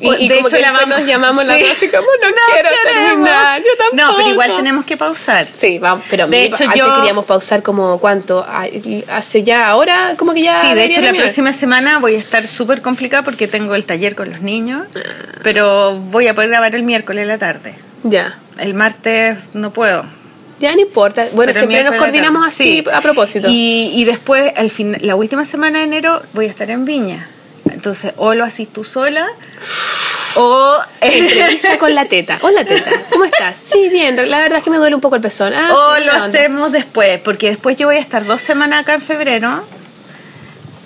Y, 0.00 0.24
y 0.24 0.28
de 0.28 0.36
como 0.36 0.48
hecho, 0.48 0.56
que 0.56 0.62
la 0.62 0.68
después 0.68 0.88
vamos- 0.88 0.98
nos 1.00 1.08
llamamos 1.08 1.44
las 1.46 1.56
Sí. 1.58 1.62
dos 1.64 1.82
y 1.82 1.88
como 1.88 2.02
no, 2.22 2.28
quiero 2.52 2.68
queremos. 2.70 3.08
terminar, 3.08 3.58
yo 3.60 3.70
tampoco. 3.78 3.96
No, 4.12 4.16
pero 4.16 4.28
igual 4.30 4.56
tenemos 4.56 4.84
que 4.84 4.96
pausar. 4.96 5.46
Sí, 5.52 5.78
vamos, 5.78 6.04
pero 6.10 6.26
De 6.26 6.36
mi- 6.38 6.44
hecho, 6.44 6.64
antes 6.64 6.78
yo- 6.78 6.94
queríamos 6.96 7.24
pausar 7.24 7.62
como 7.62 7.98
cuánto, 7.98 8.46
Ay, 8.48 9.04
hace 9.10 9.42
ya 9.42 9.68
ahora, 9.68 10.14
como 10.16 10.34
que 10.34 10.42
ya 10.42 10.60
Sí, 10.60 10.74
de 10.74 10.84
hecho 10.84 11.00
la 11.00 11.06
terminar. 11.06 11.26
próxima 11.26 11.52
semana 11.52 11.98
voy 11.98 12.14
a 12.14 12.18
estar 12.18 12.46
súper 12.46 12.80
complicada 12.82 13.22
porque 13.24 13.48
tengo 13.48 13.74
el 13.74 13.84
taller 13.84 14.14
con 14.14 14.30
los 14.30 14.40
niños, 14.40 14.86
pero 15.42 15.94
voy 15.96 16.26
a 16.28 16.34
poder 16.34 16.50
grabar 16.50 16.74
el 16.74 16.82
miércoles 16.82 17.22
en 17.22 17.28
la 17.28 17.38
tarde. 17.38 17.74
Ya. 18.04 18.38
El 18.58 18.74
martes 18.74 19.38
no 19.54 19.72
puedo. 19.72 20.04
Ya 20.60 20.74
no 20.74 20.80
importa. 20.80 21.26
Bueno, 21.32 21.52
pero 21.52 21.66
siempre 21.66 21.84
nos 21.88 21.94
coordinamos 22.00 22.46
así 22.46 22.78
Sí. 22.78 22.84
a 22.92 23.00
propósito. 23.00 23.46
Y, 23.48 23.92
y 23.94 24.04
después, 24.04 24.52
al 24.56 24.70
fin, 24.70 24.96
la 25.00 25.14
última 25.14 25.44
semana 25.44 25.78
de 25.78 25.84
enero 25.84 26.20
voy 26.32 26.46
a 26.46 26.48
estar 26.48 26.68
en 26.70 26.84
Viña. 26.84 27.28
Entonces, 27.78 28.12
o 28.16 28.34
lo 28.34 28.42
haces 28.44 28.66
tú 28.72 28.82
sola, 28.82 29.24
o... 30.34 30.76
Entrevista 31.00 31.78
con 31.78 31.94
la 31.94 32.06
teta. 32.06 32.36
Hola 32.42 32.64
teta, 32.64 32.90
¿cómo 33.08 33.24
estás? 33.24 33.56
Sí, 33.56 33.88
bien, 33.88 34.16
la 34.28 34.40
verdad 34.40 34.58
es 34.58 34.64
que 34.64 34.70
me 34.70 34.78
duele 34.78 34.96
un 34.96 35.00
poco 35.00 35.14
el 35.14 35.20
pezón. 35.22 35.54
Ah, 35.54 35.72
o 35.72 35.94
sí, 35.96 36.04
lo 36.04 36.12
onda. 36.12 36.24
hacemos 36.24 36.72
después, 36.72 37.20
porque 37.20 37.50
después 37.50 37.76
yo 37.76 37.86
voy 37.86 37.94
a 37.94 38.00
estar 38.00 38.24
dos 38.26 38.42
semanas 38.42 38.80
acá 38.80 38.94
en 38.94 39.02
febrero, 39.02 39.64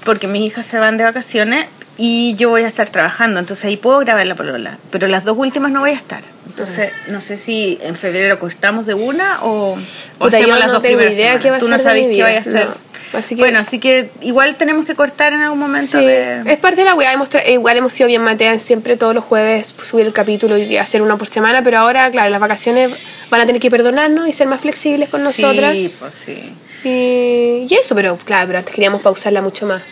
porque 0.05 0.27
mis 0.27 0.43
hijas 0.47 0.67
se 0.67 0.77
van 0.77 0.99
de 0.99 1.05
vacaciones 1.05 1.65
y 1.97 2.35
yo 2.35 2.51
voy 2.51 2.63
a 2.65 2.69
estar 2.69 2.91
trabajando, 2.91 3.41
entonces 3.41 3.65
ahí 3.65 3.79
puedo 3.79 3.99
grabar 4.01 4.27
la 4.27 4.35
polola, 4.35 4.77
pero 4.91 5.09
las 5.09 5.25
dos 5.25 5.39
últimas 5.39 5.73
no 5.73 5.81
voy 5.81 5.93
a 5.93 5.95
estar. 5.95 6.23
Entonces, 6.47 6.93
no 7.09 7.23
sé 7.23 7.39
si 7.39 7.79
en 7.81 7.97
febrero 7.97 8.39
cortamos 8.39 8.85
de 8.85 8.93
una 8.93 9.43
o, 9.45 9.73
o 9.73 9.79
Puta, 10.19 10.37
hacemos 10.37 10.47
yo 10.49 10.57
las 10.57 10.67
no 10.67 10.73
dos 10.75 10.83
tengo 10.83 10.99
primeras 10.99 11.15
idea 11.15 11.27
semanas. 11.41 11.43
qué 11.43 11.51
va 11.53 11.57
a 11.57 11.61
Tú 11.61 11.69
no 11.69 11.79
sabes 11.79 12.07
qué 12.15 12.23
vaya 12.23 12.37
a 12.37 12.41
hacer. 12.43 12.67
no. 12.67 12.92
Así 13.13 13.35
que- 13.35 13.43
Bueno, 13.43 13.59
así 13.59 13.79
que 13.79 14.11
igual 14.23 14.57
tenemos 14.57 14.87
que 14.87 14.95
cortar 14.95 15.33
en 15.33 15.43
algún 15.43 15.59
momento 15.59 15.99
Sí, 15.99 16.05
de... 16.05 16.43
es 16.47 16.59
parte 16.59 16.81
de 16.81 16.85
la 16.87 16.95
weá. 16.95 17.13
Igual 17.49 17.77
hemos 17.77 17.93
sido 17.93 18.07
bien 18.07 18.23
mateas 18.23 18.63
siempre 18.63 18.97
todos 18.97 19.15
los 19.15 19.25
jueves 19.25 19.75
subir 19.83 20.07
el 20.07 20.13
capítulo 20.13 20.57
y 20.57 20.77
hacer 20.79 21.03
uno 21.03 21.19
por 21.19 21.29
semana, 21.29 21.63
pero 21.63 21.79
ahora, 21.79 22.11
claro, 22.11 22.31
las 22.31 22.41
vacaciones 22.41 22.91
van 23.31 23.41
a 23.43 23.47
tener 23.47 23.61
que 23.61 23.71
perdonarnos 23.71 24.29
y 24.29 24.33
ser 24.33 24.47
más 24.47 24.61
flexibles 24.63 25.11
con 25.11 25.23
nosotras. 25.25 25.73
Sí, 25.73 25.95
pues 25.99 26.15
sí. 26.15 26.55
Y, 26.85 27.67
y 27.73 27.79
eso, 27.81 27.95
pero 27.95 28.17
claro, 28.17 28.47
pero 28.47 28.59
antes 28.59 28.75
queríamos 28.75 29.03
pausarla 29.03 29.41
mucho 29.43 29.67
más. 29.67 29.83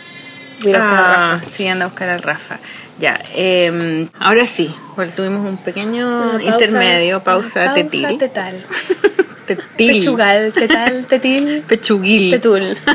A 0.63 0.69
a 0.69 0.77
a 0.77 0.79
Ah, 0.79 1.31
Rafa. 1.39 1.49
sí, 1.49 1.67
anda 1.67 1.85
a 1.85 1.87
buscar 1.87 2.09
al 2.09 2.21
Rafa. 2.21 2.59
Ya, 3.01 3.19
eh, 3.35 4.07
ahora 4.19 4.45
sí, 4.47 4.73
porque 4.95 5.11
tuvimos 5.11 5.45
un 5.49 5.57
pequeño 5.57 6.33
pausa- 6.33 6.43
intermedio, 6.43 7.23
pausa, 7.23 7.53
pausa 7.65 7.73
tetil. 7.73 8.17
tetal. 8.17 8.63
Tetil. 9.47 9.93
Pechugal, 9.99 10.53
tetal, 10.53 11.05
tetil. 11.09 11.63
Pechuguil. 11.67 12.31
Petul. 12.31 12.77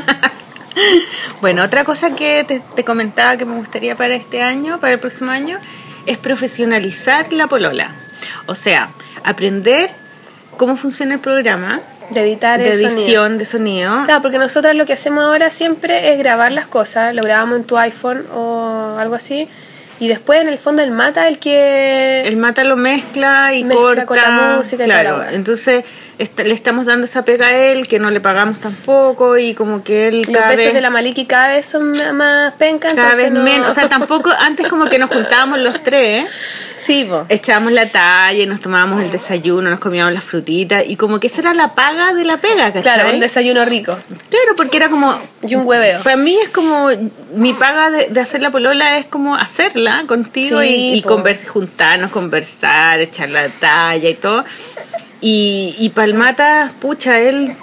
Bueno, 1.41 1.63
otra 1.63 1.83
cosa 1.83 2.15
que 2.15 2.43
te, 2.47 2.59
te 2.75 2.83
comentaba 2.83 3.35
que 3.37 3.45
me 3.45 3.55
gustaría 3.57 3.95
para 3.95 4.13
este 4.15 4.41
año, 4.43 4.79
para 4.79 4.93
el 4.93 4.99
próximo 4.99 5.31
año, 5.31 5.57
es 6.05 6.17
profesionalizar 6.17 7.33
la 7.33 7.47
polola. 7.47 7.91
O 8.45 8.53
sea, 8.55 8.89
aprender 9.23 9.89
cómo 10.57 10.77
funciona 10.77 11.15
el 11.15 11.19
programa 11.19 11.79
De 12.11 12.21
editar 12.21 12.59
de 12.59 12.69
el 12.69 12.77
sonido. 12.77 12.99
edición 12.99 13.37
de 13.39 13.45
sonido. 13.45 14.05
Claro, 14.05 14.21
porque 14.21 14.37
nosotros 14.37 14.75
lo 14.75 14.85
que 14.85 14.93
hacemos 14.93 15.23
ahora 15.23 15.49
siempre 15.49 16.11
es 16.13 16.19
grabar 16.19 16.51
las 16.51 16.67
cosas, 16.67 17.13
lo 17.15 17.23
grabamos 17.23 17.57
en 17.57 17.63
tu 17.63 17.77
iPhone 17.77 18.25
o 18.33 18.97
algo 18.99 19.15
así, 19.15 19.47
y 19.99 20.07
después 20.07 20.41
en 20.41 20.49
el 20.49 20.57
fondo 20.57 20.81
el 20.83 20.91
mata 20.91 21.27
el 21.27 21.39
que... 21.39 22.21
El 22.25 22.37
mata 22.37 22.63
lo 22.63 22.77
mezcla 22.77 23.53
y 23.53 23.63
Mezcla 23.63 23.81
corta. 23.81 24.05
con 24.05 24.17
la 24.17 24.29
música 24.57 24.85
y 24.85 24.87
toda 24.87 25.01
claro. 25.01 25.17
la. 25.19 25.33
Entonces 25.33 25.83
est- 26.19 26.39
le 26.39 26.53
estamos 26.53 26.85
dando 26.85 27.05
esa 27.05 27.23
pega 27.25 27.47
a 27.47 27.57
él, 27.57 27.87
que 27.87 27.99
no 27.99 28.09
le 28.11 28.19
pagamos 28.19 28.59
tampoco 28.59 29.37
y 29.37 29.53
como 29.53 29.83
que 29.83 30.07
él 30.07 30.21
los 30.23 30.29
cada 30.31 30.55
vez, 30.55 30.73
de 30.73 30.81
la 30.81 30.89
Maliki 30.89 31.25
cada 31.25 31.49
vez 31.55 31.65
son 31.67 31.93
más 32.15 32.53
pencas, 32.53 32.93
cada 32.93 33.15
vez 33.15 33.31
no- 33.31 33.41
menos. 33.43 33.71
O 33.71 33.73
sea, 33.73 33.89
tampoco, 33.89 34.29
antes 34.39 34.67
como 34.67 34.89
que 34.89 34.97
nos 34.99 35.09
juntábamos 35.09 35.59
los 35.59 35.81
tres, 35.83 36.29
Sí, 36.77 37.03
po. 37.03 37.25
echábamos 37.27 37.73
la 37.73 37.85
talla 37.87 38.43
y 38.43 38.45
nos 38.45 38.61
tomábamos 38.61 39.03
el 39.03 39.11
desayuno, 39.11 39.69
nos 39.69 39.79
comíamos 39.79 40.13
las 40.13 40.23
frutitas 40.23 40.83
y 40.87 40.95
como 40.95 41.19
que 41.19 41.27
esa 41.27 41.41
era 41.41 41.53
la 41.53 41.75
paga 41.75 42.13
de 42.13 42.23
la 42.23 42.37
pega, 42.37 42.67
¿cachai? 42.71 42.81
Claro, 42.83 43.09
un 43.09 43.19
desayuno 43.19 43.65
rico. 43.65 43.97
Claro, 44.29 44.55
porque 44.55 44.77
era 44.77 44.89
como... 44.89 45.19
Y 45.45 45.55
un 45.55 45.65
hueveo. 45.67 46.01
Para 46.03 46.15
mí 46.15 46.37
es 46.41 46.47
como... 46.49 46.87
Mi 47.35 47.51
paga 47.53 47.89
de, 47.89 48.07
de 48.07 48.19
hacer 48.21 48.41
la 48.41 48.51
polola 48.51 48.97
es 48.99 49.05
como 49.07 49.35
hacerla 49.35 50.05
contigo 50.07 50.61
Sí, 50.61 50.67
y, 50.93 50.93
y 50.99 51.01
convers- 51.03 51.45
juntarnos, 51.45 52.09
conversar, 52.11 53.01
echar 53.01 53.29
la 53.31 53.49
talla 53.49 54.09
y 54.09 54.13
todo. 54.13 54.45
Y, 55.21 55.75
y 55.79 55.89
Palmata, 55.89 56.71
pucha, 56.79 57.19
él 57.19 57.55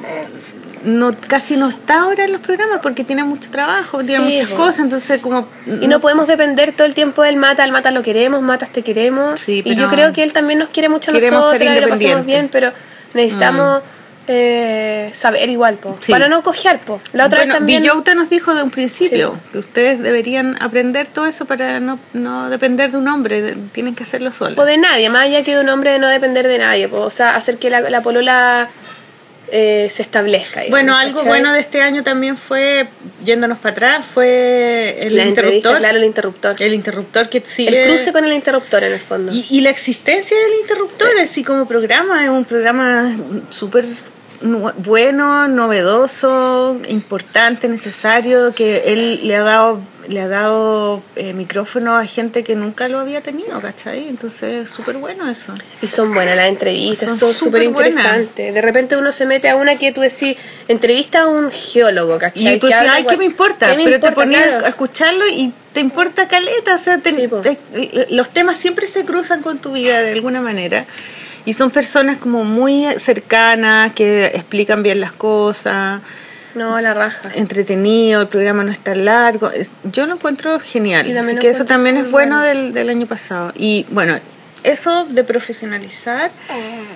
no 0.85 1.17
casi 1.29 1.57
no 1.57 1.69
está 1.69 2.03
ahora 2.03 2.25
en 2.25 2.33
los 2.33 2.41
programas 2.41 2.81
porque 2.83 3.05
tiene 3.05 3.25
mucho 3.25 3.51
trabajo, 3.51 4.05
tiene 4.05 4.27
Sí, 4.27 4.33
muchas 4.33 4.49
cosas, 4.51 4.81
entonces 4.81 5.21
como... 5.21 5.49
Y 5.67 5.89
no 5.89 6.01
podemos 6.01 6.27
depender 6.27 6.73
todo 6.73 6.87
el 6.87 6.95
tiempo 6.95 7.23
del 7.23 7.37
mata, 7.37 7.65
el 7.65 7.73
mata 7.73 7.91
lo 7.91 8.03
queremos, 8.03 8.43
matas 8.43 8.71
te 8.71 8.83
queremos. 8.83 9.41
Sí, 9.41 9.63
y 9.65 9.75
yo 9.77 9.89
creo 9.89 10.13
que 10.13 10.23
él 10.23 10.33
también 10.33 10.59
nos 10.59 10.69
quiere 10.69 10.89
mucho 10.89 11.11
a 11.11 11.15
nosotras 11.15 11.77
y 11.77 11.81
lo 11.81 11.89
pasamos 11.89 12.27
bien, 12.27 12.49
pero 12.51 12.73
necesitamos 13.15 13.83
eh, 14.27 15.11
saber 15.13 15.49
igual, 15.51 15.77
po. 15.77 15.99
Sí. 16.01 16.11
Para 16.13 16.29
no 16.29 16.43
cojear, 16.43 16.81
po. 16.81 17.01
La 17.13 17.27
otra 17.27 17.41
bueno, 17.41 17.53
vez 17.55 17.59
también... 17.59 17.83
Villota 17.83 18.15
nos 18.15 18.31
dijo 18.31 18.55
de 18.55 18.63
un 18.63 18.71
principio 18.71 19.39
Sí. 19.45 19.49
que 19.53 19.59
ustedes 19.59 20.01
deberían 20.01 20.57
aprender 20.61 21.07
todo 21.07 21.27
eso 21.27 21.45
para 21.45 21.79
no, 21.81 21.99
no 22.15 22.49
depender 22.49 22.91
de 22.91 22.97
un 22.99 23.09
hombre, 23.09 23.43
de- 23.43 23.57
tienen 23.73 23.95
que 23.95 24.03
hacerlo 24.05 24.33
solos. 24.33 24.59
O 24.59 24.65
de 24.65 24.79
nadie, 24.79 25.11
más 25.11 25.25
allá 25.27 25.43
que 25.45 25.55
de 25.55 25.61
un 25.61 25.69
hombre 25.69 25.93
de 25.93 25.99
no 25.99 26.09
depender 26.09 26.49
de 26.49 26.59
nadie, 26.59 26.89
po. 26.89 27.01
o 27.01 27.11
sea, 27.11 27.37
hacer 27.37 27.59
que 27.59 27.69
la, 27.71 27.81
la 27.83 28.01
polola 28.01 28.69
eh, 29.53 29.89
se 29.91 30.01
establezca. 30.01 30.61
digamos, 30.61 30.71
Bueno, 30.71 30.97
algo 30.97 31.17
¿cachai? 31.19 31.29
bueno 31.29 31.53
de 31.53 31.61
este 31.61 31.83
año 31.83 32.03
también 32.03 32.39
fue, 32.39 32.89
yéndonos 33.27 33.59
para 33.59 33.73
atrás, 33.73 34.07
fue 34.13 34.97
el 35.03 35.17
la 35.17 35.25
interruptor. 35.27 35.79
claro, 35.79 35.99
el 35.99 36.05
interruptor. 36.05 36.57
El 36.61 36.73
interruptor 36.75 37.29
que 37.29 37.43
sigue. 37.45 37.83
El 37.85 37.91
cruce 37.91 38.11
con 38.13 38.25
el 38.25 38.33
interruptor 38.33 38.83
en 38.85 38.95
el 38.95 39.01
fondo. 39.01 39.33
y, 39.33 39.45
y 39.51 39.61
la 39.61 39.69
existencia 39.69 40.35
del 40.35 40.55
interruptor, 40.63 41.11
así 41.23 41.45
como 41.45 41.67
programa, 41.69 42.25
es 42.25 42.31
un 42.31 42.47
programa 42.47 43.13
súper 43.51 43.85
bueno, 44.45 45.49
novedoso, 45.49 46.79
importante, 46.89 47.69
necesario, 47.69 48.55
que 48.55 48.93
él 48.93 49.21
le 49.27 49.37
ha 49.37 49.43
dado, 49.43 49.81
le 50.07 50.21
ha 50.21 50.29
dado 50.29 51.03
eh, 51.17 51.33
micrófono 51.33 51.97
a 51.97 52.05
gente 52.07 52.45
que 52.45 52.55
nunca 52.55 52.89
lo 52.89 52.99
había 52.99 53.23
tenido, 53.23 53.59
¿cachai? 53.61 54.07
Entonces, 54.09 54.69
súper 54.71 54.99
bueno 54.99 55.29
eso. 55.31 55.55
Y 55.81 55.89
son 55.89 56.13
buenas 56.13 56.37
las 56.37 56.49
entrevistas, 56.49 57.19
Son 57.19 57.33
súper 57.33 57.63
interesantes. 57.63 58.53
De 58.53 58.61
repente 58.61 58.97
uno 58.97 59.13
se 59.13 59.25
mete 59.25 59.49
a 59.49 59.57
una 59.57 59.77
que 59.77 59.93
tú 59.93 60.03
decís, 60.03 60.37
entrevista 60.69 61.23
a 61.23 61.27
un 61.27 61.51
geólogo, 61.51 62.19
¿cachai? 62.19 62.55
Y 62.57 62.59
tú 62.59 62.67
habla 62.73 62.95
ay, 62.95 63.07
¿qué 63.07 63.17
me 63.17 63.25
importa? 63.25 63.71
¿Qué 63.71 63.79
me 63.79 63.85
Pero 63.85 64.01
te 64.01 64.13
ponías 64.13 64.45
Claro. 64.47 64.67
a 64.67 64.69
escucharlo 64.69 65.27
y 65.27 65.53
te 65.73 65.81
importa 65.81 66.29
caleta. 66.29 66.75
O 66.75 66.79
sea, 66.79 66.99
te- 66.99 67.11
Sí, 67.13 67.29
po. 67.29 67.39
te- 67.39 67.59
los 68.11 68.29
temas 68.31 68.59
siempre 68.59 68.89
se 68.89 69.05
cruzan 69.07 69.41
con 69.43 69.59
tu 69.59 69.73
vida 69.73 70.03
de 70.03 70.13
alguna 70.13 70.41
manera. 70.43 70.85
Y 71.47 71.53
son 71.53 71.71
personas 71.71 72.19
como 72.19 72.45
muy 72.45 72.87
cercanas, 72.97 73.93
que 73.93 74.27
explican 74.27 74.83
bien 74.83 75.01
las 75.01 75.13
cosas, 75.13 76.01
No, 76.55 76.81
la 76.81 76.95
raja. 76.95 77.31
entretenido, 77.35 78.23
el 78.23 78.29
programa 78.29 78.65
no 78.65 78.71
es 78.73 78.79
tan 78.81 79.05
largo. 79.05 79.51
Yo 79.85 80.07
lo 80.07 80.15
encuentro 80.15 80.59
genial. 80.61 81.17
Así 81.19 81.37
que 81.37 81.51
eso 81.51 81.65
también 81.65 81.97
es 81.99 82.11
bueno 82.11 82.41
del, 82.41 82.73
del 82.73 82.89
año 82.89 83.07
pasado. 83.07 83.53
Y 83.57 83.85
bueno, 83.91 84.19
eso 84.63 85.05
de 85.05 85.23
profesionalizar. 85.25 86.31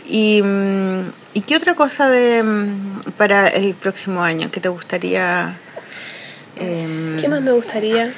Y, 0.08 0.40
mm, 0.42 1.10
¿y 1.34 1.40
qué 1.42 1.56
otra 1.56 1.74
cosa 1.74 2.08
de 2.08 2.42
mm, 2.42 3.12
para 3.18 3.48
el 3.48 3.74
próximo 3.74 4.22
año 4.24 4.50
que 4.50 4.60
te 4.60 4.68
gustaría? 4.70 5.54
em, 6.56 7.16
¿Qué 7.20 7.28
más 7.28 7.42
me 7.42 7.52
gustaría? 7.52 8.12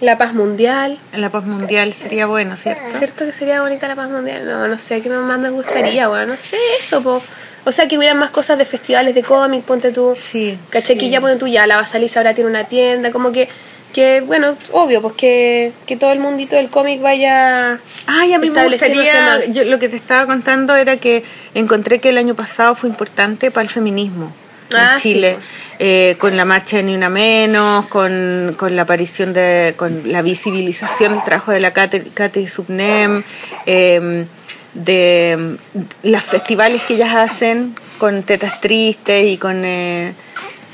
La 0.00 0.16
paz 0.16 0.32
mundial. 0.32 0.98
La 1.12 1.30
paz 1.30 1.44
mundial 1.44 1.92
sería 1.92 2.26
bueno, 2.26 2.56
¿cierto? 2.56 2.82
¿Cierto 2.96 3.26
que 3.26 3.32
sería 3.32 3.62
bonita 3.62 3.88
la 3.88 3.96
paz 3.96 4.08
mundial? 4.08 4.46
No, 4.46 4.68
no 4.68 4.78
sé, 4.78 5.00
¿qué 5.00 5.08
más 5.08 5.38
me 5.38 5.50
gustaría, 5.50 6.08
weón? 6.08 6.28
No 6.28 6.36
sé, 6.36 6.56
eso, 6.78 7.02
po. 7.02 7.20
O 7.64 7.72
sea, 7.72 7.88
que 7.88 7.98
hubieran 7.98 8.16
más 8.16 8.30
cosas 8.30 8.58
de 8.58 8.64
festivales 8.64 9.14
de 9.14 9.24
cómic, 9.24 9.64
ponte 9.64 9.90
tú. 9.90 10.14
Sí. 10.16 10.56
¿Cachai? 10.70 10.94
sí. 10.94 10.98
Que 10.98 11.10
ya 11.10 11.20
ponte 11.20 11.36
tú, 11.36 11.48
ya 11.48 11.66
la 11.66 11.76
Basaliza 11.76 12.20
ahora 12.20 12.32
tiene 12.34 12.48
una 12.48 12.64
tienda, 12.64 13.10
como 13.10 13.32
que, 13.32 13.48
que 13.92 14.20
bueno, 14.20 14.56
obvio, 14.70 15.02
pues 15.02 15.14
que, 15.14 15.72
que 15.86 15.96
todo 15.96 16.12
el 16.12 16.20
mundito 16.20 16.54
del 16.54 16.70
cómic 16.70 17.00
vaya... 17.02 17.80
Ay, 18.06 18.32
a 18.32 18.38
mí 18.38 18.50
me 18.50 18.68
gustaría, 18.68 19.46
yo 19.46 19.64
lo 19.64 19.80
que 19.80 19.88
te 19.88 19.96
estaba 19.96 20.26
contando 20.26 20.76
era 20.76 20.96
que 20.96 21.24
encontré 21.54 21.98
que 21.98 22.10
el 22.10 22.18
año 22.18 22.36
pasado 22.36 22.76
fue 22.76 22.88
importante 22.88 23.50
para 23.50 23.64
el 23.64 23.68
feminismo 23.68 24.32
Ah, 24.74 24.94
en 24.94 25.00
Chile, 25.00 25.38
eh, 25.78 26.16
con 26.18 26.36
la 26.36 26.44
marcha 26.44 26.76
de 26.76 26.82
Ni 26.82 26.94
Una 26.94 27.08
Menos, 27.08 27.86
con, 27.86 28.54
con 28.58 28.76
la 28.76 28.82
aparición 28.82 29.32
de, 29.32 29.74
con 29.76 30.02
la 30.12 30.20
visibilización 30.22 31.14
del 31.14 31.24
trabajo 31.24 31.52
de 31.52 31.60
la 31.60 31.72
Cate 31.72 32.48
Subnem, 32.48 33.22
eh, 33.64 34.26
de 34.74 35.36
mm, 35.74 35.80
los 36.10 36.24
festivales 36.24 36.82
que 36.82 36.94
ellas 36.94 37.14
hacen 37.16 37.74
con 37.98 38.22
Tetas 38.22 38.60
Tristes 38.60 39.26
y 39.26 39.38
con... 39.38 39.64
eh, 39.64 40.12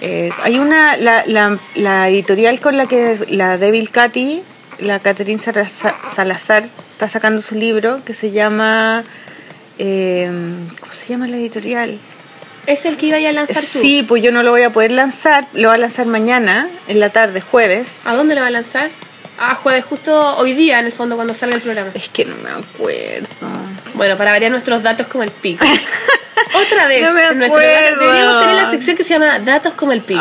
eh, 0.00 0.30
hay 0.42 0.58
una, 0.58 0.96
la, 0.96 1.22
la, 1.26 1.56
la 1.76 2.08
editorial 2.08 2.60
con 2.60 2.76
la 2.76 2.86
que 2.86 3.18
la 3.30 3.56
Devil 3.58 3.90
Katy, 3.90 4.42
la 4.80 4.98
Catherine 4.98 5.40
Salazar, 5.40 5.94
Salazar, 6.14 6.64
está 6.92 7.08
sacando 7.08 7.40
su 7.40 7.54
libro 7.54 8.00
que 8.04 8.12
se 8.12 8.32
llama... 8.32 9.04
eh, 9.78 10.28
¿Cómo 10.80 10.92
se 10.92 11.06
llama 11.08 11.28
la 11.28 11.36
editorial? 11.36 11.98
Es 12.66 12.84
el 12.84 12.96
que 12.96 13.06
iba 13.06 13.16
a 13.16 13.32
lanzar 13.32 13.62
tú. 13.62 13.78
Sí, 13.80 14.04
pues 14.06 14.22
yo 14.22 14.32
no 14.32 14.42
lo 14.42 14.50
voy 14.50 14.62
a 14.62 14.70
poder 14.70 14.92
lanzar, 14.92 15.46
lo 15.52 15.68
va 15.68 15.74
a 15.74 15.78
lanzar 15.78 16.06
mañana, 16.06 16.68
en 16.88 17.00
la 17.00 17.10
tarde, 17.10 17.40
jueves. 17.40 18.00
¿A 18.04 18.14
dónde 18.14 18.34
lo 18.34 18.40
va 18.40 18.46
a 18.48 18.50
lanzar? 18.50 18.90
Ah, 19.38 19.56
jueves, 19.60 19.84
justo 19.84 20.36
hoy 20.36 20.52
día, 20.54 20.78
en 20.78 20.86
el 20.86 20.92
fondo, 20.92 21.16
cuando 21.16 21.34
salga 21.34 21.56
el 21.56 21.62
programa. 21.62 21.90
Es 21.94 22.08
que 22.08 22.24
no 22.24 22.36
me 22.36 22.50
acuerdo. 22.50 23.28
Bueno, 23.94 24.16
para 24.16 24.30
variar 24.30 24.50
nuestros 24.50 24.82
datos 24.82 25.06
como 25.08 25.24
el 25.24 25.30
pico. 25.30 25.64
Otra 26.66 26.86
vez, 26.86 27.02
No 27.02 27.12
me 27.12 27.26
en 27.26 27.38
nuestro 27.38 27.58
acuerdo. 27.58 28.00
deberíamos 28.00 28.40
tener 28.46 28.62
la 28.62 28.70
sección 28.70 28.96
que 28.96 29.02
se 29.04 29.10
llama 29.14 29.40
Datos 29.40 29.74
como 29.74 29.92
el 29.92 30.00
pico. 30.02 30.20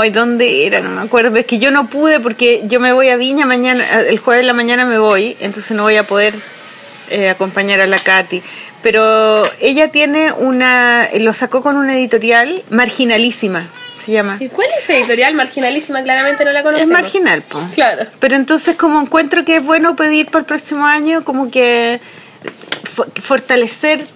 Ay, 0.00 0.10
¿dónde 0.10 0.66
era? 0.66 0.80
No 0.80 0.90
me 0.90 1.02
acuerdo. 1.02 1.36
Es 1.36 1.44
que 1.44 1.58
yo 1.58 1.70
no 1.70 1.86
pude 1.88 2.18
porque 2.20 2.62
yo 2.64 2.80
me 2.80 2.92
voy 2.92 3.10
a 3.10 3.16
Viña 3.16 3.44
mañana, 3.46 3.84
el 4.00 4.18
jueves 4.18 4.40
en 4.42 4.46
la 4.46 4.52
mañana 4.54 4.84
me 4.86 4.98
voy, 4.98 5.36
entonces 5.40 5.72
no 5.76 5.82
voy 5.82 5.96
a 5.96 6.02
poder 6.04 6.34
eh, 7.10 7.28
acompañar 7.28 7.80
a 7.80 7.86
la 7.86 7.98
Katy. 7.98 8.42
Pero 8.86 9.42
ella 9.60 9.90
tiene 9.90 10.30
una, 10.32 11.08
lo 11.18 11.34
sacó 11.34 11.60
con 11.60 11.76
una 11.76 11.96
editorial 11.98 12.62
marginalísima, 12.70 13.68
se 14.04 14.12
llama. 14.12 14.36
¿Y 14.38 14.48
cuál 14.48 14.68
es 14.78 14.84
esa 14.84 14.94
editorial 14.94 15.34
marginalísima? 15.34 16.04
Claramente 16.04 16.44
no 16.44 16.52
la 16.52 16.60
Es 16.60 16.64
conocemos. 16.64 16.92
marginal, 16.92 17.42
po. 17.42 17.60
Claro. 17.74 18.06
Pero 18.20 18.36
entonces 18.36 18.76
como 18.76 19.00
encuentro 19.00 19.44
que 19.44 19.56
es 19.56 19.64
bueno 19.64 19.96
pedir 19.96 20.26
para 20.26 20.38
el 20.38 20.44
próximo 20.46 20.86
año, 20.86 21.24
como 21.24 21.50
que 21.50 22.00
fo- 22.96 23.10
fortalecer 23.20 24.06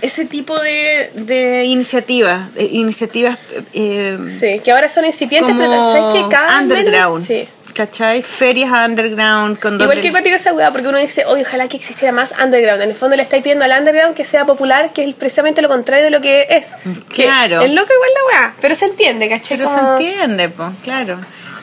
ese 0.00 0.24
tipo 0.24 0.58
de, 0.58 1.10
de 1.16 1.64
iniciativas, 1.66 2.54
de 2.54 2.64
iniciativas 2.64 3.38
eh, 3.74 4.16
Sí, 4.28 4.60
que 4.64 4.72
ahora 4.72 4.88
son 4.88 5.04
incipientes, 5.04 5.52
como 5.54 5.68
pero 5.68 5.92
¿sabes 5.92 6.22
que 6.22 6.28
cada 6.30 6.60
underground, 6.62 7.20
menos? 7.20 7.24
Sí. 7.26 7.46
¿Cachai? 7.74 8.22
Ferias 8.22 8.70
underground 8.70 9.58
con 9.58 9.80
Igual 9.80 10.00
que 10.00 10.10
cuática 10.10 10.36
esa 10.36 10.52
weá, 10.52 10.70
porque 10.72 10.88
uno 10.88 10.98
dice, 10.98 11.24
oye, 11.26 11.42
ojalá 11.42 11.68
que 11.68 11.76
existiera 11.76 12.12
más 12.12 12.32
underground. 12.42 12.82
En 12.82 12.90
el 12.90 12.96
fondo 12.96 13.16
le 13.16 13.22
estáis 13.22 13.42
pidiendo 13.42 13.64
al 13.64 13.72
underground 13.78 14.14
que 14.14 14.24
sea 14.24 14.46
popular, 14.46 14.92
que 14.92 15.04
es 15.08 15.14
precisamente 15.14 15.60
lo 15.60 15.68
contrario 15.68 16.04
de 16.04 16.10
lo 16.10 16.20
que 16.20 16.46
es. 16.50 16.68
Que 17.12 17.24
Claro. 17.24 17.60
Es 17.60 17.70
loco 17.72 17.92
igual 17.92 18.10
la 18.14 18.38
weá, 18.40 18.54
pero 18.60 18.74
se 18.74 18.86
entiende, 18.86 19.28
¿cachai? 19.28 19.58
Pero 19.58 19.68
se 19.68 19.80
entiende, 19.80 20.48
pues, 20.48 20.70
claro. 20.82 21.18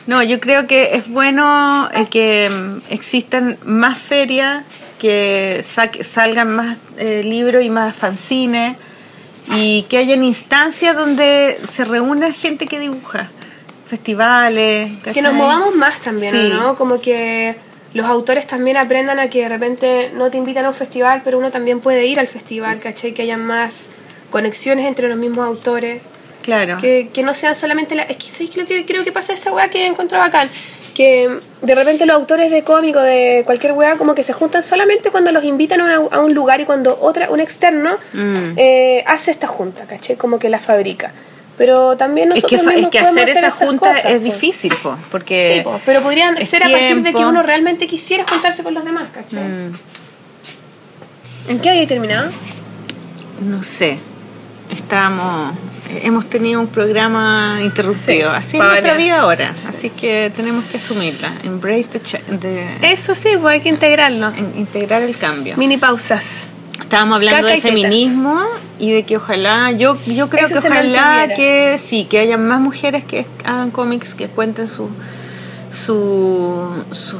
No, 0.06 0.22
yo 0.22 0.38
creo 0.40 0.66
que 0.66 0.96
es 0.96 1.08
bueno 1.08 1.88
eh, 1.94 2.06
que 2.10 2.50
mm, 2.50 2.92
existan 2.92 3.56
más 3.64 3.98
ferias, 3.98 4.64
que 4.98 5.60
sa- 5.64 5.90
salgan 6.02 6.54
más 6.54 6.78
eh, 6.98 7.22
libros 7.24 7.64
y 7.64 7.70
más 7.70 7.94
fanzines 7.96 8.76
y 9.54 9.82
que 9.88 9.98
hayan 9.98 10.22
instancias 10.24 10.94
donde 10.96 11.58
se 11.68 11.84
reúna 11.84 12.32
gente 12.32 12.66
que 12.66 12.78
dibuja, 12.78 13.30
festivales, 13.86 14.90
Que 14.98 15.04
¿cachai? 15.06 15.22
nos 15.22 15.34
movamos 15.34 15.74
más 15.74 16.00
también, 16.00 16.32
Sí. 16.32 16.50
¿no? 16.52 16.74
Como 16.76 17.00
que 17.00 17.56
los 17.94 18.06
autores 18.06 18.46
también 18.46 18.76
aprendan 18.76 19.18
a 19.18 19.28
que 19.28 19.40
de 19.42 19.48
repente 19.48 20.10
no 20.14 20.30
te 20.30 20.38
invitan 20.38 20.64
a 20.64 20.68
un 20.70 20.74
festival, 20.74 21.20
pero 21.24 21.38
uno 21.38 21.50
también 21.50 21.80
puede 21.80 22.06
ir 22.06 22.18
al 22.18 22.28
festival, 22.28 22.80
¿cachai? 22.80 23.12
Que 23.12 23.22
haya 23.22 23.36
más 23.36 23.88
conexiones 24.30 24.86
entre 24.86 25.08
los 25.08 25.18
mismos 25.18 25.46
autores. 25.46 26.00
Claro. 26.42 26.78
Que, 26.80 27.10
que 27.12 27.22
no 27.22 27.34
sean 27.34 27.54
solamente 27.54 27.94
la... 27.94 28.02
Es 28.02 28.16
que 28.16 28.28
¿sabes 28.30 28.56
lo 28.56 28.66
que 28.66 28.84
creo 28.86 29.04
que 29.04 29.12
pasa 29.12 29.32
esa 29.32 29.52
weá 29.52 29.68
que 29.68 29.86
encontré 29.86 30.18
bacán. 30.18 30.48
Que 30.94 31.38
de 31.62 31.74
repente 31.74 32.04
los 32.04 32.16
autores 32.16 32.50
de 32.50 32.64
cómic 32.64 32.96
o 32.96 33.00
de 33.00 33.42
cualquier 33.46 33.72
weá 33.72 33.96
como 33.96 34.14
que 34.14 34.22
se 34.22 34.32
juntan 34.32 34.62
solamente 34.62 35.10
cuando 35.10 35.30
los 35.32 35.44
invitan 35.44 35.80
a, 35.80 35.84
una- 36.00 36.16
a 36.16 36.20
un 36.20 36.34
lugar 36.34 36.60
y 36.60 36.64
cuando 36.64 36.98
otra, 37.00 37.30
un 37.30 37.40
externo 37.40 37.96
Mm. 38.12 38.54
eh, 38.56 39.04
hace 39.06 39.30
esta 39.30 39.46
junta, 39.46 39.84
¿cachai? 39.86 40.16
Como 40.16 40.38
que 40.38 40.48
la 40.50 40.58
fabrica. 40.58 41.12
Pero 41.58 41.96
también 41.96 42.32
Es 42.32 42.36
nosotros 42.42 42.60
que, 42.60 42.64
fa- 42.64 42.70
es 42.70 42.76
mismos 42.76 42.90
que 42.92 42.98
podemos 43.00 43.16
hacer 43.22 43.28
esa 43.36 43.40
esas 43.48 43.54
junta 43.54 43.88
cosas, 43.92 44.04
es 44.06 44.22
difícil, 44.24 44.74
po, 44.82 44.96
porque... 45.10 45.56
Sí, 45.58 45.62
po, 45.62 45.80
pero 45.84 46.00
podrían 46.02 46.36
es 46.38 46.48
ser 46.48 46.62
a 46.64 46.68
partir 46.68 46.96
de 46.96 47.02
que 47.02 47.12
tiempo. 47.12 47.28
uno 47.28 47.42
realmente 47.42 47.86
quisiera 47.86 48.24
juntarse 48.26 48.62
con 48.62 48.72
los 48.74 48.84
demás, 48.84 49.08
¿cachai? 49.12 49.44
Mm, 49.44 49.74
¿En 51.48 51.58
qué 51.60 51.70
había 51.70 51.86
terminado? 51.86 52.30
no 53.42 53.62
sé. 53.64 53.98
Estamos... 54.70 55.54
Hemos 56.02 56.24
tenido 56.30 56.58
un 56.60 56.68
programa 56.68 57.58
interrumpido. 57.62 58.30
Sí, 58.30 58.36
así 58.36 58.56
es 58.56 58.62
nuestra 58.62 58.94
vida 58.94 59.20
ahora. 59.20 59.54
Así 59.68 59.90
que 59.90 60.32
tenemos 60.34 60.64
que 60.64 60.78
asumirla. 60.78 61.32
Embrace 61.44 61.84
the... 61.98 62.18
the- 62.38 62.66
Eso 62.92 63.14
sí, 63.14 63.28
pues 63.38 63.54
hay 63.54 63.60
que 63.60 63.68
integrarlo. 63.68 64.32
integrar 64.56 65.02
el 65.02 65.18
cambio. 65.18 65.54
Mini 65.58 65.76
pausas. 65.76 66.44
Estábamos 66.80 67.16
hablando 67.16 67.42
Caca 67.48 67.54
de 67.54 67.60
feminismo 67.60 68.40
y 68.78 68.92
de 68.92 69.04
que 69.04 69.16
ojalá, 69.16 69.70
yo, 69.72 69.96
yo 70.06 70.28
creo 70.28 70.46
Eso 70.46 70.60
que 70.60 70.68
ojalá 70.68 71.28
que 71.34 71.76
sí, 71.78 72.04
que 72.04 72.18
haya 72.18 72.36
más 72.36 72.60
mujeres 72.60 73.04
que 73.04 73.26
hagan 73.44 73.70
cómics, 73.70 74.14
que 74.14 74.28
cuenten 74.28 74.68
su, 74.68 74.88
su, 75.70 76.68
su- 76.90 77.18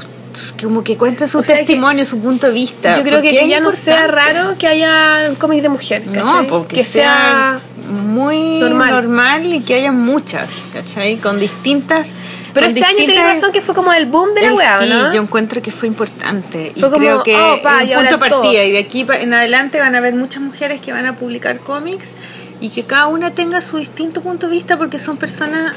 como 0.63 0.83
que 0.83 0.97
cuenten 0.97 1.29
su 1.29 1.39
O 1.39 1.45
sea 1.45 1.57
que- 1.57 1.65
testimonio, 1.65 2.05
su 2.07 2.19
punto 2.21 2.47
de 2.49 2.53
vista. 2.55 2.97
Yo 2.97 3.03
creo 3.03 3.21
que, 3.23 3.31
que 3.31 3.49
ya 3.49 3.61
no 3.61 3.73
sea 3.73 4.07
raro 4.07 4.57
que 4.59 4.67
haya 4.67 5.27
un 5.29 5.37
cómic 5.37 5.63
de 5.63 5.69
mujer, 5.69 6.05
¿cachai? 6.13 6.43
No, 6.43 6.47
porque 6.49 6.77
que 6.77 6.85
sea... 6.85 7.61
muy 7.91 8.59
normal. 8.61 8.91
normal. 8.91 9.47
y 9.53 9.61
que 9.61 9.75
haya 9.75 9.93
muchas, 9.93 10.51
¿cachai? 10.73 11.17
Con 11.19 11.39
distintas... 11.39 12.15
Pero 12.55 12.67
este 12.67 12.81
año 12.85 12.97
tenés 12.97 13.07
distintas- 13.09 13.35
razón 13.35 13.53
que 13.53 13.61
fue 13.63 13.75
como 13.75 13.93
el 13.93 14.07
boom 14.07 14.35
de 14.35 14.43
la 14.43 14.55
weá, 14.55 14.79
sí, 14.83 14.89
¿no? 14.91 15.13
yo 15.15 15.23
encuentro 15.23 15.63
que 15.63 15.71
fue 15.73 15.89
importante. 15.89 16.73
Fue 16.79 16.89
y 16.89 16.91
como, 16.93 16.97
creo 16.99 17.23
que 17.23 17.35
oh, 17.37 17.61
pa, 17.63 17.83
un 17.83 17.89
punto 17.95 18.19
partida. 18.19 18.29
todos. 18.43 18.55
Y 18.55 18.71
de 18.73 18.79
aquí 18.79 19.07
en 19.21 19.35
adelante 19.35 19.79
van 19.81 19.95
a 19.95 19.99
haber 19.99 20.15
muchas 20.15 20.43
mujeres 20.43 20.81
que 20.81 20.93
van 20.93 21.07
a 21.07 21.17
publicar 21.17 21.59
cómics 21.59 22.13
y 22.61 22.69
que 22.69 22.85
cada 22.85 23.07
una 23.07 23.33
tenga 23.33 23.61
su 23.61 23.79
distinto 23.79 24.21
punto 24.23 24.47
de 24.49 24.53
vista 24.55 24.77
porque 24.77 24.99
son 24.99 25.17
personas 25.17 25.73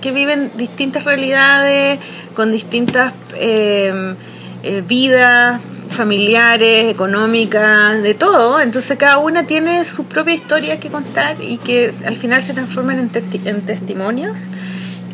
que 0.00 0.12
viven 0.12 0.52
distintas 0.56 1.04
realidades, 1.04 1.98
con 2.34 2.52
distintas 2.52 3.12
eh, 3.34 4.14
eh, 4.62 4.82
vidas 4.86 5.60
familiares, 5.90 6.90
económicas, 6.90 8.02
de 8.02 8.14
todo. 8.14 8.60
Entonces 8.60 8.96
cada 8.98 9.18
una 9.18 9.44
tiene 9.44 9.84
su 9.84 10.04
propia 10.04 10.34
historia 10.34 10.78
que 10.78 10.90
contar 10.90 11.36
y 11.42 11.56
que 11.58 11.92
al 12.06 12.16
final 12.16 12.42
se 12.44 12.54
transforman 12.54 12.98
en, 12.98 13.10
testi- 13.10 13.40
en 13.46 13.62
testimonios 13.62 14.36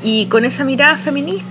y 0.05 0.27
con 0.27 0.45
esa 0.45 0.63
mirada 0.65 0.97
feminista 0.99 1.45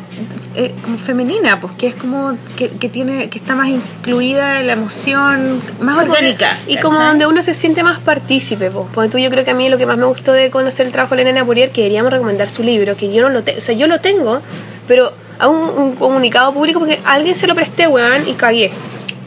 eh, 0.55 0.71
como 0.83 0.99
femenina 0.99 1.59
pues 1.59 1.73
que 1.75 1.87
es 1.87 1.95
como 1.95 2.37
que, 2.55 2.69
que 2.69 2.87
tiene 2.87 3.27
que 3.29 3.39
está 3.39 3.55
más 3.55 3.67
incluida 3.69 4.59
en 4.61 4.67
la 4.67 4.73
emoción 4.73 5.61
más 5.81 5.95
Porque- 5.95 6.11
orgánica 6.11 6.59
Y 6.67 6.77
como 6.77 6.99
donde 6.99 7.25
uno 7.25 7.41
se 7.41 7.53
siente 7.55 7.81
más 7.83 7.97
partícipe, 7.99 8.69
pues. 8.69 8.85
Porque 8.93 9.09
tú, 9.09 9.17
yo 9.17 9.29
creo 9.31 9.43
que 9.43 9.51
a 9.51 9.55
mí 9.55 9.67
lo 9.69 9.77
que 9.79 9.85
más 9.87 9.97
me 9.97 10.05
gustó 10.05 10.31
de 10.31 10.49
conocer 10.51 10.85
el 10.85 10.91
trabajo 10.91 11.15
de 11.15 11.23
Elena 11.23 11.43
Purier, 11.43 11.71
que 11.71 11.81
deberíamos 11.81 12.13
recomendar 12.13 12.47
su 12.49 12.61
libro, 12.63 12.95
que 12.95 13.11
yo 13.11 13.23
no 13.23 13.29
lo 13.29 13.43
tengo, 13.43 13.57
o 13.57 13.61
sea, 13.61 13.73
yo 13.75 13.87
lo 13.87 13.99
tengo, 13.99 14.41
pero 14.87 15.11
a 15.39 15.47
un, 15.47 15.57
un 15.81 15.95
comunicado 15.95 16.53
público 16.53 16.79
porque 16.79 16.99
alguien 17.05 17.35
se 17.35 17.47
lo 17.47 17.55
presté, 17.55 17.87
weón, 17.87 18.27
y 18.27 18.33
cagué. 18.33 18.71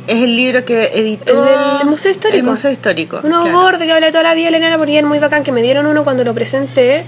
es 0.06 0.22
el 0.22 0.36
libro 0.36 0.64
que 0.64 0.90
editó 0.94 1.44
El 1.82 1.88
Museo 1.88 2.12
Histórico. 2.12 2.36
el 2.38 2.44
museo 2.44 2.70
histórico 2.70 3.20
Uno 3.24 3.42
claro. 3.42 3.58
gordo 3.60 3.78
que 3.80 3.92
habla 3.92 4.06
de 4.06 4.12
toda 4.12 4.22
la 4.22 4.34
vida 4.34 4.50
de 4.52 4.56
Elena 4.58 4.78
Purier, 4.78 5.04
muy 5.04 5.18
bacán, 5.18 5.42
que 5.42 5.50
me 5.50 5.62
dieron 5.62 5.86
uno 5.86 6.04
cuando 6.04 6.22
lo 6.22 6.32
presenté, 6.32 7.04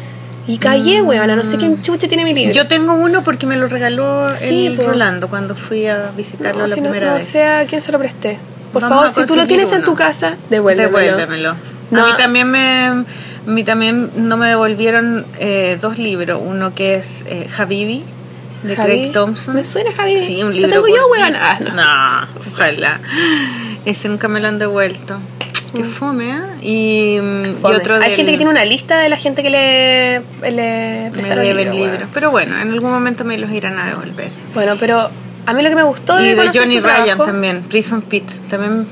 y 0.49 0.59
cagué, 0.59 1.03
weón, 1.03 1.37
no 1.37 1.45
sé 1.45 1.57
quién 1.59 1.81
chucha 1.83 2.09
tiene 2.09 2.25
mi 2.25 2.35
libro. 2.35 2.51
Mm. 2.51 2.55
yo 2.55 2.67
tengo 2.67 2.95
uno 2.95 3.23
porque 3.23 3.47
me 3.47 3.57
lo 3.57 3.69
regaló 3.69 4.35
Sí, 4.37 4.67
el. 4.67 4.77
Rolando 4.79 5.29
cuando 5.29 5.55
fui 5.55 5.87
a 5.87 6.11
visitarlo 6.17 6.63
no, 6.63 6.67
la 6.67 6.75
si 6.75 6.81
no, 6.81 6.91
primera 6.91 7.11
no 7.13 7.17
vez 7.17 7.27
sé 7.27 7.45
a 7.47 7.67
quién 7.67 7.83
se 7.83 7.93
lo 7.93 7.99
presté. 7.99 8.39
Por 8.73 8.83
Vamos 8.83 8.99
favor, 8.99 9.11
si 9.15 9.27
tú 9.27 9.37
lo 9.37 9.47
tienes 9.47 9.71
en 9.73 9.85
tu 9.85 9.95
casa, 9.95 10.37
devuélvemelo. 10.51 10.99
Devuélvemelo. 10.99 11.55
No. 11.91 12.05
A 12.05 12.07
mí 12.09 12.13
también 12.19 12.51
me, 12.51 12.87
a 12.87 13.05
mí 13.47 13.65
también 13.65 14.11
no 14.17 14.37
me 14.37 14.49
devolvieron 14.49 15.27
eh, 15.39 15.79
dos 15.81 15.99
libros. 15.99 16.41
Uno 16.45 16.75
que 16.75 16.97
es 16.97 17.25
eh, 17.27 17.49
Habibi 17.57 18.03
de 18.63 18.75
Javi. 18.77 18.89
Craig 18.89 19.13
Thompson. 19.13 19.55
Me 19.55 19.65
suena 19.65 19.91
Javi. 19.93 20.17
Sí, 20.17 20.43
un 20.43 20.49
Lo 20.49 20.55
libro. 20.55 20.71
tengo 20.71 20.87
yo, 20.89 21.09
weón. 21.11 21.35
Ah, 21.41 21.59
no. 21.61 21.75
No, 21.75 22.41
ojalá. 22.53 23.01
Ese 23.85 24.09
nunca 24.09 24.29
me 24.29 24.41
lo 24.41 24.49
han 24.49 24.59
devuelto. 24.59 25.19
Qué 25.75 25.85
fome, 25.85 26.31
¿eh? 26.31 26.41
Y, 26.63 27.19
mm, 27.21 27.45
y 27.45 27.55
Fome. 27.61 27.77
otro 27.77 27.95
Hay 27.97 28.01
del- 28.03 28.13
gente 28.13 28.33
que 28.33 28.39
tiene 28.39 28.51
una 28.51 28.65
lista 28.65 28.99
de 28.99 29.09
la 29.09 29.17
gente 29.17 29.43
que 29.43 29.51
le, 29.51 30.21
le 30.51 31.05
me 31.05 31.11
prestaron 31.13 31.45
deben 31.45 31.71
libros, 31.73 31.91
libros. 31.93 32.09
Pero 32.15 32.31
bueno, 32.31 32.55
en 32.61 32.73
algún 32.73 32.91
momento 32.91 33.25
me 33.25 33.37
los 33.39 33.51
irán 33.53 33.79
a 33.79 33.87
devolver. 33.87 34.31
Bueno, 34.55 34.77
pero 34.81 35.11
a 35.47 35.53
mí 35.55 35.63
lo 35.63 35.69
que 35.69 35.77
me 35.77 35.83
gustó 35.83 36.21
Y 36.21 36.29
de 36.29 36.35
de 36.35 36.49
Johnny 36.49 36.81
Ryan 36.81 37.05
trabajo- 37.05 37.25
también, 37.25 37.63
Prison 37.63 38.03
Pit. 38.03 38.25
También 38.49 38.87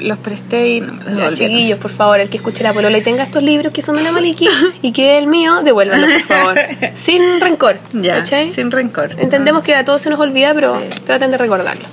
los 0.00 0.18
presté 0.18 0.68
y 0.68 0.80
no 0.80 0.94
me 0.94 0.98
los 0.98 1.04
Ya, 1.04 1.10
devolvieron. 1.20 1.34
chiquillos, 1.56 1.78
por 1.78 1.90
favor, 1.92 2.18
el 2.18 2.28
que 2.28 2.38
escuche 2.38 2.64
la 2.64 2.72
polola 2.72 2.98
y 2.98 3.02
tenga 3.02 3.22
estos 3.22 3.40
libros 3.42 3.72
que 3.72 3.82
son 3.82 3.94
de 3.96 4.02
la 4.02 4.10
Maliki 4.10 4.48
y 4.82 4.90
que 4.90 5.16
el 5.18 5.28
mío, 5.28 5.62
devuélvanlo, 5.62 6.08
por 6.08 6.22
favor. 6.22 6.58
Sin 6.94 7.40
rencor. 7.40 7.78
Ya, 7.92 8.16
¿cachai? 8.16 8.50
sin 8.50 8.70
rencor. 8.72 9.10
Entendemos 9.18 9.62
que 9.62 9.74
a 9.76 9.84
todos 9.84 10.02
se 10.02 10.10
nos 10.10 10.18
olvida, 10.18 10.54
pero 10.54 10.76
Sí. 10.80 11.00
traten 11.04 11.30
de 11.30 11.38
recordarlo. 11.38 11.84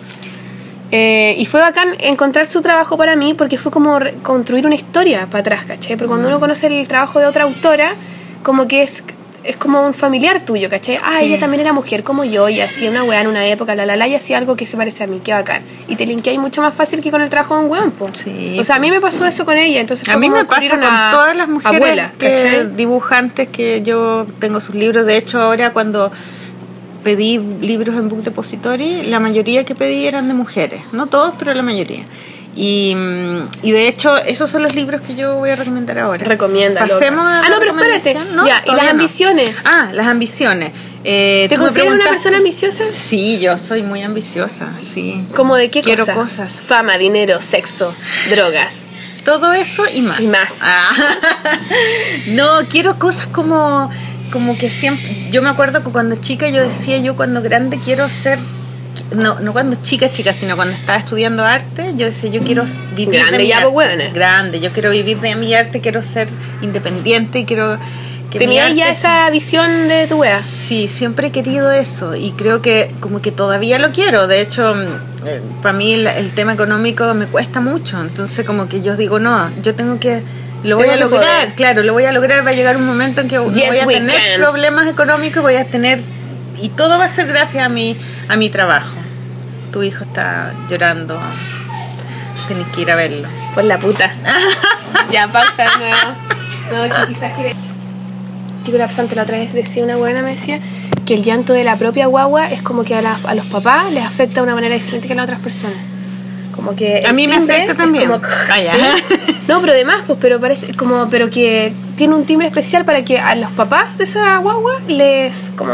Eh, 0.92 1.36
y 1.38 1.46
fue 1.46 1.60
bacán 1.60 1.90
encontrar 2.00 2.48
su 2.48 2.62
trabajo 2.62 2.98
para 2.98 3.16
mí 3.16 3.34
porque 3.36 3.58
fue 3.60 3.72
como 3.72 4.00
construir 4.24 4.66
una 4.66 4.76
historia 4.76 5.28
para 5.28 5.42
atrás, 5.42 5.66
¿cachai? 5.68 5.96
Pero 5.98 6.08
cuando 6.08 6.28
uno 6.28 6.40
conoce 6.40 6.68
el 6.68 6.88
trabajo 6.88 7.20
de 7.20 7.28
otra 7.28 7.44
autora, 7.44 7.94
como 8.42 8.68
que 8.68 8.82
es, 8.82 9.04
es 9.44 9.56
como 9.56 9.86
un 9.86 9.94
familiar 9.94 10.40
tuyo, 10.46 10.68
¿cachai? 10.68 10.98
Ah, 11.04 11.18
Sí. 11.20 11.26
ella 11.26 11.40
también 11.40 11.62
era 11.62 11.74
mujer 11.74 12.04
como 12.04 12.24
yo 12.24 12.50
y 12.50 12.60
hacía 12.62 12.90
una 12.90 13.04
weá 13.04 13.22
en 13.22 13.28
una 13.28 13.46
época, 13.46 13.76
la 13.76 13.86
la 13.86 13.96
la, 13.98 14.08
y 14.08 14.16
hacía 14.16 14.40
algo 14.40 14.56
que 14.56 14.66
se 14.66 14.78
parece 14.78 15.04
a 15.04 15.08
mí, 15.08 15.22
qué 15.24 15.32
bacán. 15.32 15.62
Y 15.88 15.96
te 15.96 16.08
linkeáis 16.08 16.40
mucho 16.40 16.64
más 16.64 16.74
fácil 16.74 17.02
que 17.04 17.12
con 17.12 17.22
el 17.22 17.30
trabajo 17.30 17.56
de 17.58 17.66
un 17.66 17.70
weón, 17.72 17.92
po. 17.92 18.10
Sí. 18.14 18.58
O 18.60 18.64
sea, 18.64 18.78
a 18.78 18.80
mí 18.80 18.90
me 18.90 19.00
pasó 19.00 19.28
eso 19.28 19.46
con 19.46 19.58
ella, 19.58 19.80
entonces 19.82 20.10
A 20.10 20.18
mí 20.18 20.28
me 20.28 20.44
pasa 20.46 20.72
con 20.72 20.80
todas 20.80 21.36
las 21.38 21.48
mujeres 21.48 21.78
abuela, 21.78 22.12
que, 22.18 22.32
¿cachai? 22.32 22.76
dibujantes 22.76 23.48
que 23.50 23.84
yo 23.84 24.26
tengo 24.40 24.60
sus 24.60 24.74
libros. 24.74 25.06
De 25.06 25.18
hecho, 25.18 25.40
ahora 25.40 25.72
cuando 25.72 26.12
pedí 27.04 27.40
libros 27.62 27.96
en 27.96 28.10
Book 28.10 28.24
Depository, 28.24 29.04
la 29.04 29.20
mayoría 29.20 29.64
que 29.64 29.76
pedí 29.76 30.06
eran 30.06 30.28
de 30.28 30.34
mujeres. 30.34 30.82
No 30.92 31.08
todos, 31.08 31.34
pero 31.38 31.54
la 31.54 31.62
mayoría. 31.64 32.04
Y, 32.56 32.94
mm, 32.96 33.50
y 33.64 33.72
de 33.72 33.88
hecho, 33.88 34.18
esos 34.18 34.50
son 34.50 34.64
los 34.64 34.76
libros 34.76 35.02
que 35.02 35.16
yo 35.16 35.36
voy 35.36 35.52
a 35.52 35.56
recomendar 35.56 35.98
ahora. 36.00 36.26
Recomiéndalo. 36.26 36.88
Pasemos 36.94 37.24
a 37.24 37.42
Ah, 37.42 37.50
no, 37.50 37.58
pero 37.60 37.72
espérate. 37.72 38.14
Ya, 38.46 38.64
¿y 38.66 38.72
las 38.76 38.86
no. 38.86 38.90
ambiciones? 38.92 39.56
Ah, 39.64 39.90
las 39.94 40.08
ambiciones. 40.08 40.72
Eh, 41.06 41.46
¿Te 41.48 41.58
consideras 41.58 41.94
una 41.94 42.10
persona 42.10 42.38
ambiciosa? 42.38 42.86
Sí, 42.92 43.40
yo 43.40 43.58
soy 43.58 43.84
muy 43.84 44.02
ambiciosa, 44.02 44.74
sí. 44.82 45.26
¿Como 45.36 45.56
de 45.56 45.70
qué 45.70 45.82
Quiero 45.82 46.06
cosa? 46.06 46.14
cosas. 46.16 46.54
Fama, 46.68 46.98
dinero, 46.98 47.42
sexo, 47.42 47.94
drogas. 48.30 48.84
Todo 49.24 49.54
eso 49.54 49.84
y 49.94 50.02
más. 50.02 50.20
Y 50.22 50.28
más. 50.28 50.56
Ah. 50.62 50.90
no, 52.28 52.68
quiero 52.70 52.98
cosas 53.00 53.28
como, 53.28 53.90
como 54.32 54.58
que 54.58 54.70
siempre. 54.70 55.28
Yo 55.32 55.42
me 55.42 55.50
acuerdo 55.50 55.84
que 55.84 55.90
cuando 55.92 56.16
chica 56.16 56.48
yo 56.50 56.66
decía, 56.66 56.98
yo 56.98 57.16
cuando 57.16 57.42
grande 57.42 57.80
quiero 57.84 58.10
ser. 58.10 58.40
No, 59.16 59.40
no 59.40 59.54
cuando 59.54 59.78
chica, 59.82 60.12
chica, 60.12 60.34
sino 60.34 60.56
cuando 60.56 60.76
estaba 60.76 60.98
estudiando 61.00 61.44
arte, 61.44 61.94
yo 61.96 62.06
decía, 62.08 62.30
yo 62.30 62.42
quiero 62.42 62.66
vivir 62.96 63.16
Grande 63.16 63.38
de 63.38 63.44
mi 63.44 63.50
ya, 63.50 63.58
arte. 63.60 63.72
pues. 63.72 64.14
Grande, 64.14 64.60
yo 64.60 64.70
quiero 64.72 64.92
vivir 64.92 65.20
de 65.20 65.36
mi 65.36 65.54
arte, 65.54 65.80
quiero 65.82 66.04
ser 66.04 66.28
independiente, 66.62 67.46
quiero 67.46 67.78
que 68.30 68.38
¿Tenías 68.38 68.76
ya 68.76 68.90
esa 68.90 69.28
visión 69.32 69.88
de 69.88 70.06
tu 70.06 70.18
wea? 70.18 70.44
Sí, 70.44 70.88
siempre 70.88 71.28
he 71.28 71.32
querido 71.32 71.72
eso 71.72 72.16
y 72.16 72.32
creo 72.34 72.62
que 72.62 72.92
como 73.00 73.22
que 73.22 73.32
todavía 73.32 73.80
lo 73.80 73.90
quiero. 73.90 74.28
De 74.28 74.42
hecho, 74.42 74.76
eh, 75.26 75.42
para 75.64 75.74
mí 75.76 75.94
el, 75.94 76.06
el 76.06 76.32
tema 76.34 76.54
económico 76.54 77.12
me 77.16 77.26
cuesta 77.26 77.60
mucho. 77.62 78.00
Entonces 78.00 78.46
como 78.46 78.70
que 78.70 78.82
yo 78.82 78.96
digo, 78.96 79.20
no, 79.20 79.50
yo 79.64 79.74
tengo 79.74 80.00
que... 80.00 80.22
Lo 80.64 80.78
voy 80.78 80.90
a 80.90 80.96
lograr, 80.98 81.22
poder. 81.44 81.54
claro, 81.56 81.84
lo 81.84 81.94
voy 81.94 82.06
a 82.06 82.12
lograr. 82.12 82.46
Va 82.46 82.50
a 82.52 82.54
llegar 82.54 82.76
un 82.78 82.86
momento 82.86 83.22
en 83.22 83.28
que 83.28 83.36
Yes, 83.54 83.84
voy 83.86 83.96
a 83.96 83.98
tener 84.00 84.16
can. 84.16 84.40
problemas 84.42 84.88
económicos, 84.88 85.42
voy 85.42 85.56
a 85.56 85.66
tener... 85.66 86.02
Y 86.62 86.70
todo 86.70 86.98
va 86.98 87.06
a 87.06 87.10
ser 87.10 87.28
gracias 87.28 87.64
a 87.66 87.70
mi, 87.70 87.96
a 88.28 88.36
mi 88.36 88.50
trabajo. 88.50 88.94
Tu 89.72 89.84
hijo 89.84 90.04
está 90.04 90.54
llorando. 90.70 91.18
Tienes 92.48 92.68
que 92.70 92.82
ir 92.82 92.92
a 92.92 92.96
verlo. 92.96 93.28
Por 93.56 93.64
la 93.64 93.78
puta. 93.80 94.12
ya, 95.12 95.28
pausa 95.30 95.64
de 95.64 95.78
nuevo. 95.80 96.90
No, 96.90 97.08
quizás 97.08 97.34
quiere... 97.34 97.56
Yo 98.66 98.78
la 98.78 98.86
otra 99.24 99.38
vez 99.38 99.54
decía 99.54 99.84
una 99.84 99.96
buena 99.96 100.22
me 100.22 100.32
decía 100.32 100.60
que 101.06 101.16
el 101.16 101.24
llanto 101.24 101.54
de 101.54 101.64
la 101.64 101.78
propia 101.78 102.06
guagua 102.06 102.52
es 102.52 102.62
como 102.62 102.84
que 102.84 102.94
a, 102.94 103.02
la- 103.02 103.20
a 103.24 103.34
los 103.34 103.46
papás 103.48 103.92
les 103.92 104.06
afecta 104.06 104.36
de 104.36 104.44
una 104.44 104.54
manera 104.54 104.76
diferente 104.76 105.08
que 105.08 105.14
a 105.14 105.16
las 105.16 105.24
otras 105.24 105.40
personas. 105.40 105.78
Como 106.60 106.76
que 106.76 107.04
A 107.08 107.14
mí 107.14 107.28
me 107.28 107.36
afecta 107.36 107.74
también. 107.76 108.10
como- 108.10 108.22
Ah, 108.52 108.60
ya. 108.62 108.72
¿Sí? 108.74 109.16
No, 109.50 109.60
pero 109.62 109.74
además, 109.74 110.02
pues, 110.06 110.20
pero 110.22 110.40
parece 110.40 110.76
como, 110.76 111.10
pero 111.10 111.32
que 111.32 111.74
tiene 111.96 112.14
un 112.14 112.24
timbre 112.26 112.46
especial 112.48 112.86
para 112.86 113.04
que 113.04 113.18
a 113.18 113.34
los 113.34 113.50
papás 113.54 113.98
de 113.98 114.04
esa 114.04 114.38
guagua 114.38 114.74
les 114.88 115.52
como 115.56 115.74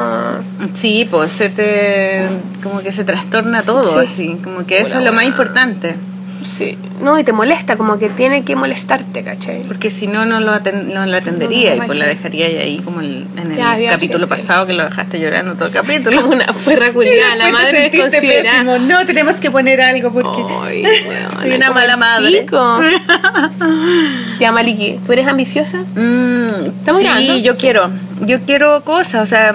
Sí, 0.72 1.06
pues 1.12 1.34
se 1.34 1.49
te... 1.49 2.26
como 2.64 2.80
que 2.80 2.94
se 2.94 3.03
trastorna 3.03 3.64
todo, 3.64 3.84
Sí. 3.84 4.07
así. 4.10 4.38
Como 4.41 4.66
que 4.66 4.80
eso 4.80 4.91
Hola, 4.91 4.99
es 4.99 5.06
lo 5.07 5.14
más 5.14 5.26
importante. 5.26 5.98
Sí, 6.45 6.77
no, 7.01 7.19
y 7.19 7.23
te 7.23 7.34
molesta, 7.34 7.76
como 7.77 7.97
que 7.99 8.09
tiene 8.09 8.43
que 8.43 8.55
molestarte, 8.55 9.23
¿cachai? 9.23 9.63
Porque 9.63 9.89
si 9.91 10.07
no, 10.07 10.26
no 10.26 10.39
lo, 10.39 10.53
aten- 10.53 10.93
no 10.93 11.05
lo 11.05 11.17
atendería 11.17 11.72
No, 11.72 11.77
no, 11.77 11.84
y 11.84 11.88
pues 11.88 11.99
la 11.99 12.05
dejaría 12.05 12.45
ahí 12.47 12.80
como 12.84 13.01
el- 13.01 13.27
en 13.38 13.51
el 13.51 13.57
Ya, 13.57 13.77
ya, 13.77 13.91
capítulo 13.91 14.26
sí, 14.27 14.34
sí. 14.35 14.41
pasado 14.41 14.65
que 14.65 14.73
lo 14.73 14.84
dejaste 14.85 15.19
llorando 15.19 15.55
todo 15.55 15.65
el 15.67 15.73
capítulo. 15.73 16.22
Como 16.22 16.34
una 16.35 16.45
perra 16.65 16.91
culiada, 16.93 17.35
la 17.35 17.45
te 17.47 17.51
madre 17.51 17.89
desconsiderada. 17.89 18.51
pésimo. 18.63 18.77
No, 18.80 19.05
tenemos 19.05 19.35
que 19.35 19.51
poner 19.51 19.81
algo 19.81 20.11
porque 20.11 20.43
soy 21.41 21.51
una 21.53 21.72
mala 21.72 21.97
madre. 21.97 22.45
ya, 24.39 24.51
Maliki, 24.51 24.99
¿tú 25.05 25.11
eres 25.13 25.27
ambiciosa? 25.27 25.80
Mm, 25.95 26.65
¿Estamos 26.80 27.01
sí, 27.01 27.07
grabando? 27.07 27.38
yo 27.38 27.55
quiero. 27.55 27.89
Yo 28.22 28.39
quiero 28.41 28.84
cosas, 28.84 29.23
o 29.23 29.26
sea, 29.26 29.53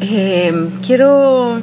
eh, 0.00 0.68
quiero, 0.86 1.60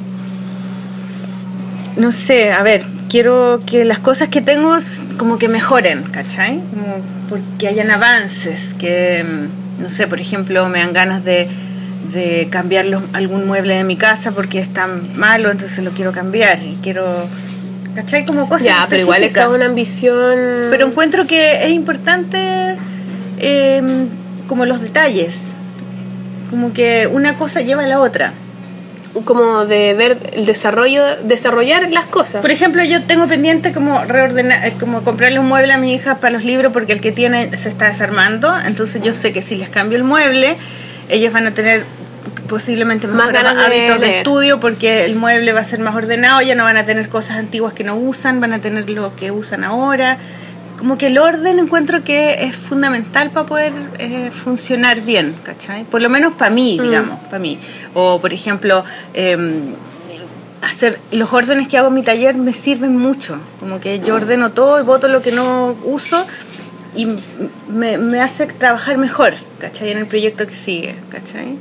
no 1.96 2.12
sé, 2.12 2.52
a 2.52 2.62
ver, 2.62 2.84
quiero 3.14 3.60
que 3.64 3.84
las 3.84 4.00
cosas 4.00 4.26
que 4.26 4.40
tengo 4.40 4.76
como 5.18 5.38
que 5.38 5.48
mejoren, 5.48 6.02
¿cachai? 6.02 6.58
Como 6.70 6.96
porque 7.28 7.68
hayan 7.68 7.92
avances, 7.92 8.74
que, 8.76 9.24
mm, 9.24 9.82
no 9.82 9.88
sé, 9.88 10.08
por 10.08 10.18
ejemplo, 10.20 10.68
me 10.68 10.80
dan 10.80 10.92
ganas 10.92 11.22
de, 11.24 11.46
de 12.12 12.48
cambiar 12.50 12.86
los- 12.86 13.04
algún 13.12 13.46
mueble 13.46 13.76
de 13.76 13.84
mi 13.84 13.96
casa 13.96 14.32
porque 14.32 14.58
está 14.58 14.88
malo, 14.88 15.52
entonces 15.52 15.84
lo 15.84 15.92
quiero 15.92 16.10
cambiar 16.10 16.60
y 16.64 16.76
quiero, 16.82 17.04
¿cachai? 17.94 18.24
Como 18.26 18.48
cosas 18.48 18.66
Ya, 18.66 18.86
pero 18.90 19.02
igual 19.02 19.22
esa 19.22 19.44
es 19.44 19.48
una 19.48 19.66
ambición. 19.66 20.36
Pero 20.70 20.88
encuentro 20.88 21.28
que 21.28 21.62
es 21.66 21.70
importante 21.70 22.74
eh, 23.38 23.80
como 24.48 24.66
los 24.66 24.80
detalles. 24.80 25.38
Como 26.50 26.72
que 26.72 27.06
una 27.06 27.38
cosa 27.38 27.60
lleva 27.60 27.84
a 27.84 27.86
la 27.86 28.00
otra. 28.00 28.32
Como 29.24 29.66
de 29.66 29.94
ver 29.94 30.18
el 30.32 30.46
desarrollo, 30.46 31.02
desarrollar 31.22 31.90
las 31.90 32.06
cosas. 32.06 32.42
Por 32.42 32.50
ejemplo, 32.50 32.82
yo 32.82 33.02
tengo 33.02 33.26
pendiente 33.26 33.72
como 33.72 34.04
reordenar, 34.04 34.66
eh, 34.66 34.74
como 34.78 35.02
comprarle 35.02 35.38
un 35.38 35.46
mueble 35.46 35.72
a 35.72 35.78
mi 35.78 35.94
hija 35.94 36.16
para 36.16 36.32
los 36.32 36.44
libros 36.44 36.72
porque 36.72 36.92
el 36.92 37.00
que 37.00 37.12
tiene 37.12 37.56
se 37.56 37.68
está 37.68 37.88
desarmando. 37.88 38.54
Entonces 38.66 39.02
yo 39.02 39.14
sé 39.14 39.32
que 39.32 39.42
si 39.42 39.56
les 39.56 39.68
cambio 39.68 39.96
el 39.96 40.04
mueble, 40.04 40.56
ellas 41.08 41.32
van 41.32 41.46
a 41.46 41.52
tener 41.52 41.84
posiblemente 42.48 43.06
Más 43.06 43.32
ganas 43.32 43.56
hábitos 43.56 44.00
de, 44.00 44.18
estudio 44.18 44.60
porque 44.60 45.04
el 45.04 45.16
mueble 45.16 45.52
va 45.52 45.60
a 45.60 45.64
ser 45.64 45.80
más 45.80 45.94
ordenado, 45.94 46.42
ya 46.42 46.54
no 46.54 46.64
van 46.64 46.76
a 46.76 46.84
tener 46.84 47.08
cosas 47.08 47.38
antiguas 47.38 47.72
que 47.72 47.84
no 47.84 47.96
usan, 47.96 48.40
van 48.40 48.52
a 48.52 48.60
tener 48.60 48.90
lo 48.90 49.14
que 49.16 49.30
usan 49.30 49.64
ahora. 49.64 50.18
Como 50.84 50.98
que 50.98 51.06
el 51.06 51.16
orden 51.16 51.58
encuentro 51.58 52.04
que 52.04 52.44
es 52.44 52.54
fundamental 52.54 53.30
para 53.30 53.46
poder 53.46 53.72
eh, 53.98 54.30
funcionar 54.30 55.00
bien, 55.00 55.34
¿cachai? 55.42 55.84
Por 55.84 56.02
lo 56.02 56.10
menos 56.10 56.34
para 56.34 56.50
mí, 56.50 56.76
Mm. 56.78 56.82
digamos, 56.82 57.20
para 57.20 57.38
mí. 57.38 57.58
O, 57.94 58.20
por 58.20 58.34
ejemplo, 58.34 58.84
em, 59.14 59.76
hacer 60.60 60.98
los 61.10 61.32
órdenes 61.32 61.68
que 61.68 61.78
hago 61.78 61.88
en 61.88 61.94
mi 61.94 62.02
taller 62.02 62.34
me 62.34 62.52
sirven 62.52 62.98
mucho. 62.98 63.38
Como 63.60 63.80
que 63.80 64.00
yo 64.00 64.14
ordeno 64.14 64.52
todo 64.52 64.78
y 64.78 64.82
voto 64.84 65.08
lo 65.08 65.22
que 65.22 65.32
no 65.32 65.74
uso 65.84 66.26
y 66.94 67.06
me, 67.66 67.96
me 67.96 68.20
hace 68.20 68.44
trabajar 68.44 68.98
mejor, 68.98 69.32
¿cachai? 69.60 69.90
En 69.90 69.96
el 69.96 70.06
proyecto 70.06 70.46
que 70.46 70.54
sigue, 70.54 70.96
¿cachai? 71.10 71.56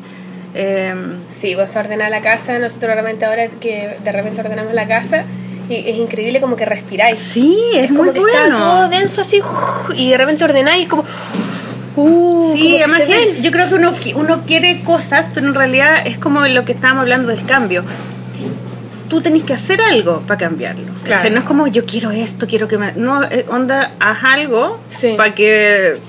Em, 0.54 1.20
Sí, 1.30 1.54
está 1.54 1.80
ordenada 1.80 2.10
la 2.10 2.20
casa, 2.20 2.60
nosotros 2.60 2.92
realmente 2.92 3.24
ahora 3.24 3.48
que 3.48 3.96
de 4.04 4.12
repente 4.12 4.42
ordenamos 4.42 4.74
la 4.74 4.86
casa, 4.86 5.24
y 5.70 5.76
es 5.90 5.96
increíble 5.98 6.42
como 6.42 6.56
que 6.56 6.66
respiráis. 6.66 7.20
sí, 7.20 7.58
es, 7.76 7.90
como 7.90 8.04
muy 8.04 8.14
que 8.14 8.20
bueno. 8.20 8.38
está 8.44 8.58
todo 8.58 8.90
denso 8.90 9.22
así, 9.22 9.42
y 9.96 10.12
de 10.12 10.18
repente 10.18 10.44
ordenáis, 10.44 10.84
es 10.84 10.90
como... 10.90 11.04
Uh, 11.96 12.54
Sí, 12.54 12.60
como 12.60 12.64
que 12.64 12.84
además 12.84 13.02
que 13.04 13.42
yo 13.42 13.52
creo 13.52 13.70
que 13.70 13.76
uno, 13.76 13.92
uno 14.16 14.44
quiere 14.48 14.82
cosas, 14.84 15.30
pero 15.34 15.48
en 15.48 15.54
realidad 15.54 16.06
es 16.06 16.18
como 16.18 16.46
lo 16.48 16.66
que 16.66 16.72
estábamos 16.72 17.02
hablando 17.04 17.30
del 17.30 17.46
cambio. 17.46 17.84
Tú 19.10 19.22
tenés 19.22 19.44
que 19.44 19.54
hacer 19.54 19.80
algo 19.80 20.22
para 20.22 20.40
cambiarlo. 20.40 20.86
Claro. 21.04 21.30
No 21.30 21.38
es 21.40 21.46
como 21.46 21.68
yo 21.68 21.86
quiero 21.86 22.10
esto, 22.10 22.48
quiero 22.48 22.68
que 22.68 22.80
me... 22.80 22.94
No, 22.94 23.24
eh, 23.24 23.46
onda, 23.48 23.92
haz 24.00 24.24
algo 24.24 24.80
Sí. 24.90 25.14
para 25.16 25.36
que 25.36 26.00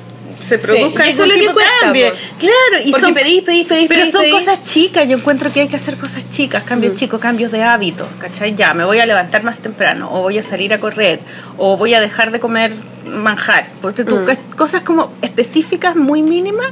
se 0.45 0.59
produzca 0.59 1.07
y 1.07 1.11
eso 1.11 1.25
es 1.25 1.29
lo 1.29 1.35
que 1.35 1.53
cuesta. 1.53 1.93
Claro, 2.39 2.85
y 2.85 2.91
Porque 2.91 3.07
son, 3.07 3.15
pedís, 3.15 3.43
pedís, 3.43 3.67
pedís, 3.67 3.89
pero 3.89 4.01
pedís, 4.03 4.13
son 4.13 4.23
pedís. 4.23 4.35
cosas 4.35 4.63
chicas, 4.65 5.09
yo 5.09 5.17
encuentro 5.17 5.53
que 5.53 5.63
hay 5.63 5.69
que 5.69 5.77
hacer 5.77 5.97
cosas 5.97 6.29
chicas, 6.31 6.63
cambios 6.65 6.95
chicos, 6.95 7.21
cambios 7.21 7.51
de 7.53 7.63
hábito, 7.63 8.07
¿cachai? 8.19 8.55
Ya, 8.55 8.75
me 8.75 8.85
voy 8.85 8.99
a 8.99 9.07
levantar 9.07 9.43
más 9.43 9.59
temprano, 9.61 10.09
o 10.13 10.23
voy 10.23 10.39
a 10.39 10.43
salir 10.43 10.73
a 10.75 10.79
correr, 10.81 11.21
o 11.57 11.77
voy 11.77 11.95
a 11.95 12.01
dejar 12.01 12.31
de 12.31 12.41
comer 12.41 12.73
manjar, 13.07 13.69
porque 13.81 14.05
tú, 14.05 14.17
Mm. 14.17 14.57
cosas 14.57 14.83
como 14.83 15.13
específicas, 15.23 15.97
muy 15.97 16.23
mínimas, 16.23 16.67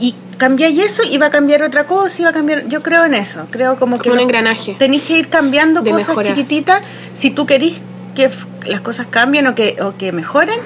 y 0.00 0.14
cambiáis 0.36 0.78
eso 0.78 1.02
y 1.10 1.16
va 1.16 1.26
a 1.26 1.30
cambiar 1.30 1.62
otra 1.62 1.86
cosa, 1.86 2.20
y 2.20 2.24
va 2.24 2.30
a 2.30 2.34
cambiar, 2.34 2.68
yo 2.68 2.82
creo 2.82 3.04
en 3.06 3.14
eso, 3.14 3.46
creo 3.50 3.76
como, 3.78 3.98
que 3.98 4.10
un 4.10 4.18
engranaje. 4.18 4.76
tenéis 4.78 5.04
que 5.04 5.18
ir 5.18 5.28
cambiando 5.28 5.80
De 5.80 5.90
cosas 5.90 6.08
mejoras. 6.08 6.28
chiquititas, 6.34 6.82
si 7.14 7.30
tú 7.30 7.46
querís 7.46 7.80
que 8.14 8.30
las 8.66 8.80
cosas 8.82 9.06
cambien 9.10 9.46
o 9.46 9.54
que, 9.54 9.76
o 9.82 9.96
que 9.96 10.12
mejoren, 10.12 10.58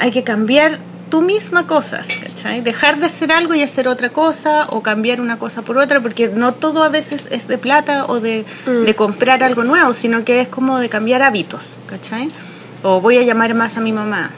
hay 0.00 0.10
que 0.10 0.22
cambiar 0.24 0.78
tú 1.14 1.22
misma 1.22 1.68
cosas, 1.68 2.08
¿cachai? 2.20 2.60
Dejar 2.60 2.98
de 2.98 3.06
hacer 3.06 3.30
algo 3.30 3.54
y 3.54 3.62
hacer 3.62 3.86
otra 3.86 4.08
cosa 4.08 4.66
o 4.70 4.82
cambiar 4.82 5.20
una 5.20 5.38
cosa 5.38 5.62
por 5.62 5.78
otra, 5.78 6.00
porque 6.00 6.26
no 6.26 6.54
todo 6.54 6.82
a 6.82 6.88
veces 6.88 7.28
es 7.30 7.46
de 7.46 7.56
plata 7.56 8.06
o 8.06 8.18
de, 8.18 8.44
Mm. 8.66 8.84
de 8.84 8.94
comprar 8.96 9.44
algo 9.44 9.62
nuevo, 9.62 9.94
sino 9.94 10.24
que 10.24 10.40
es 10.40 10.48
como 10.48 10.80
de 10.80 10.88
cambiar 10.88 11.22
hábitos, 11.22 11.78
¿cachai? 11.88 12.30
O 12.82 13.00
voy 13.00 13.18
a 13.18 13.22
llamar 13.22 13.54
más 13.54 13.76
a 13.76 13.80
mi 13.80 13.92
mamá, 13.92 14.32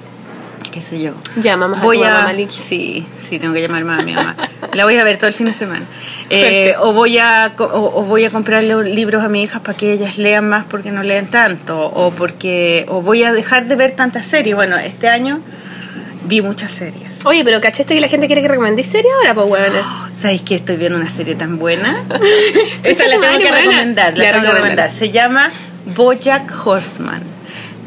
qué 0.71 0.83
sé 0.83 1.01
yo. 1.01 1.13
Llama 1.37 1.67
más 1.67 1.81
Voy 1.81 1.97
a 1.97 2.01
tu 2.01 2.07
mamá, 2.11 2.23
Maliki. 2.25 2.61
sí, 2.61 3.07
sí, 3.27 3.39
tengo 3.39 3.55
que 3.55 3.63
llamar 3.63 3.83
más 3.87 4.03
a 4.03 4.05
mi 4.05 4.13
mamá. 4.13 4.37
La 4.75 4.85
voy 4.85 4.99
a 4.99 5.05
ver 5.05 5.17
todo 5.17 5.29
el 5.29 5.35
fin 5.35 5.47
de 5.47 5.55
semana. 5.55 5.87
Eh, 6.29 6.75
o 6.81 6.93
voy 6.93 7.17
a 7.17 7.55
o, 7.59 7.65
o 7.65 8.03
voy 8.03 8.27
a 8.27 8.31
comprarle 8.31 8.85
libros 8.85 9.25
a 9.25 9.31
mi 9.31 9.43
hija 9.43 9.61
para 9.61 9.79
que 9.79 9.93
ellas 9.95 10.19
lean 10.19 10.47
más 10.47 10.67
porque 10.67 10.91
no 10.93 11.03
leen 11.03 11.29
tanto 11.29 11.81
o 11.87 12.11
porque 12.11 12.85
o 12.91 13.01
voy 13.01 13.23
a 13.25 13.33
dejar 13.33 13.65
de 13.65 13.77
ver 13.77 13.93
tantas 13.93 14.27
series. 14.27 14.55
Bueno, 14.55 14.77
este 14.77 15.09
año 15.09 15.41
vi 16.27 16.43
muchas 16.43 16.71
series. 16.71 17.25
Oye, 17.25 17.45
pero 17.45 17.61
¿cachaste 17.61 17.95
que 17.95 18.01
la 18.01 18.09
gente 18.09 18.27
quiere 18.27 18.43
que 18.43 18.49
recomendéis 18.49 18.89
serie 18.89 19.11
ahora, 19.19 19.35
pues, 19.35 19.51
weón? 19.51 19.73
¿Sabéis 20.19 20.43
que 20.43 20.55
estoy 20.55 20.77
viendo 20.77 20.99
una 20.99 21.09
serie 21.09 21.35
tan 21.35 21.59
buena? 21.59 22.05
Esa 22.83 23.07
la 23.09 23.19
tengo 23.19 23.39
que 23.39 23.49
buena. 23.49 23.61
recomendar, 23.61 24.19
la 24.19 24.31
tengo 24.33 24.45
que 24.45 24.53
recomendar. 24.53 24.91
Se 24.91 25.11
llama 25.11 25.51
Bojack 25.95 26.67
Horseman. 26.67 27.23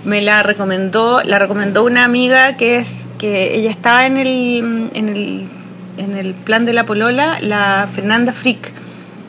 Me 0.05 0.21
la 0.21 0.43
recomendó, 0.43 1.21
la 1.23 1.39
recomendó 1.39 1.83
una 1.83 2.05
amiga 2.05 2.55
que 2.55 2.77
es 2.77 3.09
que 3.17 3.55
ella 3.55 3.69
estaba 3.69 4.05
en 4.05 4.17
el 4.17 4.89
en 4.93 5.09
el 5.09 5.47
en 5.97 6.15
el 6.15 6.33
plan 6.33 6.65
de 6.65 6.71
la 6.73 6.85
polola, 6.85 7.37
la 7.41 7.89
Fernanda 7.93 8.31
Frick. 8.31 8.71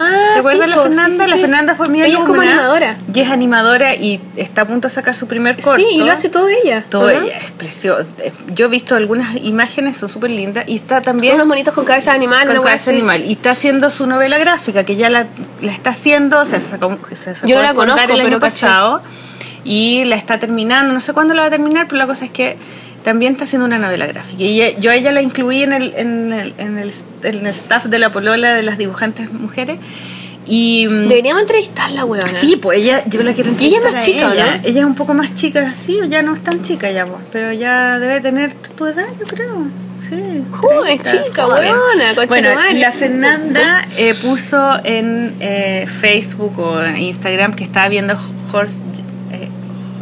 Ah, 0.03 0.31
¿Te 0.33 0.39
acuerdas 0.41 0.65
sí, 0.71 0.75
la 0.77 0.83
Fernanda? 0.83 1.25
sí, 1.25 1.31
sí, 1.31 1.37
La. 1.37 1.41
Fernanda 1.43 1.75
fue 1.77 1.89
mi 1.91 2.03
Ella 2.03 2.19
es 2.21 2.25
como 2.25 2.41
animadora. 2.41 2.97
Y 3.13 3.21
es 3.21 3.31
animadora 3.31 3.95
y 3.95 4.19
está 4.37 4.63
a 4.63 4.65
punto 4.65 4.89
de 4.89 4.95
sacar 4.95 5.15
su 5.15 5.27
primer 5.29 5.61
corto. 5.61 5.79
Sí, 5.87 5.97
y 5.97 5.99
lo 5.99 6.11
hace 6.11 6.31
todo 6.31 6.49
ella. 6.49 6.85
Todo 6.89 7.11
ella, 7.11 7.37
es 7.37 7.51
precioso. 7.51 8.07
Yo 8.55 8.67
he 8.67 8.69
visto 8.69 8.95
algunas 8.97 9.37
imágenes, 9.43 9.99
son 9.99 10.09
súper 10.09 10.31
lindas. 10.31 10.65
Y 10.67 10.77
está 10.77 11.03
también 11.03 11.33
Son 11.33 11.41
unos 11.43 11.49
monitos 11.49 11.75
con 11.75 11.85
cabeza 11.85 12.11
de 12.13 12.17
animal, 12.17 12.47
con 12.47 12.57
cabeza 12.65 12.91
así. 12.91 12.91
animal. 12.99 13.25
Y 13.27 13.33
está 13.33 13.51
haciendo 13.51 13.91
su 13.91 14.07
novela 14.07 14.39
gráfica, 14.39 14.85
que 14.85 14.97
ya 14.97 15.11
la, 15.11 15.27
la 15.61 15.73
está 15.73 15.91
haciendo, 15.91 16.41
o 16.41 16.47
sea, 16.47 16.61
se 16.61 16.71
sacó, 16.71 16.99
se 17.13 17.35
sacó 17.35 17.47
Yo 17.47 17.57
no 17.57 17.63
la 17.63 17.75
conozco, 17.75 18.01
el 18.03 18.11
año 18.13 18.25
pero 18.25 18.41
caché. 18.41 18.53
pasado. 18.67 19.03
Y 19.65 20.05
la 20.07 20.17
está 20.17 20.41
terminando, 20.41 20.95
no 20.95 21.03
sé 21.03 21.13
cuándo 21.13 21.35
la 21.35 21.43
va 21.43 21.49
a 21.49 21.51
terminar, 21.51 21.87
pero 21.87 21.99
la 21.99 22.07
cosa 22.07 22.25
es 22.25 22.31
que 22.31 22.57
también 23.03 23.33
está 23.33 23.45
haciendo 23.45 23.67
una 23.67 23.79
novela 23.79 24.07
gráfica. 24.07 24.43
Y 24.43 24.77
yo 24.81 24.91
a 24.91 24.95
ella 24.95 25.13
la 25.13 25.23
incluí 25.23 25.63
en 25.63 25.73
el, 25.73 25.95
en 25.97 26.33
el, 26.33 26.55
en 26.59 26.79
el, 26.79 26.93
en 27.23 27.47
el 27.47 27.55
staff 27.55 27.87
de 27.87 27.99
la 27.99 28.11
polola 28.13 28.55
de 28.55 28.63
las 28.63 28.79
dibujantes 28.79 29.33
mujeres. 29.33 29.79
Y 30.47 30.87
mm, 30.89 31.09
Deberíamos 31.09 31.43
entrevistarla, 31.43 32.05
weón. 32.05 32.29
Sí, 32.35 32.57
pues 32.57 32.81
ella, 32.81 33.05
yo 33.07 33.23
la 33.23 33.33
quiero 33.35 33.53
Y 33.59 33.67
ella 33.67 33.79
es 33.79 33.85
entrevistar 33.85 33.93
más 33.95 34.05
chica, 34.05 34.29
¿o 34.29 34.33
ella. 34.33 34.57
no? 34.57 34.69
Ella 34.69 34.81
es 34.81 34.87
un 34.87 34.95
poco 34.95 35.15
más 35.15 35.35
chica, 35.35 35.75
sí, 35.75 36.01
ya 36.09 36.23
no 36.23 36.35
es 36.35 36.41
tan 36.43 36.63
chica 36.63 36.91
ya, 36.91 37.07
pues, 37.07 37.23
pero 37.31 37.53
ya 37.53 37.99
debe 37.99 38.21
tener 38.21 38.55
tu 38.55 38.87
edad, 38.87 39.07
yo 39.19 39.27
creo. 39.27 39.67
Sí. 40.09 40.45
30, 40.85 41.05
chica, 41.05 41.47
weona, 41.47 42.27
Bueno, 42.27 42.49
la 42.75 42.91
Fernanda 42.91 43.83
eh, 43.97 44.15
puso 44.21 44.77
en 44.83 45.37
eh, 45.39 45.87
Facebook 46.01 46.59
o 46.59 46.83
en 46.83 46.97
Instagram 46.97 47.55
que 47.55 47.63
estaba 47.63 47.89
viendo 47.89 48.19
Horse, 48.53 48.79
eh, 49.31 49.49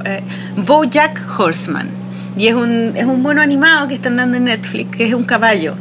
eh, 0.06 0.22
BoJack 0.56 1.38
Horseman. 1.38 1.97
Y 2.38 2.48
es 2.48 2.54
un, 2.54 2.92
es 2.96 3.04
un 3.04 3.20
mono 3.20 3.42
animado 3.42 3.88
que 3.88 3.94
están 3.94 4.16
dando 4.16 4.36
en 4.36 4.44
Netflix, 4.44 4.96
que 4.96 5.04
es 5.06 5.12
un 5.12 5.24
caballo. 5.24 5.74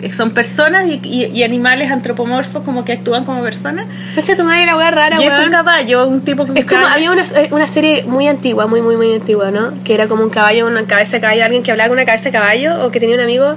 Eh, 0.00 0.12
Son 0.12 0.30
personas 0.30 0.86
y, 0.86 1.00
y- 1.02 1.24
y 1.26 1.42
animales 1.42 1.90
antropomorfos 1.90 2.62
como 2.62 2.84
que 2.84 2.92
actúan 2.92 3.24
como 3.24 3.42
personas. 3.42 3.86
Concha 4.14 4.36
tu 4.36 4.44
madre, 4.44 4.66
la 4.66 4.76
weá 4.76 4.90
rara, 4.90 5.16
Y 5.20 5.24
es 5.24 5.32
un 5.32 5.38
weón. 5.40 5.50
caballo, 5.50 6.06
un 6.06 6.20
tipo 6.22 6.46
con 6.46 6.56
Es 6.56 6.64
como, 6.66 6.86
había 6.86 7.10
una, 7.10 7.24
una 7.50 7.68
serie 7.68 8.04
muy 8.04 8.28
antigua, 8.28 8.66
muy, 8.66 8.80
muy, 8.80 8.96
muy 8.96 9.12
antigua, 9.14 9.50
¿no? 9.50 9.72
Que 9.82 9.94
era 9.94 10.06
como 10.06 10.22
un 10.22 10.30
caballo, 10.30 10.66
una 10.66 10.84
cabeza 10.86 11.12
de 11.16 11.20
caballo, 11.20 11.44
alguien 11.44 11.62
que 11.62 11.70
hablaba 11.72 11.88
con 11.88 11.96
una 11.98 12.04
cabeza 12.06 12.24
de 12.24 12.32
caballo 12.32 12.84
o 12.84 12.90
que 12.90 13.00
tenía 13.00 13.14
un 13.16 13.22
amigo, 13.22 13.56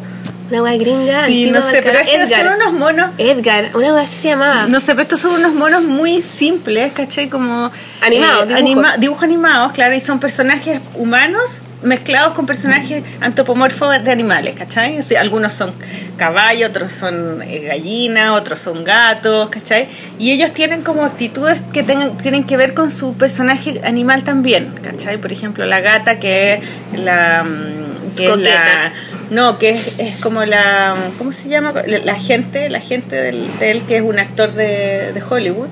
una 0.50 0.64
weá 0.64 0.78
gringa. 0.78 1.26
Sí, 1.26 1.52
no 1.52 1.62
sé, 1.62 1.82
pero 1.84 2.00
estos 2.00 2.32
son 2.40 2.48
unos 2.56 2.74
monos. 2.74 3.10
Edgar, 3.18 3.72
una 3.74 3.94
weá 3.94 4.04
así 4.04 4.16
se 4.18 4.30
llamaba. 4.30 4.68
No 4.68 4.80
sé, 4.80 4.94
pero 4.94 5.02
estos 5.04 5.20
son 5.20 5.34
unos 5.40 5.54
monos 5.54 5.84
muy 5.84 6.22
simples, 6.22 6.94
¿cachai? 6.94 7.28
Como. 7.28 7.70
Animados, 8.02 8.48
dibujos. 8.48 8.58
anima- 8.62 8.98
dibujos 8.98 9.24
animados, 9.24 9.74
claro, 9.74 9.94
y 9.96 10.00
son 10.00 10.20
personajes 10.22 10.80
humanos 10.96 11.62
mezclados 11.84 12.34
con 12.34 12.46
personajes 12.46 13.04
antropomorfos 13.22 14.04
de 14.04 14.12
animales, 14.12 14.56
¿cachai? 14.58 15.00
O 15.00 15.04
sea, 15.04 15.22
algunos 15.22 15.54
son 15.54 15.74
caballos, 16.18 16.70
otros 16.70 16.94
son 16.94 17.42
eh, 17.44 17.62
gallinas, 17.68 18.32
otros 18.32 18.60
son 18.60 18.84
gatos, 18.84 19.50
¿cachai? 19.50 19.88
Y 20.20 20.32
ellos 20.32 20.54
tienen 20.54 20.82
como 20.82 21.06
actitudes 21.06 21.62
que 21.74 21.84
tengan, 21.84 22.18
tienen 22.18 22.44
que 22.44 22.58
ver 22.58 22.74
con 22.74 22.90
su 22.92 23.14
personaje 23.16 23.80
animal 23.84 24.24
también, 24.24 24.74
¿cachai? 24.82 25.18
Por 25.18 25.32
ejemplo, 25.32 25.66
la 25.66 25.80
gata 25.82 26.20
que 26.20 26.56
es 26.56 27.00
la... 27.00 27.44
mm, 27.44 28.16
Que 28.16 28.30
es 28.30 28.38
la 28.38 28.94
no, 29.30 29.60
que 29.60 29.72
es, 29.72 30.00
es 30.00 30.18
como 30.22 30.46
la. 30.46 30.96
¿Cómo 31.18 31.34
se 31.34 31.50
llama? 31.50 31.74
La, 31.86 31.98
la 32.00 32.16
gente, 32.16 32.70
la 32.70 32.80
gente 32.80 33.16
del, 33.18 33.50
de 33.60 33.72
él, 33.72 33.84
que 33.84 33.98
es 33.98 34.02
un 34.02 34.20
actor 34.20 34.54
de, 34.54 35.12
de 35.12 35.22
Hollywood. 35.22 35.68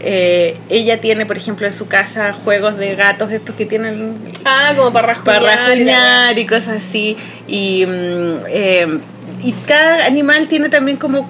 Eh, 0.00 0.56
ella 0.68 1.00
tiene, 1.00 1.26
por 1.26 1.36
ejemplo, 1.36 1.66
en 1.66 1.72
su 1.72 1.86
casa 1.88 2.32
juegos 2.32 2.76
de 2.76 2.94
gatos, 2.96 3.30
estos 3.32 3.54
que 3.56 3.66
tienen 3.66 4.16
Ah, 4.44 4.72
como 4.76 4.92
para 4.92 5.08
rajuñar. 5.08 5.40
para 5.42 6.40
y 6.40 6.46
cosas 6.46 6.76
así. 6.82 7.16
Y, 7.46 7.84
mm, 7.86 8.34
eh, 8.48 8.98
y 9.42 9.52
cada 9.66 10.04
animal 10.06 10.48
tiene 10.48 10.68
también 10.68 10.96
como. 10.96 11.28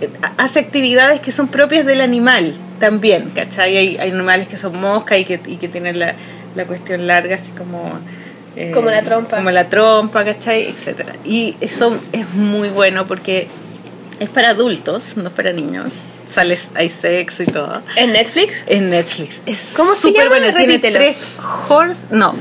eh, 0.00 0.10
hace 0.38 0.60
actividades 0.60 1.20
que 1.20 1.32
son 1.32 1.48
propias 1.48 1.84
del 1.86 2.00
animal 2.00 2.54
también, 2.78 3.30
¿cachai? 3.34 3.76
Hay, 3.76 3.96
hay 3.98 4.10
animales 4.10 4.48
que 4.48 4.56
son 4.56 4.78
moscas 4.80 5.18
y 5.18 5.24
que, 5.24 5.40
y 5.46 5.56
que 5.56 5.68
tienen 5.68 5.98
la, 5.98 6.14
la 6.56 6.64
cuestión 6.64 7.06
larga, 7.06 7.36
así 7.36 7.52
como. 7.52 7.98
eh, 8.56 8.70
Como 8.72 8.90
la 8.90 9.02
trompa. 9.02 9.36
Como 9.36 9.50
la 9.50 9.68
trompa, 9.68 10.24
¿cachai? 10.24 10.68
Etcétera. 10.68 11.14
Y 11.24 11.56
eso 11.60 11.98
es 12.12 12.28
muy 12.34 12.68
bueno 12.68 13.06
porque 13.06 13.48
es 14.18 14.28
para 14.28 14.50
adultos, 14.50 15.16
no 15.16 15.28
es 15.28 15.34
para 15.34 15.52
niños. 15.52 16.02
Sales, 16.32 16.70
hay 16.74 16.88
sexo 16.88 17.42
y 17.42 17.46
todo. 17.46 17.82
¿En 17.96 18.12
Netflix? 18.12 18.64
En 18.66 18.90
Netflix. 18.90 19.42
Es 19.46 19.74
¿Cómo 19.76 19.94
se 19.94 20.12
llama? 20.12 20.28
bueno. 20.30 20.56
Tiene 20.56 20.78
tres 20.78 21.36
horse, 21.68 22.04
no, 22.10 22.34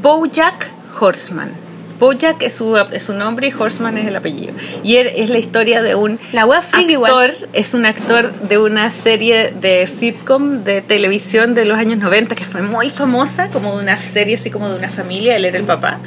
Bojack 0.00 0.70
Horseman. 0.98 1.64
Bojack 1.98 2.42
es 2.42 2.54
su, 2.54 2.76
es 2.76 3.04
su 3.04 3.12
nombre 3.12 3.48
y 3.48 3.52
Horseman 3.52 3.96
es 3.98 4.06
el 4.06 4.16
apellido. 4.16 4.52
Y 4.82 4.96
es 4.96 5.30
la 5.30 5.38
historia 5.38 5.80
de 5.82 5.94
un 5.94 6.18
La 6.32 6.44
freak 6.60 6.90
igual. 6.90 7.12
actor, 7.12 7.48
es 7.52 7.72
un 7.72 7.86
actor 7.86 8.32
de 8.32 8.58
una 8.58 8.90
serie 8.90 9.52
de 9.52 9.86
sitcom 9.86 10.64
de 10.64 10.82
televisión 10.82 11.54
de 11.54 11.64
los 11.64 11.78
años 11.78 11.98
90 11.98 12.34
que 12.34 12.44
fue 12.44 12.62
muy 12.62 12.90
famosa, 12.90 13.48
como 13.50 13.76
de 13.76 13.84
una 13.84 13.98
serie 14.02 14.36
así 14.36 14.50
como 14.50 14.68
de 14.68 14.76
una 14.76 14.88
familia, 14.90 15.36
él 15.36 15.44
era 15.44 15.56
el 15.56 15.64
papá. 15.64 16.00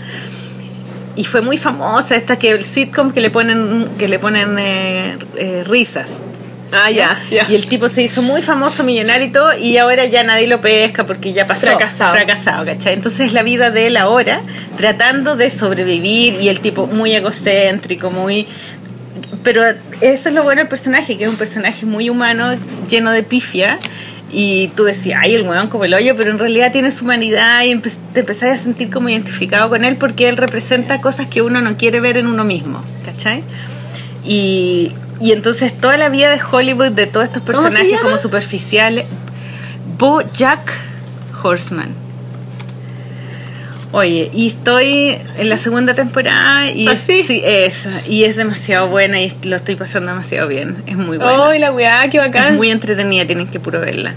Y 1.16 1.24
fue 1.24 1.42
muy 1.42 1.58
famosa 1.58 2.16
esta 2.16 2.38
que 2.38 2.52
el 2.52 2.66
sitcom 2.66 3.12
que 3.12 3.22
le 3.22 3.32
ponen 3.32 3.90
que 3.98 4.08
le 4.08 4.20
ponen 4.20 4.60
eh, 4.60 5.18
eh, 5.38 5.64
risas. 5.66 6.12
Ah, 6.72 6.92
ya, 6.92 7.18
ya. 7.32 7.46
Y 7.50 7.56
el 7.56 7.66
tipo 7.68 7.88
se 7.90 8.04
hizo 8.04 8.22
muy 8.22 8.42
famoso, 8.42 8.84
millonario 8.84 9.28
y 9.28 9.32
todo, 9.32 9.58
y 9.58 9.78
ahora 9.78 10.06
ya 10.06 10.24
nadie 10.24 10.48
lo 10.48 10.60
pesca 10.60 11.06
porque 11.06 11.34
ya 11.34 11.48
pasó. 11.48 11.68
Fracasado. 11.68 12.12
Fracasado, 12.14 12.66
¿cachai? 12.66 12.94
Entonces 12.94 13.34
la 13.34 13.44
vida 13.44 13.72
de 13.72 13.88
él 13.88 13.98
ahora, 13.98 14.42
tratando 14.76 15.36
de 15.36 15.50
sobrevivir, 15.50 16.42
y 16.42 16.50
el 16.50 16.60
tipo 16.60 16.88
muy 16.88 17.14
egocéntrico, 17.14 18.12
muy... 18.12 18.48
Pero 19.44 19.64
eso 20.02 20.30
es 20.30 20.36
lo 20.36 20.44
bueno 20.44 20.60
del 20.60 20.68
personaje, 20.68 21.18
que 21.18 21.24
es 21.24 21.30
un 21.30 21.38
personaje 21.38 21.86
muy 21.86 22.10
humano, 22.10 22.56
lleno 22.90 23.12
de 23.12 23.24
pifia, 23.24 23.80
y 24.30 24.68
tú 24.76 24.84
decías, 24.84 25.22
ay, 25.24 25.36
el 25.36 25.44
huevón 25.44 25.68
como 25.68 25.86
el 25.86 25.94
hoyo, 25.94 26.16
pero 26.18 26.32
en 26.32 26.40
realidad 26.40 26.74
tiene 26.74 26.92
su 26.92 27.06
humanidad 27.06 27.64
y 27.64 27.78
te 28.14 28.20
empezás 28.20 28.60
a 28.60 28.62
sentir 28.62 28.90
como 28.90 29.08
identificado 29.08 29.70
con 29.70 29.86
él 29.86 29.96
porque 29.96 30.28
él 30.28 30.36
representa 30.36 31.00
cosas 31.00 31.28
que 31.28 31.42
uno 31.42 31.62
no 31.62 31.78
quiere 31.78 32.02
ver 32.02 32.18
en 32.18 32.28
uno 32.28 32.44
mismo, 32.44 32.84
¿cachai? 33.06 33.44
Y 34.26 34.92
y 35.20 35.32
entonces 35.32 35.76
toda 35.80 35.98
la 35.98 36.10
vida 36.10 36.30
de 36.30 36.40
Hollywood, 36.42 36.92
de 36.92 37.08
todos 37.08 37.26
estos 37.28 37.44
¿Cómo 37.44 37.58
se 37.58 37.64
personajes 37.70 38.00
como 38.02 38.18
superficiales. 38.18 39.06
Bo 39.98 40.22
Jack 40.34 40.72
Horseman. 41.44 41.90
Oye, 43.94 44.30
y 44.34 44.48
estoy 44.48 45.18
en 45.38 45.50
la 45.50 45.56
segunda 45.58 45.94
temporada 45.94 46.70
y 46.70 46.88
¿Ah, 46.88 46.92
es, 46.94 47.02
sí? 47.02 47.42
esa, 47.46 47.90
y 48.08 48.26
es 48.26 48.36
demasiado 48.36 48.90
buena 48.90 49.20
y 49.22 49.34
lo 49.44 49.56
estoy 49.56 49.76
pasando 49.76 50.12
demasiado 50.12 50.48
bien. 50.50 50.84
Es 50.88 50.98
muy 50.98 51.18
buena. 51.18 51.48
¡Ay, 51.48 51.60
la 51.60 51.72
weá, 51.72 52.08
qué 52.10 52.18
es 52.18 52.24
bacán! 52.26 52.58
muy 52.58 52.70
entretenida, 52.70 53.26
tienen 53.26 53.48
que 53.48 53.60
puro 53.62 53.80
verla. 53.80 54.14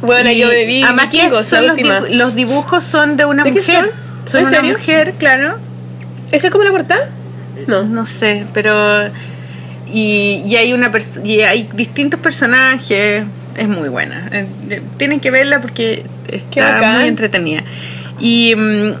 Bueno, 0.00 0.30
Y 0.30 0.38
yo 0.38 0.48
bebí 0.48 0.82
además 0.82 1.10
vikingos, 1.10 1.44
son 1.46 1.66
los, 1.66 1.76
dibu- 1.76 2.08
los 2.10 2.34
dibujos 2.36 2.84
son 2.84 3.16
de 3.16 3.24
una 3.24 3.42
¿De 3.42 3.52
qué 3.52 3.60
mujer. 3.60 3.76
son? 3.76 3.90
Son 4.30 4.40
¿En 4.42 4.46
una 4.46 4.56
serio? 4.58 4.72
mujer, 4.78 5.14
claro. 5.18 5.58
¿Esa 6.30 6.46
es 6.46 6.52
como 6.52 6.62
la 6.64 6.70
portada? 6.70 7.08
No. 7.66 7.82
No 7.82 8.06
sé, 8.06 8.46
pero. 8.54 9.10
Y, 9.92 10.42
y 10.46 10.56
hay 10.56 10.72
una 10.72 10.90
y 11.24 11.40
hay 11.40 11.68
distintos 11.74 12.20
personajes. 12.20 13.24
Es 13.56 13.68
muy 13.68 13.88
buena. 13.88 14.28
Eh, 14.32 14.80
Tienen 14.96 15.20
que 15.20 15.30
verla 15.30 15.60
porque 15.60 16.04
Qué 16.28 16.36
está 16.60 16.80
muy 16.98 17.08
entretenida. 17.08 17.62
Y, 18.18 18.54
mm, 18.56 18.92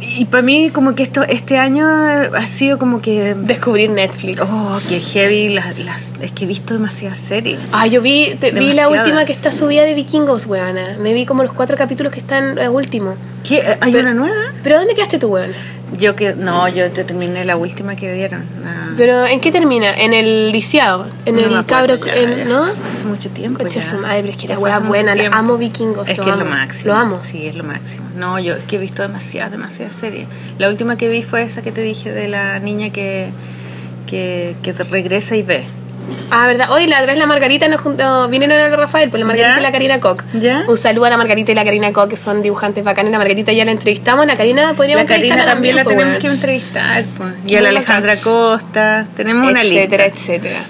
y 0.00 0.24
para 0.24 0.42
mí, 0.42 0.70
como 0.72 0.94
que 0.94 1.02
esto 1.02 1.22
este 1.24 1.58
año 1.58 1.86
ha 1.86 2.46
sido 2.46 2.78
como 2.78 3.02
que. 3.02 3.34
Descubrir 3.36 3.90
Netflix. 3.90 4.40
Oh, 4.40 4.78
que 4.88 5.00
heavy. 5.00 5.50
Las, 5.50 5.78
las, 5.78 6.14
es 6.22 6.32
que 6.32 6.44
he 6.44 6.46
visto 6.46 6.72
demasiadas 6.72 7.18
series. 7.18 7.58
Ah, 7.72 7.86
yo 7.86 8.00
vi, 8.00 8.34
te- 8.40 8.52
vi 8.52 8.72
la 8.72 8.88
última 8.88 9.24
que 9.26 9.32
está 9.32 9.52
subida 9.52 9.82
de 9.82 9.92
vikingos, 9.94 10.46
weona. 10.46 10.96
Me 10.98 11.12
vi 11.12 11.26
como 11.26 11.42
los 11.42 11.52
cuatro 11.52 11.76
capítulos 11.76 12.12
que 12.12 12.20
están 12.20 12.56
eh, 12.58 12.68
últimos. 12.70 13.16
¿Qué? 13.46 13.62
¿Hay 13.80 13.92
Pero- 13.92 14.04
una 14.04 14.14
nueva? 14.14 14.40
¿Pero 14.62 14.78
dónde 14.78 14.94
quedaste 14.94 15.18
tú, 15.18 15.28
weona? 15.28 15.54
Yo 15.98 16.16
que. 16.16 16.34
No, 16.34 16.68
yo 16.68 16.90
te 16.90 17.04
terminé 17.04 17.44
la 17.44 17.56
última 17.56 17.96
que 17.96 18.12
dieron. 18.12 18.44
la- 18.62 18.94
¿Pero 18.96 19.26
en 19.26 19.40
qué 19.40 19.50
termina? 19.52 19.92
¿En 19.94 20.12
el 20.14 20.50
lisiado? 20.52 21.06
¿En 21.26 21.34
No 21.36 21.58
el 21.58 21.66
cabro? 21.66 21.96
ya, 22.04 22.14
en- 22.14 22.36
ya 22.36 22.44
¿No? 22.44 22.62
Hace 22.62 23.04
mucho 23.06 23.30
tiempo. 23.30 23.60
Concha 23.60 23.80
ya. 23.80 23.86
su 23.86 23.98
madre, 23.98 24.20
pero 24.20 24.30
es 24.30 24.36
que 24.36 24.48
la 24.48 24.54
hace 24.54 24.86
buena, 24.88 25.14
la 25.14 25.26
amo 25.36 25.56
vikingos. 25.58 26.08
Es 26.08 26.16
lo 26.18 26.24
que 26.24 26.30
es 26.30 26.36
lo 26.36 26.44
máximo. 26.44 26.92
Lo 26.94 26.98
amo. 26.98 27.20
Sí, 27.22 27.46
es 27.46 27.54
lo 27.54 27.64
máximo. 27.64 28.04
No, 28.16 28.38
yo 28.38 28.54
es 28.54 28.64
que 28.64 28.76
he 28.76 28.78
visto 28.78 29.02
demasiadas, 29.02 29.50
demasiadas 29.52 29.96
series. 29.96 30.26
La 30.58 30.68
última 30.68 30.96
que 30.96 31.08
vi 31.08 31.22
fue 31.22 31.42
esa 31.42 31.62
que 31.62 31.72
te 31.72 31.80
dije 31.82 32.10
de 32.12 32.28
la 32.28 32.58
niña 32.58 32.90
que, 32.90 33.30
que, 34.06 34.56
que 34.62 34.72
regresa 34.72 35.36
y 35.36 35.42
ve. 35.42 35.64
Ah, 36.30 36.46
¿verdad? 36.46 36.70
Hoy 36.70 36.86
la 36.86 36.96
otra 37.00 37.12
vez 37.12 37.18
la 37.18 37.26
Margarita 37.26 37.68
nos 37.68 37.80
juntó, 37.80 38.28
vinieron 38.28 38.58
a 38.58 38.74
Rafael, 38.74 39.10
pues 39.10 39.20
la 39.20 39.26
Margarita 39.26 39.54
¿Ya? 39.54 39.60
y 39.60 39.62
la 39.62 39.72
Karina 39.72 40.00
Koch. 40.00 40.22
¿Ya? 40.32 40.64
Un 40.66 40.78
saludo 40.78 41.04
a 41.04 41.10
la 41.10 41.16
Margarita 41.16 41.52
y 41.52 41.54
la 41.54 41.64
Karina 41.64 41.92
Koch, 41.92 42.08
que 42.08 42.16
son 42.16 42.42
dibujantes 42.42 42.84
bacanes. 42.84 43.12
La 43.12 43.18
Margarita 43.18 43.52
ya 43.52 43.64
la 43.64 43.70
entrevistamos, 43.72 44.26
la 44.26 44.36
Karina 44.36 44.74
podríamos 44.74 45.04
La 45.04 45.08
Karina 45.08 45.34
entrevistarla 45.34 45.52
también 45.52 45.76
la 45.76 45.84
pues, 45.84 45.96
tenemos 45.96 46.18
que 46.18 46.26
entrevistar. 46.28 47.04
Pues. 47.16 47.34
Y 47.46 47.56
a 47.56 47.60
la 47.60 47.68
Alejandra 47.68 48.16
Costa. 48.16 49.06
Tenemos 49.14 49.46
una 49.46 49.60
etcétera, 49.62 50.06
lista. 50.06 50.18
etcétera. 50.18 50.60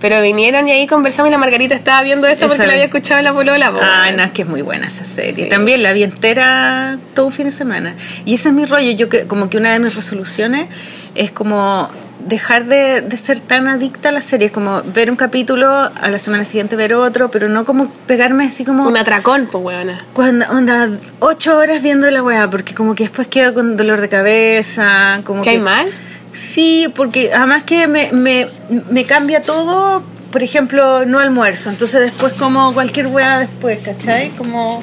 Pero 0.00 0.20
vinieron 0.20 0.66
y 0.66 0.72
ahí 0.72 0.88
conversamos 0.88 1.28
y 1.28 1.30
la 1.30 1.38
Margarita 1.38 1.76
estaba 1.76 2.02
viendo 2.02 2.26
eso 2.26 2.48
porque 2.48 2.66
la 2.66 2.72
había 2.72 2.86
escuchado 2.86 3.20
en 3.20 3.24
la 3.24 3.32
polola. 3.32 3.70
po, 3.70 3.78
Ay, 3.80 4.06
weón. 4.06 4.16
no, 4.16 4.22
es 4.24 4.30
que 4.32 4.42
es 4.42 4.48
muy 4.48 4.60
buena 4.60 4.88
esa 4.88 5.04
serie. 5.04 5.44
Sí. 5.44 5.48
También 5.48 5.84
la 5.84 5.92
vi 5.92 6.02
entera 6.02 6.98
todo 7.14 7.26
un 7.26 7.32
fin 7.32 7.46
de 7.46 7.52
semana. 7.52 7.94
Y 8.24 8.34
ese 8.34 8.48
es 8.48 8.54
mi 8.54 8.64
rollo. 8.64 8.90
Yo 8.90 9.08
que 9.08 9.28
como 9.28 9.48
que 9.48 9.58
una 9.58 9.72
de 9.72 9.78
mis 9.78 9.94
resoluciones 9.94 10.66
es 11.14 11.30
como 11.30 11.88
dejar 12.26 12.66
de, 12.66 13.02
de 13.02 13.16
ser 13.16 13.40
tan 13.40 13.68
adicta 13.68 14.10
a 14.10 14.12
las 14.12 14.24
series, 14.24 14.52
como 14.52 14.82
ver 14.82 15.10
un 15.10 15.16
capítulo, 15.16 15.68
a 15.68 16.08
la 16.10 16.18
semana 16.18 16.44
siguiente 16.44 16.76
ver 16.76 16.94
otro, 16.94 17.30
pero 17.30 17.48
no 17.48 17.64
como 17.64 17.88
pegarme 18.06 18.46
así 18.46 18.64
como... 18.64 18.86
Un 18.86 18.96
atracón, 18.96 19.48
pues, 19.50 19.64
weona. 19.64 20.04
Cuando, 20.12 20.46
onda, 20.50 20.90
ocho 21.18 21.56
horas 21.56 21.82
viendo 21.82 22.10
la 22.10 22.22
weá, 22.22 22.48
porque 22.50 22.74
como 22.74 22.94
que 22.94 23.04
después 23.04 23.28
quedo 23.28 23.54
con 23.54 23.76
dolor 23.76 24.00
de 24.00 24.08
cabeza, 24.08 25.20
como 25.24 25.42
¿Qué 25.42 25.50
que... 25.50 25.56
hay 25.56 25.62
mal? 25.62 25.86
Sí, 26.32 26.90
porque 26.94 27.32
además 27.34 27.62
que 27.62 27.86
me, 27.88 28.10
me, 28.12 28.48
me 28.90 29.04
cambia 29.04 29.42
todo, 29.42 30.02
por 30.30 30.42
ejemplo, 30.42 31.04
no 31.04 31.18
almuerzo, 31.18 31.68
entonces 31.68 32.00
después 32.00 32.32
como 32.34 32.72
cualquier 32.72 33.08
weá 33.08 33.38
después, 33.38 33.80
¿cachai? 33.84 34.30
Como, 34.30 34.82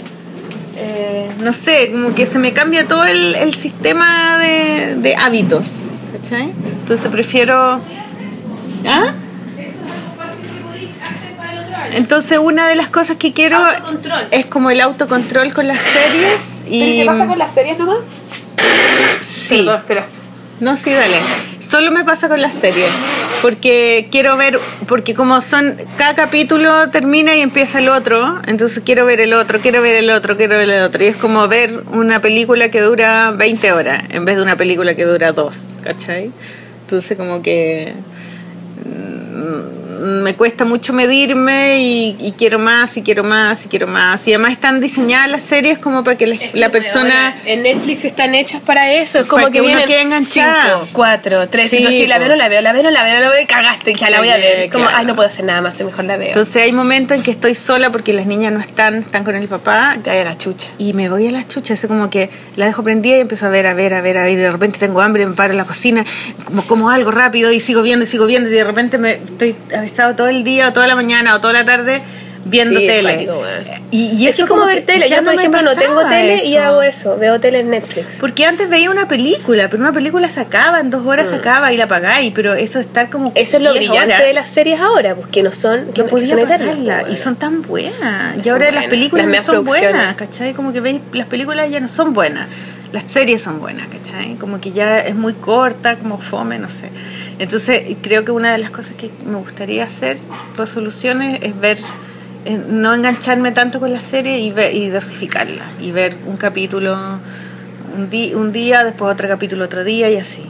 eh, 0.77 1.31
no 1.43 1.51
sé, 1.53 1.89
como 1.91 2.13
que 2.13 2.27
se 2.27 2.37
me 2.37 2.53
cambia 2.53 2.87
todo 2.87 3.03
el, 3.03 3.33
el 3.33 3.55
sistema 3.55 4.37
de, 4.37 4.95
de 4.97 5.15
hábitos, 5.15 5.71
¿cachai? 6.11 6.53
Entonces 6.65 7.07
prefiero... 7.11 7.81
¿Ah? 8.85 9.13
Entonces 11.93 12.37
una 12.37 12.67
de 12.67 12.75
las 12.75 12.89
cosas 12.89 13.17
que 13.17 13.33
quiero 13.33 13.57
es 14.31 14.45
como 14.45 14.69
el 14.69 14.79
autocontrol 14.81 15.53
con 15.53 15.67
las 15.67 15.79
series 15.79 16.65
y... 16.67 16.99
¿Qué 16.99 17.05
pasa 17.05 17.27
con 17.27 17.37
las 17.37 17.51
series 17.51 17.77
nomás? 17.79 17.97
Sí. 19.19 19.57
Perdón, 19.57 19.77
espera. 19.77 20.07
No, 20.59 20.75
sí, 20.75 20.91
dale. 20.91 21.17
Solo 21.59 21.91
me 21.91 22.03
pasa 22.03 22.27
con 22.27 22.41
las 22.41 22.53
series. 22.53 22.89
Porque 23.41 24.09
quiero 24.11 24.35
ver, 24.35 24.59
porque 24.87 25.13
como 25.13 25.41
son, 25.41 25.77
cada 25.97 26.15
capítulo 26.15 26.89
termina 26.89 27.35
y 27.35 27.41
empieza 27.41 27.79
el 27.79 27.87
otro, 27.87 28.39
entonces 28.47 28.83
quiero 28.85 29.05
ver 29.05 29.21
el 29.21 29.33
otro, 29.33 29.59
quiero 29.59 29.81
ver 29.81 29.95
el 29.95 30.09
otro, 30.09 30.35
quiero 30.35 30.57
ver 30.57 30.69
el 30.69 30.83
otro. 30.83 31.03
Y 31.03 31.07
es 31.07 31.15
como 31.15 31.47
ver 31.47 31.83
una 31.93 32.21
película 32.21 32.69
que 32.69 32.81
dura 32.81 33.31
20 33.31 33.71
horas 33.71 34.03
en 34.09 34.25
vez 34.25 34.35
de 34.35 34.41
una 34.41 34.57
película 34.57 34.95
que 34.95 35.05
dura 35.05 35.31
2, 35.31 35.61
¿cachai? 35.81 36.31
Entonces 36.81 37.17
como 37.17 37.41
que 37.41 37.93
mm, 38.83 39.88
me 39.99 40.35
cuesta 40.35 40.65
mucho 40.65 40.93
medirme 40.93 41.79
y, 41.79 42.15
y 42.19 42.31
quiero 42.33 42.59
más 42.59 42.97
y 42.97 43.01
quiero 43.01 43.23
más 43.23 43.65
y 43.65 43.69
quiero 43.69 43.87
más. 43.87 44.27
Y 44.27 44.33
además 44.33 44.53
están 44.53 44.79
diseñadas 44.79 45.29
las 45.29 45.43
series 45.43 45.77
como 45.79 46.03
para 46.03 46.17
que 46.17 46.27
la, 46.27 46.35
Es 46.35 46.41
que, 46.51 46.57
la 46.57 46.69
persona... 46.71 47.35
en 47.45 47.63
Netflix 47.63 48.05
están 48.05 48.35
hechas 48.35 48.61
para 48.61 48.91
eso. 48.91 49.19
Es 49.19 49.25
como 49.25 49.43
Para 49.43 49.51
que, 49.51 49.61
que 49.61 49.67
uno 49.67 49.79
quede 49.85 50.01
enganchado. 50.01 50.81
5, 50.85 50.89
4, 50.93 51.49
3, 51.49 51.69
Sí, 51.69 51.77
5, 51.77 51.89
sí, 51.91 52.07
la 52.07 52.19
veo, 52.19 52.29
no 52.29 52.35
la 52.35 52.49
veo, 52.49 52.61
la 52.61 52.73
veo, 52.73 52.83
no 52.83 52.91
la 52.91 53.03
veo, 53.03 53.19
la 53.19 53.29
veo, 53.29 53.41
y 53.41 53.45
cagaste, 53.45 53.93
ya 53.93 54.09
la 54.09 54.19
voy 54.19 54.29
a 54.29 54.37
ver. 54.37 54.69
Como, 54.69 54.85
claro. 54.85 54.97
ay, 54.99 55.05
no 55.05 55.15
puedo 55.15 55.27
hacer 55.27 55.45
nada 55.45 55.61
más, 55.61 55.79
mejor 55.79 56.05
la 56.05 56.17
veo. 56.17 56.29
Entonces 56.29 56.63
hay 56.63 56.71
momentos 56.71 57.17
en 57.17 57.23
que 57.23 57.31
estoy 57.31 57.55
sola 57.55 57.91
porque 57.91 58.13
las 58.13 58.25
niñas 58.25 58.53
no 58.53 58.59
están, 58.59 58.95
están 58.95 59.23
con 59.23 59.35
el 59.35 59.47
papá 59.47 59.97
Te 60.03 60.09
vaya 60.09 60.23
la 60.23 60.37
chucha. 60.37 60.69
y 60.77 60.93
me 60.93 61.09
voy 61.09 61.27
a 61.27 61.31
las 61.31 61.47
chuchas, 61.47 61.83
es 61.83 61.87
como 61.87 62.09
que 62.09 62.29
la 62.55 62.65
dejo 62.65 62.83
prendida 62.83 63.17
y 63.17 63.19
empiezo 63.21 63.45
a 63.45 63.49
ver, 63.49 63.67
a 63.67 63.73
ver, 63.73 63.93
a 63.93 64.01
ver, 64.01 64.17
a 64.17 64.23
ver, 64.23 64.31
y 64.31 64.35
de 64.35 64.51
repente 64.51 64.79
tengo 64.79 65.01
hambre, 65.01 65.25
me 65.25 65.33
paro 65.33 65.51
en 65.51 65.57
la 65.57 65.65
cocina, 65.65 66.03
como, 66.45 66.63
como 66.65 66.89
algo 66.89 67.11
rápido 67.11 67.51
y 67.51 67.59
sigo 67.59 67.81
viendo 67.81 68.03
y 68.03 68.07
sigo 68.07 68.25
viendo 68.25 68.49
y 68.49 68.53
de 68.53 68.63
repente 68.63 68.97
me 68.97 69.11
estoy, 69.13 69.55
he 69.71 69.88
estado 69.89 70.15
todo 70.15 70.27
el 70.27 70.43
día 70.43 70.69
o 70.69 70.73
toda 70.73 70.87
la 70.87 70.95
mañana 70.95 71.35
o 71.35 71.41
toda 71.41 71.53
la 71.53 71.65
tarde 71.65 72.01
viendo 72.45 72.79
Sí, 72.79 72.87
es 72.87 72.95
tele. 72.95 73.29
y, 73.91 74.05
y 74.15 74.27
es 74.27 74.35
eso 74.35 74.47
como, 74.47 74.65
que 74.65 74.75
ver 74.75 74.85
tele. 74.85 75.09
ya 75.09 75.17
Yo, 75.17 75.23
por 75.23 75.35
me 75.35 75.39
ejemplo, 75.41 75.61
no 75.61 75.75
tengo 75.75 76.07
tele 76.07 76.43
y 76.45 76.55
hago 76.57 76.81
eso. 76.81 77.17
Veo 77.17 77.39
tele 77.39 77.59
en 77.59 77.69
Netflix. 77.69 78.17
Porque 78.19 78.45
antes 78.45 78.69
veía 78.69 78.89
una 78.89 79.07
película, 79.07 79.69
pero 79.69 79.81
una 79.81 79.93
película 79.93 80.29
se 80.29 80.39
acaba, 80.39 80.79
en 80.79 80.89
dos 80.89 81.05
horas 81.05 81.29
se 81.29 81.35
acaba 81.35 81.71
y 81.73 81.77
la 81.77 81.85
apagáis, 81.85 82.31
pero 82.33 82.53
eso 82.53 82.79
estar 82.79 83.09
como... 83.09 83.29
Mm. 83.29 83.33
Eso 83.35 83.57
es 83.57 83.63
lo 83.63 83.73
10 83.73 83.85
brillante 83.89 84.15
horas, 84.15 84.27
de 84.27 84.33
las 84.33 84.49
series 84.49 84.79
ahora, 84.79 85.15
pues 85.15 85.27
que 85.27 85.43
no 85.43 85.51
son, 85.51 85.91
que, 85.91 86.03
no 86.03 86.07
que 86.09 86.25
son 86.25 86.39
eternas. 86.39 87.03
pues, 87.03 87.13
y 87.13 87.17
son 87.17 87.35
tan 87.35 87.61
buenas. 87.61 88.45
Y 88.45 88.49
ahora 88.49 88.71
las 88.71 88.87
películas 88.87 89.27
Las 89.27 89.47
no 89.47 89.53
son 89.53 89.65
buenas, 89.65 90.15
¿cachai? 90.15 90.53
Como 90.53 90.73
que 90.73 90.81
veis, 90.81 91.01
las 91.13 91.27
películas 91.27 91.69
ya 91.69 91.79
no 91.79 91.87
son 91.87 92.13
buenas. 92.13 92.47
Las 92.91 93.03
series 93.07 93.43
son 93.43 93.59
buenas, 93.59 93.87
¿cachai? 93.87 94.35
Como 94.35 94.59
que 94.59 94.71
ya 94.71 94.99
es 94.99 95.13
muy 95.15 95.33
corta, 95.33 95.97
como 95.97 96.17
fome, 96.17 96.57
no 96.57 96.69
sé. 96.69 96.89
Entonces, 97.37 97.83
creo 98.01 98.25
que 98.25 98.31
una 98.31 98.51
de 98.51 98.57
las 98.57 98.71
cosas 98.71 98.95
que 98.95 99.11
me 99.25 99.35
gustaría 99.37 99.83
hacer, 99.83 100.17
resoluciones, 100.57 101.39
es 101.43 101.59
ver, 101.59 101.77
eh, 102.45 102.59
no 102.67 102.95
engancharme 102.95 103.51
tanto 103.51 103.79
con 103.79 103.93
la 103.93 103.99
serie 103.99 104.39
y, 104.39 104.51
ver, 104.51 104.73
y 104.75 104.89
dosificarla. 104.89 105.65
Y 105.79 105.91
ver 105.91 106.17
un 106.25 106.37
capítulo 106.37 106.97
un, 107.95 108.09
di- 108.09 108.33
un 108.33 108.51
día, 108.51 108.83
después 108.83 109.13
otro 109.13 109.27
capítulo 109.27 109.65
otro 109.65 109.83
día 109.83 110.09
y 110.09 110.17
así. 110.17 110.41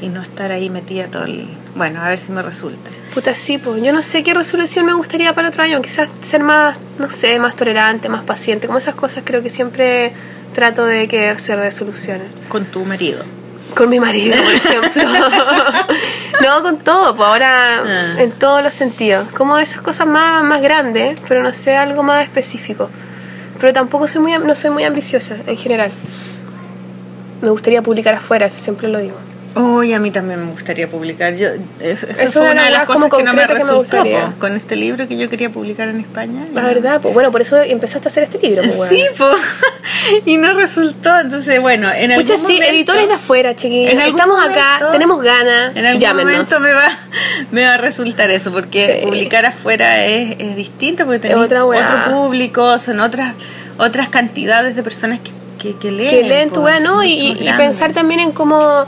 Y 0.00 0.08
no 0.08 0.22
estar 0.22 0.52
ahí 0.52 0.70
metida 0.70 1.08
todo 1.08 1.24
el... 1.24 1.48
Bueno, 1.74 2.00
a 2.00 2.08
ver 2.10 2.20
si 2.20 2.30
me 2.30 2.42
resulta. 2.42 2.90
Puta, 3.12 3.34
sí, 3.34 3.58
pues 3.58 3.82
yo 3.82 3.92
no 3.92 4.02
sé 4.02 4.22
qué 4.22 4.34
resolución 4.34 4.86
me 4.86 4.94
gustaría 4.94 5.32
para 5.32 5.48
otro 5.48 5.64
año. 5.64 5.82
Quizás 5.82 6.08
ser 6.20 6.44
más, 6.44 6.78
no 7.00 7.10
sé, 7.10 7.40
más 7.40 7.56
tolerante, 7.56 8.08
más 8.08 8.24
paciente. 8.24 8.68
Como 8.68 8.78
esas 8.78 8.94
cosas 8.94 9.24
creo 9.26 9.42
que 9.42 9.50
siempre 9.50 10.12
trato 10.54 10.84
de 10.84 11.08
que 11.08 11.38
se 11.38 11.54
resolucionen. 11.56 12.28
Con 12.48 12.64
tu 12.66 12.84
marido. 12.84 13.22
Con 13.76 13.88
mi 13.90 14.00
marido, 14.00 14.36
por 14.42 14.52
ejemplo. 14.54 15.02
no, 16.40 16.62
con 16.62 16.78
todo, 16.78 17.14
pues 17.16 17.28
ahora 17.28 17.78
Ah. 17.84 18.14
en 18.18 18.30
todos 18.32 18.62
los 18.62 18.74
sentidos. 18.74 19.28
Como 19.36 19.58
esas 19.58 19.80
cosas 19.82 20.06
más, 20.06 20.42
más 20.44 20.62
grandes, 20.62 21.18
pero 21.28 21.42
no 21.42 21.52
sé, 21.54 21.76
algo 21.76 22.02
más 22.02 22.22
específico. 22.24 22.90
Pero 23.60 23.72
tampoco 23.72 24.08
soy 24.08 24.22
muy, 24.22 24.32
no 24.38 24.54
soy 24.54 24.70
muy 24.70 24.84
ambiciosa 24.84 25.36
en 25.46 25.56
general. 25.56 25.90
Me 27.42 27.50
gustaría 27.50 27.82
publicar 27.82 28.14
afuera, 28.14 28.46
eso 28.46 28.58
siempre 28.58 28.88
lo 28.88 28.98
digo. 28.98 29.16
Hoy 29.54 29.92
a 29.92 29.98
mí 29.98 30.10
también 30.10 30.44
me 30.44 30.52
gustaría 30.52 30.88
publicar. 30.88 31.34
Yo, 31.34 31.48
es, 31.80 32.02
esa 32.04 32.22
Es 32.22 32.32
fue 32.34 32.50
una 32.50 32.64
de 32.64 32.70
las 32.70 32.84
cosas 32.86 33.10
que 33.10 33.22
no 33.22 33.32
me 33.32 33.46
resultó 33.46 34.04
po, 34.04 34.32
con 34.38 34.54
este 34.56 34.76
libro 34.76 35.08
que 35.08 35.16
yo 35.16 35.28
quería 35.28 35.50
publicar 35.50 35.88
en 35.88 36.00
España. 36.00 36.46
La 36.54 36.62
verdad, 36.62 37.00
pues 37.00 37.12
bueno, 37.14 37.30
por 37.32 37.40
eso 37.40 37.60
empezaste 37.60 38.08
a 38.08 38.10
hacer 38.10 38.24
este 38.24 38.38
libro. 38.46 38.62
Pues. 38.76 38.88
Sí, 38.88 39.02
po. 39.16 39.26
y 40.26 40.36
no 40.36 40.52
resultó. 40.52 41.18
Entonces, 41.18 41.60
bueno, 41.60 41.88
en 41.94 42.14
Pucha, 42.14 42.34
algún 42.34 42.46
sí, 42.46 42.52
momento- 42.54 42.70
editores 42.74 43.08
de 43.08 43.14
afuera, 43.14 43.56
chiquillos. 43.56 43.94
Estamos 44.06 44.38
acá, 44.40 44.90
tenemos 44.92 45.20
ganas. 45.22 45.74
En 45.76 45.84
algún 45.86 46.00
llámenos. 46.00 46.32
momento 46.32 46.60
me 46.60 46.72
va, 46.72 46.88
me 47.50 47.64
va 47.64 47.74
a 47.74 47.78
resultar 47.78 48.30
eso, 48.30 48.52
porque 48.52 48.98
Sí. 49.00 49.06
publicar 49.06 49.44
afuera 49.46 50.04
es, 50.06 50.36
es 50.38 50.56
distinto, 50.56 51.04
porque 51.06 51.28
weá. 51.34 51.38
otro 51.38 51.68
público, 52.12 52.78
son 52.78 53.00
otras 53.00 53.34
otras 53.78 54.08
cantidades 54.08 54.74
de 54.76 54.82
personas 54.82 55.20
que, 55.20 55.30
que, 55.58 55.76
que 55.78 55.90
leen. 55.92 56.10
que 56.10 56.22
leen 56.24 56.50
tu 56.50 56.60
pues, 56.62 56.80
¿no? 56.82 57.02
Y, 57.04 57.36
y- 57.40 57.52
pensar 57.56 57.92
también 57.92 58.18
en 58.20 58.32
cómo, 58.32 58.86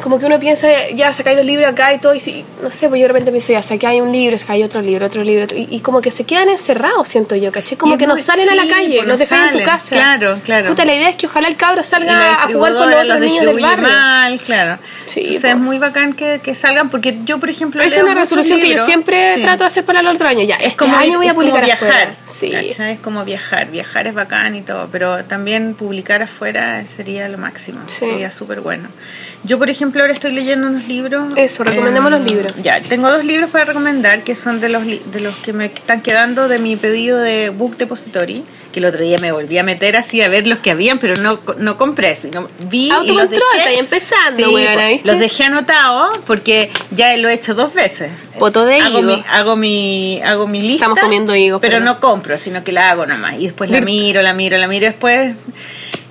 como 0.00 0.18
que 0.18 0.26
uno 0.26 0.38
piensa, 0.38 0.68
ya 0.94 1.12
sacáis 1.12 1.36
los 1.36 1.46
libros 1.46 1.68
acá 1.68 1.92
y 1.94 1.98
todo, 1.98 2.14
y 2.14 2.20
si, 2.20 2.44
no 2.62 2.70
sé, 2.70 2.88
pues 2.88 3.00
yo 3.00 3.04
de 3.04 3.08
repente 3.08 3.30
pienso, 3.30 3.52
ya 3.52 3.62
saqué 3.62 3.86
hay 3.86 4.00
un 4.00 4.12
libro, 4.12 4.36
hay 4.48 4.62
otro 4.62 4.80
libro, 4.82 5.06
otro 5.06 5.22
libro, 5.24 5.46
y, 5.54 5.68
y, 5.70 5.80
como 5.80 6.00
que 6.00 6.10
se 6.10 6.24
quedan 6.24 6.48
encerrados, 6.48 7.08
siento 7.08 7.36
yo, 7.36 7.52
¿caché? 7.52 7.76
Como 7.76 7.94
Y 7.94 7.98
que 7.98 8.06
no 8.06 8.16
salen 8.16 8.48
a 8.48 8.54
la 8.54 8.62
sí, 8.62 8.68
calle, 8.68 8.96
pues, 8.96 8.98
los 8.98 9.06
no 9.08 9.16
dejan 9.16 9.48
en 9.48 9.58
tu 9.58 9.64
casa. 9.64 9.94
Claro, 9.96 10.38
claro. 10.44 10.68
Puta, 10.68 10.84
la 10.84 10.94
idea 10.94 11.08
es 11.08 11.16
que 11.16 11.26
ojalá 11.26 11.48
el 11.48 11.56
cabro 11.56 11.82
salga 11.82 12.42
a 12.42 12.46
jugar 12.48 12.74
con 12.74 12.90
los 12.90 13.02
otros 13.02 13.20
los 13.20 13.26
niños 13.28 13.44
del 13.46 13.60
barrio. 13.60 13.88
mal, 13.88 14.40
claro. 14.40 14.78
Sí, 15.06 15.20
Entonces 15.20 15.42
po. 15.42 15.48
es 15.48 15.56
muy 15.56 15.78
bacán 15.78 16.12
que, 16.12 16.40
que 16.42 16.54
salgan 16.54 16.88
porque 16.90 17.18
yo, 17.24 17.38
por 17.38 17.50
ejemplo, 17.50 17.82
Esa 17.82 17.96
es 17.96 18.02
una 18.02 18.14
resolución 18.14 18.60
que 18.60 18.70
yo 18.74 18.84
siempre 18.84 19.34
Sí. 19.34 19.42
trato 19.42 19.64
de 19.64 19.68
hacer 19.68 19.84
para 19.84 20.00
el 20.00 20.06
otro 20.06 20.28
año. 20.28 20.42
Ya, 20.44 20.54
Es 20.56 20.66
este 20.66 20.76
como, 20.76 20.96
año 20.96 21.18
voy 21.18 21.26
a 21.26 21.30
es 21.30 21.34
como 21.34 21.46
publicar 21.48 21.64
viajar. 21.64 21.88
afuera. 21.90 22.14
Sí. 22.26 22.50
¿cachai? 22.50 22.92
Es 22.92 23.00
como 23.00 23.24
viajar. 23.24 23.70
Viajar 23.70 24.06
es 24.06 24.14
bacán 24.14 24.54
y 24.56 24.62
todo, 24.62 24.88
pero 24.92 25.24
también 25.24 25.74
publicar 25.74 26.22
afuera 26.22 26.84
sería 26.86 27.28
lo 27.28 27.38
máximo. 27.38 27.80
Sí. 27.86 28.00
Sería 28.10 28.30
súper 28.30 28.60
bueno. 28.60 28.88
Yo, 29.42 29.58
por 29.58 29.70
ejemplo, 29.70 29.89
ahora 29.98 30.12
estoy 30.12 30.32
leyendo 30.32 30.68
unos 30.68 30.86
libros. 30.86 31.32
Eso, 31.36 31.64
recomendemos 31.64 32.12
em, 32.12 32.18
los 32.18 32.30
libros. 32.30 32.54
Ya, 32.62 32.80
tengo 32.80 33.10
dos 33.10 33.24
libros 33.24 33.50
para 33.50 33.64
recomendar 33.64 34.22
que 34.22 34.36
son 34.36 34.60
de 34.60 34.68
los, 34.68 34.84
de 34.86 35.20
los 35.20 35.34
que 35.36 35.52
me 35.52 35.66
están 35.66 36.00
quedando 36.02 36.46
de 36.48 36.58
mi 36.58 36.76
pedido 36.76 37.18
de 37.18 37.50
Book 37.50 37.76
Depository. 37.76 38.44
Que 38.70 38.78
el 38.78 38.84
otro 38.84 39.02
día 39.02 39.18
me 39.18 39.32
volví 39.32 39.58
a 39.58 39.64
meter 39.64 39.96
así 39.96 40.22
a 40.22 40.28
ver 40.28 40.46
los 40.46 40.60
que 40.60 40.70
habían, 40.70 41.00
pero 41.00 41.20
no, 41.20 41.40
no 41.58 41.76
compré, 41.76 42.14
sino 42.14 42.48
vi. 42.68 42.84
y 42.84 42.88
los 42.90 42.98
Autocontrol, 43.00 43.30
dejé- 43.30 43.58
está 43.58 43.70
ahí 43.70 43.78
empezando, 43.78 44.48
Sí. 44.48 45.00
Los 45.02 45.18
dejé 45.18 45.42
anotados 45.42 46.18
porque 46.24 46.70
ya 46.92 47.16
lo 47.16 47.28
he 47.28 47.32
hecho 47.32 47.54
dos 47.54 47.74
veces. 47.74 48.12
Poto 48.38 48.64
de 48.64 48.76
hago 48.80 49.00
higo. 49.00 49.16
mi, 49.16 49.24
hago 49.28 49.56
mi 49.56 50.20
hago 50.22 50.46
mi 50.46 50.62
lista 50.62 50.84
Estamos 50.84 51.00
comiendo 51.00 51.34
higos, 51.34 51.60
pero 51.60 51.78
pero- 51.78 51.84
no 51.84 51.98
compro 51.98 52.38
sino 52.38 52.62
que 52.62 52.70
la 52.70 52.90
hago 52.92 53.06
nomás 53.06 53.34
y 53.40 53.44
después 53.46 53.68
la 53.70 53.80
miro 53.80 54.22
la 54.22 54.34
miro 54.34 54.56
la 54.56 54.68
miro 54.68 54.86
después 54.86 55.34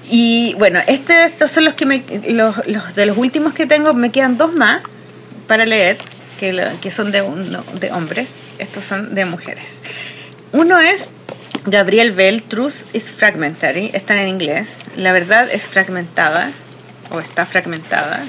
y 0.10 0.56
bueno 0.58 0.80
este, 0.88 1.26
estos 1.26 1.52
son 1.52 1.66
los 1.66 1.74
que 1.76 1.86
me 1.86 2.04
los, 2.30 2.56
los 2.68 2.96
de 2.96 3.06
los 3.06 3.18
últimos 3.18 3.54
que 3.54 3.66
tengo 3.66 3.94
me 3.94 4.12
quedan 4.12 4.38
dos 4.38 4.54
más 4.54 4.82
para 5.48 5.66
leer 5.66 5.98
que, 6.40 6.54
lo- 6.54 6.80
que 6.82 6.90
son 6.92 7.12
de 7.12 7.22
un- 7.22 7.58
de 7.80 7.92
hombres. 7.92 8.30
Estos 8.60 8.86
son 8.86 9.14
de 9.16 9.26
mujeres. 9.26 9.82
Uno 10.52 10.80
es 10.80 11.10
Gabriel 11.66 12.12
Bell 12.14 12.44
Truth 12.44 12.94
is 12.94 13.12
Fragmentary. 13.12 13.90
Están 13.94 14.18
en 14.20 14.28
inglés. 14.30 14.78
La 14.96 15.12
verdad 15.12 15.48
es 15.52 15.68
fragmentada 15.68 16.52
o 17.12 17.20
está 17.20 17.46
fragmentada. 17.46 18.22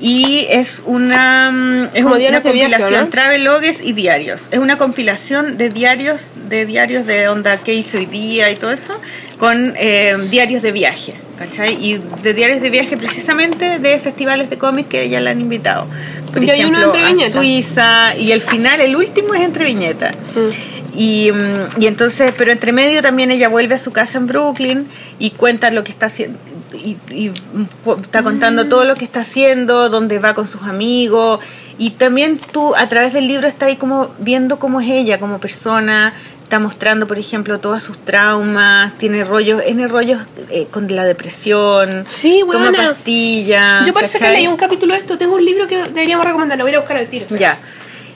Y 0.00 0.46
es 0.50 0.82
una 0.84 1.50
mm, 1.50 1.84
es 1.94 2.02
Como 2.02 2.16
una 2.16 2.18
viaje, 2.18 2.42
compilación 2.42 3.04
¿no? 3.04 3.10
travelogues 3.10 3.80
y 3.80 3.92
diarios. 3.92 4.48
Es 4.50 4.58
una 4.58 4.76
compilación 4.76 5.56
de 5.56 5.68
diarios 5.70 6.32
de 6.48 6.66
diarios 6.66 7.06
de 7.06 7.28
onda 7.28 7.58
que 7.58 7.74
hice 7.74 7.98
hoy 7.98 8.06
día 8.06 8.50
y 8.50 8.56
todo 8.56 8.72
eso 8.72 9.00
con 9.38 9.74
eh, 9.76 10.16
diarios 10.30 10.62
de 10.62 10.72
viaje 10.72 11.14
¿cachai? 11.38 11.74
y 11.74 12.00
de 12.22 12.32
diarios 12.34 12.60
de 12.60 12.70
viaje 12.70 12.96
precisamente 12.96 13.78
de 13.78 13.98
festivales 13.98 14.48
de 14.50 14.58
cómics 14.58 14.88
que 14.88 15.08
ya 15.08 15.20
la 15.20 15.30
han 15.30 15.40
invitado 15.40 15.86
por 16.32 16.42
Y 16.42 16.50
hay 16.50 16.64
uno 16.64 16.78
ejemplo 16.78 16.94
entre 16.94 17.02
a 17.02 17.08
viñetas. 17.12 17.32
Suiza 17.32 18.16
y 18.16 18.32
el 18.32 18.40
final 18.40 18.80
el 18.80 18.96
último 18.96 19.34
es 19.34 19.42
entre 19.42 19.64
viñetas 19.64 20.16
Mm. 20.34 20.98
y, 20.98 21.32
mm, 21.32 21.82
y 21.82 21.86
entonces, 21.86 22.32
pero 22.36 22.52
entre 22.52 22.72
medio 22.72 23.02
también 23.02 23.30
ella 23.30 23.48
vuelve 23.48 23.74
a 23.74 23.78
su 23.78 23.92
casa 23.92 24.18
en 24.18 24.26
Brooklyn 24.26 24.86
y 25.18 25.30
cuenta 25.30 25.70
lo 25.70 25.84
que 25.84 25.92
está 25.92 26.06
haciendo. 26.06 26.38
Y, 26.72 26.96
y, 27.10 27.30
mm, 27.30 28.02
está 28.02 28.22
contando 28.22 28.66
todo 28.68 28.84
lo 28.84 28.94
que 28.94 29.04
está 29.04 29.20
haciendo, 29.20 29.88
dónde 29.88 30.18
va 30.18 30.34
con 30.34 30.46
sus 30.46 30.62
amigos. 30.62 31.40
Y 31.78 31.90
también 31.90 32.38
tú, 32.52 32.74
a 32.74 32.86
través 32.88 33.12
del 33.12 33.28
libro, 33.28 33.46
estás 33.46 33.68
ahí 33.68 33.76
como 33.76 34.10
viendo 34.18 34.58
cómo 34.58 34.80
es 34.80 34.90
ella 34.90 35.18
como 35.20 35.38
persona. 35.38 36.12
Está 36.46 36.60
mostrando, 36.60 37.08
por 37.08 37.18
ejemplo, 37.18 37.58
todos 37.58 37.82
sus 37.82 37.98
traumas. 38.04 38.96
Tiene 38.98 39.24
rollos, 39.24 39.64
tiene 39.64 39.88
rollos 39.88 40.20
eh, 40.48 40.68
con 40.70 40.86
la 40.94 41.04
depresión. 41.04 42.04
Sí, 42.06 42.44
Toma 42.48 42.70
pastillas. 42.70 43.84
Yo 43.84 43.92
parece 43.92 44.20
que 44.20 44.28
leí 44.30 44.46
un 44.46 44.56
capítulo 44.56 44.94
de 44.94 45.00
esto. 45.00 45.18
Tengo 45.18 45.34
un 45.34 45.44
libro 45.44 45.66
que 45.66 45.78
deberíamos 45.78 46.24
recomendar. 46.24 46.56
Lo 46.56 46.62
voy 46.62 46.72
a 46.74 46.78
buscar 46.78 46.98
al 46.98 47.08
tiro. 47.08 47.26
Ya. 47.36 47.58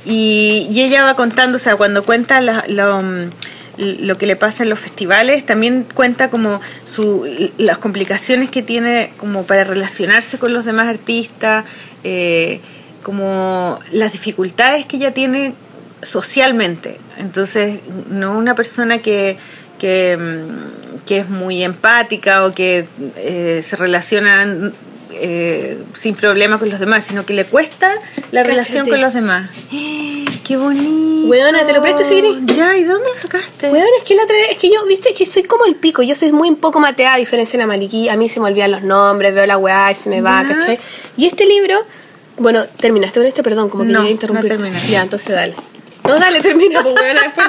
Y, 0.06 0.68
y 0.70 0.80
ella 0.82 1.02
va 1.02 1.14
contando, 1.16 1.56
o 1.56 1.58
sea, 1.58 1.74
cuando 1.74 2.04
cuenta 2.04 2.40
la- 2.40 2.62
lo, 2.68 3.02
mm, 3.02 3.30
lo 3.78 4.16
que 4.16 4.26
le 4.26 4.36
pasa 4.36 4.62
en 4.62 4.70
los 4.70 4.78
festivales, 4.78 5.44
también 5.44 5.84
cuenta 5.92 6.30
como 6.30 6.60
su, 6.84 7.26
las 7.58 7.78
complicaciones 7.78 8.48
que 8.48 8.62
tiene 8.62 9.12
como 9.16 9.42
para 9.42 9.64
relacionarse 9.64 10.38
con 10.38 10.54
los 10.54 10.64
demás 10.64 10.86
artistas, 10.86 11.64
eh, 12.04 12.60
como 13.02 13.80
las 13.90 14.12
dificultades 14.12 14.86
que 14.86 14.98
ella 14.98 15.12
tiene 15.14 15.54
socialmente. 16.02 16.98
Entonces, 17.18 17.80
no 18.08 18.36
una 18.36 18.54
persona 18.54 18.98
que, 18.98 19.36
que, 19.78 20.16
mm, 20.18 21.04
que 21.06 21.18
es 21.18 21.28
muy 21.28 21.62
empática 21.62 22.44
o 22.46 22.52
que 22.52 22.86
eh, 23.16 23.60
se 23.62 23.76
relaciona 23.76 24.46
eh, 25.12 25.78
sin 25.94 26.14
problema 26.14 26.58
con 26.58 26.70
los 26.70 26.80
demás, 26.80 27.04
sino 27.04 27.26
que 27.26 27.34
le 27.34 27.44
cuesta 27.44 27.92
la 28.30 28.42
relación 28.44 28.88
con 28.88 29.00
los 29.00 29.12
demás. 29.14 29.50
¡Qué 30.44 30.56
bonito! 30.56 31.26
Weona, 31.28 31.64
¿te 31.64 31.72
lo 31.72 31.80
presto 31.82 32.02
si? 32.04 32.22
Ya, 32.46 32.76
¿y 32.76 32.82
dónde 32.82 33.08
lo 33.14 33.20
sacaste? 33.20 33.68
Bueno, 33.68 33.86
es 33.98 34.04
que 34.04 34.16
la 34.16 34.24
otra 34.24 34.34
vez, 34.36 34.48
es 34.52 34.58
que 34.58 34.68
yo, 34.68 34.84
viste, 34.86 35.14
que 35.14 35.24
soy 35.26 35.44
como 35.44 35.64
el 35.64 35.76
pico, 35.76 36.02
yo 36.02 36.16
soy 36.16 36.32
muy 36.32 36.48
un 36.48 36.56
poco 36.56 36.80
mateada, 36.80 37.14
a 37.14 37.18
diferencia 37.18 37.56
de 37.56 37.62
la 37.62 37.66
Maliki, 37.68 38.08
a 38.08 38.16
mí 38.16 38.28
se 38.28 38.40
me 38.40 38.46
olvidan 38.46 38.72
los 38.72 38.82
nombres, 38.82 39.32
veo 39.32 39.46
la 39.46 39.56
weá 39.58 39.92
y 39.92 39.94
se 39.94 40.08
me 40.10 40.20
va, 40.22 40.42
Ya. 40.42 40.56
¿cachai? 40.56 40.78
Y 41.16 41.26
este 41.26 41.46
libro, 41.46 41.84
bueno, 42.36 42.64
terminaste 42.80 43.20
con 43.20 43.26
este, 43.28 43.44
perdón, 43.44 43.68
como 43.68 43.84
que 43.84 43.92
No, 43.92 43.98
llegué 44.00 44.08
a 44.08 44.12
interrumpir. 44.12 44.50
no 44.50 44.56
terminé. 44.56 44.80
Ya, 44.88 45.02
entonces 45.02 45.28
dale. 45.36 45.54
No, 46.04 46.18
dale, 46.18 46.40
termina, 46.40 46.82
pues 46.82 46.94
weona, 46.94 47.20
después 47.22 47.48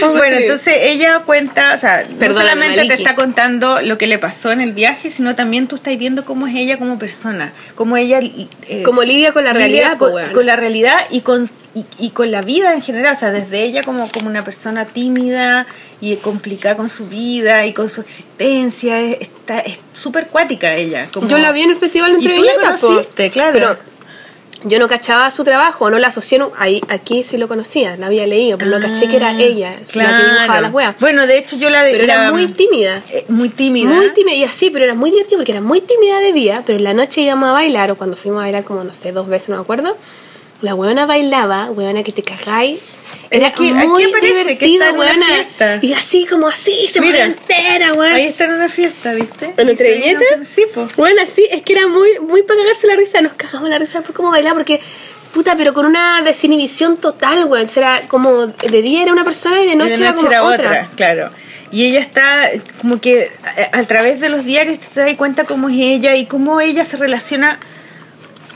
pongo 0.00 0.14
Bueno, 0.18 0.36
entonces 0.36 0.74
ella 0.80 1.22
cuenta, 1.24 1.74
o 1.74 1.78
sea, 1.78 2.04
no 2.08 2.32
solamente 2.32 2.84
te 2.86 2.94
está 2.94 3.14
contando 3.14 3.80
lo 3.82 3.98
que 3.98 4.06
le 4.06 4.18
pasó 4.18 4.52
en 4.52 4.60
el 4.60 4.72
viaje, 4.72 5.10
sino 5.10 5.34
también 5.34 5.66
tú 5.66 5.76
estás 5.76 5.96
viendo 5.98 6.24
cómo 6.24 6.46
es 6.46 6.54
ella 6.54 6.78
como 6.78 6.98
persona, 6.98 7.52
cómo 7.74 7.96
ella... 7.96 8.20
eh, 8.20 8.82
Como 8.84 9.02
lidia 9.02 9.32
con 9.32 9.44
la 9.44 9.52
lidia 9.52 9.66
realidad, 9.66 9.98
con, 9.98 10.12
pues 10.12 10.30
con 10.30 10.46
la 10.46 10.56
realidad 10.56 10.96
y 11.10 11.22
con, 11.22 11.50
y, 11.74 11.84
y 11.98 12.10
con 12.10 12.30
la 12.30 12.42
vida 12.42 12.74
en 12.74 12.82
general, 12.82 13.14
o 13.16 13.18
sea, 13.18 13.30
desde 13.30 13.62
ella 13.62 13.82
como, 13.82 14.08
como 14.12 14.28
una 14.28 14.44
persona 14.44 14.84
tímida 14.84 15.66
y 16.00 16.14
complicada 16.16 16.76
con 16.76 16.88
su 16.90 17.08
vida 17.08 17.66
y 17.66 17.72
con 17.72 17.88
su 17.88 18.00
existencia, 18.02 19.00
es- 19.00 19.18
está 19.22 19.60
es 19.60 19.80
súper 19.92 20.26
cuática 20.28 20.74
ella. 20.74 21.08
Como, 21.12 21.26
Yo 21.28 21.38
la 21.38 21.52
vi 21.52 21.62
en 21.62 21.70
el 21.70 21.76
festival 21.76 22.12
de 22.12 22.18
Y 22.18 22.22
tú 22.22 22.28
la 22.28 22.34
Entreviñetas, 22.36 22.80
po. 22.80 22.86
conociste, 22.88 23.30
claro. 23.30 23.52
Pero 23.54 23.78
yo 24.64 24.78
no 24.78 24.88
cachaba 24.88 25.30
su 25.30 25.44
trabajo, 25.44 25.90
no 25.90 25.98
la 25.98 26.08
asocié, 26.08 26.40
ahí, 26.58 26.80
aquí 26.88 27.22
sí 27.24 27.36
lo 27.38 27.48
conocía, 27.48 27.96
la 27.96 28.06
había 28.06 28.26
leído, 28.26 28.58
pero 28.58 28.70
no 28.70 28.80
caché 28.80 29.08
que 29.08 29.16
era 29.16 29.32
ella, 29.38 29.76
la 29.94 30.16
que 30.18 30.24
dibujaba 30.24 30.60
las 30.60 30.72
weas. 30.72 30.94
Bueno, 30.98 31.26
de 31.26 31.38
hecho 31.38 31.56
yo 31.56 31.70
la... 31.70 31.82
Pero 31.84 32.04
era 32.04 32.30
muy 32.30 32.48
tímida. 32.48 33.02
eh, 33.10 33.24
muy 33.28 33.48
tímida. 33.48 33.94
Muy 33.94 34.10
tímida, 34.10 34.34
y 34.34 34.44
así, 34.44 34.70
pero 34.70 34.84
era 34.84 34.94
muy 34.94 35.10
divertido 35.10 35.38
porque 35.38 35.52
era 35.52 35.60
muy 35.60 35.80
tímida 35.80 36.18
de 36.20 36.32
día, 36.32 36.62
pero 36.66 36.78
en 36.78 36.84
la 36.84 36.94
noche 36.94 37.20
íbamos 37.20 37.48
a 37.48 37.52
bailar, 37.52 37.90
o 37.90 37.96
cuando 37.96 38.16
fuimos 38.16 38.40
a 38.40 38.42
bailar 38.42 38.64
como, 38.64 38.82
no 38.84 38.92
sé, 38.92 39.12
dos 39.12 39.28
veces, 39.28 39.50
no 39.50 39.56
me 39.56 39.62
acuerdo, 39.62 39.96
la 40.60 40.74
huevona 40.74 41.06
bailaba, 41.06 41.70
huevona 41.70 42.02
que 42.02 42.12
te 42.12 42.22
cagáis. 42.22 42.80
Era 43.30 43.48
Aquí- 43.48 43.72
muy 43.72 44.04
aquí 44.04 44.12
parece 44.12 44.56
que 44.56 44.66
divertido, 44.66 44.84
está 44.84 44.88
en 44.88 44.94
una 44.94 45.00
huevona. 45.06 45.26
fiesta. 45.26 45.78
Y 45.82 45.92
así, 45.92 46.26
como 46.26 46.48
así, 46.48 46.88
se 46.90 47.00
Mira, 47.00 47.24
entera, 47.24 47.88
huevona. 47.92 48.14
Ahí 48.14 48.26
está 48.26 48.44
en 48.44 48.52
una 48.54 48.68
fiesta, 48.68 49.12
¿viste? 49.14 49.52
¿En 49.56 49.68
Y 49.68 49.74
vino- 49.74 49.94
Viñetas? 49.96 50.48
Sí, 50.48 50.64
pues. 50.72 50.96
Bueno, 50.96 51.20
sí, 51.30 51.46
es 51.50 51.60
que 51.62 51.74
era 51.74 51.86
muy, 51.88 52.08
muy 52.20 52.42
para 52.42 52.60
cagarse 52.60 52.86
la 52.86 52.96
risa, 52.96 53.20
nos 53.20 53.34
cagamos 53.34 53.68
la 53.68 53.78
risa 53.78 54.00
por 54.02 54.14
cómo 54.14 54.30
bailaba, 54.30 54.56
porque, 54.56 54.80
puta, 55.34 55.56
pero 55.56 55.74
con 55.74 55.84
una 55.84 56.22
desinhibición 56.22 56.96
total, 56.96 57.44
weón. 57.44 57.66
O 57.66 57.68
sea, 57.68 57.98
era 57.98 58.08
como 58.08 58.46
de 58.46 58.82
día 58.82 59.02
era 59.02 59.12
una 59.12 59.24
persona 59.24 59.60
y 59.62 59.66
de 59.66 59.72
Y 59.72 59.76
noche, 59.76 59.90
de 59.90 59.96
era 59.96 60.10
noche 60.12 60.16
como 60.16 60.30
era 60.30 60.42
otra. 60.44 60.56
otra, 60.70 60.90
claro. 60.96 61.30
Y 61.70 61.84
ella 61.84 62.00
está 62.00 62.48
como 62.80 62.98
que 62.98 63.30
a, 63.72 63.78
a 63.78 63.84
través 63.84 64.20
de 64.20 64.30
los 64.30 64.46
diarios 64.46 64.78
te 64.78 65.00
das 65.00 65.14
cuenta 65.18 65.44
cómo 65.44 65.68
es 65.68 65.76
ella 65.78 66.16
y 66.16 66.24
cómo 66.24 66.62
ella 66.62 66.86
se 66.86 66.96
relaciona 66.96 67.60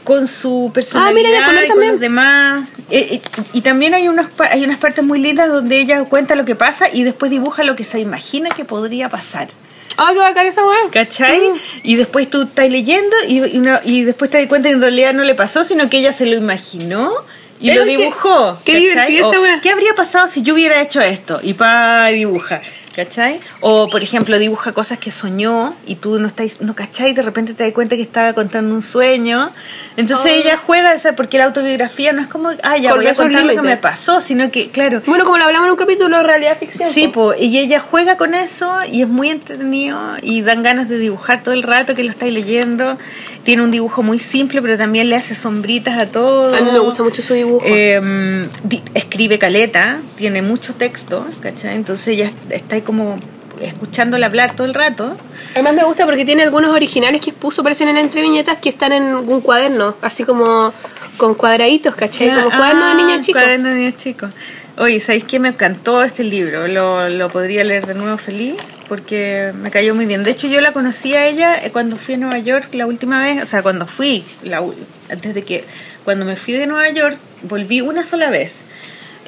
con 0.05 0.27
su 0.29 0.71
personalidad 0.75 1.11
Ah, 1.43 1.49
mira, 1.53 1.65
y 1.65 1.69
con 1.69 1.87
los 1.87 2.01
demás. 2.01 2.69
Eh, 2.91 3.09
eh, 3.15 3.23
y 3.53 3.61
también 3.61 3.95
hay, 3.95 4.09
unos, 4.09 4.27
hay 4.51 4.65
unas 4.65 4.79
partes 4.79 5.05
muy 5.05 5.19
lindas 5.21 5.49
donde 5.49 5.79
ella 5.81 6.05
cuenta 6.05 6.35
lo 6.35 6.45
que 6.45 6.55
pasa 6.55 6.87
y 6.93 7.05
después 7.05 7.31
dibuja 7.31 7.63
lo 7.63 7.75
que 7.77 7.85
se 7.85 8.01
imagina 8.01 8.51
que 8.51 8.65
podría 8.65 9.09
pasar. 9.09 9.49
Ah, 9.97 10.11
qué 10.13 10.19
bacán 10.21 10.47
esa 10.47 10.67
weón. 10.67 10.91
¿Cachai? 10.91 11.51
Mm. 11.51 11.55
Y 11.83 11.97
después 11.97 12.29
tú 12.31 12.43
estás 12.43 12.69
leyendo 12.71 13.15
y, 13.29 13.45
y, 13.45 13.59
no- 13.59 13.79
y 13.85 14.03
después 14.05 14.31
te 14.31 14.39
das 14.39 14.47
cuenta 14.47 14.69
que 14.69 14.75
en 14.75 14.81
realidad 14.81 15.13
no 15.15 15.23
le 15.23 15.35
pasó, 15.35 15.65
sino 15.65 15.89
que 15.91 15.99
ella 15.99 16.13
se 16.13 16.27
lo 16.27 16.37
imaginó 16.37 17.13
y 17.61 17.73
lo 17.73 17.85
dibujó. 17.85 18.59
qué 18.65 18.77
divertida 18.77 19.29
esa. 19.29 19.61
¿Qué 19.63 19.71
habría 19.71 19.95
pasado 19.95 20.27
si 20.29 20.43
yo 20.43 20.55
hubiera 20.55 20.81
hecho 20.83 21.01
esto? 21.01 21.39
Y 21.43 21.55
pa 21.55 22.07
dibuja. 22.09 22.61
¿Cachai? 22.95 23.41
O, 23.61 23.89
por 23.89 24.03
ejemplo, 24.03 24.39
dibuja 24.39 24.73
cosas 24.73 24.99
que 24.99 25.11
soñó 25.11 25.75
y 25.87 25.95
tú 25.95 26.19
no 26.19 26.27
estás, 26.27 26.61
no 26.61 26.75
cachai, 26.75 27.11
y 27.11 27.13
de 27.15 27.23
repente 27.23 27.55
te 27.55 27.65
das 27.65 27.73
cuenta 27.73 27.97
que 27.97 28.03
estaba 28.03 28.35
contando 28.35 28.75
un 28.75 28.83
sueño. 28.83 29.51
Entonces 29.97 30.27
Oh. 30.33 30.35
ella 30.35 30.59
juega, 30.59 30.93
o 30.95 30.99
sea, 30.99 31.17
porque 31.17 31.39
la 31.39 31.45
autobiografía 31.47 32.13
no 32.13 32.21
es 32.21 32.29
como, 32.29 32.51
ah, 32.63 32.77
ya 32.77 32.95
voy 32.95 33.07
a 33.07 33.15
contar 33.15 33.45
lo 33.45 33.55
que 33.55 33.63
me 33.63 33.77
pasó, 33.79 34.21
sino 34.21 34.51
que, 34.51 34.71
claro, 34.71 35.01
Bueno, 35.07 35.25
como 35.25 35.39
lo 35.39 35.45
hablamos 35.45 35.67
en 35.69 35.73
un 35.73 35.79
capítulo 35.79 36.19
de 36.19 36.23
realidad 36.23 36.57
ficción. 36.59 36.89
Sí, 36.91 37.09
po. 37.09 37.31
po, 37.31 37.35
y 37.39 37.59
ella 37.59 37.81
juega 37.81 38.17
con 38.17 38.35
eso 38.35 38.81
y 38.91 39.03
es 39.03 39.09
muy 39.09 39.31
entretenido 39.31 39.99
y 40.21 40.43
dan 40.43 40.63
ganas 40.63 40.89
de 40.89 40.99
dibujar 40.99 41.43
todo 41.43 41.55
el 41.55 41.63
rato 41.63 41.95
que 41.95 42.05
lo 42.05 42.11
estáis 42.11 42.33
leyendo. 42.35 42.99
Tiene 43.45 43.63
un 43.63 43.71
dibujo 43.73 44.03
muy 44.03 44.19
simple, 44.21 44.63
pero 44.63 44.79
también 44.79 45.09
le 45.11 45.17
hace 45.17 45.35
sombritas 45.35 45.99
a 45.99 46.07
todo. 46.07 46.55
A 46.55 46.61
mí 46.61 46.71
me 46.71 46.79
gusta 46.79 47.03
mucho 47.03 47.23
su 47.23 47.35
dibujo. 47.35 47.65
Eh, 47.67 48.47
di- 48.63 48.83
escribe 48.95 49.39
caleta, 49.39 49.99
tiene 50.17 50.43
mucho 50.43 50.75
texto, 50.75 51.27
¿cachai? 51.41 51.75
Entonces 51.75 52.07
ella 52.09 52.31
está 52.51 52.77
ahí 52.77 52.83
como 52.83 53.19
escuchándola 53.61 54.27
hablar 54.27 54.55
todo 54.55 54.67
el 54.67 54.75
rato. 54.75 55.17
Además 55.55 55.75
me 55.75 55.85
gusta 55.85 56.05
porque 56.05 56.25
tiene 56.25 56.43
algunos 56.43 56.71
originales 56.75 57.21
que 57.21 57.33
puso, 57.33 57.63
parecen 57.63 57.89
en 57.89 57.99
entre 57.99 58.21
viñetas 58.23 58.59
que 58.59 58.69
están 58.69 58.93
en 58.93 59.03
un 59.15 59.41
cuaderno, 59.41 59.97
así 60.03 60.25
como 60.25 60.73
con 61.17 61.35
cuadraditos, 61.35 61.95
¿cachai? 61.95 62.31
Como 62.31 62.51
cuaderno 62.51 62.89
de 62.89 62.95
niños 62.95 63.19
Ah, 63.19 63.23
chicos. 63.23 63.43
Cuaderno 63.43 63.69
de 63.69 63.75
niños 63.75 63.97
chicos. 63.99 64.31
Oye, 64.79 65.01
¿sabéis 65.01 65.25
qué? 65.25 65.39
Me 65.39 65.49
encantó 65.49 66.03
este 66.03 66.25
libro. 66.25 66.67
Lo, 66.67 67.09
lo 67.09 67.29
podría 67.31 67.63
leer 67.63 67.87
de 67.87 67.95
nuevo 67.95 68.17
feliz 68.19 68.55
porque 68.89 69.53
me 69.61 69.71
cayó 69.71 69.95
muy 69.95 70.07
bien. 70.07 70.25
De 70.25 70.31
hecho, 70.31 70.49
yo 70.49 70.61
la 70.61 70.73
conocí 70.73 71.15
a 71.15 71.27
ella 71.27 71.63
eh, 71.65 71.71
cuando 71.71 71.97
fui 71.97 72.15
a 72.15 72.19
Nueva 72.19 72.39
York 72.39 72.69
la 72.73 72.87
última 72.87 73.21
vez. 73.23 73.43
O 73.43 73.47
sea, 73.47 73.63
cuando 73.63 73.87
fui, 73.87 74.25
la, 74.43 74.63
u- 74.63 74.75
desde 75.21 75.43
que 75.45 75.65
cuando 76.05 76.25
me 76.25 76.37
fui 76.37 76.55
de 76.55 76.67
Nueva 76.67 76.89
York, 76.91 77.19
volví 77.43 77.81
una 77.81 78.05
sola 78.05 78.31
vez. 78.31 78.63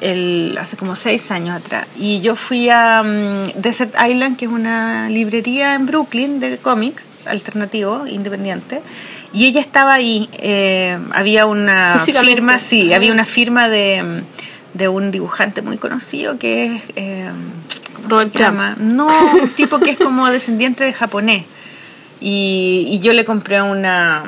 El, 0.01 0.57
hace 0.59 0.75
como 0.75 0.95
seis 0.97 1.31
años 1.31 1.55
atrás. 1.55 1.87
Y 1.97 2.19
yo 2.21 2.35
fui 2.35 2.67
a 2.69 3.01
mm, 3.01 3.61
Desert 3.61 3.95
Island, 4.09 4.35
que 4.37 4.45
es 4.45 4.51
una 4.51 5.09
librería 5.09 5.73
en 5.75 5.85
Brooklyn 5.85 6.39
de 6.41 6.57
cómics 6.57 7.05
alternativo, 7.25 8.05
independiente. 8.05 8.81
Y 9.31 9.45
ella 9.45 9.61
estaba 9.61 9.93
ahí. 9.93 10.27
eh, 10.39 10.97
había 11.13 11.45
una 11.45 11.97
firma, 11.99 12.59
sí, 12.59 12.91
Ah. 12.91 12.97
había 12.97 13.13
una 13.13 13.25
firma 13.25 13.69
de, 13.69 14.03
mm, 14.03 14.23
de 14.75 14.87
un 14.87 15.11
dibujante 15.11 15.61
muy 15.61 15.77
conocido 15.77 16.37
que 16.37 16.75
es. 16.75 16.83
eh, 16.95 17.31
¿Cómo 17.95 18.09
Robert 18.09 18.33
se 18.33 18.39
llama? 18.39 18.75
No, 18.77 19.07
un 19.41 19.49
tipo 19.49 19.79
que 19.79 19.91
es 19.91 19.97
como 19.97 20.27
descendiente 20.29 20.83
de 20.83 20.93
japonés. 20.93 21.45
Y, 22.19 22.85
y 22.89 22.99
yo 22.99 23.13
le 23.13 23.25
compré 23.25 23.61
una. 23.61 24.23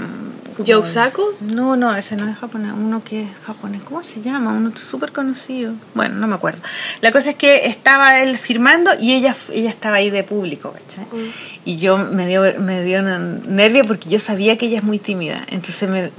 ¿Joe 0.65 0.83
Sacco? 0.85 1.35
No, 1.39 1.75
no, 1.75 1.95
ese 1.95 2.15
no 2.15 2.27
es 2.27 2.35
japonés, 2.35 2.73
uno 2.75 3.03
que 3.03 3.23
es 3.23 3.29
japonés. 3.45 3.83
¿Cómo 3.83 4.03
se 4.03 4.21
llama? 4.21 4.53
Uno 4.53 4.75
súper 4.75 5.11
conocido. 5.11 5.73
Bueno, 5.93 6.15
no 6.15 6.25
me 6.25 6.33
acuerdo. 6.33 6.63
La 7.01 7.11
cosa 7.11 7.29
es 7.31 7.35
que 7.35 7.67
estaba 7.67 8.19
él 8.21 8.39
firmando 8.39 8.89
y 8.99 9.13
ella, 9.13 9.35
ella 9.53 9.69
estaba 9.69 9.97
ahí 9.97 10.09
de 10.09 10.23
público, 10.23 10.73
¿cachai? 10.73 11.05
Mm. 11.05 11.31
Y 11.65 11.77
yo 11.77 11.97
me 11.97 12.25
dio, 12.25 12.41
me 12.59 12.83
dio 12.83 13.03
nervio 13.03 13.83
porque 13.85 14.09
yo 14.09 14.19
sabía 14.19 14.57
que 14.57 14.65
ella 14.65 14.79
es 14.79 14.83
muy 14.83 14.97
tímida. 14.97 15.43
Entonces 15.49 15.87
me, 15.87 16.11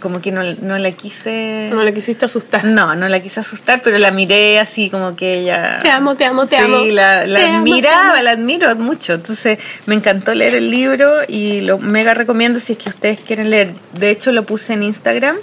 como 0.00 0.20
que 0.20 0.32
no, 0.32 0.42
no 0.42 0.78
la 0.78 0.90
quise... 0.92 1.68
No 1.70 1.82
le 1.84 1.94
quisiste 1.94 2.24
asustar. 2.24 2.64
No, 2.64 2.94
no 2.96 3.08
la 3.08 3.20
quise 3.20 3.40
asustar, 3.40 3.82
pero 3.82 3.98
la 3.98 4.10
miré 4.10 4.58
así 4.58 4.90
como 4.90 5.14
que 5.14 5.40
ella... 5.40 5.78
Te 5.82 5.90
amo, 5.90 6.16
te 6.16 6.24
amo, 6.24 6.46
te 6.46 6.56
sí, 6.56 6.62
amo. 6.62 6.78
la, 6.86 7.26
la 7.26 7.38
Te 7.38 7.44
te 7.44 7.50
admiraba, 7.52 8.12
amo. 8.14 8.22
la 8.22 8.30
admiro 8.32 8.74
mucho. 8.76 9.14
Entonces 9.14 9.58
me 9.86 9.94
encantó 9.94 10.34
leer 10.34 10.54
el 10.56 10.70
libro 10.70 11.08
y 11.28 11.60
lo 11.60 11.78
mega 11.78 12.14
recomiendo 12.14 12.58
si 12.58 12.72
es 12.72 12.78
que 12.78 12.88
ustedes 12.88 13.20
quieren 13.20 13.50
leer. 13.50 13.72
De 13.92 14.10
hecho 14.10 14.32
lo 14.32 14.44
puse 14.44 14.72
en 14.72 14.82
Instagram 14.82 15.36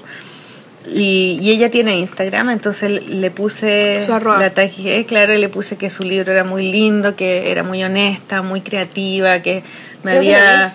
y, 0.90 1.38
y 1.42 1.52
ella 1.52 1.70
tiene 1.70 1.98
Instagram, 1.98 2.50
entonces 2.50 2.90
le 3.08 3.30
puse 3.30 4.00
Su 4.00 4.14
arroba. 4.14 4.40
la 4.40 4.54
tagué, 4.54 5.06
claro, 5.06 5.34
y 5.34 5.38
le 5.38 5.50
puse 5.50 5.76
que 5.78 5.90
su 5.90 6.04
libro 6.04 6.32
era 6.32 6.46
muy 6.46 6.72
lindo, 6.72 7.16
que 7.16 7.52
era 7.52 7.62
muy 7.64 7.84
honesta, 7.84 8.42
muy 8.42 8.62
creativa, 8.62 9.42
que 9.42 9.64
me 10.04 10.14
había... 10.14 10.74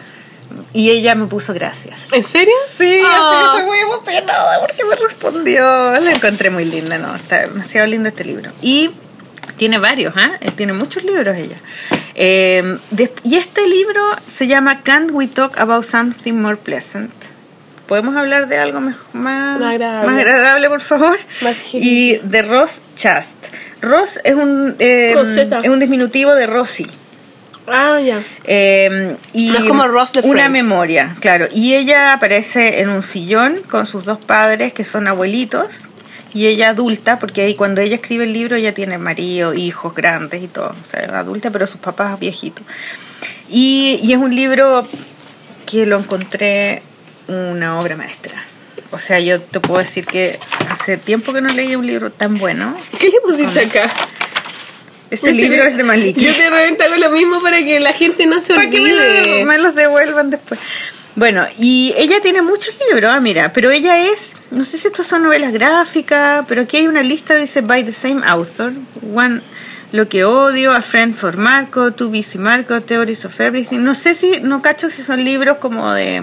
Y 0.73 0.91
ella 0.91 1.15
me 1.15 1.27
puso 1.27 1.53
gracias. 1.55 2.13
¿En 2.13 2.25
serio? 2.25 2.55
Sí, 2.73 3.01
Oh. 3.05 3.09
así 3.09 3.37
que 3.39 3.47
estoy 3.47 3.63
muy 3.67 3.79
emocionada 3.79 4.61
porque 4.61 4.85
me 4.85 4.95
respondió. 4.97 6.01
La 6.01 6.13
encontré 6.13 6.51
muy 6.51 6.65
linda, 6.65 6.99
¿no? 6.99 7.15
Está 7.15 7.41
demasiado 7.43 7.87
lindo 7.87 8.09
este 8.09 8.25
libro. 8.25 8.51
Y 8.61 8.91
tiene 9.57 9.79
varios, 9.79 10.15
¿ah? 10.17 10.33
Eh, 10.41 10.51
Tiene 10.57 10.73
muchos 10.73 11.03
libros 11.05 11.37
ella. 11.37 11.57
Eh, 12.15 12.79
des- 12.91 13.11
y 13.25 13.37
este 13.37 13.67
libro 13.69 14.03
se 14.27 14.47
llama 14.47 14.83
Can't 14.83 15.11
We 15.13 15.27
Talk 15.29 15.59
About 15.59 15.85
Something 15.85 16.35
More 16.35 16.57
Pleasant? 16.57 17.13
¿Podemos 17.87 18.17
hablar 18.17 18.49
de 18.49 18.59
algo 18.59 18.81
mej- 18.81 18.97
más, 19.13 19.59
Más 19.61 19.71
agradable. 19.73 20.09
más 20.11 20.17
agradable, 20.17 20.69
por 20.69 20.81
favor? 20.81 21.19
Más 21.43 21.57
y 21.73 22.17
de 22.23 22.43
Ross 22.43 22.81
Chast. 22.97 23.37
Ross 23.83 24.19
es 24.25 24.35
un, 24.35 24.77
eh, 24.79 25.15
es 25.63 25.69
un 25.69 25.79
diminutivo 25.81 26.35
de 26.35 26.47
Rosie. 26.47 26.87
Ah, 27.67 28.01
ya. 28.01 28.21
Eh, 28.45 29.17
y 29.33 29.49
No 29.51 29.59
es 29.59 29.65
como 29.65 29.87
Ross 29.87 30.13
de 30.13 30.21
Una 30.21 30.45
Friends. 30.45 30.51
memoria, 30.51 31.17
claro. 31.21 31.47
Y 31.53 31.75
ella 31.75 32.13
aparece 32.13 32.81
en 32.81 32.89
un 32.89 33.03
sillón 33.03 33.63
con 33.71 33.87
sus 33.87 34.05
dos 34.05 34.19
padres 34.19 34.73
que 34.73 34.85
son 34.85 35.07
abuelitos. 35.07 35.83
Y 36.35 36.47
ella 36.47 36.71
adulta, 36.71 37.19
porque 37.19 37.43
ahí 37.43 37.55
cuando 37.55 37.83
ella 37.83 37.97
escribe 37.97 38.25
el 38.25 38.33
libro 38.33 38.57
ella 38.57 38.73
tiene 38.73 38.97
marido, 38.97 39.53
hijos 39.53 39.95
grandes 39.95 40.43
y 40.43 40.49
todo. 40.49 40.75
O 40.81 40.85
sea, 40.85 41.19
adulta, 41.19 41.51
pero 41.51 41.67
sus 41.67 41.81
papás 41.81 42.19
viejitos. 42.19 42.65
Y, 43.51 44.01
y 44.03 44.13
es 44.13 44.19
un 44.19 44.35
libro 44.35 44.87
que 45.67 45.85
lo 45.85 45.99
encontré 45.99 46.83
una 47.29 47.79
obra 47.79 47.97
maestra. 47.97 48.45
O 48.93 48.99
sea, 48.99 49.21
yo 49.21 49.41
te 49.41 49.61
puedo 49.61 49.79
decir 49.81 50.07
que 50.07 50.39
hace 50.71 50.97
tiempo 50.97 51.33
que 51.33 51.41
no 51.43 51.49
leí 51.53 51.77
un 51.77 51.87
libro 51.87 52.11
tan 52.11 52.39
bueno. 52.39 52.75
¿Qué 52.99 53.09
le 53.09 53.21
pusiste 53.21 53.61
acá? 53.61 53.91
Este 55.13 55.33
libro 55.33 55.63
es 55.63 55.77
de 55.77 55.85
Maliki. 55.85 56.25
Yo 56.25 56.33
te 56.35 56.85
hago 56.85 56.97
lo 56.97 57.11
mismo 57.11 57.41
para 57.43 57.59
que 57.59 57.79
la 57.81 57.93
gente 57.93 58.27
no 58.27 58.41
se 58.41 58.55
para 58.55 58.71
que 58.71 58.81
me, 58.81 58.93
olvide. 58.93 59.41
lo- 59.41 59.47
me 59.47 59.59
los 59.59 59.75
devuelvan 59.75 60.31
después. 60.31 60.59
Bueno, 61.15 61.47
y 61.59 61.93
ella 61.99 62.21
tiene 62.23 62.41
muchos 62.41 62.75
libros, 62.89 63.11
ah, 63.13 63.21
mira, 63.21 63.53
pero 63.53 63.71
ella 63.71 64.07
es, 64.07 64.33
no 64.51 64.65
sé 64.65 64.79
si 64.79 64.87
estos 64.89 65.07
son 65.07 65.23
novelas 65.23 65.53
gráficas, 65.53 66.47
pero 66.49 66.63
aquí 66.63 66.79
hay 66.79 66.89
una 66.89 67.03
lista, 67.03 67.37
dice, 67.37 67.61
by 67.61 67.85
the 67.85 67.93
same 67.93 68.23
author, 68.25 68.73
One, 69.15 69.43
Lo 69.93 70.09
que 70.09 70.25
odio, 70.25 70.73
A 70.73 70.81
Friend 70.81 71.15
for 71.15 71.37
Marco, 71.37 71.93
Too 71.93 72.09
Busy 72.09 72.39
Marco, 72.39 72.81
Theories 72.81 73.27
of 73.27 73.39
Everything, 73.39 73.81
no 73.81 73.95
sé 73.95 74.15
si, 74.15 74.41
no 74.41 74.63
cacho 74.63 74.89
si 74.89 75.03
son 75.03 75.23
libros 75.23 75.59
como 75.59 75.93
de 75.93 76.23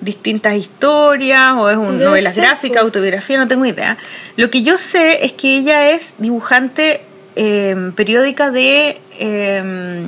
distintas 0.00 0.54
historias 0.56 1.52
o 1.58 1.68
es 1.68 1.76
un 1.76 1.98
novelas 2.02 2.36
gráficas, 2.36 2.82
autobiografía, 2.82 3.36
no 3.36 3.48
tengo 3.48 3.66
idea. 3.66 3.98
Lo 4.36 4.48
que 4.50 4.62
yo 4.62 4.78
sé 4.78 5.26
es 5.26 5.32
que 5.32 5.58
ella 5.58 5.90
es 5.90 6.14
dibujante 6.16 7.02
eh, 7.36 7.92
periódica 7.94 8.50
de... 8.50 9.00
eh, 9.18 10.04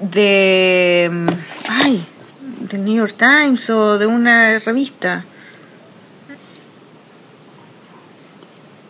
de 0.00 1.10
ay 1.68 2.02
del 2.70 2.84
New 2.84 2.96
York 2.96 3.14
Times 3.18 3.68
o 3.70 3.98
de 3.98 4.06
una 4.06 4.58
revista 4.58 5.24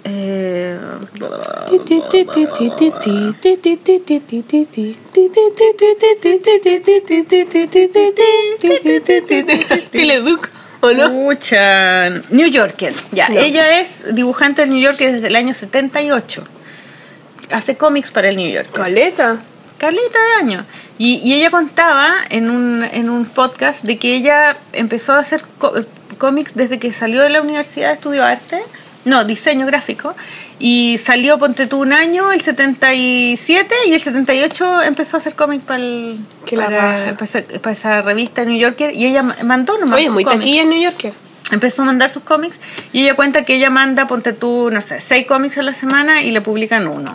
Eh, 0.03 0.79
Teleduc, 9.91 10.49
¿o 10.81 10.93
no? 10.93 11.11
Pucha, 11.11 12.09
New 12.31 12.49
Yorker 12.49 12.95
ya 13.13 13.29
No. 13.29 13.39
ella 13.39 13.81
es 13.81 14.15
dibujante 14.15 14.63
del 14.63 14.71
New 14.71 14.81
Yorker 14.81 15.13
desde 15.13 15.27
el 15.29 15.37
año 15.37 15.53
78 15.55 16.45
hace 17.51 17.77
cómics 17.77 18.11
para 18.11 18.29
el 18.29 18.37
New 18.37 18.51
Yorker 18.51 18.73
Caleta. 18.73 19.39
Carlita 19.79 20.19
de 20.37 20.43
años. 20.45 20.65
Y, 20.99 21.21
y 21.25 21.33
ella 21.35 21.51
contaba 21.51 22.13
en 22.29 22.51
un, 22.51 22.85
en 22.85 23.09
un 23.09 23.25
podcast 23.25 23.83
de 23.85 23.97
que 23.97 24.15
ella 24.15 24.59
empezó 24.75 25.15
a 25.15 25.21
hacer 25.21 25.43
có- 25.59 25.73
cómics 26.19 26.53
desde 26.55 26.79
que 26.79 26.93
salió 26.93 27.23
de 27.23 27.31
la 27.31 27.41
universidad, 27.41 27.93
estudió 27.93 28.25
arte, 28.27 28.61
no, 29.07 29.25
diseño 29.25 29.65
gráfico, 29.65 30.15
y 30.59 30.99
salió, 30.99 31.39
ponte 31.39 31.67
tú, 31.67 31.79
un 31.81 31.95
año, 31.95 32.31
el 32.31 32.43
77, 32.43 33.75
y 33.87 33.95
el 33.95 34.03
78 34.03 34.83
empezó 34.83 35.17
a 35.17 35.21
hacer 35.21 35.35
cómics 35.35 35.65
para, 35.65 35.83
para, 36.55 37.17
para 37.63 37.73
esa, 37.73 38.03
revista 38.03 38.45
New 38.45 38.59
Yorker, 38.59 38.95
y 38.95 39.07
ella 39.07 39.23
ma- 39.23 39.37
mandó 39.45 39.79
nomás 39.79 39.99
Oye, 39.99 40.11
muy 40.11 40.25
cómics 40.25 40.41
taquilla 40.41 40.63
en 40.63 40.69
New 40.69 40.83
Yorker. 40.83 41.15
empezó 41.53 41.81
a 41.81 41.87
mandar 41.87 42.11
sus 42.11 42.23
cómics 42.23 42.61
y 42.93 43.05
ella 43.05 43.15
cuenta 43.15 43.45
que 43.45 43.55
ella 43.55 43.71
manda, 43.71 44.07
ponte 44.07 44.35
tú, 44.35 44.69
no 44.71 44.83
sé, 44.83 45.01
seis 45.01 45.27
cómics 45.27 45.57
a 45.57 45.63
la 45.63 45.73
semana 45.73 46.23
y 46.23 46.31
le 46.33 46.43
publican 46.43 46.87
uno. 46.87 47.15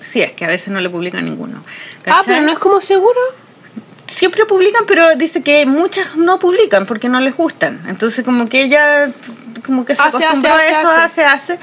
Si 0.00 0.22
es 0.22 0.32
que 0.32 0.44
a 0.44 0.48
veces 0.48 0.68
no 0.68 0.80
le 0.80 0.90
publican 0.90 1.24
ninguno. 1.24 1.62
Ah, 2.06 2.22
pero 2.24 2.40
no 2.42 2.52
es 2.52 2.58
como 2.58 2.80
seguro. 2.80 3.18
Siempre 4.06 4.46
publican, 4.46 4.84
pero 4.86 5.16
dice 5.16 5.42
que 5.42 5.66
muchas 5.66 6.16
no 6.16 6.38
publican 6.38 6.86
porque 6.86 7.08
no 7.08 7.20
les 7.20 7.36
gustan. 7.36 7.82
Entonces 7.88 8.24
como 8.24 8.48
que 8.48 8.62
ella 8.62 9.10
como 9.66 9.84
que 9.84 9.94
se 9.94 10.02
Hace, 10.02 10.16
acostumbró 10.16 10.54
hace, 10.54 10.64
a 10.64 10.80
eso, 10.80 10.88
hace, 10.88 11.24
hace, 11.24 11.24
hace. 11.24 11.58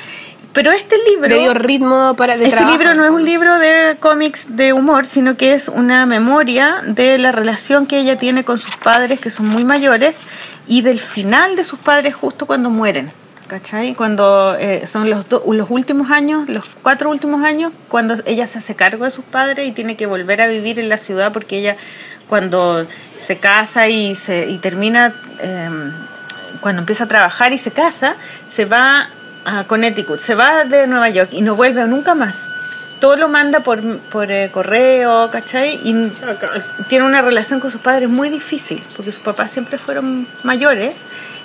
Pero 0.55 0.71
este 0.71 0.95
libro... 1.09 1.27
Le 1.27 1.39
dio 1.39 1.53
ritmo 1.53 2.15
para 2.15 2.35
Este 2.35 2.49
trabajo. 2.49 2.71
libro 2.71 2.93
no 2.95 3.03
es 3.03 3.11
un 3.11 3.25
libro 3.25 3.59
de 3.59 3.97
cómics 3.99 4.45
de 4.55 4.71
humor, 4.71 5.05
sino 5.05 5.35
que 5.35 5.53
es 5.53 5.67
una 5.67 6.05
memoria 6.05 6.77
de 6.85 7.17
la 7.17 7.33
relación 7.33 7.87
que 7.87 7.99
ella 7.99 8.17
tiene 8.17 8.45
con 8.45 8.57
sus 8.57 8.77
padres, 8.77 9.19
que 9.19 9.31
son 9.31 9.47
muy 9.47 9.65
mayores, 9.65 10.19
y 10.65 10.81
del 10.81 11.01
final 11.01 11.57
de 11.57 11.65
sus 11.65 11.79
padres 11.79 12.15
justo 12.15 12.45
cuando 12.45 12.69
mueren. 12.69 13.11
¿Cachai? 13.47 13.93
Cuando 13.93 14.55
eh, 14.59 14.87
son 14.87 15.07
los, 15.09 15.27
do- 15.29 15.43
los 15.53 15.69
últimos 15.69 16.09
años, 16.09 16.49
los 16.49 16.63
cuatro 16.81 17.11
últimos 17.11 17.43
años, 17.43 17.71
cuando 17.89 18.15
ella 18.25 18.47
se 18.47 18.57
hace 18.57 18.75
cargo 18.75 19.05
de 19.05 19.11
sus 19.11 19.23
padres 19.23 19.67
y 19.67 19.71
tiene 19.71 19.95
que 19.95 20.07
volver 20.07 20.41
a 20.41 20.47
vivir 20.47 20.79
en 20.79 20.89
la 20.89 20.97
ciudad 20.97 21.31
porque 21.31 21.59
ella 21.59 21.77
cuando 22.27 22.87
se 23.17 23.37
casa 23.37 23.87
y, 23.87 24.15
se, 24.15 24.47
y 24.47 24.57
termina, 24.57 25.13
eh, 25.41 25.69
cuando 26.59 26.79
empieza 26.81 27.03
a 27.03 27.07
trabajar 27.07 27.53
y 27.53 27.59
se 27.59 27.69
casa, 27.69 28.15
se 28.49 28.65
va 28.65 29.09
a 29.45 29.65
Connecticut, 29.65 30.17
se 30.19 30.33
va 30.33 30.65
de 30.65 30.87
Nueva 30.87 31.09
York 31.09 31.29
y 31.31 31.43
no 31.43 31.55
vuelve 31.55 31.85
nunca 31.85 32.15
más. 32.15 32.49
Todo 32.99 33.17
lo 33.17 33.27
manda 33.27 33.59
por, 33.59 33.81
por 33.99 34.31
eh, 34.31 34.49
correo, 34.51 35.29
¿cachai? 35.29 35.79
Y 35.83 36.11
tiene 36.87 37.05
una 37.05 37.21
relación 37.21 37.59
con 37.59 37.69
sus 37.69 37.81
padres 37.81 38.09
muy 38.09 38.29
difícil, 38.29 38.81
porque 38.95 39.11
sus 39.11 39.21
papás 39.21 39.51
siempre 39.51 39.77
fueron 39.77 40.27
mayores 40.43 40.95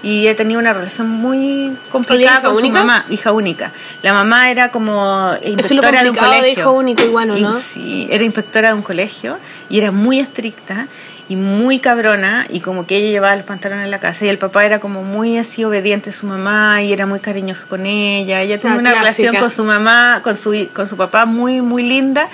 y 0.02 0.26
he 0.28 0.34
tenido 0.34 0.60
una 0.60 0.72
relación 0.72 1.08
muy 1.08 1.76
complicada 1.90 2.42
con 2.42 2.56
su 2.56 2.70
mamá, 2.70 3.04
hija 3.10 3.32
única. 3.32 3.72
La 4.02 4.12
mamá 4.12 4.50
era 4.50 4.70
como 4.70 5.30
inspectora 5.42 6.02
de 6.02 6.10
un 6.10 6.16
colegio. 6.16 6.42
de 6.42 6.50
hijo 6.50 6.72
único 6.72 7.02
igual, 7.02 7.30
¿o 7.30 7.36
Y 7.36 7.42
no? 7.42 7.52
Sí, 7.52 8.08
era 8.10 8.24
inspectora 8.24 8.68
de 8.68 8.74
un 8.74 8.82
colegio 8.82 9.38
y 9.68 9.78
era 9.78 9.90
muy 9.90 10.20
estricta 10.20 10.88
y 11.30 11.36
muy 11.36 11.78
cabrona 11.78 12.44
y 12.50 12.58
como 12.58 12.86
que 12.86 12.96
ella 12.96 13.10
llevaba 13.10 13.36
los 13.36 13.46
pantalones 13.46 13.84
en 13.84 13.92
la 13.92 14.00
casa 14.00 14.24
y 14.24 14.28
el 14.28 14.38
papá 14.38 14.66
era 14.66 14.80
como 14.80 15.04
muy 15.04 15.38
así 15.38 15.62
obediente 15.62 16.10
a 16.10 16.12
su 16.12 16.26
mamá 16.26 16.82
y 16.82 16.92
era 16.92 17.06
muy 17.06 17.20
cariñoso 17.20 17.68
con 17.68 17.86
ella. 17.86 18.42
Ella 18.42 18.58
tenía 18.58 18.74
La 18.74 18.80
una 18.80 18.94
relación 18.94 19.36
con 19.36 19.48
su 19.48 19.64
mamá, 19.64 20.22
con 20.24 20.36
su, 20.36 20.68
con 20.74 20.88
su 20.88 20.96
papá 20.96 21.26
muy, 21.26 21.60
muy 21.60 21.84
linda. 21.84 22.28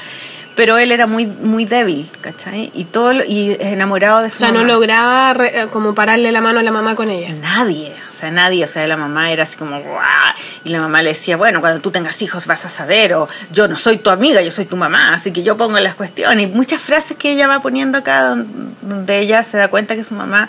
Pero 0.57 0.79
él 0.79 0.91
era 0.91 1.07
muy, 1.07 1.27
muy 1.27 1.67
débil, 1.67 2.11
¿cachai? 2.23 2.71
Y 2.75 2.85
todo 2.85 3.13
lo- 3.13 3.25
y 3.25 3.57
enamorado 3.61 4.21
de 4.23 4.29
O 4.29 4.31
su 4.31 4.39
sea, 4.39 4.49
no 4.49 4.61
mamá. 4.61 4.73
lograba 4.73 5.33
re- 5.35 5.61
eh, 5.61 5.67
como 5.71 5.95
pararle 5.95 6.33
la 6.33 6.41
mano 6.41 6.61
a 6.61 6.63
la 6.63 6.73
mamá 6.73 6.97
con 6.97 7.11
ella. 7.11 7.33
Nadie, 7.35 7.93
o 8.09 8.13
sea, 8.13 8.31
nadie, 8.31 8.65
o 8.65 8.67
sea, 8.67 8.87
la 8.87 8.97
mamá 8.97 9.31
era 9.31 9.43
así 9.43 9.55
como, 9.57 9.79
"Guau", 9.81 10.35
y 10.65 10.71
la 10.71 10.81
mamá 10.81 11.03
le 11.03 11.11
decía, 11.11 11.37
bueno, 11.37 11.61
cuando 11.61 11.81
tú 11.83 11.91
tengas 11.91 12.21
hijos 12.23 12.47
vas 12.47 12.65
a 12.65 12.71
saber, 12.71 13.13
o 13.13 13.29
yo 13.53 13.69
no 13.69 13.77
soy 13.77 13.99
tu 13.99 14.09
amiga, 14.09 14.41
yo 14.41 14.51
soy 14.51 14.65
tu 14.65 14.77
mamá, 14.77 15.13
así 15.13 15.31
que 15.31 15.43
yo 15.43 15.59
pongo 15.59 15.79
las 15.79 15.95
cuestiones, 15.95 16.45
y 16.45 16.47
muchas 16.47 16.81
frases 16.81 17.19
que 17.19 17.33
ella 17.33 17.47
va 17.49 17.61
poniendo 17.61 17.99
acá, 17.99 18.23
don- 18.31 18.75
donde 18.81 19.19
ella 19.19 19.45
se 19.45 19.59
da 19.59 19.69
cuenta 19.69 19.95
que 19.95 20.05
su 20.05 20.15
mamá 20.15 20.49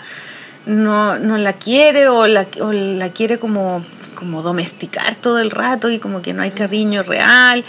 no, 0.64 1.18
no 1.18 1.36
la 1.36 1.52
quiere, 1.52 2.08
o 2.08 2.26
la, 2.26 2.46
o 2.60 2.72
la 2.72 3.10
quiere 3.10 3.38
como, 3.38 3.84
como 4.14 4.42
domesticar 4.42 5.14
todo 5.16 5.38
el 5.38 5.50
rato, 5.50 5.90
y 5.90 5.98
como 5.98 6.22
que 6.22 6.32
no 6.32 6.42
hay 6.42 6.50
cariño 6.52 7.02
real, 7.02 7.62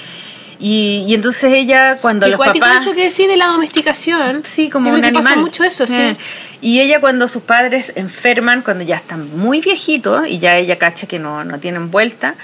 y, 0.60 1.06
y 1.08 1.14
entonces 1.14 1.54
ella, 1.54 1.98
cuando 2.02 2.28
los 2.28 2.38
papás... 2.38 2.86
eso 2.86 2.94
que 2.94 3.06
decide 3.06 3.38
la 3.38 3.48
domesticación. 3.48 4.44
Sí, 4.46 4.70
como 4.70 4.90
un 4.90 5.00
que 5.00 5.08
animal. 5.08 5.24
pasa 5.24 5.36
mucho 5.38 5.64
eso, 5.64 5.88
sí. 5.88 6.02
Eh, 6.02 6.18
Y 6.62 6.82
ella 6.82 7.00
cuando 7.00 7.30
sus 7.30 7.44
padres 7.44 7.94
enferman, 7.96 8.62
cuando 8.62 8.84
ya 8.84 8.98
están 8.98 9.38
muy 9.38 9.62
viejitos 9.62 10.28
y 10.28 10.40
ya 10.40 10.58
ella 10.58 10.78
cacha 10.78 11.08
que 11.08 11.18
no, 11.18 11.46
no 11.46 11.60
tienen 11.60 11.90
vuelta, 11.90 12.36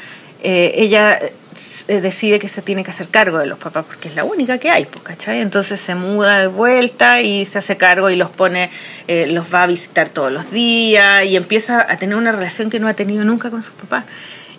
eh, 0.42 0.72
ella 0.76 1.20
eh, 1.88 2.02
decide 2.02 2.40
que 2.40 2.48
se 2.48 2.62
tiene 2.62 2.84
que 2.84 2.92
hacer 2.92 3.10
cargo 3.10 3.40
de 3.40 3.48
los 3.48 3.58
papás 3.60 3.84
porque 3.86 4.08
es 4.08 4.16
la 4.16 4.24
única 4.24 4.58
que 4.60 4.70
hay, 4.70 4.86
pues, 4.86 5.02
¿cachai? 5.04 5.42
Entonces 5.42 5.82
se 5.82 5.96
muda 5.96 6.40
de 6.40 6.48
vuelta 6.48 7.22
y 7.22 7.46
se 7.46 7.60
hace 7.60 7.76
cargo 7.76 8.10
y 8.10 8.16
los 8.16 8.30
pone, 8.30 8.70
eh, 9.08 9.28
los 9.28 9.54
va 9.54 9.64
a 9.64 9.68
visitar 9.68 10.08
todos 10.10 10.32
los 10.32 10.52
días 10.52 11.26
y 11.26 11.36
empieza 11.36 11.86
a 11.90 11.98
tener 11.98 12.16
una 12.16 12.32
relación 12.32 12.70
que 12.70 12.80
no 12.80 12.88
ha 12.88 12.94
tenido 12.94 13.26
nunca 13.26 13.50
con 13.50 13.64
sus 13.64 13.74
papás. 13.74 14.06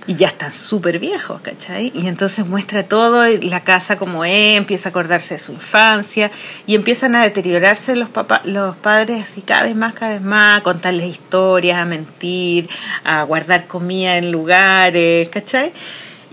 Y 0.07 0.15
ya 0.15 0.29
están 0.29 0.53
súper 0.53 0.99
viejos, 0.99 1.41
¿cachai? 1.41 1.91
Y 1.95 2.07
entonces 2.07 2.47
muestra 2.47 2.85
todo, 2.85 3.27
la 3.27 3.65
casa 3.65 3.97
como 3.97 4.25
es, 4.25 4.57
empieza 4.57 4.89
a 4.89 4.91
acordarse 4.91 5.35
de 5.35 5.41
su 5.41 5.53
infancia 5.53 6.31
y 6.67 6.75
empiezan 6.77 7.17
a 7.17 7.23
deteriorarse 7.25 7.97
los, 7.97 8.09
papá, 8.09 8.41
los 8.45 8.77
padres 8.77 9.23
así 9.23 9.43
cada 9.43 9.65
vez 9.65 9.75
más, 9.75 9.95
cada 9.95 10.13
vez 10.13 10.23
más, 10.23 10.61
a 10.61 10.63
contarles 10.63 11.09
historias, 11.09 11.79
a 11.79 11.85
mentir, 11.85 12.69
a 13.05 13.25
guardar 13.25 13.67
comida 13.67 14.17
en 14.17 14.31
lugares, 14.31 15.29
¿cachai? 15.29 15.73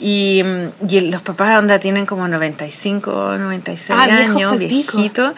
Y, 0.05 0.43
mm, 0.43 0.89
y 0.89 0.99
los 0.99 1.21
papás 1.21 1.57
onda 1.57 1.79
tienen 1.79 2.05
como 2.05 2.27
95, 2.27 3.37
96 3.37 3.89
Ah, 3.97 4.03
años, 4.03 4.57
viejitos, 4.59 5.33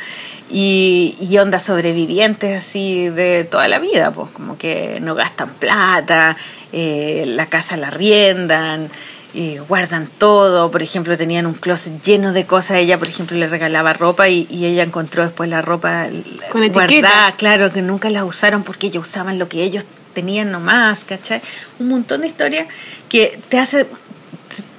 y, 0.50 1.16
y 1.22 1.38
onda 1.38 1.60
sobrevivientes 1.60 2.58
así 2.64 3.10
de 3.10 3.44
toda 3.44 3.68
la 3.68 3.78
vida, 3.78 4.10
pues 4.10 4.32
como 4.32 4.58
que 4.58 5.00
no 5.02 5.14
gastan 5.14 5.50
plata, 5.54 6.36
eh, 6.74 7.26
la 7.28 7.46
casa 7.46 7.78
la 7.78 7.92
riendan, 7.92 8.90
y 9.36 9.58
guardan 9.60 10.08
todo, 10.18 10.72
por 10.72 10.82
ejemplo 10.82 11.16
tenían 11.16 11.46
un 11.46 11.54
closet 11.54 12.02
lleno 12.02 12.34
de 12.34 12.48
cosas, 12.48 12.78
ella 12.78 12.98
por 12.98 13.08
ejemplo 13.10 13.38
le 13.38 13.48
regalaba 13.48 13.94
ropa 13.94 14.30
y, 14.30 14.48
y 14.50 14.66
ella 14.66 14.82
encontró 14.82 15.24
después 15.24 15.48
la 15.48 15.62
ropa 15.62 16.08
Con 16.52 16.64
etiqueta. 16.64 16.72
guardada, 16.72 17.32
claro, 17.36 17.72
que 17.72 17.84
nunca 17.84 18.10
la 18.10 18.26
usaron 18.26 18.64
porque 18.64 18.88
ellos 18.88 19.08
usaban 19.08 19.38
lo 19.38 19.48
que 19.48 19.62
ellos 19.64 19.86
tenían 20.14 20.52
nomás, 20.52 21.04
¿cachai? 21.04 21.42
Un 21.80 21.90
montón 21.90 22.22
de 22.22 22.28
historias 22.28 22.68
que 23.10 23.38
te 23.50 23.60
hace, 23.60 23.86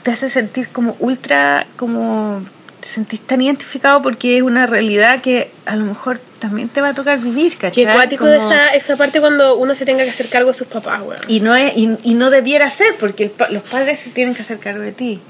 te 0.07 0.13
hace 0.13 0.31
sentir 0.31 0.69
como 0.69 0.95
ultra, 1.01 1.67
como 1.77 2.41
te 2.81 2.89
sentís 2.89 3.19
tan 3.19 3.43
identificado 3.43 4.01
porque 4.03 4.37
es 4.37 4.43
una 4.45 4.65
realidad 4.69 5.21
que 5.21 5.51
a 5.65 5.75
lo 5.75 5.85
mejor 5.85 6.21
también 6.39 6.69
te 6.69 6.81
va 6.81 6.91
a 6.91 6.95
tocar 6.95 7.19
vivir, 7.19 7.59
¿cachai? 7.59 7.85
Qué 7.87 7.93
cuático 7.93 8.25
de 8.25 8.39
esa, 8.39 8.69
esa 8.69 8.95
parte 8.97 9.19
cuando 9.19 9.57
uno 9.57 9.75
se 9.75 9.85
tenga 9.85 10.05
que 10.05 10.11
hacer 10.11 10.29
cargo 10.29 10.49
de 10.53 10.55
sus 10.55 10.69
papás, 10.69 11.01
weón. 11.03 11.21
y 11.27 11.41
no 11.41 11.57
es 11.57 11.77
y, 11.77 11.97
y 12.05 12.15
no 12.15 12.31
debiera 12.31 12.71
ser 12.71 12.95
porque 13.01 13.25
el 13.25 13.31
pa- 13.31 13.49
los 13.49 13.65
padres 13.65 13.99
se 13.99 14.11
tienen 14.11 14.33
que 14.37 14.43
hacer 14.43 14.61
cargo 14.61 14.83
de 14.83 14.93
ti 14.93 15.21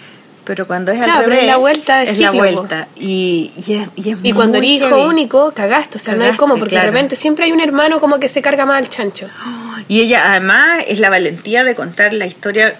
pero 0.44 0.66
cuando 0.66 0.92
es 0.92 0.98
Claro, 0.98 1.20
al 1.20 1.24
revés 1.24 1.40
es 1.40 1.46
la 1.46 1.56
vuelta 1.56 2.02
es 2.02 2.18
la 2.18 2.30
ciclo, 2.30 2.38
vuelta 2.52 2.88
y, 2.96 3.50
y 3.66 3.72
es, 3.72 3.88
y 3.96 4.10
es 4.10 4.18
Y 4.22 4.32
cuando 4.34 4.58
eres 4.58 4.70
hijo 4.70 5.04
único, 5.06 5.50
cagaste. 5.52 5.96
O 5.96 6.00
sea, 6.00 6.14
no 6.14 6.22
hay 6.24 6.36
como, 6.36 6.54
porque 6.56 6.76
claro. 6.76 6.86
de 6.86 6.92
repente 6.92 7.16
siempre 7.16 7.46
hay 7.46 7.52
un 7.52 7.60
hermano 7.60 7.98
como 7.98 8.20
que 8.20 8.28
se 8.28 8.42
carga 8.42 8.64
más 8.66 8.78
al 8.78 8.88
chancho. 8.88 9.28
y 9.88 10.02
ella 10.02 10.30
además 10.30 10.84
es 10.86 11.00
la 11.00 11.08
valentía 11.10 11.64
de 11.64 11.74
contar 11.74 12.12
la 12.12 12.26
historia 12.26 12.76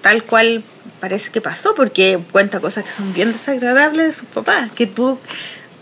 tal 0.00 0.24
cual 0.24 0.62
parece 1.00 1.30
que 1.30 1.40
pasó 1.40 1.74
porque 1.74 2.20
cuenta 2.32 2.60
cosas 2.60 2.84
que 2.84 2.90
son 2.90 3.12
bien 3.12 3.32
desagradables 3.32 4.06
de 4.06 4.12
sus 4.12 4.28
papás 4.28 4.70
que 4.72 4.86
tú 4.86 5.18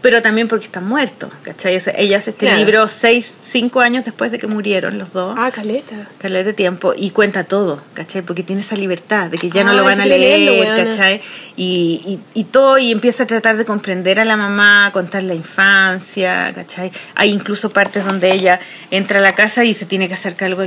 pero 0.01 0.23
también 0.23 0.47
porque 0.49 0.67
están 0.67 0.87
muertos 0.87 1.31
¿cachai? 1.43 1.77
O 1.77 1.81
sea, 1.81 1.93
ella 1.97 2.19
hace 2.19 2.31
este 2.31 2.47
Claro. 2.47 2.59
libro 2.59 2.89
seis, 2.89 3.37
cinco 3.43 3.81
años 3.81 4.05
después 4.05 4.31
de 4.31 4.39
que 4.39 4.47
murieron 4.47 4.97
los 4.99 5.13
dos 5.13 5.35
Ah, 5.39 5.51
caleta. 5.51 6.09
caleta 6.19 6.45
de 6.49 6.53
tiempo 6.53 6.93
y 6.97 7.11
cuenta 7.11 7.45
todo, 7.45 7.81
¿cachai? 7.95 8.23
Porque 8.23 8.43
tiene 8.43 8.61
esa 8.63 8.77
libertad 8.77 9.31
de 9.31 9.39
que 9.39 9.51
ya 9.51 9.65
no 9.65 9.73
lo 9.73 9.85
van 9.85 10.01
a 10.01 10.07
leerlo, 10.07 10.53
leer, 10.53 10.67
weona. 10.77 10.85
¿cachai? 10.91 11.21
Y, 11.57 12.21
y, 12.35 12.41
y 12.41 12.45
todo, 12.45 12.79
y 12.79 12.93
empieza 12.93 13.25
a 13.25 13.27
tratar 13.27 13.57
de 13.57 13.65
comprender 13.65 14.21
a 14.21 14.25
la 14.25 14.37
mamá, 14.37 14.91
contar 14.93 15.23
la 15.25 15.35
infancia, 15.35 16.53
¿cachai? 16.55 16.93
Hay 17.15 17.31
incluso 17.31 17.71
partes 17.71 18.05
donde 18.05 18.33
ella 18.33 18.61
entra 18.91 19.19
a 19.19 19.23
la 19.23 19.35
casa 19.35 19.65
y 19.65 19.75
se 19.75 19.87
tiene 19.87 20.07
que 20.09 20.15
hacer 20.15 20.37
cargo, 20.37 20.63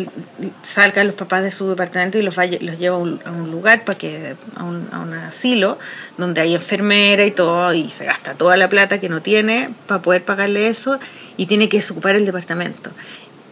salga 0.63 1.03
los 1.03 1.15
papás 1.15 1.43
de 1.43 1.51
su 1.51 1.69
departamento 1.69 2.17
y 2.17 2.21
los, 2.21 2.37
va- 2.37 2.45
los 2.47 2.77
lleva 2.79 2.95
a 2.95 2.99
un, 2.99 3.19
a 3.25 3.31
un 3.31 3.51
lugar, 3.51 3.83
para 3.85 3.97
que, 3.97 4.35
a, 4.55 4.63
un, 4.63 4.87
a 4.91 4.99
un 4.99 5.13
asilo, 5.13 5.77
donde 6.17 6.41
hay 6.41 6.55
enfermera 6.55 7.25
y 7.25 7.31
todo, 7.31 7.73
y 7.73 7.89
se 7.89 8.05
gasta 8.05 8.33
toda 8.33 8.57
la 8.57 8.69
plata 8.69 8.99
que 8.99 9.09
no 9.09 9.20
tiene 9.21 9.69
para 9.87 10.01
poder 10.01 10.23
pagarle 10.25 10.67
eso, 10.67 10.99
y 11.37 11.45
tiene 11.45 11.69
que 11.69 11.77
desocupar 11.77 12.15
el 12.15 12.25
departamento 12.25 12.91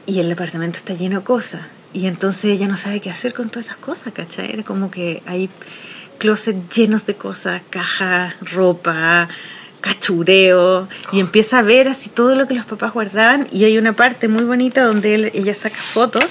y 0.05 0.19
el 0.19 0.27
departamento 0.29 0.77
está 0.77 0.93
lleno 0.93 1.19
de 1.19 1.23
cosas. 1.25 1.61
Y 1.93 2.05
entonces 2.07 2.45
ella 2.45 2.67
no 2.67 2.77
sabe 2.77 2.99
qué 2.99 3.09
hacer 3.09 3.33
con 3.33 3.49
todas 3.49 3.65
esas 3.67 3.77
cosas, 3.77 4.13
¿cachai? 4.13 4.51
Era 4.51 4.63
como 4.63 4.91
que 4.91 5.23
hay 5.25 5.49
closets 6.19 6.75
llenos 6.75 7.05
de 7.05 7.15
cosas, 7.15 7.61
cajas, 7.69 8.33
ropa, 8.41 9.27
cachureo, 9.81 10.87
y 11.11 11.19
empieza 11.19 11.59
a 11.59 11.61
ver 11.61 11.87
así 11.87 12.09
todo 12.09 12.35
lo 12.35 12.47
que 12.47 12.53
los 12.53 12.65
papás 12.65 12.93
guardaban. 12.93 13.47
Y 13.51 13.63
hay 13.65 13.77
una 13.77 13.93
parte 13.93 14.27
muy 14.27 14.43
bonita 14.43 14.83
donde 14.83 15.15
él- 15.15 15.31
ella 15.33 15.55
saca 15.55 15.77
fotos 15.79 16.25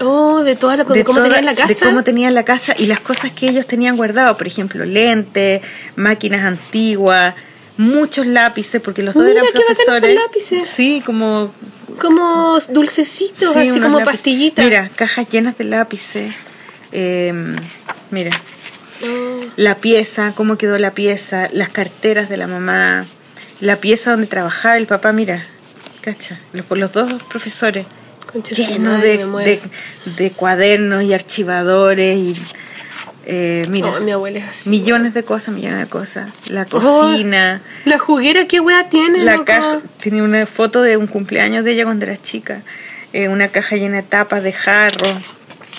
Oh, 0.00 0.42
de 0.44 0.54
todas 0.54 0.76
las 0.78 0.86
cosas, 0.86 0.98
de 0.98 1.04
cómo 1.04 1.18
toda- 1.18 1.28
tenían 1.28 1.44
la 1.46 1.54
casa. 1.56 1.68
de 1.68 1.74
cómo 1.80 2.04
tenían 2.04 2.34
la 2.34 2.44
casa 2.44 2.74
y 2.78 2.86
las 2.86 3.00
cosas 3.00 3.32
que 3.32 3.48
ellos 3.48 3.66
tenían 3.66 3.96
guardado, 3.96 4.36
por 4.36 4.46
ejemplo, 4.46 4.84
lentes, 4.84 5.60
máquinas 5.96 6.44
antiguas, 6.44 7.34
muchos 7.78 8.26
lápices, 8.26 8.82
porque 8.82 9.02
los 9.02 9.14
dos 9.14 9.24
Mira, 9.24 9.40
eran 9.40 9.52
qué 9.54 9.60
profesores. 9.66 10.14
lápices. 10.14 10.68
Sí, 10.68 11.02
como 11.06 11.52
Como 11.98 12.58
dulcecitos, 12.70 13.52
Sí, 13.54 13.58
así 13.58 13.68
como 13.80 13.98
lápices. 13.98 14.04
pastillitas. 14.04 14.64
Mira, 14.64 14.90
cajas 14.94 15.28
llenas 15.30 15.56
de 15.58 15.64
lápices. 15.64 16.34
Eh, 16.92 17.32
mira, 18.10 18.30
Oh. 19.02 19.40
la 19.56 19.76
pieza, 19.76 20.32
cómo 20.34 20.58
quedó 20.58 20.76
la 20.78 20.90
pieza, 20.90 21.48
las 21.52 21.68
carteras 21.68 22.28
de 22.28 22.36
la 22.36 22.46
mamá, 22.48 23.04
la 23.60 23.76
pieza 23.76 24.10
donde 24.10 24.26
trabajaba 24.26 24.76
el 24.76 24.86
papá, 24.86 25.12
mira, 25.12 25.44
cacha, 26.00 26.40
los, 26.52 26.64
los 26.70 26.92
dos 26.92 27.14
profesores, 27.30 27.86
Concha 28.32 28.54
su 28.56 28.62
lleno 28.62 28.90
madre, 28.92 29.18
de, 29.18 29.26
de, 29.44 29.60
de 30.16 30.30
cuadernos 30.32 31.04
y 31.04 31.14
archivadores 31.14 32.16
y, 32.18 32.36
eh, 33.30 33.62
mira, 33.68 33.90
Oh, 33.96 34.00
mi 34.00 34.10
abuela 34.10 34.38
es 34.38 34.44
así. 34.48 34.70
millones 34.70 35.12
de 35.14 35.22
cosas, 35.22 35.54
millones 35.54 35.78
de 35.80 35.86
cosas, 35.86 36.30
la 36.46 36.62
Oh, 36.72 36.80
cocina. 36.80 37.60
La 37.84 37.98
juguera, 37.98 38.46
¿qué 38.46 38.58
wea 38.60 38.88
tiene? 38.88 39.22
La 39.22 39.44
caja, 39.44 39.80
tiene 40.00 40.22
una 40.22 40.46
foto 40.46 40.82
de 40.82 40.96
un 40.96 41.06
cumpleaños 41.06 41.62
de 41.64 41.72
ella 41.72 41.84
cuando 41.84 42.06
era 42.06 42.16
chica. 42.20 42.62
eh, 43.12 43.28
una 43.28 43.48
caja 43.48 43.76
llena 43.76 43.98
de 43.98 44.02
tapas 44.02 44.42
de 44.42 44.52
jarro. 44.52 45.06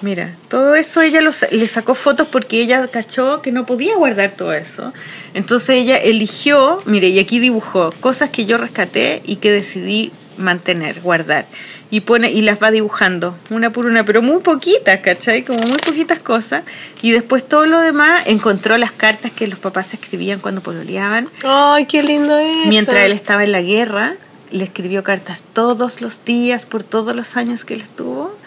Mira, 0.02 0.36
todo 0.48 0.76
eso 0.76 1.02
ella 1.02 1.20
lo 1.22 1.32
le 1.52 1.68
sacó 1.68 1.94
fotos 1.94 2.28
porque 2.28 2.62
ella 2.62 2.88
cachó 2.88 3.42
que 3.42 3.52
no 3.52 3.66
podía 3.66 3.96
guardar 3.98 4.32
todo 4.32 4.54
eso. 4.54 4.94
Entonces 5.34 5.72
ella 5.76 5.98
eligió, 5.98 6.82
mire, 6.86 7.10
y 7.10 7.20
aquí 7.20 7.40
dibujó 7.40 7.92
cosas 8.00 8.30
que 8.30 8.46
yo 8.46 8.58
rescaté 8.58 9.22
y 9.26 9.36
que 9.38 9.52
decidí 9.52 10.12
mantener, 10.38 11.02
guardar. 11.02 11.46
Y 11.92 12.02
pone 12.02 12.32
y 12.32 12.42
las 12.42 12.62
va 12.62 12.70
dibujando 12.70 13.36
una 13.50 13.72
por 13.72 13.86
una, 13.88 14.06
pero 14.06 14.22
muy 14.22 14.42
poquitas, 14.42 15.00
¿cachai? 15.00 15.44
Como 15.44 15.60
muy 15.60 15.78
poquitas 15.78 16.20
cosas. 16.20 16.64
Y 17.02 17.12
después 17.12 17.48
todo 17.48 17.66
lo 17.66 17.80
demás 17.80 18.28
encontró 18.28 18.78
las 18.78 18.92
cartas 18.92 19.32
que 19.32 19.48
los 19.48 19.58
papás 19.58 19.94
escribían 19.94 20.40
cuando 20.40 20.62
pololeaban 20.62 21.30
Ay, 21.44 21.86
qué 21.88 22.04
lindo 22.04 22.38
es. 22.38 22.68
Mientras 22.68 23.06
él 23.06 23.12
estaba 23.12 23.44
en 23.44 23.52
la 23.52 23.62
guerra, 23.62 24.16
le 24.52 24.64
escribió 24.66 25.04
cartas 25.04 25.44
todos 25.54 26.02
los 26.02 26.24
días 26.26 26.66
por 26.66 26.84
todos 26.84 27.16
los 27.16 27.36
años 27.38 27.66
que 27.66 27.74
él 27.74 27.82
estuvo 27.82 28.38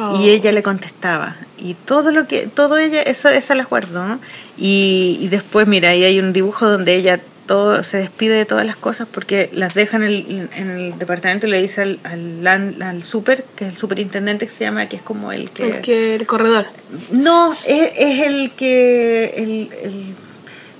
Oh. 0.00 0.20
y 0.22 0.28
ella 0.30 0.52
le 0.52 0.62
contestaba 0.62 1.34
y 1.58 1.74
todo 1.74 2.12
lo 2.12 2.28
que 2.28 2.46
todo 2.46 2.78
ella 2.78 3.02
eso 3.02 3.30
esa 3.30 3.56
las 3.56 3.68
guardó 3.68 4.20
y, 4.56 5.18
y 5.20 5.26
después 5.26 5.66
mira 5.66 5.88
ahí 5.88 6.04
hay 6.04 6.20
un 6.20 6.32
dibujo 6.32 6.68
donde 6.68 6.94
ella 6.94 7.18
todo, 7.48 7.82
se 7.82 7.96
despide 7.96 8.34
de 8.36 8.44
todas 8.44 8.64
las 8.64 8.76
cosas 8.76 9.08
porque 9.10 9.50
las 9.52 9.74
deja 9.74 9.96
en 9.96 10.04
el, 10.04 10.48
en 10.54 10.70
el 10.70 10.98
departamento 11.00 11.48
y 11.48 11.50
le 11.50 11.60
dice 11.60 11.82
al, 11.82 11.98
al, 12.46 12.80
al 12.80 13.02
super, 13.02 13.44
que 13.56 13.64
es 13.66 13.72
el 13.72 13.76
superintendente 13.78 14.46
que 14.46 14.52
se 14.52 14.62
llama, 14.62 14.88
que 14.88 14.94
es 14.94 15.02
como 15.02 15.32
el 15.32 15.50
que... 15.50 15.66
El, 15.68 15.80
que, 15.80 16.14
el 16.14 16.26
corredor. 16.28 16.66
No, 17.10 17.52
es, 17.66 17.92
es 17.96 18.20
el 18.26 18.52
que 18.52 19.34
el, 19.36 19.70
el, 19.82 20.14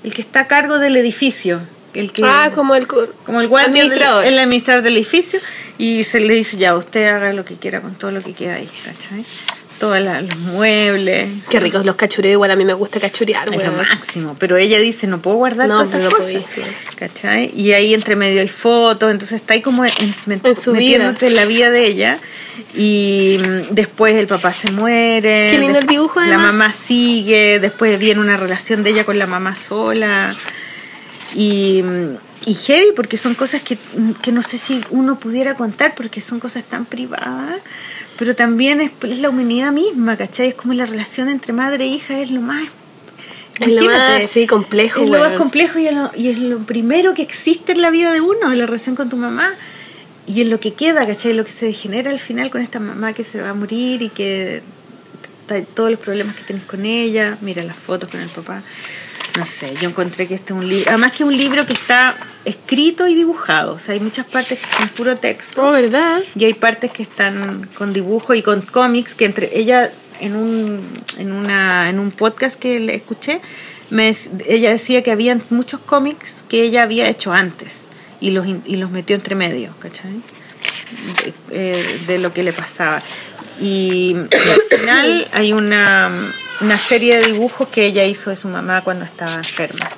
el 0.05 0.15
que 0.15 0.21
está 0.23 0.41
a 0.43 0.47
cargo 0.47 0.79
del 0.79 0.97
edificio. 0.97 1.61
El 1.95 2.13
que, 2.13 2.23
Ah, 2.25 2.53
como 2.55 2.75
el... 2.77 2.87
co- 2.87 3.09
como 3.25 3.41
el 3.41 3.49
guardia, 3.49 3.73
del- 3.73 3.81
administrador. 3.93 4.25
el 4.27 4.39
administrador 4.39 4.83
del 4.85 4.97
edificio, 4.99 5.41
y 5.79 6.05
se 6.05 6.21
le 6.21 6.35
dice, 6.35 6.57
ya, 6.59 6.77
usted 6.77 7.09
haga 7.09 7.33
lo 7.33 7.45
que 7.45 7.57
quiera 7.57 7.81
con 7.81 7.95
todo 7.97 8.11
lo 8.13 8.21
que 8.21 8.35
queda 8.35 8.55
ahí, 8.57 8.69
¿cachai? 8.85 9.25
Todos 9.79 10.01
la- 10.01 10.21
los 10.23 10.37
muebles. 10.39 11.29
Qué 11.51 11.61
ricos 11.61 11.85
los 11.87 11.95
cachureos, 11.95 12.33
igual 12.33 12.51
a 12.51 12.57
mí 12.57 12.65
me 12.65 12.73
gusta 12.75 12.99
cachurear, 12.99 13.49
Es 13.55 13.65
lo 13.65 13.73
máximo, 13.73 14.37
pero 14.39 14.57
ella 14.57 14.79
dice, 14.81 15.07
no 15.07 15.21
puedo 15.23 15.37
guardar 15.37 15.69
No, 15.69 15.85
todas 15.85 15.87
estas 15.95 16.03
no 16.03 16.11
cosas, 16.11 16.43
¿cachai? 16.97 17.53
Y 17.57 17.73
ahí 17.73 17.95
entre 17.95 18.17
medio 18.17 18.41
hay 18.41 18.49
fotos, 18.49 19.11
entonces 19.11 19.41
está 19.41 19.55
ahí 19.55 19.63
como 19.63 19.85
en, 19.85 19.93
En 20.27 20.57
su 20.57 20.73
vida. 20.73 21.05
metiéndote 21.05 21.27
en 21.29 21.37
la 21.37 21.45
vida 21.45 21.71
de 21.71 21.87
ella. 21.87 22.19
Y 22.77 23.39
mm, 23.41 23.75
después 23.75 24.17
el 24.17 24.27
papá 24.27 24.53
se 24.53 24.71
muere. 24.73 25.49
Qué 25.51 25.59
lindo 25.59 25.79
el 25.79 25.87
dibujo, 25.87 26.19
La 26.21 26.27
además. 26.27 26.47
mamá 26.47 26.73
sigue, 26.73 27.61
después 27.61 27.99
viene 28.01 28.21
una 28.21 28.37
relación 28.37 28.83
de 28.83 28.91
ella 28.91 29.05
con 29.05 29.17
la 29.19 29.27
mamá 29.27 29.55
sola. 29.55 30.35
Y, 31.35 31.83
mm, 31.85 32.17
y 32.47 32.55
heavy, 32.55 32.93
porque 32.97 33.17
son 33.17 33.35
cosas 33.35 33.63
que, 33.63 33.77
que 34.23 34.33
no 34.33 34.43
sé 34.43 34.59
si 34.59 34.81
uno 34.91 35.19
pudiera 35.21 35.55
contar, 35.55 35.95
porque 35.95 36.21
son 36.21 36.41
cosas 36.41 36.65
tan 36.65 36.85
privadas, 36.87 37.61
pero 38.19 38.35
también 38.35 38.81
es, 38.81 38.91
es 39.03 39.21
la 39.21 39.31
humanidad 39.31 39.73
misma, 39.73 40.17
¿cachai? 40.17 40.49
Es 40.49 40.55
como 40.57 40.75
la 40.75 40.85
relación 40.87 41.29
entre 41.29 41.53
madre 41.53 41.85
e 41.85 41.87
hija, 41.87 42.21
es 42.21 42.31
lo 42.31 42.41
más... 42.41 42.65
Es 43.61 43.75
lo 43.75 43.87
más, 43.87 44.29
sí, 44.29 44.47
complejo, 44.47 45.03
Es 45.03 45.11
lo 45.11 45.19
más 45.19 45.37
complejo 45.37 45.81
y 45.81 45.87
es 45.89 45.93
lo, 45.93 46.11
y 46.15 46.29
es 46.29 46.39
lo 46.39 46.59
primero 46.61 47.15
que 47.15 47.23
existe 47.23 47.73
en 47.73 47.83
la 47.83 47.91
vida 47.91 48.13
de 48.13 48.21
uno, 48.21 48.53
en 48.53 48.59
la 48.59 48.67
relación 48.67 48.95
con 48.95 49.09
tu 49.09 49.17
mamá. 49.17 49.51
Y 50.29 50.43
en 50.43 50.51
lo 50.51 50.61
que 50.61 50.75
queda, 50.75 51.07
¿cachai? 51.07 51.33
Lo 51.33 51.45
que 51.45 51.51
se 51.51 51.67
degenera 51.67 52.11
al 52.11 52.21
final 52.21 52.51
con 52.51 52.61
esta 52.61 52.79
mamá 52.79 53.15
que 53.15 53.25
se 53.25 53.41
va 53.41 53.51
a 53.51 53.55
morir 53.55 54.03
y 54.03 54.11
que 54.11 54.63
todos 55.75 55.91
los 55.91 55.99
problemas 55.99 56.37
que 56.37 56.43
tienes 56.43 56.65
con 56.67 56.85
ella, 56.85 57.37
mira 57.41 57.63
las 57.65 57.77
fotos 57.77 58.11
con 58.11 58.21
el 58.21 58.29
papá. 58.29 58.63
No 59.37 59.47
sé, 59.47 59.75
yo 59.81 59.89
encontré 59.89 60.27
que 60.27 60.35
este 60.35 60.53
es 60.53 60.59
un 60.59 60.69
libro, 60.69 60.91
además 60.91 61.13
que 61.13 61.23
es 61.23 61.29
un 61.29 61.37
libro 61.37 61.65
que 61.65 61.73
está 61.73 62.17
escrito 62.45 63.07
y 63.07 63.15
dibujado, 63.15 63.75
o 63.75 63.79
sea, 63.79 63.95
hay 63.95 64.01
muchas 64.01 64.27
partes 64.27 64.59
que 64.59 64.67
son 64.67 64.89
puro 64.91 65.17
texto 65.17 65.69
Oh, 65.69 65.73
¿verdad? 65.73 66.21
y 66.35 66.45
hay 66.45 66.55
partes 66.55 66.91
que 66.91 67.03
están 67.03 67.69
con 67.75 67.93
dibujo 67.93 68.35
y 68.35 68.43
con 68.43 68.63
cómics 68.63 69.15
que 69.15 69.27
entre 69.27 69.57
ella 69.57 69.91
en 70.21 70.35
un 70.35 70.83
en 71.19 71.33
una 71.33 71.89
en 71.89 72.01
un 72.01 72.11
podcast 72.11 72.59
que 72.59 72.81
le 72.81 72.95
escuché 72.97 73.41
me, 73.91 74.15
ella 74.47 74.71
decía 74.71 75.03
que 75.03 75.13
habían 75.13 75.43
muchos 75.51 75.81
cómics 75.81 76.45
que 76.49 76.63
ella 76.63 76.83
había 76.83 77.09
hecho 77.09 77.33
antes 77.33 77.75
y 78.21 78.31
los 78.31 78.47
y 78.65 78.77
los 78.77 78.91
metió 78.91 79.15
entre 79.15 79.35
medio 79.35 79.75
¿cachai? 79.79 80.21
De, 81.23 81.33
eh, 81.53 82.01
de 82.07 82.19
lo 82.19 82.33
que 82.33 82.43
le 82.43 82.53
pasaba 82.53 83.03
y, 83.61 84.17
y 84.17 84.51
al 84.51 84.79
final 84.79 85.29
hay 85.33 85.53
una 85.53 86.11
una 86.61 86.79
serie 86.79 87.19
de 87.19 87.27
dibujos 87.33 87.69
que 87.69 87.87
ella 87.87 88.05
hizo 88.05 88.31
de 88.31 88.37
su 88.37 88.49
mamá 88.49 88.83
cuando 88.83 89.05
estaba 89.05 89.35
enferma 89.35 89.89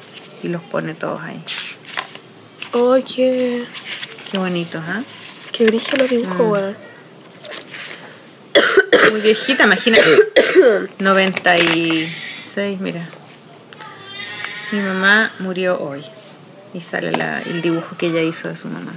y 0.42 0.48
los 0.48 0.62
pone 0.62 0.94
todos 0.94 1.20
ahí 1.22 1.42
Oh, 2.72 2.96
qué, 3.04 3.64
qué 4.30 4.38
bonitos 4.38 4.82
¿ah? 4.86 5.02
qué 5.52 5.64
brillo 5.66 5.96
los 5.98 6.08
dibujos, 6.10 6.60
Mm. 8.52 9.12
Muy 9.12 9.20
viejita, 9.22 9.64
imagínate. 9.64 10.04
96, 10.98 12.80
mira. 12.80 13.00
Mi 14.72 14.80
mamá 14.80 15.32
murió 15.40 15.80
hoy. 15.80 16.04
Y 16.74 16.80
sale 16.82 17.10
la- 17.12 17.40
el 17.42 17.60
dibujo 17.62 17.96
que 17.96 18.06
ella 18.06 18.22
hizo 18.22 18.48
de 18.48 18.56
su 18.56 18.68
mamá. 18.68 18.92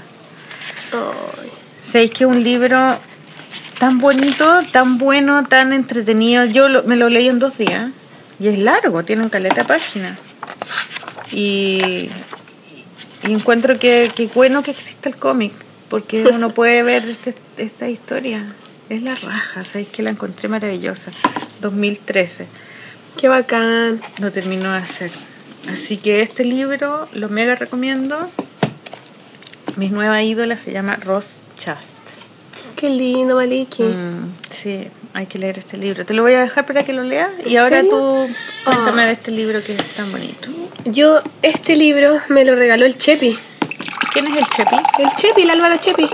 Ay. 0.92 1.50
¿Sabéis 1.90 2.12
que 2.12 2.26
un 2.28 2.44
libro 2.44 3.00
tan 3.84 3.98
bonito, 3.98 4.62
tan 4.72 4.98
bueno, 4.98 5.44
tan 5.44 5.74
entretenido? 5.74 6.46
Yo 6.46 6.70
lo- 6.70 6.84
me 6.84 6.96
lo 6.96 7.10
leí 7.10 7.28
en 7.28 7.40
dos 7.40 7.58
días. 7.58 7.92
Y 8.40 8.48
es 8.48 8.58
largo, 8.58 9.04
tiene 9.04 9.24
un 9.24 9.30
caleta 9.30 9.56
de 9.56 9.66
páginas. 9.66 10.18
Y, 11.34 12.10
y 13.28 13.32
encuentro 13.34 13.78
que, 13.78 14.10
que 14.16 14.28
bueno 14.28 14.64
que 14.64 14.72
exista 14.72 15.10
el 15.10 15.18
cómic. 15.18 15.52
Porque 15.90 16.24
uno 16.24 16.52
puede 16.52 16.82
ver 16.82 17.10
este- 17.10 17.36
esta 17.58 17.90
historia. 17.90 18.46
Es 18.88 19.02
la 19.04 19.16
raja, 19.16 19.66
¿sabéis 19.66 19.90
que 19.90 20.02
la 20.02 20.12
encontré 20.12 20.48
maravillosa? 20.48 21.12
2013 21.60 22.48
Qué 23.18 23.28
bacán. 23.28 24.00
lo 24.20 24.32
terminó 24.32 24.72
de 24.72 24.78
hacer. 24.78 25.12
Así 25.74 25.98
que 25.98 26.22
este 26.22 26.46
libro 26.46 27.10
lo 27.12 27.28
mega 27.28 27.56
recomiendo. 27.56 28.30
Mi 29.76 29.90
nueva 29.90 30.24
ídola 30.24 30.56
se 30.56 30.72
llama 30.72 30.96
Ross 30.96 31.40
Chast. 31.58 31.98
Qué 32.76 32.90
lindo, 32.90 33.36
Maliki. 33.36 33.84
Mm, 33.84 34.34
sí, 34.50 34.88
hay 35.14 35.26
que 35.26 35.38
leer 35.40 35.60
este 35.60 35.78
libro. 35.78 36.06
Te 36.06 36.14
lo 36.14 36.22
voy 36.24 36.34
a 36.34 36.42
dejar 36.42 36.66
para 36.66 36.84
que 36.84 36.94
lo 36.94 37.04
leas. 37.04 37.30
Y 37.46 37.54
¿En 37.56 37.64
ahora 37.64 37.78
serio? 37.78 37.92
tú 37.92 38.28
cuéntame 38.66 39.04
Ah. 39.04 39.06
de 39.08 39.12
este 39.14 39.32
libro 39.32 39.64
que 39.64 39.74
es 39.76 39.84
tan 39.96 40.12
bonito. 40.12 40.50
Yo, 40.86 41.22
este 41.42 41.76
libro 41.76 42.18
me 42.30 42.44
lo 42.46 42.56
regaló 42.56 42.86
el 42.86 42.98
Chepi. 42.98 43.38
¿Quién 44.12 44.28
es 44.28 44.38
el 44.38 44.46
Chepi? 44.46 44.76
El 45.00 45.10
Chepi, 45.16 45.42
el 45.44 45.50
Álvaro 45.50 45.78
Chepi. 45.78 46.06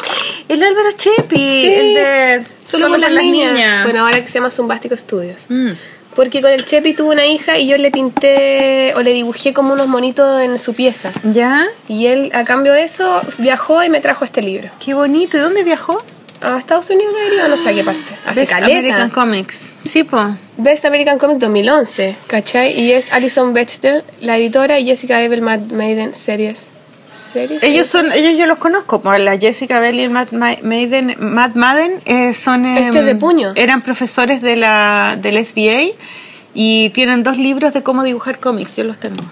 El 0.48 0.64
Álvaro 0.64 0.92
Chepi, 0.96 1.36
Sí. 1.38 1.74
el 1.74 1.94
de 1.96 2.44
Solo, 2.64 2.88
por 2.90 3.00
las, 3.00 3.12
niñas. 3.12 3.84
Bueno, 3.84 4.02
ahora 4.02 4.22
que 4.22 4.28
se 4.28 4.36
llama 4.36 4.52
Zumbástico 4.52 4.96
Studios. 4.96 5.46
Mm. 5.50 5.72
Porque 6.16 6.42
con 6.42 6.52
el 6.52 6.66
Chepi 6.66 6.94
tuvo 6.94 7.12
una 7.12 7.26
hija 7.26 7.58
y 7.58 7.68
yo 7.68 7.78
le 7.78 7.92
pinté 7.92 8.94
o 8.96 9.02
le 9.02 9.14
dibujé 9.14 9.54
como 9.54 9.74
unos 9.74 9.88
monitos 9.88 10.42
en 10.42 10.60
su 10.60 10.74
pieza. 10.74 11.12
¿Ya? 11.24 11.66
Y 11.88 12.08
él, 12.08 12.32
a 12.34 12.44
cambio 12.44 12.74
de 12.74 12.84
eso, 12.84 13.22
viajó 13.38 13.84
y 13.84 13.90
me 13.90 14.02
trajo 14.02 14.26
este 14.26 14.42
libro. 14.42 14.70
Qué 14.84 14.94
bonito. 14.94 15.38
¿Y 15.38 15.40
dónde 15.40 15.64
viajó? 15.64 16.04
A 16.42 16.58
Estados 16.58 16.90
Unidos 16.90 17.14
debería, 17.16 17.48
no 17.48 17.58
sé 17.58 17.70
a 17.70 17.74
qué 17.74 17.84
parte. 17.84 18.14
Hace 18.26 18.40
Best 18.42 18.52
caleta. 18.52 18.78
American 18.80 19.10
Comics. 19.10 19.60
Sí, 19.86 20.04
po. 20.04 20.36
Best 20.58 20.86
American 20.86 21.18
Comic 21.20 21.38
2011, 21.38 22.16
¿cachai? 22.28 22.80
Y 22.80 22.92
es 22.94 23.12
Alison 23.12 23.54
Bechdel, 23.54 24.04
la 24.22 24.38
editora, 24.38 24.80
y 24.80 24.86
Jessica 24.86 25.22
Ebel 25.22 25.42
Mad 25.42 25.60
Maiden 25.72 26.16
Series. 26.16 26.70
¿Series? 27.12 27.64
Ellos 27.64 27.88
son, 27.88 28.12
ellos 28.12 28.38
yo 28.38 28.46
los 28.46 28.58
conozco, 28.60 29.02
por 29.02 29.20
la 29.20 29.38
Jessica 29.38 29.80
Bell 29.80 29.96
y 30.00 30.04
el 30.04 30.12
Matt 30.12 30.32
Ma- 30.32 30.56
Maiden, 30.62 31.16
Matt 31.20 31.56
Madden 31.56 32.02
eh, 32.06 32.34
son 32.36 32.66
eh, 32.66 32.86
Este 32.86 33.00
es 33.00 33.06
de 33.06 33.16
puño. 33.16 33.52
eran 33.56 33.82
profesores 33.82 34.42
de 34.42 34.56
la 34.56 35.18
del 35.20 35.44
SBA 35.44 35.96
y 36.54 36.90
tienen 36.92 37.24
dos 37.24 37.38
libros 37.38 37.74
de 37.74 37.82
cómo 37.84 38.04
dibujar 38.04 38.40
cómics, 38.40 38.76
yo 38.76 38.84
los 38.84 39.00
tengo. 39.00 39.24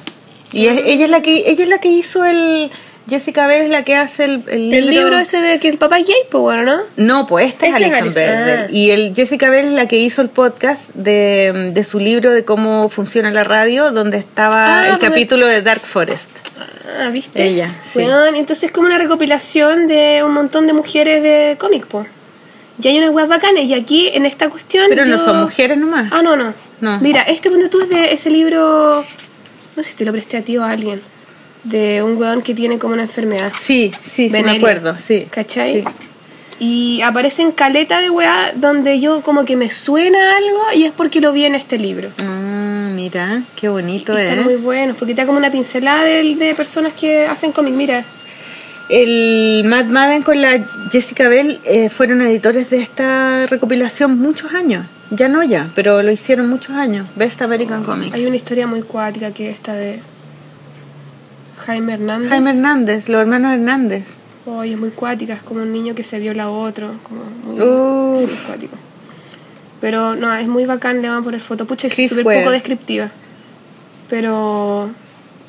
Y 0.51 0.65
es- 0.67 0.81
ella 0.87 1.05
es 1.05 1.11
la 1.11 1.21
que 1.21 1.43
ella 1.51 1.63
es 1.63 1.69
la 1.69 1.77
que 1.77 1.89
hizo 1.89 2.25
el 2.25 2.71
Jessica 3.09 3.47
Bell 3.47 3.63
es 3.63 3.69
la 3.69 3.83
que 3.83 3.95
hace 3.95 4.25
el, 4.25 4.43
el 4.49 4.69
libro. 4.69 4.77
El 4.77 4.89
libro 4.89 5.17
ese 5.17 5.37
de 5.39 5.59
que 5.59 5.69
el 5.69 5.77
papá 5.77 5.99
es 5.99 6.07
gay, 6.07 6.15
pues 6.29 6.41
bueno, 6.41 6.63
¿no? 6.63 6.81
No, 6.97 7.25
pues 7.27 7.47
esta 7.47 7.65
es 7.67 7.75
es 7.75 7.81
Alison 7.81 8.01
Alison. 8.03 8.13
Bell. 8.15 8.59
Ah. 8.59 8.67
Y 8.69 8.89
el 8.91 9.13
Jessica 9.15 9.49
Bell 9.49 9.67
es 9.67 9.71
la 9.73 9.87
que 9.87 9.97
hizo 9.97 10.21
el 10.21 10.29
podcast 10.29 10.89
de, 10.93 11.71
de 11.73 11.83
su 11.83 11.99
libro 11.99 12.33
de 12.33 12.43
cómo 12.43 12.89
funciona 12.89 13.31
la 13.31 13.43
radio, 13.43 13.91
donde 13.91 14.17
estaba 14.17 14.81
Ah, 14.81 14.87
el 14.89 14.97
pues- 14.97 15.09
capítulo 15.09 15.47
de 15.47 15.61
Dark 15.61 15.81
Forest. 15.85 16.29
Ah, 16.99 17.09
¿viste? 17.09 17.43
Ella, 17.43 17.69
sí. 17.83 18.01
Entonces 18.35 18.63
es 18.65 18.71
como 18.71 18.87
una 18.87 18.97
recopilación 18.97 19.87
de 19.87 20.21
un 20.25 20.33
montón 20.33 20.67
de 20.67 20.73
mujeres 20.73 21.21
de 21.23 21.55
cómic, 21.59 21.85
po. 21.85 22.05
Y 22.81 22.87
hay 22.89 22.97
unas 22.99 23.09
weas 23.11 23.27
bacanas, 23.27 23.63
y 23.63 23.73
aquí 23.73 24.09
en 24.13 24.25
esta 24.25 24.49
cuestión. 24.49 24.85
Pero 24.89 25.05
no 25.05 25.17
son 25.17 25.41
mujeres 25.41 25.77
nomás. 25.77 26.11
Ah, 26.11 26.21
no, 26.21 26.35
no. 26.35 26.53
No. 26.81 26.99
Mira, 26.99 27.21
este 27.23 27.49
punto 27.49 27.69
tú 27.69 27.81
es 27.81 27.89
de 27.89 28.13
ese 28.13 28.29
libro. 28.29 29.03
No 29.75 29.83
sé 29.83 29.91
si 29.91 29.95
te 29.95 30.05
lo 30.05 30.11
presté 30.11 30.37
a 30.37 30.41
ti 30.41 30.57
o 30.57 30.63
a 30.63 30.71
alguien. 30.71 31.01
De 31.69 32.01
un 32.03 32.17
weón 32.17 32.41
que 32.41 32.53
tiene 32.53 32.77
como 32.79 32.93
una 32.93 33.03
enfermedad. 33.03 33.51
Sí, 33.59 33.91
sí, 34.01 34.29
sí, 34.29 34.41
me 34.43 34.51
acuerdo, 34.51 34.97
sí. 34.97 35.27
¿Cachai? 35.29 35.81
Sí. 35.81 35.83
Y 36.59 37.01
aparecen 37.01 37.51
caleta 37.51 37.99
de 37.99 38.09
weá 38.09 38.51
donde 38.55 38.99
yo 38.99 39.21
como 39.21 39.45
que 39.45 39.55
me 39.55 39.69
suena 39.69 40.17
algo 40.37 40.59
y 40.75 40.85
es 40.85 40.91
porque 40.91 41.21
lo 41.21 41.31
vi 41.31 41.45
en 41.45 41.53
este 41.55 41.77
libro. 41.77 42.09
Ah, 42.23 42.89
mira, 42.95 43.43
qué 43.55 43.69
bonito 43.69 44.13
Y 44.13 44.21
es. 44.21 44.29
están 44.31 44.43
muy 44.43 44.55
buenos, 44.55 44.97
porque 44.97 45.13
te 45.13 45.21
da 45.21 45.27
como 45.27 45.37
una 45.37 45.51
pincelada 45.51 46.03
de, 46.03 46.35
de 46.35 46.55
personas 46.55 46.93
que 46.93 47.27
hacen 47.27 47.51
cómic. 47.51 47.75
Mira, 47.75 48.03
El 48.89 49.63
Matt 49.65 49.87
Madden 49.87 50.23
con 50.23 50.41
la 50.41 50.65
Jessica 50.91 51.27
Bell 51.27 51.59
eh, 51.65 51.89
fueron 51.89 52.21
editores 52.21 52.69
de 52.69 52.77
esta 52.81 53.45
recopilación 53.47 54.17
muchos 54.19 54.53
años. 54.53 54.85
Ya 55.11 55.27
no 55.27 55.43
ya, 55.43 55.69
pero 55.75 56.01
lo 56.01 56.11
hicieron 56.11 56.49
muchos 56.49 56.75
años. 56.75 57.05
Best 57.15 57.41
American 57.41 57.83
Comics. 57.83 58.15
hay 58.15 58.25
una 58.25 58.35
historia 58.35 58.65
muy 58.67 58.81
cuática 58.81 59.31
que 59.31 59.49
es 59.49 59.55
esta 59.55 59.73
de 59.73 59.99
Jaime 61.67 61.93
Hernández. 61.95 62.29
Jaime 62.29 62.49
Hernández, 62.51 63.09
los 63.09 63.21
hermanos 63.21 63.53
Hernández. 63.53 64.15
Oye, 64.45 64.71
es 64.71 64.79
muy 64.79 64.91
cuática, 64.91 65.33
es 65.33 65.43
como 65.43 65.61
un 65.61 65.73
niño 65.73 65.95
que 65.95 66.05
se 66.05 66.17
viola 66.17 66.43
a 66.43 66.49
otro. 66.49 66.93
Como 67.03 67.25
muy 67.25 67.59
Uf. 67.61 68.21
sí, 68.21 68.37
cuático. 68.47 68.77
Pero 69.81 70.15
no, 70.15 70.33
es 70.33 70.47
muy 70.47 70.65
bacán, 70.65 71.01
le 71.01 71.09
van 71.09 71.17
a 71.17 71.23
poner 71.23 71.41
foto. 71.41 71.67
Pucha, 71.67 71.87
es 71.87 72.09
súper 72.09 72.23
poco 72.23 72.51
descriptiva. 72.51 73.11
Pero, 74.09 74.89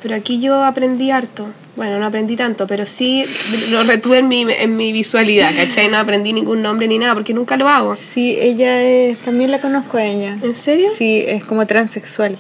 pero 0.03 0.17
aquí 0.17 0.41
yo 0.41 0.65
aprendí 0.65 1.13
harto. 1.13 1.47
Bueno, 1.77 2.01
no 2.01 2.07
aprendí 2.07 2.35
tanto, 2.35 2.67
pero 2.67 2.85
sí 2.85 3.25
lo 3.71 3.85
retuve 3.85 4.19
en 4.19 4.27
mi, 4.27 4.43
en 4.43 4.77
mi 4.77 4.93
visualidad, 4.93 5.55
¿cachai? 5.55 5.89
No 5.89 5.99
aprendí 5.99 6.33
ningún 6.33 6.63
nombre 6.63 6.89
ni 6.89 6.99
nada, 6.99 7.15
porque 7.15 7.33
nunca 7.33 7.57
lo 7.57 7.69
hago. 7.69 7.95
Sí, 7.95 8.37
ella 8.41 8.83
es, 8.83 9.19
también 9.19 9.53
la 9.53 9.61
conozco 9.61 9.97
a 9.99 10.05
ella. 10.05 10.37
¿En 10.43 10.57
serio? 10.57 10.89
Sí, 10.93 11.23
es 11.25 11.45
como 11.45 11.65
transexual. 11.69 12.37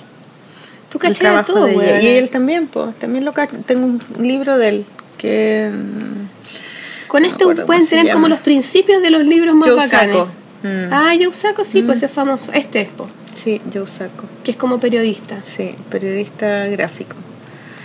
Tú 0.89 0.98
el 1.02 1.12
cachai 1.12 1.36
de 1.36 1.43
todo, 1.44 1.66
weona. 1.66 2.02
Y 2.02 2.06
él 2.06 2.31
también, 2.31 2.66
pues. 2.66 2.94
También 2.98 3.24
lo 3.24 3.32
cacho. 3.32 3.56
Tengo 3.66 3.85
un 3.86 4.01
libro 4.20 4.56
de 4.59 4.69
él 4.70 4.85
que. 5.19 5.70
mm, 5.73 7.09
Con 7.09 7.23
no 7.23 7.28
este 7.28 7.44
pueden 7.65 7.86
tener 7.86 8.12
como 8.12 8.28
los 8.28 8.40
principios 8.40 9.02
de 9.02 9.10
los 9.10 9.24
libros 9.27 9.55
más 9.55 9.69
Joe 9.69 9.77
bacanes. 9.77 10.16
Mm. 10.62 10.93
Ah, 10.93 11.12
Joe 11.20 11.32
Sacco, 11.32 11.65
sí, 11.65 11.82
pues 11.82 12.02
es 12.02 12.10
famoso. 12.10 12.52
Este 12.52 12.81
es, 12.81 12.93
po, 12.93 13.06
Sí, 13.36 13.60
Joe 13.73 13.86
Sacco. 13.86 14.24
que 14.43 14.51
es 14.52 14.56
como 14.56 14.78
periodista. 14.78 15.39
Sí, 15.44 15.74
periodista 15.90 16.66
gráfico. 16.66 17.15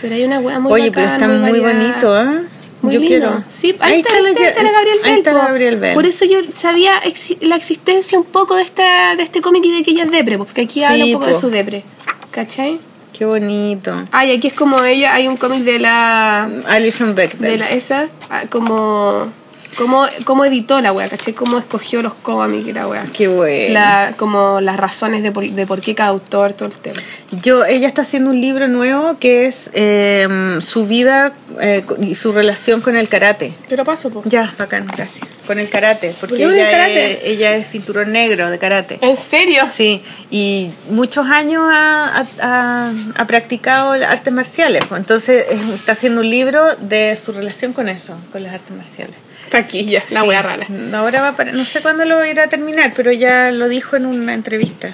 Pero 0.01 0.15
hay 0.15 0.23
una 0.23 0.39
wea 0.39 0.59
muy 0.59 0.71
Oye, 0.71 0.91
pero 0.91 1.07
está 1.07 1.27
muy, 1.27 1.59
variada. 1.59 1.73
bonito, 1.73 2.15
¿ah? 2.15 2.41
Muy 2.81 2.93
Yo 2.95 2.99
lindo. 2.99 3.07
quiero. 3.27 3.43
Sí, 3.47 3.75
ahí, 3.79 3.99
está, 4.01 4.19
la, 4.21 4.27
ahí 4.29 4.35
está 4.35 4.63
la 4.63 4.71
Gabriel 4.71 4.97
ahí 5.03 5.09
Bell. 5.11 5.17
está 5.19 5.33
la. 5.33 5.41
Gabriel 5.47 5.75
Bell. 5.77 5.93
Por 5.93 6.05
eso 6.05 6.25
yo 6.25 6.39
sabía 6.55 6.93
la 7.41 7.55
existencia 7.55 8.17
un 8.17 8.25
poco 8.25 8.55
de 8.57 8.63
esta 8.63 9.15
de 9.15 9.23
este 9.23 9.39
cómic 9.41 9.63
y 9.65 9.71
de 9.77 9.83
que 9.83 9.91
ella 9.91 10.03
es 10.03 10.11
depre, 10.11 10.37
po, 10.37 10.45
porque 10.45 10.61
aquí 10.61 10.79
Sí, 10.79 10.83
habla 10.83 11.05
un 11.05 11.13
poco 11.13 11.27
de 11.27 11.35
su 11.35 11.49
depre. 11.49 11.83
¿Cachai? 12.31 12.79
Qué 13.13 13.25
bonito. 13.25 13.93
Ah, 14.11 14.25
y 14.25 14.31
aquí 14.31 14.47
es 14.47 14.53
como 14.53 14.83
ella, 14.83 15.13
hay 15.13 15.27
un 15.27 15.37
cómic 15.37 15.63
de 15.63 15.79
la 15.79 16.45
Alison 16.67 17.13
Bechdel. 17.13 17.51
de 17.51 17.57
la 17.59 17.69
esa 17.69 18.09
ah, 18.29 18.43
como 18.49 19.31
como 19.77 20.05
como 20.25 20.45
editó 20.45 20.79
la 20.81 20.91
wea, 20.91 21.09
¿cachai? 21.09 21.33
Cómo 21.33 21.57
escogió 21.59 22.01
los 22.01 22.13
cómics 22.15 22.67
y 22.67 22.73
la 22.73 22.87
wea. 22.87 23.05
Qué 23.13 23.27
bueno. 23.27 23.73
La, 23.73 24.13
como 24.17 24.61
las 24.61 24.77
razones 24.77 25.23
de 25.23 25.31
por, 25.31 25.43
de 25.49 25.65
por 25.67 25.81
qué 25.81 25.95
cada 25.95 26.09
autor, 26.09 26.53
todo 26.53 26.69
el 26.69 26.75
tema. 26.75 26.99
Yo, 27.41 27.65
ella 27.65 27.87
está 27.87 28.03
haciendo 28.03 28.29
un 28.29 28.39
libro 28.41 28.67
nuevo 28.67 29.17
que 29.19 29.45
es 29.47 29.69
eh, 29.73 30.57
su 30.61 30.85
vida 30.85 31.33
eh, 31.59 31.83
y 31.99 32.15
su 32.15 32.31
relación 32.31 32.81
con 32.81 32.95
el 32.95 33.09
karate. 33.09 33.53
Te 33.67 33.75
lo 33.77 33.83
paso, 33.83 34.09
po. 34.09 34.21
Ya, 34.25 34.53
bacán, 34.57 34.85
gracias. 34.87 35.27
Con 35.47 35.59
el 35.59 35.69
karate, 35.69 36.13
porque 36.19 36.43
¿Por 36.45 36.53
ella, 36.53 36.65
el 36.65 36.71
karate? 36.71 37.11
Es, 37.13 37.19
ella 37.33 37.55
es 37.55 37.67
cinturón 37.67 38.11
negro 38.11 38.49
de 38.49 38.57
karate. 38.59 38.99
¿En 39.01 39.17
serio? 39.17 39.63
Sí, 39.71 40.01
y 40.31 40.71
muchos 40.89 41.27
años 41.27 41.63
ha, 41.71 42.25
ha- 42.41 42.91
ha- 43.15 43.27
practicado 43.27 43.91
artes 43.91 44.31
marciales. 44.33 44.83
Entonces 44.95 45.45
está 45.73 45.93
haciendo 45.93 46.21
un 46.21 46.29
libro 46.29 46.75
de 46.77 47.17
su 47.17 47.31
relación 47.33 47.73
con 47.73 47.89
eso, 47.89 48.15
con 48.31 48.43
las 48.43 48.53
artes 48.53 48.75
marciales. 48.75 49.15
Taquilla, 49.49 50.03
la 50.11 50.21
Sí. 50.21 50.27
wea 50.27 50.41
rara. 50.41 50.67
Ahora 50.93 51.21
va 51.21 51.31
para, 51.33 51.51
no 51.51 51.63
sé 51.65 51.81
cuándo 51.81 52.05
lo 52.05 52.25
irá 52.25 52.45
a 52.45 52.47
terminar, 52.47 52.93
pero 52.95 53.11
ya 53.11 53.51
lo 53.51 53.67
dijo 53.69 53.95
en 53.95 54.05
una 54.05 54.33
entrevista. 54.33 54.91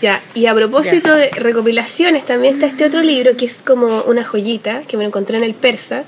Ya, 0.00 0.20
y 0.34 0.46
a 0.46 0.54
propósito 0.54 1.14
de 1.14 1.30
recopilaciones, 1.30 2.26
también 2.26 2.54
está 2.54 2.66
este 2.66 2.84
otro 2.86 3.02
libro 3.02 3.36
que 3.36 3.44
es 3.44 3.58
como 3.64 4.02
una 4.02 4.24
joyita 4.24 4.82
que 4.88 4.96
me 4.96 5.04
lo 5.04 5.08
encontré 5.08 5.36
en 5.38 5.44
el 5.44 5.54
persa, 5.54 6.04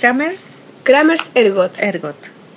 Kramers 0.00 0.54
Kramer's 0.82 1.30
Ergot. 1.34 1.78
Ergot. 1.78 2.14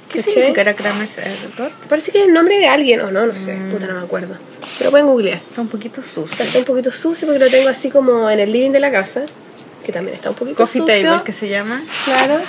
¿Qué 0.09 0.19
¿Cachai? 0.19 0.33
significará 0.33 0.73
Kramers 0.75 1.17
Ergot? 1.17 1.71
Parece 1.89 2.11
que 2.13 2.19
es 2.21 2.27
el 2.27 2.33
nombre 2.33 2.57
de 2.57 2.67
alguien, 2.67 3.01
o 3.01 3.11
no, 3.11 3.25
no 3.25 3.35
sé, 3.35 3.57
puta, 3.71 3.87
no 3.87 3.95
me 3.95 4.01
acuerdo. 4.05 4.35
Pero 4.77 4.91
pueden 4.91 5.07
googlear. 5.07 5.37
Está 5.49 5.59
un 5.61 5.67
poquito 5.67 6.01
sucio. 6.03 6.45
Está 6.45 6.59
un 6.59 6.65
poquito 6.65 6.91
sucio 6.93 7.27
porque 7.27 7.43
lo 7.43 7.49
tengo 7.49 7.67
así 7.69 7.89
como 7.89 8.29
en 8.29 8.39
el 8.39 8.51
living 8.53 8.71
de 8.71 8.79
la 8.79 8.91
casa, 8.91 9.23
que 9.85 9.91
también 9.91 10.15
está 10.15 10.29
un 10.29 10.35
poquito 10.35 10.55
Coffee 10.57 10.81
sucio. 10.81 11.09
table, 11.11 11.23
que 11.25 11.33
se 11.33 11.49
llama. 11.49 11.83
Claro. 12.05 12.39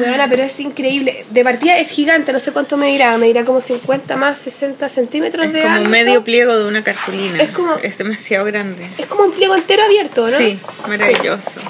Weona, 0.00 0.28
pero 0.28 0.42
es 0.42 0.58
increíble. 0.60 1.24
De 1.30 1.42
partida 1.44 1.76
es 1.78 1.90
gigante, 1.90 2.32
no 2.32 2.40
sé 2.40 2.52
cuánto 2.52 2.76
me 2.76 2.88
dirá. 2.88 3.16
Me 3.18 3.26
dirá 3.26 3.44
como 3.44 3.60
50 3.60 4.16
más 4.16 4.38
60 4.40 4.88
centímetros 4.88 5.46
Es 5.46 5.52
de 5.52 5.62
como 5.62 5.74
alto. 5.76 5.88
medio 5.88 6.22
pliego 6.24 6.56
de 6.58 6.66
una 6.66 6.82
cartulina. 6.82 7.42
Es 7.42 7.50
como- 7.50 7.74
Es 7.82 7.98
demasiado 7.98 8.44
grande. 8.46 8.86
Es 8.98 9.06
como 9.06 9.24
un 9.24 9.32
pliego 9.32 9.54
entero 9.54 9.82
abierto, 9.84 10.28
¿no? 10.28 10.36
Sí, 10.36 10.58
maravilloso. 10.88 11.60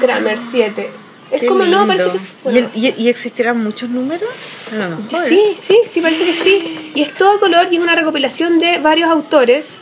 Kramer 0.00 0.38
7. 0.38 0.90
Es 1.30 1.40
Qué 1.42 1.46
como, 1.46 1.64
no, 1.64 1.86
parece 1.86 2.06
lindo. 2.06 2.18
que... 2.18 2.48
¿Y, 2.50 2.52
bueno, 2.52 2.68
el- 2.74 2.84
y- 2.84 2.94
y 3.04 3.08
existirán 3.08 3.62
muchos 3.62 3.88
números? 3.88 4.28
Mejor. 4.72 4.98
Sí, 5.28 5.40
sí, 5.56 5.78
sí, 5.88 6.00
parece 6.00 6.24
que 6.24 6.34
sí. 6.34 6.90
Y 6.94 7.02
es 7.02 7.14
todo 7.14 7.36
a 7.36 7.38
color 7.38 7.68
y 7.70 7.76
es 7.76 7.82
una 7.82 7.94
recopilación 7.94 8.58
de 8.58 8.78
varios 8.78 9.08
autores 9.10 9.78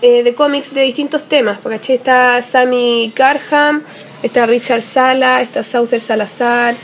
eh, 0.00 0.22
de 0.22 0.34
cómics 0.34 0.72
de 0.74 0.82
distintos 0.82 1.28
temas. 1.28 1.58
Porque 1.60 1.78
¿cachai? 1.78 1.96
está 1.96 2.40
Sammy 2.42 3.12
Carham, 3.16 3.82
está 4.22 4.46
Richard 4.46 4.82
Sala, 4.82 5.42
está 5.42 5.64
Souther 5.64 6.00
Salazar. 6.00 6.76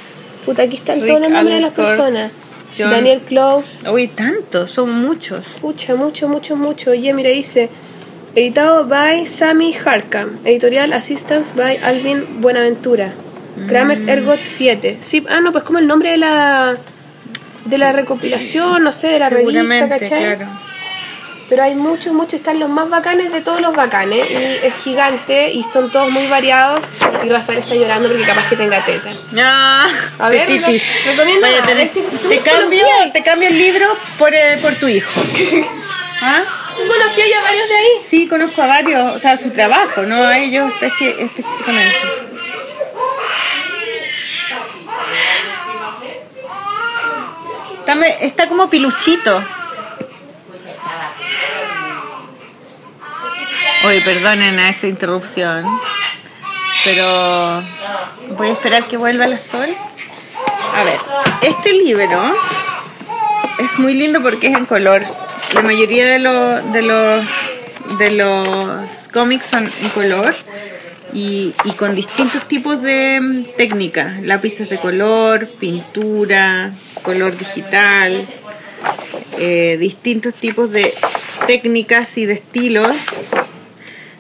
Puta, 0.45 0.63
aquí 0.63 0.77
están 0.77 0.97
Rick 0.97 1.07
todos 1.09 1.21
los 1.21 1.31
nombres 1.31 1.57
de 1.57 1.61
las 1.63 1.73
personas. 1.73 2.31
John- 2.77 2.91
Daniel 2.91 3.21
Close. 3.21 3.89
Uy, 3.89 4.09
tantos, 4.09 4.71
son 4.73 4.91
muchos. 4.93 5.59
Pucha, 5.61 5.95
mucho, 5.95 6.29
mucho, 6.29 6.57
mucho. 6.57 6.91
Oye, 6.91 7.13
mira, 7.13 7.31
dice. 7.31 7.69
Editado 8.35 8.87
by 8.87 9.27
Sammy 9.27 9.73
Harkam. 9.75 10.39
Editorial 10.45 10.93
Assistance 10.93 11.55
by 11.57 11.77
Alvin 11.77 12.41
Buenaventura. 12.41 13.15
Kramer's 13.69 14.03
Mm. 14.03 14.09
Ergot 14.09 14.41
7. 14.43 14.99
Sí, 15.03 15.25
ah, 15.29 15.41
no, 15.41 15.53
pues 15.53 15.63
como 15.63 15.79
el 15.79 15.87
nombre 15.87 16.11
de 16.11 16.17
la 16.17 16.77
de 17.65 17.79
la 17.79 17.93
recopilación, 17.93 18.83
no 18.83 18.91
sé, 18.93 19.07
de 19.09 19.19
la 19.21 19.31
revista, 19.31 19.89
¿cachai? 19.89 20.09
claro. 20.37 20.49
Pero 21.49 21.63
hay 21.63 21.75
muchos, 21.75 22.13
muchos, 22.15 22.35
están 22.35 22.59
los 22.59 22.69
más 22.71 22.89
bacanes 22.89 23.31
de 23.33 23.41
todos 23.43 23.61
los 23.61 23.75
bacanes. 23.77 24.31
Y 24.31 24.35
es 24.67 24.75
gigante 24.83 25.51
y 25.51 25.63
son 25.65 25.91
todos 25.91 26.11
muy 26.11 26.27
variados. 26.27 26.85
Y 27.25 27.29
Rafael 27.29 27.59
está 27.59 27.75
llorando 27.75 28.09
porque 28.09 28.25
capaz 28.25 28.49
que 28.49 28.57
tenga 28.57 28.85
teta. 28.85 29.11
Ah, 29.39 29.87
A 30.19 30.29
ver, 30.31 30.47
tetitis. 30.47 30.83
Vaya, 31.43 31.63
te, 31.63 31.89
si 31.89 32.01
te 32.29 32.39
cambio, 32.41 32.87
te 33.13 33.23
cambio 33.23 33.49
el 33.49 33.59
libro 33.59 33.87
por, 34.19 34.35
eh, 34.35 34.59
por 34.63 34.75
tu 34.77 34.89
hijo. 34.89 35.11
¿Ah? 36.23 36.43
¿Tú 36.77 36.83
conocías 36.89 37.29
ya 37.29 37.41
varios 37.43 37.69
de 37.69 37.75
ahí? 37.77 37.89
Sí, 38.03 38.27
conozco 38.27 38.63
a 38.63 38.67
varios, 38.67 39.15
o 39.15 39.19
sea, 39.19 39.39
su 39.39 39.51
trabajo, 39.51 40.03
no 40.03 40.25
a 40.25 40.39
ellos 40.39 40.73
específicamente. 40.81 41.95
Está, 47.81 47.95
me- 47.95 48.25
está 48.25 48.49
como 48.49 48.69
piluchito. 48.71 49.43
Oye, 53.87 54.01
perdonen 54.01 54.59
a 54.59 54.71
esta 54.71 54.87
interrupción, 54.87 55.65
pero 56.85 57.63
voy 58.37 58.49
a 58.49 58.53
esperar 58.53 58.89
que 58.89 58.97
vuelva 58.97 59.27
la 59.27 59.39
sol. 59.39 59.69
A 60.75 60.85
ver, 60.85 60.99
este 61.43 61.73
libro 61.73 62.35
es 63.59 63.79
muy 63.79 63.95
lindo 63.95 64.23
porque 64.23 64.49
es 64.49 64.57
en 64.57 64.65
color. 64.65 65.03
La 65.55 65.63
mayoría 65.63 66.07
de, 66.07 66.19
los 66.19 66.73
de 66.73 66.83
los 66.83 67.25
de 67.99 68.11
los 68.11 69.09
cómics 69.13 69.47
son 69.47 69.71
en 69.83 69.89
color 69.91 70.35
y, 71.13 71.53
y 71.65 71.73
con 71.73 71.95
distintos 71.95 72.47
tipos 72.47 72.81
de 72.81 73.21
mm, 73.21 73.45
técnicas, 73.57 74.23
lápices 74.23 74.71
de 74.71 74.79
color, 74.79 75.47
pintura, 75.61 76.73
color 77.03 77.37
digital, 77.37 78.27
eh, 79.39 79.77
distintos 79.79 80.35
tipos 80.35 80.71
de 80.71 80.95
técnicas 81.47 82.17
y 82.19 82.27
de 82.27 82.35
estilos. 82.35 82.97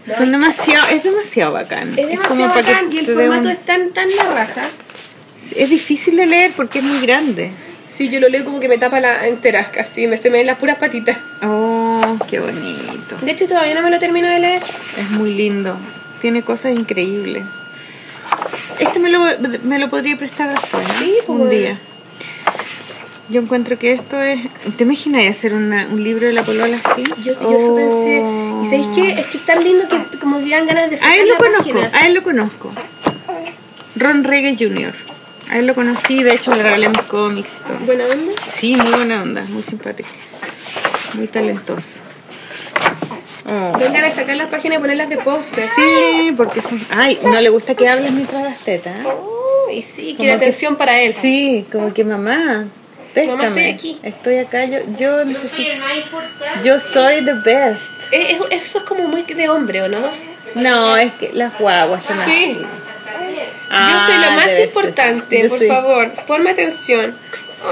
Son 0.06 0.30
demasiado, 0.30 0.86
es 0.90 1.02
demasiado 1.02 1.52
bacán. 1.52 1.90
Es 1.98 2.06
demasiado 2.08 2.50
para 2.52 2.62
que 2.62 2.72
bacán 2.72 2.92
y 2.92 2.98
el 2.98 3.06
formato 3.06 3.42
un- 3.46 3.50
es 3.50 3.64
tan, 3.64 3.90
tan 3.90 4.14
la 4.14 4.24
raja. 4.34 4.62
es 5.56 5.70
difícil 5.70 6.16
de 6.16 6.26
leer 6.26 6.52
porque 6.56 6.78
es 6.80 6.84
muy 6.84 7.00
grande. 7.00 7.52
Sí, 7.86 8.08
yo 8.08 8.18
lo 8.20 8.28
leo 8.28 8.44
como 8.44 8.60
que 8.60 8.68
me 8.68 8.78
tapa 8.78 8.98
la 9.00 9.26
entera, 9.28 9.70
casi, 9.70 10.06
me 10.06 10.16
se 10.16 10.28
me 10.30 10.38
ven 10.38 10.46
las 10.46 10.58
puras 10.58 10.76
patitas. 10.78 11.18
Oh, 11.42 12.16
qué 12.28 12.40
bonito. 12.40 13.16
De 13.22 13.30
hecho, 13.30 13.46
todavía 13.46 13.74
no 13.74 13.82
me 13.82 13.90
lo 13.90 13.98
termino 13.98 14.26
de 14.28 14.38
leer. 14.40 14.62
Es 14.98 15.10
muy 15.10 15.34
lindo. 15.34 15.76
Tiene 16.20 16.42
cosas 16.42 16.72
increíbles. 16.72 17.44
Este 18.78 18.98
me 18.98 19.10
lo, 19.10 19.24
me 19.64 19.78
lo 19.78 19.88
podría 19.90 20.16
prestar 20.16 20.50
después. 20.50 20.84
Sí, 20.98 21.12
pues, 21.26 21.28
un 21.28 21.38
bueno. 21.38 21.50
día. 21.52 21.78
Yo 23.30 23.40
encuentro 23.40 23.78
que 23.78 23.92
esto 23.92 24.20
es. 24.20 24.40
¿Te 24.76 24.84
imaginas 24.84 25.24
hacer 25.30 25.54
una- 25.54 25.86
un 25.86 26.02
libro 26.04 26.26
de 26.26 26.34
la 26.34 26.42
polola 26.42 26.78
así? 26.84 27.04
Yo, 27.22 27.32
yo 27.32 27.58
eso 27.58 27.74
pensé. 27.74 28.20
Oh. 28.22 28.62
¿Y 28.62 28.64
sabéis 28.66 28.86
qué? 28.94 29.20
Es 29.20 29.26
que 29.26 29.36
es 29.38 29.46
tan 29.46 29.64
lindo 29.64 29.84
que 29.88 30.18
como 30.18 30.40
que 30.44 30.50
dan 30.50 30.66
ganas 30.66 30.90
de 30.90 30.96
A 30.96 30.98
sacar 30.98 31.16
él 31.18 31.28
lo 31.28 31.36
conozco, 31.38 31.64
página. 31.72 31.90
a 31.94 32.06
él 32.06 32.14
lo 32.14 32.22
conozco. 32.22 32.72
Ron 33.96 34.24
Reggae 34.24 34.56
Jr. 34.58 34.92
A 35.50 35.58
él 35.58 35.66
lo 35.66 35.74
conocí, 35.74 36.22
de 36.22 36.34
hecho 36.34 36.54
le 36.54 36.62
regalé 36.62 36.88
mis 36.88 37.02
cómics 37.02 37.52
y 37.60 37.66
todo. 37.68 37.78
Buena 37.86 38.04
onda. 38.06 38.32
Sí, 38.48 38.76
muy 38.76 38.90
buena 38.92 39.22
onda, 39.22 39.42
muy 39.48 39.62
simpático. 39.62 40.08
Muy 41.14 41.26
talentoso. 41.28 42.00
Oh. 43.46 43.78
Vengan 43.78 44.04
a 44.04 44.10
sacar 44.10 44.36
las 44.36 44.48
páginas 44.48 44.78
y 44.78 44.80
ponerlas 44.80 45.08
de 45.08 45.18
póster. 45.18 45.64
Sí, 45.64 46.32
porque 46.36 46.62
son. 46.62 46.80
Ay, 46.90 47.18
no 47.22 47.40
le 47.40 47.50
gusta 47.50 47.74
que 47.74 47.88
hables 47.88 48.10
mientras 48.12 48.42
das 48.42 48.58
teta. 48.60 48.90
¿eh? 48.90 49.74
y 49.74 49.82
sí, 49.82 50.14
quiere 50.16 50.32
que- 50.32 50.44
atención 50.44 50.76
para 50.76 51.00
él. 51.00 51.12
Sí, 51.14 51.64
como 51.72 51.92
que 51.94 52.04
mamá, 52.04 52.66
péscame. 53.14 53.36
Mamá, 53.36 53.46
estoy 53.48 53.64
aquí. 53.72 53.98
Estoy 54.02 54.36
acá, 54.38 54.64
yo, 54.64 54.78
yo 54.98 55.24
necesito. 55.24 55.70
Yo 56.62 56.78
soy 56.80 57.24
the 57.24 57.34
best. 57.34 57.92
Es- 58.10 58.32
es- 58.34 58.62
eso 58.62 58.78
es 58.78 58.84
como 58.84 59.08
muy 59.08 59.22
de 59.22 59.48
hombre, 59.48 59.82
¿o 59.82 59.88
no? 59.88 60.00
No, 60.54 60.96
es 60.96 61.12
que 61.14 61.30
las 61.32 61.58
guaguas 61.58 62.04
son 62.04 62.20
así. 62.20 62.30
Sí. 62.32 62.62
Ah, 63.70 63.90
yo 63.92 64.06
soy 64.12 64.20
la 64.20 64.30
más 64.30 64.44
ser. 64.46 64.68
importante, 64.68 65.48
por 65.48 65.58
soy- 65.58 65.68
favor, 65.68 66.12
ponme 66.26 66.50
atención. 66.50 67.16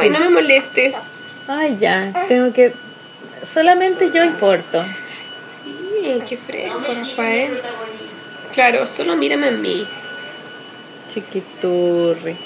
Ay, 0.00 0.10
no 0.10 0.20
me 0.20 0.28
molestes. 0.30 0.94
Ay, 1.46 1.76
ya, 1.78 2.12
tengo 2.28 2.52
que. 2.52 2.72
Solamente 3.44 4.10
yo 4.12 4.24
importo. 4.24 4.82
Sí, 6.02 6.20
qué 6.28 6.36
fresco, 6.36 6.80
Rafael. 6.94 7.60
Claro, 8.52 8.86
solo 8.86 9.16
mírame 9.16 9.48
a 9.48 9.50
mí. 9.52 9.86
Chiquiturri. 11.12 12.36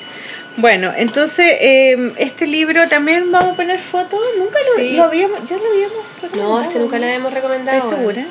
Bueno, 0.57 0.93
entonces, 0.97 1.47
eh, 1.61 2.13
este 2.17 2.47
libro 2.47 2.89
también 2.89 3.31
vamos 3.31 3.53
a 3.53 3.57
poner 3.57 3.79
fotos. 3.79 4.21
Nunca 4.39 4.59
lo, 4.59 4.83
Sí. 4.83 4.93
lo 4.93 5.05
habíamos, 5.05 5.41
ya 5.49 5.57
lo 5.57 5.67
habíamos 5.67 5.97
No, 6.35 6.63
este 6.63 6.79
nunca 6.79 6.99
lo 6.99 7.05
habíamos 7.05 7.33
recomendado. 7.33 7.79
¿Estás 7.79 7.91
segura? 7.99 8.25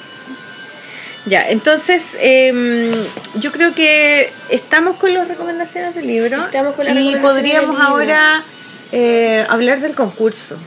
Ya, 1.27 1.47
entonces 1.49 2.15
em, 2.19 2.91
yo 3.35 3.51
creo 3.51 3.73
que 3.73 4.31
estamos 4.49 4.97
con 4.97 5.11
las 5.13 5.27
recomendaciones 5.27 5.95
del 5.95 6.05
libro 6.05 6.45
Estamos 6.45 6.75
con 6.75 6.85
las 6.85 6.95
y 6.95 7.15
podríamos 7.15 7.75
del 7.77 7.85
ahora 7.85 8.43
eh, 8.91 9.45
hablar 9.49 9.79
del 9.79 9.95
concurso. 9.95 10.57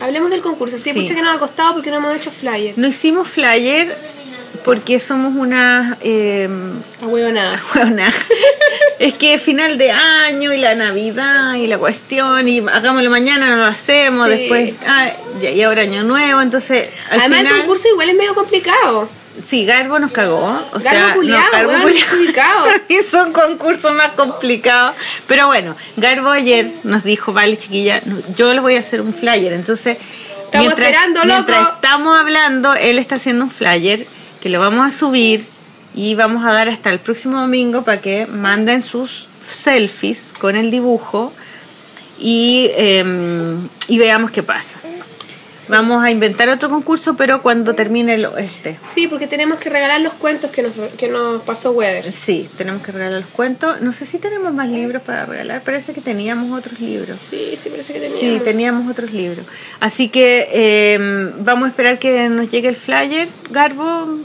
Hablemos 0.00 0.30
del 0.30 0.40
concurso. 0.40 0.78
Sí, 0.78 0.92
Sí. 0.92 1.04
que 1.14 1.20
nos 1.22 1.36
ha 1.36 1.38
costado 1.38 1.74
porque 1.74 1.90
no 1.90 1.96
hemos 1.96 2.16
hecho 2.16 2.30
flyer. 2.30 2.74
No 2.76 2.86
hicimos 2.86 3.28
flyer 3.28 3.96
porque 4.64 5.00
somos 5.00 5.34
unas 5.36 5.96
eh, 6.02 6.48
nada. 6.48 7.60
hueonas. 7.74 8.14
es 8.98 9.14
que 9.14 9.34
es 9.34 9.42
final 9.42 9.78
de 9.78 9.90
año 9.90 10.52
y 10.52 10.58
la 10.58 10.74
Navidad 10.74 11.54
y 11.54 11.66
la 11.66 11.78
cuestión 11.78 12.48
y 12.48 12.60
hagámoslo 12.60 13.10
mañana, 13.10 13.48
no 13.48 13.56
lo 13.56 13.66
hacemos, 13.66 14.26
Sí. 14.28 14.34
después, 14.36 14.74
ah, 14.86 15.10
y 15.40 15.62
ahora 15.62 15.82
año 15.82 16.02
nuevo, 16.02 16.40
entonces 16.40 16.90
al 17.10 17.20
Además, 17.20 17.40
el 17.40 17.46
final... 17.46 17.60
concurso 17.60 17.88
igual 17.88 18.10
es 18.10 18.16
medio 18.16 18.34
complicado. 18.34 19.08
Sí, 19.40 19.64
Garbo 19.64 20.00
nos 20.00 20.10
cagó. 20.10 20.38
O 20.72 20.80
Garbo 20.80 20.80
sea, 20.80 21.14
culiao, 21.14 21.40
no, 21.40 21.50
Garbo 21.52 21.70
weón. 21.70 21.92
Hizo 22.88 23.22
un 23.26 23.32
concurso 23.32 23.92
más 23.94 24.08
complicado. 24.08 24.94
Pero 25.28 25.46
bueno, 25.46 25.76
Garbo 25.96 26.30
ayer 26.30 26.68
nos 26.82 27.04
dijo, 27.04 27.32
vale 27.32 27.56
chiquilla, 27.56 28.02
yo 28.34 28.52
les 28.52 28.60
voy 28.62 28.74
a 28.74 28.80
hacer 28.80 29.00
un 29.00 29.14
flyer. 29.14 29.52
Entonces, 29.52 29.96
Estamos 30.46 30.68
esperando, 30.70 31.20
loco. 31.20 31.26
mientras 31.34 31.68
estamos 31.74 32.18
hablando, 32.18 32.74
él 32.74 32.98
está 32.98 33.14
haciendo 33.16 33.44
un 33.44 33.50
flyer 33.52 34.06
que 34.40 34.48
lo 34.48 34.60
vamos 34.60 34.86
a 34.86 34.96
subir 34.96 35.46
y 35.94 36.14
vamos 36.14 36.44
a 36.44 36.52
dar 36.52 36.68
hasta 36.68 36.90
el 36.90 37.00
próximo 37.00 37.40
domingo 37.40 37.82
para 37.82 38.00
que 38.00 38.26
manden 38.26 38.82
sus 38.82 39.28
selfies 39.46 40.34
con 40.38 40.56
el 40.56 40.70
dibujo 40.70 41.32
y, 42.18 42.70
em, 42.76 43.68
y 43.88 43.98
veamos 43.98 44.30
qué 44.30 44.42
pasa. 44.42 44.78
Vamos 45.68 46.02
a 46.02 46.10
inventar 46.10 46.48
otro 46.48 46.68
concurso, 46.68 47.16
pero 47.16 47.42
cuando 47.42 47.74
termine 47.74 48.14
el, 48.14 48.28
este. 48.38 48.78
Sí, 48.88 49.06
porque 49.06 49.26
tenemos 49.26 49.58
que 49.58 49.70
regalar 49.70 50.00
los 50.00 50.14
cuentos 50.14 50.50
que 50.50 50.62
nos, 50.62 50.72
que 50.96 51.08
nos 51.08 51.42
pasó 51.42 51.72
Weathers. 51.72 52.14
Sí, 52.14 52.48
tenemos 52.56 52.82
que 52.82 52.92
regalar 52.92 53.20
los 53.20 53.30
cuentos. 53.30 53.80
No 53.80 53.92
sé 53.92 54.06
si 54.06 54.18
tenemos 54.18 54.52
más 54.52 54.68
libros 54.68 55.02
para 55.02 55.26
regalar. 55.26 55.62
Parece 55.62 55.92
que 55.92 56.00
teníamos 56.00 56.56
otros 56.58 56.80
libros. 56.80 57.18
Sí, 57.18 57.54
sí, 57.56 57.68
parece 57.70 57.92
que 57.92 58.00
teníamos. 58.00 58.20
Sí, 58.20 58.40
teníamos 58.42 58.90
otros 58.90 59.12
libros. 59.12 59.46
Así 59.80 60.08
que 60.08 60.48
eh, 60.52 61.32
vamos 61.40 61.66
a 61.66 61.68
esperar 61.68 61.98
que 61.98 62.28
nos 62.28 62.50
llegue 62.50 62.68
el 62.68 62.76
flyer. 62.76 63.28
Garbo, 63.50 64.18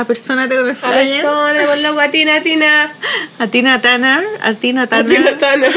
apersónate 0.00 0.54
con 0.56 0.64
el 0.66 0.72
A 0.72 0.74
flyer. 0.74 1.08
persona, 1.22 1.66
con 1.66 1.82
loco, 1.82 2.00
a 2.00 2.10
Tina, 2.10 2.42
Tina. 2.42 2.94
A 3.38 3.46
Tina 3.48 3.80
Tanner. 3.80 4.24
A 4.42 4.54
Tina 4.54 4.82
A 4.82 4.86
Tanner. 4.86 5.16
Tina 5.16 5.38
Turner. 5.38 5.74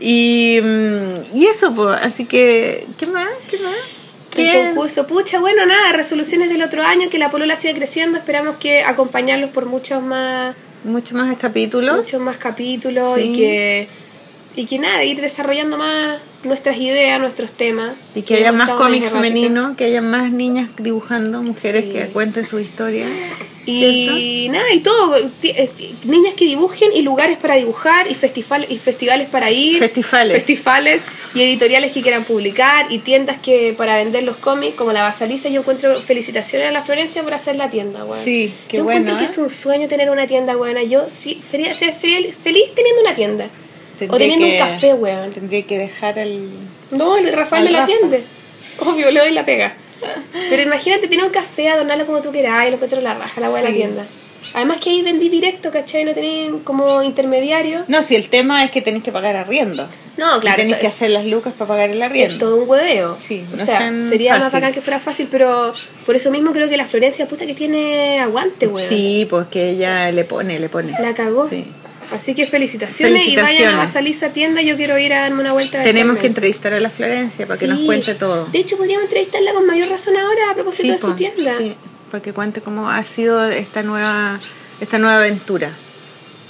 Y, 0.00 0.60
mm, 0.62 1.36
y 1.36 1.46
eso, 1.46 1.74
pues. 1.74 1.98
Así 2.02 2.24
que, 2.26 2.86
¿qué 2.98 3.06
más? 3.06 3.28
¿Qué 3.50 3.58
más? 3.58 3.74
El 4.36 4.50
¿Qué? 4.52 4.52
concurso. 4.68 5.06
Pucha, 5.06 5.40
bueno, 5.40 5.64
nada, 5.64 5.92
resoluciones 5.92 6.50
del 6.50 6.62
otro 6.62 6.82
año, 6.82 7.08
que 7.08 7.18
la 7.18 7.30
polola 7.30 7.56
siga 7.56 7.72
creciendo. 7.74 8.18
Esperamos 8.18 8.56
que 8.58 8.82
acompañarlos 8.82 9.50
por 9.50 9.64
muchos 9.66 10.02
más, 10.02 10.54
Mucho 10.84 11.14
más 11.16 11.36
capítulos. 11.38 11.96
muchos 11.96 12.20
más 12.20 12.36
capítulos 12.36 13.14
Sí. 13.16 13.22
y 13.22 13.32
que 13.36 13.88
y 14.58 14.64
que 14.64 14.78
nada, 14.78 15.04
ir 15.04 15.20
desarrollando 15.20 15.76
más 15.76 16.18
nuestras 16.46 16.76
ideas, 16.76 17.20
nuestros 17.20 17.50
temas. 17.52 17.94
Y 18.14 18.22
que 18.22 18.36
haya 18.36 18.52
más 18.52 18.70
cómic 18.70 19.08
femenino, 19.08 19.76
que 19.76 19.84
haya 19.84 20.00
más 20.02 20.30
niñas 20.30 20.70
dibujando, 20.78 21.42
mujeres 21.42 21.84
Sí. 21.84 21.90
que 21.90 22.06
cuenten 22.08 22.46
su 22.46 22.58
historia. 22.58 23.06
Y 23.68 24.48
nada, 24.50 24.72
y 24.72 24.78
todo, 24.78 25.16
eh, 25.16 25.70
niñas 26.04 26.34
que 26.34 26.44
dibujen 26.44 26.92
y 26.94 27.02
lugares 27.02 27.36
para 27.36 27.56
dibujar 27.56 28.08
y, 28.08 28.14
festivales 28.14 28.70
y 28.70 28.78
festivales 28.78 29.28
para 29.28 29.50
ir. 29.50 29.80
Festivales. 29.80 30.36
Festivales 30.36 31.02
y 31.34 31.42
editoriales 31.42 31.90
que 31.90 32.00
quieran 32.00 32.24
publicar 32.24 32.86
y 32.90 32.98
tiendas 32.98 33.38
que 33.40 33.74
para 33.76 33.96
vender 33.96 34.22
los 34.22 34.36
cómics, 34.36 34.76
como 34.76 34.92
la 34.92 35.02
Basaliza. 35.02 35.48
Yo 35.48 35.60
encuentro 35.60 36.00
felicitaciones 36.00 36.68
a 36.68 36.70
la 36.70 36.82
Florencia 36.82 37.24
por 37.24 37.34
hacer 37.34 37.56
la 37.56 37.68
tienda, 37.68 38.04
weón. 38.04 38.22
Sí, 38.22 38.54
qué 38.68 38.76
Yo 38.76 38.82
encuentro 38.84 39.14
bueno, 39.14 39.18
que 39.18 39.24
¿eh? 39.24 39.32
es 39.32 39.38
un 39.38 39.50
sueño 39.50 39.88
tener 39.88 40.10
una 40.10 40.28
tienda, 40.28 40.54
buena. 40.54 40.84
Yo 40.84 41.06
sí, 41.08 41.40
sería 41.50 41.74
ser 41.74 41.92
feliz, 41.94 42.36
feliz 42.36 42.72
teniendo 42.74 43.02
una 43.02 43.14
tienda. 43.16 43.48
O 44.08 44.16
teniendo 44.18 44.46
que- 44.46 44.52
un 44.52 44.58
café, 44.68 44.94
weón. 44.94 45.30
Tendría 45.30 45.62
que 45.62 45.78
dejar 45.78 46.18
el... 46.18 46.50
No, 46.90 47.16
el 47.16 47.32
Rafael 47.32 47.66
Al 47.66 47.72
me 47.72 47.78
Rafa. 47.80 47.92
atiende. 47.92 48.24
Obvio, 48.80 49.10
le 49.10 49.20
doy 49.20 49.30
la 49.32 49.44
pega. 49.44 49.74
Pero 50.50 50.62
imagínate 50.62 51.08
tener 51.08 51.24
un 51.24 51.30
café, 51.32 51.70
adornarlo 51.70 52.04
como 52.06 52.20
tú 52.20 52.30
quieras 52.30 52.66
y 52.66 52.68
lo 52.70 52.74
encuentro 52.74 53.00
la 53.00 53.14
raja, 53.14 53.40
la 53.40 53.48
weá 53.50 53.62
de 53.62 53.68
la 53.68 53.70
Sí. 53.70 53.76
tienda. 53.76 54.06
Además 54.54 54.78
que 54.78 54.90
ahí 54.90 55.02
vendí 55.02 55.28
directo, 55.28 55.70
¿cachai? 55.72 56.04
No 56.04 56.12
tenía 56.14 56.50
como 56.62 57.02
intermediario. 57.02 57.84
No, 57.88 58.02
si 58.02 58.14
el 58.14 58.28
tema 58.28 58.64
es 58.64 58.70
que 58.70 58.80
tenéis 58.80 59.02
que 59.02 59.10
pagar 59.10 59.34
arriendo. 59.36 59.88
No, 60.16 60.38
claro, 60.40 60.58
tenéis 60.58 60.78
que 60.78 60.86
hacer 60.86 61.10
las 61.10 61.26
lucas 61.26 61.52
para 61.58 61.68
pagar 61.68 61.90
el 61.90 61.96
Es 61.98 62.02
arriendo. 62.04 62.38
todo 62.38 62.56
un 62.62 62.68
hueveo. 62.68 63.16
Sí, 63.18 63.44
o 63.52 63.56
es 63.56 63.64
sea, 63.64 63.78
tan 63.78 64.08
sería 64.08 64.38
más 64.38 64.52
bacán 64.52 64.72
que 64.72 64.80
fuera 64.80 64.98
fácil, 65.00 65.28
pero 65.30 65.74
por 66.06 66.14
eso 66.14 66.30
mismo 66.30 66.52
creo 66.52 66.68
que 66.68 66.76
la 66.76 66.86
Florencia, 66.86 67.26
puta 67.26 67.44
que 67.44 67.54
tiene 67.54 68.20
aguante, 68.20 68.66
weón. 68.68 68.88
Sí, 68.88 69.26
pues 69.28 69.48
que 69.48 69.70
ella 69.70 70.12
le 70.12 70.24
pone, 70.24 70.58
le 70.60 70.68
pone. 70.68 70.92
La 71.00 71.12
cagó. 71.12 71.48
Sí. 71.48 71.64
Así 72.12 72.34
que 72.34 72.46
felicitaciones, 72.46 73.26
y 73.26 73.36
vayan 73.36 73.74
a. 73.74 73.78
Basaliza 73.78 74.32
tienda, 74.32 74.62
yo 74.62 74.76
quiero 74.76 74.96
ir 74.98 75.12
a 75.12 75.20
darme 75.22 75.40
una 75.40 75.52
vuelta. 75.52 75.82
Tenemos 75.82 76.18
que 76.18 76.26
entrevistar 76.26 76.72
a 76.72 76.80
la 76.80 76.90
Florencia 76.90 77.46
para 77.46 77.58
que 77.58 77.66
nos 77.66 77.80
cuente 77.80 78.14
todo. 78.14 78.46
De 78.46 78.58
hecho, 78.60 78.76
podríamos 78.76 79.04
entrevistarla 79.04 79.52
con 79.52 79.66
mayor 79.66 79.88
razón 79.88 80.16
ahora 80.16 80.50
a 80.50 80.54
propósito 80.54 80.92
de 80.92 80.98
su 80.98 81.14
tienda. 81.14 81.56
sí, 81.58 81.74
para 82.10 82.22
que 82.22 82.32
cuente 82.32 82.60
cómo 82.60 82.88
ha 82.90 83.02
sido 83.04 83.44
esta 83.48 83.82
nueva, 83.82 84.40
esta 84.80 84.98
nueva 84.98 85.18
aventura. 85.18 85.76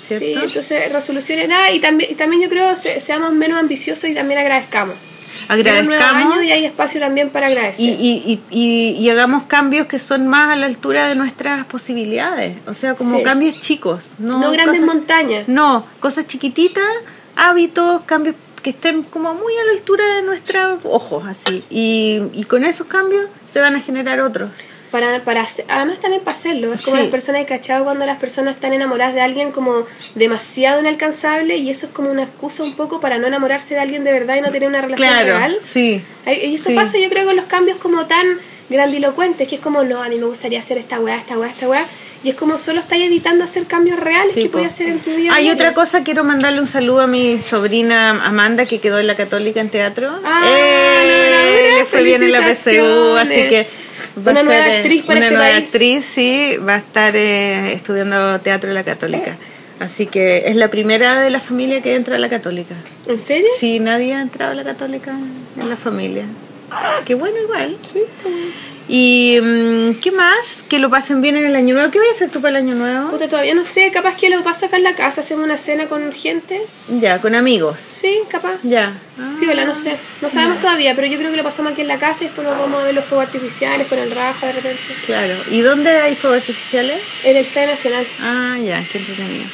¿Cierto? 0.00 0.24
Sí, 0.26 0.34
entonces 0.44 0.92
resoluciones 0.92 1.48
nada 1.48 1.70
y 1.72 1.80
también, 1.80 2.12
y 2.12 2.14
también 2.14 2.42
yo 2.42 2.48
creo 2.48 2.76
se- 2.76 3.00
seamos 3.00 3.32
menos 3.32 3.58
ambiciosos 3.58 4.08
y 4.10 4.14
también 4.14 4.38
agradezcamos. 4.38 4.94
Nuevo 5.48 5.62
Agradezcamos 5.70 6.32
año 6.34 6.42
y 6.42 6.50
hay 6.52 6.64
espacio 6.64 7.00
también 7.00 7.30
para 7.30 7.46
agradecer. 7.46 7.84
y, 7.84 7.88
y, 7.90 8.42
y, 8.50 8.58
y, 8.58 8.90
y 9.02 9.10
hagamos 9.10 9.44
cambios 9.44 9.86
que 9.86 9.98
son 9.98 10.26
más 10.26 10.50
a 10.50 10.56
la 10.56 10.66
altura 10.66 11.08
de 11.08 11.14
nuestras 11.14 11.64
posibilidades. 11.66 12.56
O 12.66 12.74
sea, 12.74 12.94
como 12.94 13.18
Sí. 13.18 13.22
cambios 13.22 13.60
chicos. 13.60 14.08
No, 14.18 14.38
no 14.40 14.50
grandes 14.52 14.80
cosas- 14.80 14.94
montañas. 14.94 15.48
No, 15.48 15.86
cosas 16.00 16.26
chiquititas, 16.26 16.84
hábitos, 17.36 18.02
cambios 18.06 18.36
que 18.62 18.70
estén 18.70 19.02
como 19.04 19.32
muy 19.34 19.52
a 19.62 19.64
la 19.66 19.72
altura 19.78 20.04
de 20.16 20.22
nuestros 20.22 20.80
ojos, 20.84 21.24
así. 21.26 21.62
Y, 21.70 22.20
y 22.32 22.44
con 22.44 22.64
esos 22.64 22.86
cambios 22.88 23.26
se 23.44 23.60
van 23.60 23.76
a 23.76 23.80
generar 23.80 24.20
otros. 24.20 24.50
Para, 24.90 25.20
para 25.24 25.46
además 25.68 25.98
también 26.00 26.22
para 26.22 26.36
hacerlo. 26.36 26.72
Es 26.72 26.80
como 26.80 26.96
Sí. 26.96 27.02
las 27.02 27.10
personas 27.10 27.40
de 27.42 27.46
cachado 27.46 27.84
cuando 27.84 28.06
las 28.06 28.18
personas 28.18 28.54
están 28.54 28.72
enamoradas 28.72 29.14
de 29.14 29.20
alguien 29.20 29.50
como 29.52 29.84
demasiado 30.14 30.80
inalcanzable 30.80 31.56
y 31.56 31.70
eso 31.70 31.86
es 31.86 31.92
como 31.92 32.10
una 32.10 32.22
excusa 32.22 32.62
un 32.62 32.74
poco 32.74 33.00
para 33.00 33.18
no 33.18 33.26
enamorarse 33.26 33.74
de 33.74 33.80
alguien 33.80 34.04
de 34.04 34.12
verdad 34.12 34.36
y 34.36 34.40
no 34.40 34.50
tener 34.50 34.68
una 34.68 34.80
relación 34.80 35.08
Claro, 35.08 35.38
real. 35.38 35.58
sí. 35.64 36.00
Y 36.26 36.54
eso 36.54 36.70
Sí. 36.70 36.74
pasa 36.76 36.98
yo 36.98 37.08
creo 37.08 37.24
con 37.26 37.36
los 37.36 37.46
cambios 37.46 37.78
como 37.78 38.06
tan 38.06 38.26
grandilocuentes, 38.68 39.46
que 39.48 39.56
es 39.56 39.60
como, 39.60 39.82
no, 39.84 40.02
a 40.02 40.08
mí 40.08 40.16
me 40.16 40.26
gustaría 40.26 40.58
hacer 40.58 40.76
esta 40.78 40.98
weá, 41.00 41.16
esta 41.16 41.38
weá, 41.38 41.48
esta 41.50 41.68
weá. 41.68 41.84
Y 42.24 42.30
es 42.30 42.34
como 42.34 42.58
solo 42.58 42.80
estáis 42.80 43.04
evitando 43.04 43.44
hacer 43.44 43.64
cambios 43.66 43.98
reales 44.00 44.34
Sí, 44.34 44.42
que 44.44 44.48
podías 44.48 44.72
hacer 44.74 44.88
en 44.88 44.98
tu 44.98 45.10
vida. 45.14 45.32
Hay 45.34 45.50
otra 45.50 45.74
cosa, 45.74 46.02
quiero 46.02 46.24
mandarle 46.24 46.60
un 46.60 46.66
saludo 46.66 47.02
a 47.02 47.06
mi 47.06 47.38
sobrina 47.38 48.10
Amanda 48.24 48.66
que 48.66 48.80
quedó 48.80 48.98
en 48.98 49.06
la 49.06 49.14
Católica 49.14 49.60
en 49.60 49.68
teatro. 49.68 50.10
Ah, 50.24 50.40
¡Eh! 50.44 51.30
la 51.30 51.36
Laura, 51.36 51.78
le 51.78 51.84
fue 51.84 52.02
bien 52.02 52.22
en 52.24 52.32
la 52.32 52.40
PSU, 52.40 53.16
así 53.16 53.48
que 53.48 53.68
va 54.16 54.32
Una 54.32 54.42
nueva 54.42 54.64
ser, 54.64 54.76
actriz 54.78 55.02
para 55.04 55.18
una 55.18 55.26
este 55.26 55.36
nueva 55.36 55.52
país. 55.52 55.64
actriz, 55.66 56.04
sí, 56.04 56.56
va 56.58 56.74
a 56.74 56.78
estar 56.78 57.16
eh, 57.16 57.72
estudiando 57.72 58.40
teatro 58.40 58.68
en 58.70 58.74
la 58.74 58.84
Católica. 58.84 59.36
Así 59.78 60.06
que 60.06 60.44
es 60.46 60.56
la 60.56 60.68
primera 60.68 61.20
de 61.20 61.28
la 61.30 61.40
familia 61.40 61.82
que 61.82 61.94
entra 61.96 62.16
a 62.16 62.18
la 62.18 62.28
Católica. 62.30 62.74
¿En 63.08 63.18
serio? 63.18 63.48
Sí, 63.58 63.78
nadie 63.78 64.14
ha 64.14 64.22
entrado 64.22 64.52
a 64.52 64.54
la 64.54 64.64
Católica 64.64 65.14
en 65.60 65.68
la 65.68 65.76
familia. 65.76 66.24
Qué 67.04 67.14
bueno 67.14 67.36
igual. 67.42 67.76
Sí. 67.82 68.00
Y 68.88 69.38
mm, 69.42 69.94
¿qué 70.00 70.12
más? 70.12 70.64
Que 70.68 70.78
lo 70.78 70.88
pasen 70.90 71.20
bien 71.20 71.36
en 71.36 71.46
el 71.46 71.56
año 71.56 71.74
nuevo. 71.74 71.90
¿Qué 71.90 71.98
voy 71.98 72.08
a 72.08 72.12
hacer 72.12 72.30
tú 72.30 72.40
para 72.40 72.58
el 72.58 72.64
año 72.64 72.74
nuevo? 72.76 73.10
Puta, 73.10 73.26
todavía 73.26 73.54
no 73.54 73.64
sé, 73.64 73.90
capaz 73.90 74.16
que 74.16 74.30
lo 74.30 74.42
paso 74.44 74.66
acá 74.66 74.76
en 74.76 74.84
la 74.84 74.94
casa, 74.94 75.22
hacemos 75.22 75.44
una 75.44 75.56
cena 75.56 75.86
con 75.86 76.12
gente. 76.12 76.62
Ya, 77.00 77.20
con 77.20 77.34
amigos. 77.34 77.80
Sí, 77.80 78.20
capaz. 78.28 78.58
Ya. 78.62 78.96
Ah. 79.18 79.36
No 79.66 79.74
sé. 79.74 79.96
No 80.20 80.30
sabemos 80.30 80.60
todavía, 80.60 80.94
pero 80.94 81.08
yo 81.08 81.18
creo 81.18 81.30
que 81.30 81.36
lo 81.36 81.42
pasamos 81.42 81.72
aquí 81.72 81.80
en 81.82 81.88
la 81.88 81.98
casa 81.98 82.24
y 82.24 82.26
después 82.26 82.46
nos 82.46 82.58
vamos 82.58 82.80
a 82.80 82.84
ver 82.84 82.94
los 82.94 83.04
fuegos 83.04 83.26
artificiales 83.26 83.88
con 83.88 83.98
el 83.98 84.10
Rafa 84.10 84.46
de 84.46 84.52
repente. 84.52 84.94
Claro. 85.04 85.34
¿Y 85.50 85.60
dónde 85.62 85.90
hay 85.90 86.14
fuegos 86.14 86.40
artificiales? 86.40 87.00
En 87.24 87.36
el 87.36 87.44
Estadio 87.44 87.68
Nacional. 87.68 88.06
Ah, 88.20 88.56
ya, 88.62 88.86
qué 88.90 88.98
entretenido. 88.98 89.44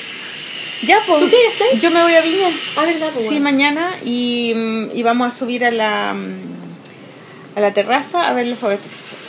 Ya, 0.82 0.98
pues. 1.06 1.20
¿Tú 1.20 1.30
qué 1.30 1.36
hacer? 1.48 1.78
Yo 1.78 1.90
me 1.90 2.02
voy 2.02 2.14
a 2.14 2.20
Viña. 2.20 2.48
Ah, 2.76 2.84
¿verdad? 2.84 3.10
Pues, 3.12 3.24
Sí, 3.24 3.30
bueno. 3.30 3.44
mañana 3.44 3.92
y, 4.04 4.52
mm, 4.54 4.88
y 4.94 5.02
vamos 5.02 5.32
a 5.32 5.36
subir 5.38 5.64
a 5.64 5.70
la 5.70 6.12
mm, 6.14 7.56
a 7.56 7.60
la 7.60 7.72
terraza 7.72 8.28
a 8.28 8.34
ver 8.34 8.46
los 8.46 8.58
fuegos 8.58 8.78
artificiales. 8.78 9.21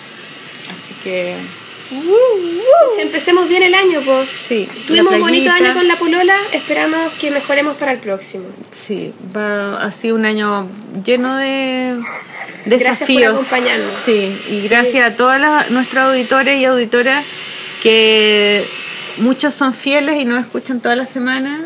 Que 1.03 1.35
Pucha, 1.89 3.01
Empecemos 3.01 3.47
bien 3.49 3.61
el 3.63 3.75
año, 3.75 4.01
pues. 4.03 4.29
sí. 4.31 4.67
Tuvimos 4.87 5.13
un 5.13 5.19
bonito 5.19 5.51
año 5.51 5.73
con 5.73 5.87
la 5.87 5.97
polola, 5.97 6.35
esperamos 6.51 7.11
que 7.19 7.29
mejoremos 7.29 7.77
para 7.77 7.91
el 7.91 7.99
próximo. 7.99 8.45
Sí, 8.71 9.13
va, 9.35 9.77
ha 9.77 9.91
sido 9.91 10.15
un 10.15 10.25
año 10.25 10.67
lleno 11.05 11.35
de 11.37 11.95
Gracias 12.65 12.99
por 12.99 13.07
desafíos. 13.07 13.33
acompañarnos. 13.33 13.91
Sí, 14.05 14.41
y 14.49 14.61
Sí. 14.61 14.67
gracias 14.69 15.11
a 15.11 15.15
todos 15.15 15.37
nuestros 15.69 16.03
auditores 16.05 16.59
y 16.59 16.65
auditoras 16.65 17.23
que 17.83 18.65
muchos 19.17 19.53
son 19.53 19.73
fieles 19.73 20.19
y 20.21 20.25
nos 20.25 20.43
escuchan 20.45 20.79
toda 20.79 20.95
la 20.95 21.05
semana 21.05 21.59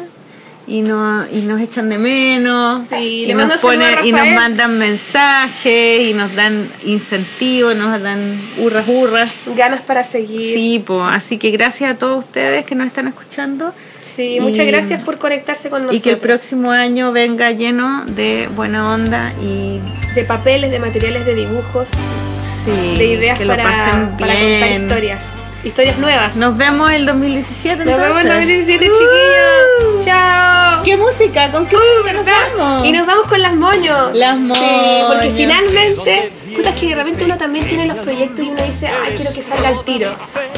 y, 0.68 0.82
no, 0.82 1.26
y 1.32 1.42
nos 1.42 1.62
echan 1.62 1.90
de 1.90 1.98
menos 1.98 2.82
Sí, 2.90 3.26
y, 3.30 3.34
nos 3.34 3.60
ponen, 3.62 4.06
y 4.06 4.12
nos 4.12 4.28
mandan 4.28 4.78
mensajes 4.78 6.02
y 6.10 6.14
nos 6.14 6.36
dan 6.36 6.70
incentivos, 6.84 7.76
nos 7.76 8.02
dan 8.02 8.42
hurras, 8.58 8.86
hurras. 8.88 9.32
Ganas 9.56 9.82
para 9.82 10.04
seguir. 10.04 10.54
Sí, 10.54 10.84
pues, 10.86 11.02
así 11.10 11.38
que 11.38 11.52
gracias 11.52 11.92
a 11.92 11.98
todos 11.98 12.26
ustedes 12.26 12.66
que 12.66 12.76
nos 12.76 12.88
están 12.88 13.08
escuchando 13.08 13.74
Sí, 14.02 14.38
muchas 14.40 14.66
gracias 14.68 15.04
por 15.04 15.18
conectarse 15.18 15.70
con 15.70 15.82
nosotros. 15.82 16.00
y 16.00 16.04
que 16.04 16.12
el 16.12 16.18
próximo 16.18 16.72
año 16.72 17.12
venga 17.12 17.52
lleno 17.52 18.06
de 18.06 18.48
buena 18.56 18.94
onda 18.94 19.34
y 19.42 19.80
De 20.16 20.24
papeles, 20.24 20.72
de 20.72 20.80
materiales, 20.80 21.26
de 21.26 21.36
dibujos, 21.36 21.90
sí, 22.66 22.98
de 22.98 23.06
ideas 23.14 23.38
que 23.38 23.46
lo 23.46 23.56
pasen 23.56 24.16
para 24.18 24.34
contar 24.34 24.40
bien. 24.40 24.82
historias. 24.84 25.47
Historias 25.68 25.98
nuevas. 25.98 26.36
Nos 26.38 26.56
vemos 26.58 26.90
el 26.92 27.06
2017 27.06 27.84
Nos 27.86 28.00
vemos 28.00 28.22
en 28.22 28.28
entonces. 28.28 28.78
2017, 28.78 28.86
chiquillos. 28.86 30.06
Chao. 30.06 30.84
¿Qué 30.84 30.96
música? 30.98 31.52
¿Con 31.52 31.66
qué 31.68 31.76
música 31.76 32.14
nos 32.14 32.26
vamos? 32.26 32.86
Y 32.88 32.92
nos 32.94 33.06
vamos 33.06 33.28
con 33.28 33.42
las 33.42 33.54
moños. 33.54 34.12
Las 34.14 34.38
Sí, 34.38 34.44
moños. 34.44 35.06
porque 35.14 35.32
finalmente, 35.32 36.32
puta, 36.56 36.70
es 36.70 36.76
que 36.76 36.88
de 36.88 36.96
repente 36.96 37.26
uno 37.26 37.38
también 37.38 37.68
tiene 37.68 37.86
los 37.88 37.98
proyectos 37.98 38.46
y 38.46 38.50
uno 38.50 38.64
dice, 38.64 38.88
ay, 38.88 39.14
quiero 39.16 39.34
que 39.34 39.44
salga 39.44 39.68
al 39.68 39.84
tiro. 39.84 40.10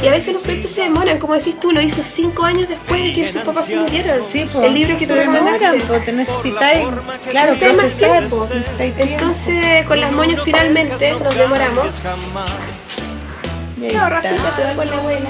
Y 0.04 0.08
a 0.08 0.12
veces 0.12 0.34
los 0.34 0.44
proyectos 0.44 0.72
se 0.72 0.82
demoran, 0.82 1.18
como 1.18 1.34
decís 1.34 1.60
tú, 1.60 1.72
lo 1.72 1.82
hizo 1.82 2.04
cinco 2.04 2.44
años 2.46 2.70
después 2.70 3.02
de 3.02 3.14
que 3.14 3.32
sus 3.32 3.42
papás 3.42 3.66
se 3.66 3.76
murieron. 3.78 4.20
Sí, 4.30 4.46
po. 4.52 4.62
El 4.62 4.74
libro 4.76 4.96
que 4.98 5.08
tú 5.08 5.16
demoran, 5.16 5.80
po, 5.88 5.96
te 6.06 6.12
necesitáis, 6.14 6.88
claro, 7.32 7.54
Necesitáis 7.54 7.60
más 7.78 7.86
procesar, 7.86 8.20
tiempo. 8.20 8.48
necesitáis 8.54 8.96
tiempo. 8.96 9.14
Entonces, 9.14 9.86
con 9.88 10.00
las 10.02 10.12
moños 10.12 10.42
finalmente 10.46 11.12
nos 11.14 11.36
demoramos. 11.36 11.96
Está. 13.82 14.10
Rafita, 14.10 14.56
se 14.56 14.64
va 14.64 14.74
con 14.76 14.90
la 14.90 14.98
abuela. 14.98 15.30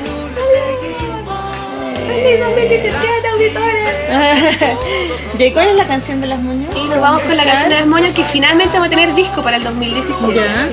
¡Feliz 2.08 2.40
2017, 2.40 2.98
auditores! 3.34 3.90
¿Y 5.40 5.52
cuál 5.52 5.68
es 5.70 5.76
la 5.78 5.86
canción 5.86 6.20
de 6.22 6.28
las 6.28 6.40
moños? 6.40 6.76
Y 6.76 6.86
nos 6.86 7.00
vamos 7.00 7.22
con 7.22 7.38
la 7.38 7.44
canción 7.46 7.70
de 7.70 7.76
las 7.76 7.86
moños 7.88 8.14
que 8.16 8.24
finalmente 8.24 8.74
vamos 8.74 8.88
a 8.88 8.90
tener 8.90 9.14
disco 9.16 9.42
para 9.42 9.58
el 9.58 9.64
2017. 9.64 10.34
Ya. 10.34 10.68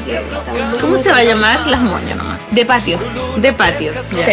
¿Cómo 0.81 0.97
se 0.97 1.11
va 1.11 1.19
a 1.19 1.25
llamar? 1.25 1.67
Las 1.67 1.81
moños 1.81 2.17
nomás. 2.17 2.39
De 2.51 2.65
patio. 2.65 2.99
De 3.37 3.53
patio. 3.53 3.93
ya. 3.93 4.25
Sí, 4.25 4.33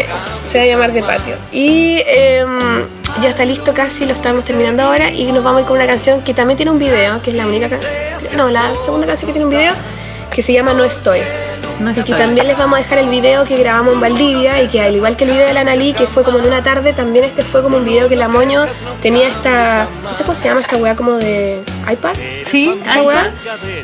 se 0.51 0.57
va 0.57 0.63
a 0.63 0.67
llamar 0.67 0.93
de 0.93 1.03
patio. 1.03 1.35
Y 1.51 2.01
em, 2.07 2.85
ya 3.21 3.29
está 3.29 3.43
listo 3.45 3.73
casi, 3.73 4.05
lo 4.05 4.13
estamos 4.13 4.45
terminando 4.45 4.83
ahora. 4.83 5.11
Y 5.11 5.25
nos 5.31 5.43
vamos 5.43 5.59
a 5.59 5.61
ir 5.61 5.67
con 5.67 5.77
una 5.77 5.87
canción 5.87 6.21
que 6.21 6.33
también 6.33 6.57
tiene 6.57 6.71
un 6.71 6.79
video, 6.79 7.21
que 7.21 7.29
es 7.31 7.35
la 7.35 7.45
única. 7.45 7.69
ca- 7.69 7.79
No, 8.35 8.49
la 8.49 8.71
segunda 8.85 9.05
canción 9.07 9.27
que 9.27 9.33
tiene 9.33 9.45
un 9.45 9.51
video, 9.51 9.73
que 10.31 10.41
se 10.41 10.53
llama 10.53 10.73
No 10.73 10.83
Estoy. 10.85 11.19
No 11.79 11.91
Y 11.91 12.03
que 12.03 12.13
también 12.13 12.47
les 12.47 12.57
vamos 12.57 12.79
a 12.79 12.81
dejar 12.81 12.99
el 12.99 13.09
video 13.09 13.45
que 13.45 13.57
grabamos 13.57 13.93
en 13.95 14.01
Valdivia 14.01 14.61
y 14.61 14.67
que 14.67 14.81
al 14.81 14.95
igual 14.95 15.15
que 15.17 15.25
el 15.25 15.31
video 15.31 15.47
de 15.47 15.53
la 15.53 15.61
Analí, 15.61 15.93
que 15.93 16.07
fue 16.07 16.23
como 16.23 16.39
en 16.39 16.45
una 16.47 16.63
tarde, 16.63 16.93
también 16.93 17.25
este 17.25 17.43
fue 17.43 17.61
como 17.63 17.77
un 17.77 17.85
video 17.85 18.09
que 18.09 18.15
la 18.15 18.27
Moño 18.27 18.65
tenía 19.01 19.27
esta, 19.27 19.87
no 20.03 20.13
sé 20.13 20.23
cómo 20.23 20.37
se 20.37 20.45
llama 20.45 20.61
esta 20.61 20.77
weá 20.77 20.95
como 20.95 21.13
de 21.13 21.61
iPad. 21.91 22.15
Sí, 22.45 22.79
weá. 23.05 23.31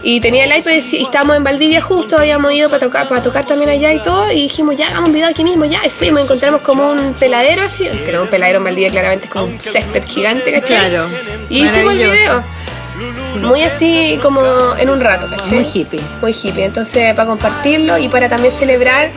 Y 0.03 0.19
tenía 0.21 0.45
el 0.45 0.57
iPad 0.57 0.71
y 0.71 1.03
estábamos 1.03 1.37
en 1.37 1.43
Valdivia 1.43 1.81
justo, 1.81 2.17
habíamos 2.17 2.53
ido 2.53 2.69
para 2.69 2.79
tocar, 2.79 3.07
para 3.07 3.21
tocar 3.21 3.45
también 3.45 3.69
allá 3.69 3.93
y 3.93 4.01
todo, 4.01 4.31
y 4.31 4.43
dijimos, 4.43 4.75
ya 4.75 4.87
hagamos 4.87 5.09
un 5.09 5.15
video 5.15 5.29
aquí 5.29 5.43
mismo, 5.43 5.65
ya, 5.65 5.79
y 5.85 5.89
fuimos, 5.89 6.23
encontramos 6.23 6.61
como 6.61 6.91
un 6.91 7.13
peladero 7.13 7.63
así, 7.63 7.85
que 7.87 8.11
no 8.11 8.23
un 8.23 8.27
peladero 8.27 8.59
en 8.59 8.65
Valdivia, 8.65 8.91
claramente 8.91 9.25
es 9.25 9.31
como 9.31 9.45
un 9.45 9.59
césped 9.59 10.03
gigante, 10.05 10.51
¿cachai? 10.51 10.89
Claro. 10.89 11.07
Y 11.49 11.65
hicimos 11.65 11.93
el 11.93 11.99
video. 11.99 12.43
Muy 13.41 13.63
así 13.63 14.19
como 14.21 14.41
en 14.77 14.89
un 14.89 14.99
rato, 14.99 15.27
¿cachai? 15.29 15.59
Muy 15.59 15.67
hippie. 15.73 16.01
Muy 16.21 16.31
hippie. 16.31 16.65
Entonces, 16.65 17.13
para 17.13 17.27
compartirlo 17.27 17.97
y 17.97 18.09
para 18.09 18.29
también 18.29 18.53
celebrar 18.53 19.09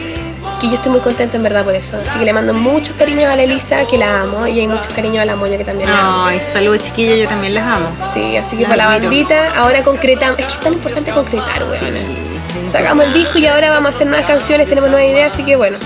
que 0.61 0.69
yo 0.69 0.75
estoy 0.75 0.93
muy 0.93 1.01
contenta 1.01 1.37
en 1.37 1.43
verdad 1.43 1.65
por 1.65 1.75
eso. 1.75 1.97
Así 1.97 2.19
que 2.19 2.25
le 2.25 2.33
mando 2.33 2.55
muchos 2.55 2.95
cariños 2.97 3.25
a 3.25 3.37
la 3.37 3.43
Elisa, 3.43 3.85
que 3.87 3.99
la 3.99 4.23
amo, 4.23 4.47
y 4.47 4.61
hay 4.61 4.69
muchos 4.69 4.89
cariños 4.89 5.23
a 5.23 5.25
la 5.25 5.37
Moña, 5.37 5.59
que 5.59 5.65
también 5.65 5.91
la 5.91 5.99
amo. 5.99 6.25
Ay, 6.27 6.41
saludos 6.53 6.79
chiquillos, 6.83 7.19
yo 7.19 7.29
también 7.29 7.55
las 7.55 7.65
amo. 7.65 7.89
Sí, 8.15 8.37
así 8.37 8.57
que 8.57 8.63
Las 8.63 8.71
para 8.71 8.89
la 8.89 8.99
bandita, 8.99 9.55
ahora 9.57 9.83
concretamos. 9.83 10.39
Es 10.39 10.47
que 10.47 10.53
es 10.53 10.61
tan 10.61 10.73
importante 10.75 11.11
concretar, 11.11 11.65
weón. 11.65 12.33
Sacamos 12.71 13.07
el 13.07 13.13
disco 13.13 13.39
y 13.39 13.47
ahora 13.47 13.71
vamos 13.71 13.87
a 13.87 13.95
hacer 13.95 14.07
nuevas 14.07 14.27
canciones, 14.27 14.69
tenemos 14.69 14.89
nuevas 14.91 15.11
ideas, 15.11 15.33
así 15.33 15.43
que 15.43 15.57
bueno, 15.57 15.79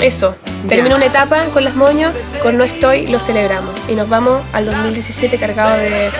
eso. 0.00 0.34
Termina 0.68 0.96
una 0.96 1.06
etapa 1.06 1.44
con 1.52 1.64
las 1.64 1.74
moños, 1.74 2.12
con 2.42 2.56
No 2.56 2.64
Estoy, 2.64 3.08
lo 3.08 3.20
celebramos. 3.20 3.74
Y 3.88 3.94
nos 3.94 4.08
vamos 4.08 4.40
al 4.52 4.66
2017 4.66 5.36
cargado 5.38 5.76
de. 5.76 6.10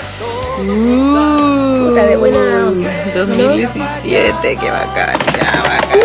Puta, 0.56 2.02
de 2.06 2.16
buena 2.16 2.38
onda, 2.68 2.90
¿no? 3.14 3.26
2017, 3.26 4.56
qué 4.58 4.70
bacán, 4.70 5.16
ya 5.40 5.62
bacán. 5.62 6.00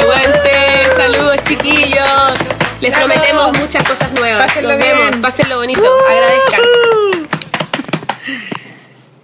Aguante, 0.00 0.94
saludos 0.96 1.36
chiquillos. 1.44 2.34
Les 2.80 2.96
prometemos 2.96 3.58
muchas 3.58 3.82
cosas 3.82 4.12
nuevas. 4.12 4.46
Pásenlo 4.46 4.70
Nos 4.70 4.78
vemos, 4.78 5.08
bien. 5.10 5.22
pásenlo 5.22 5.56
bonito, 5.56 5.82
agradezcan. 6.08 6.60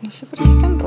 No 0.01 0.11
sé 0.11 0.27
por 0.27 0.39
qué 0.39 0.45
es 0.45 0.61
tan 0.61 0.79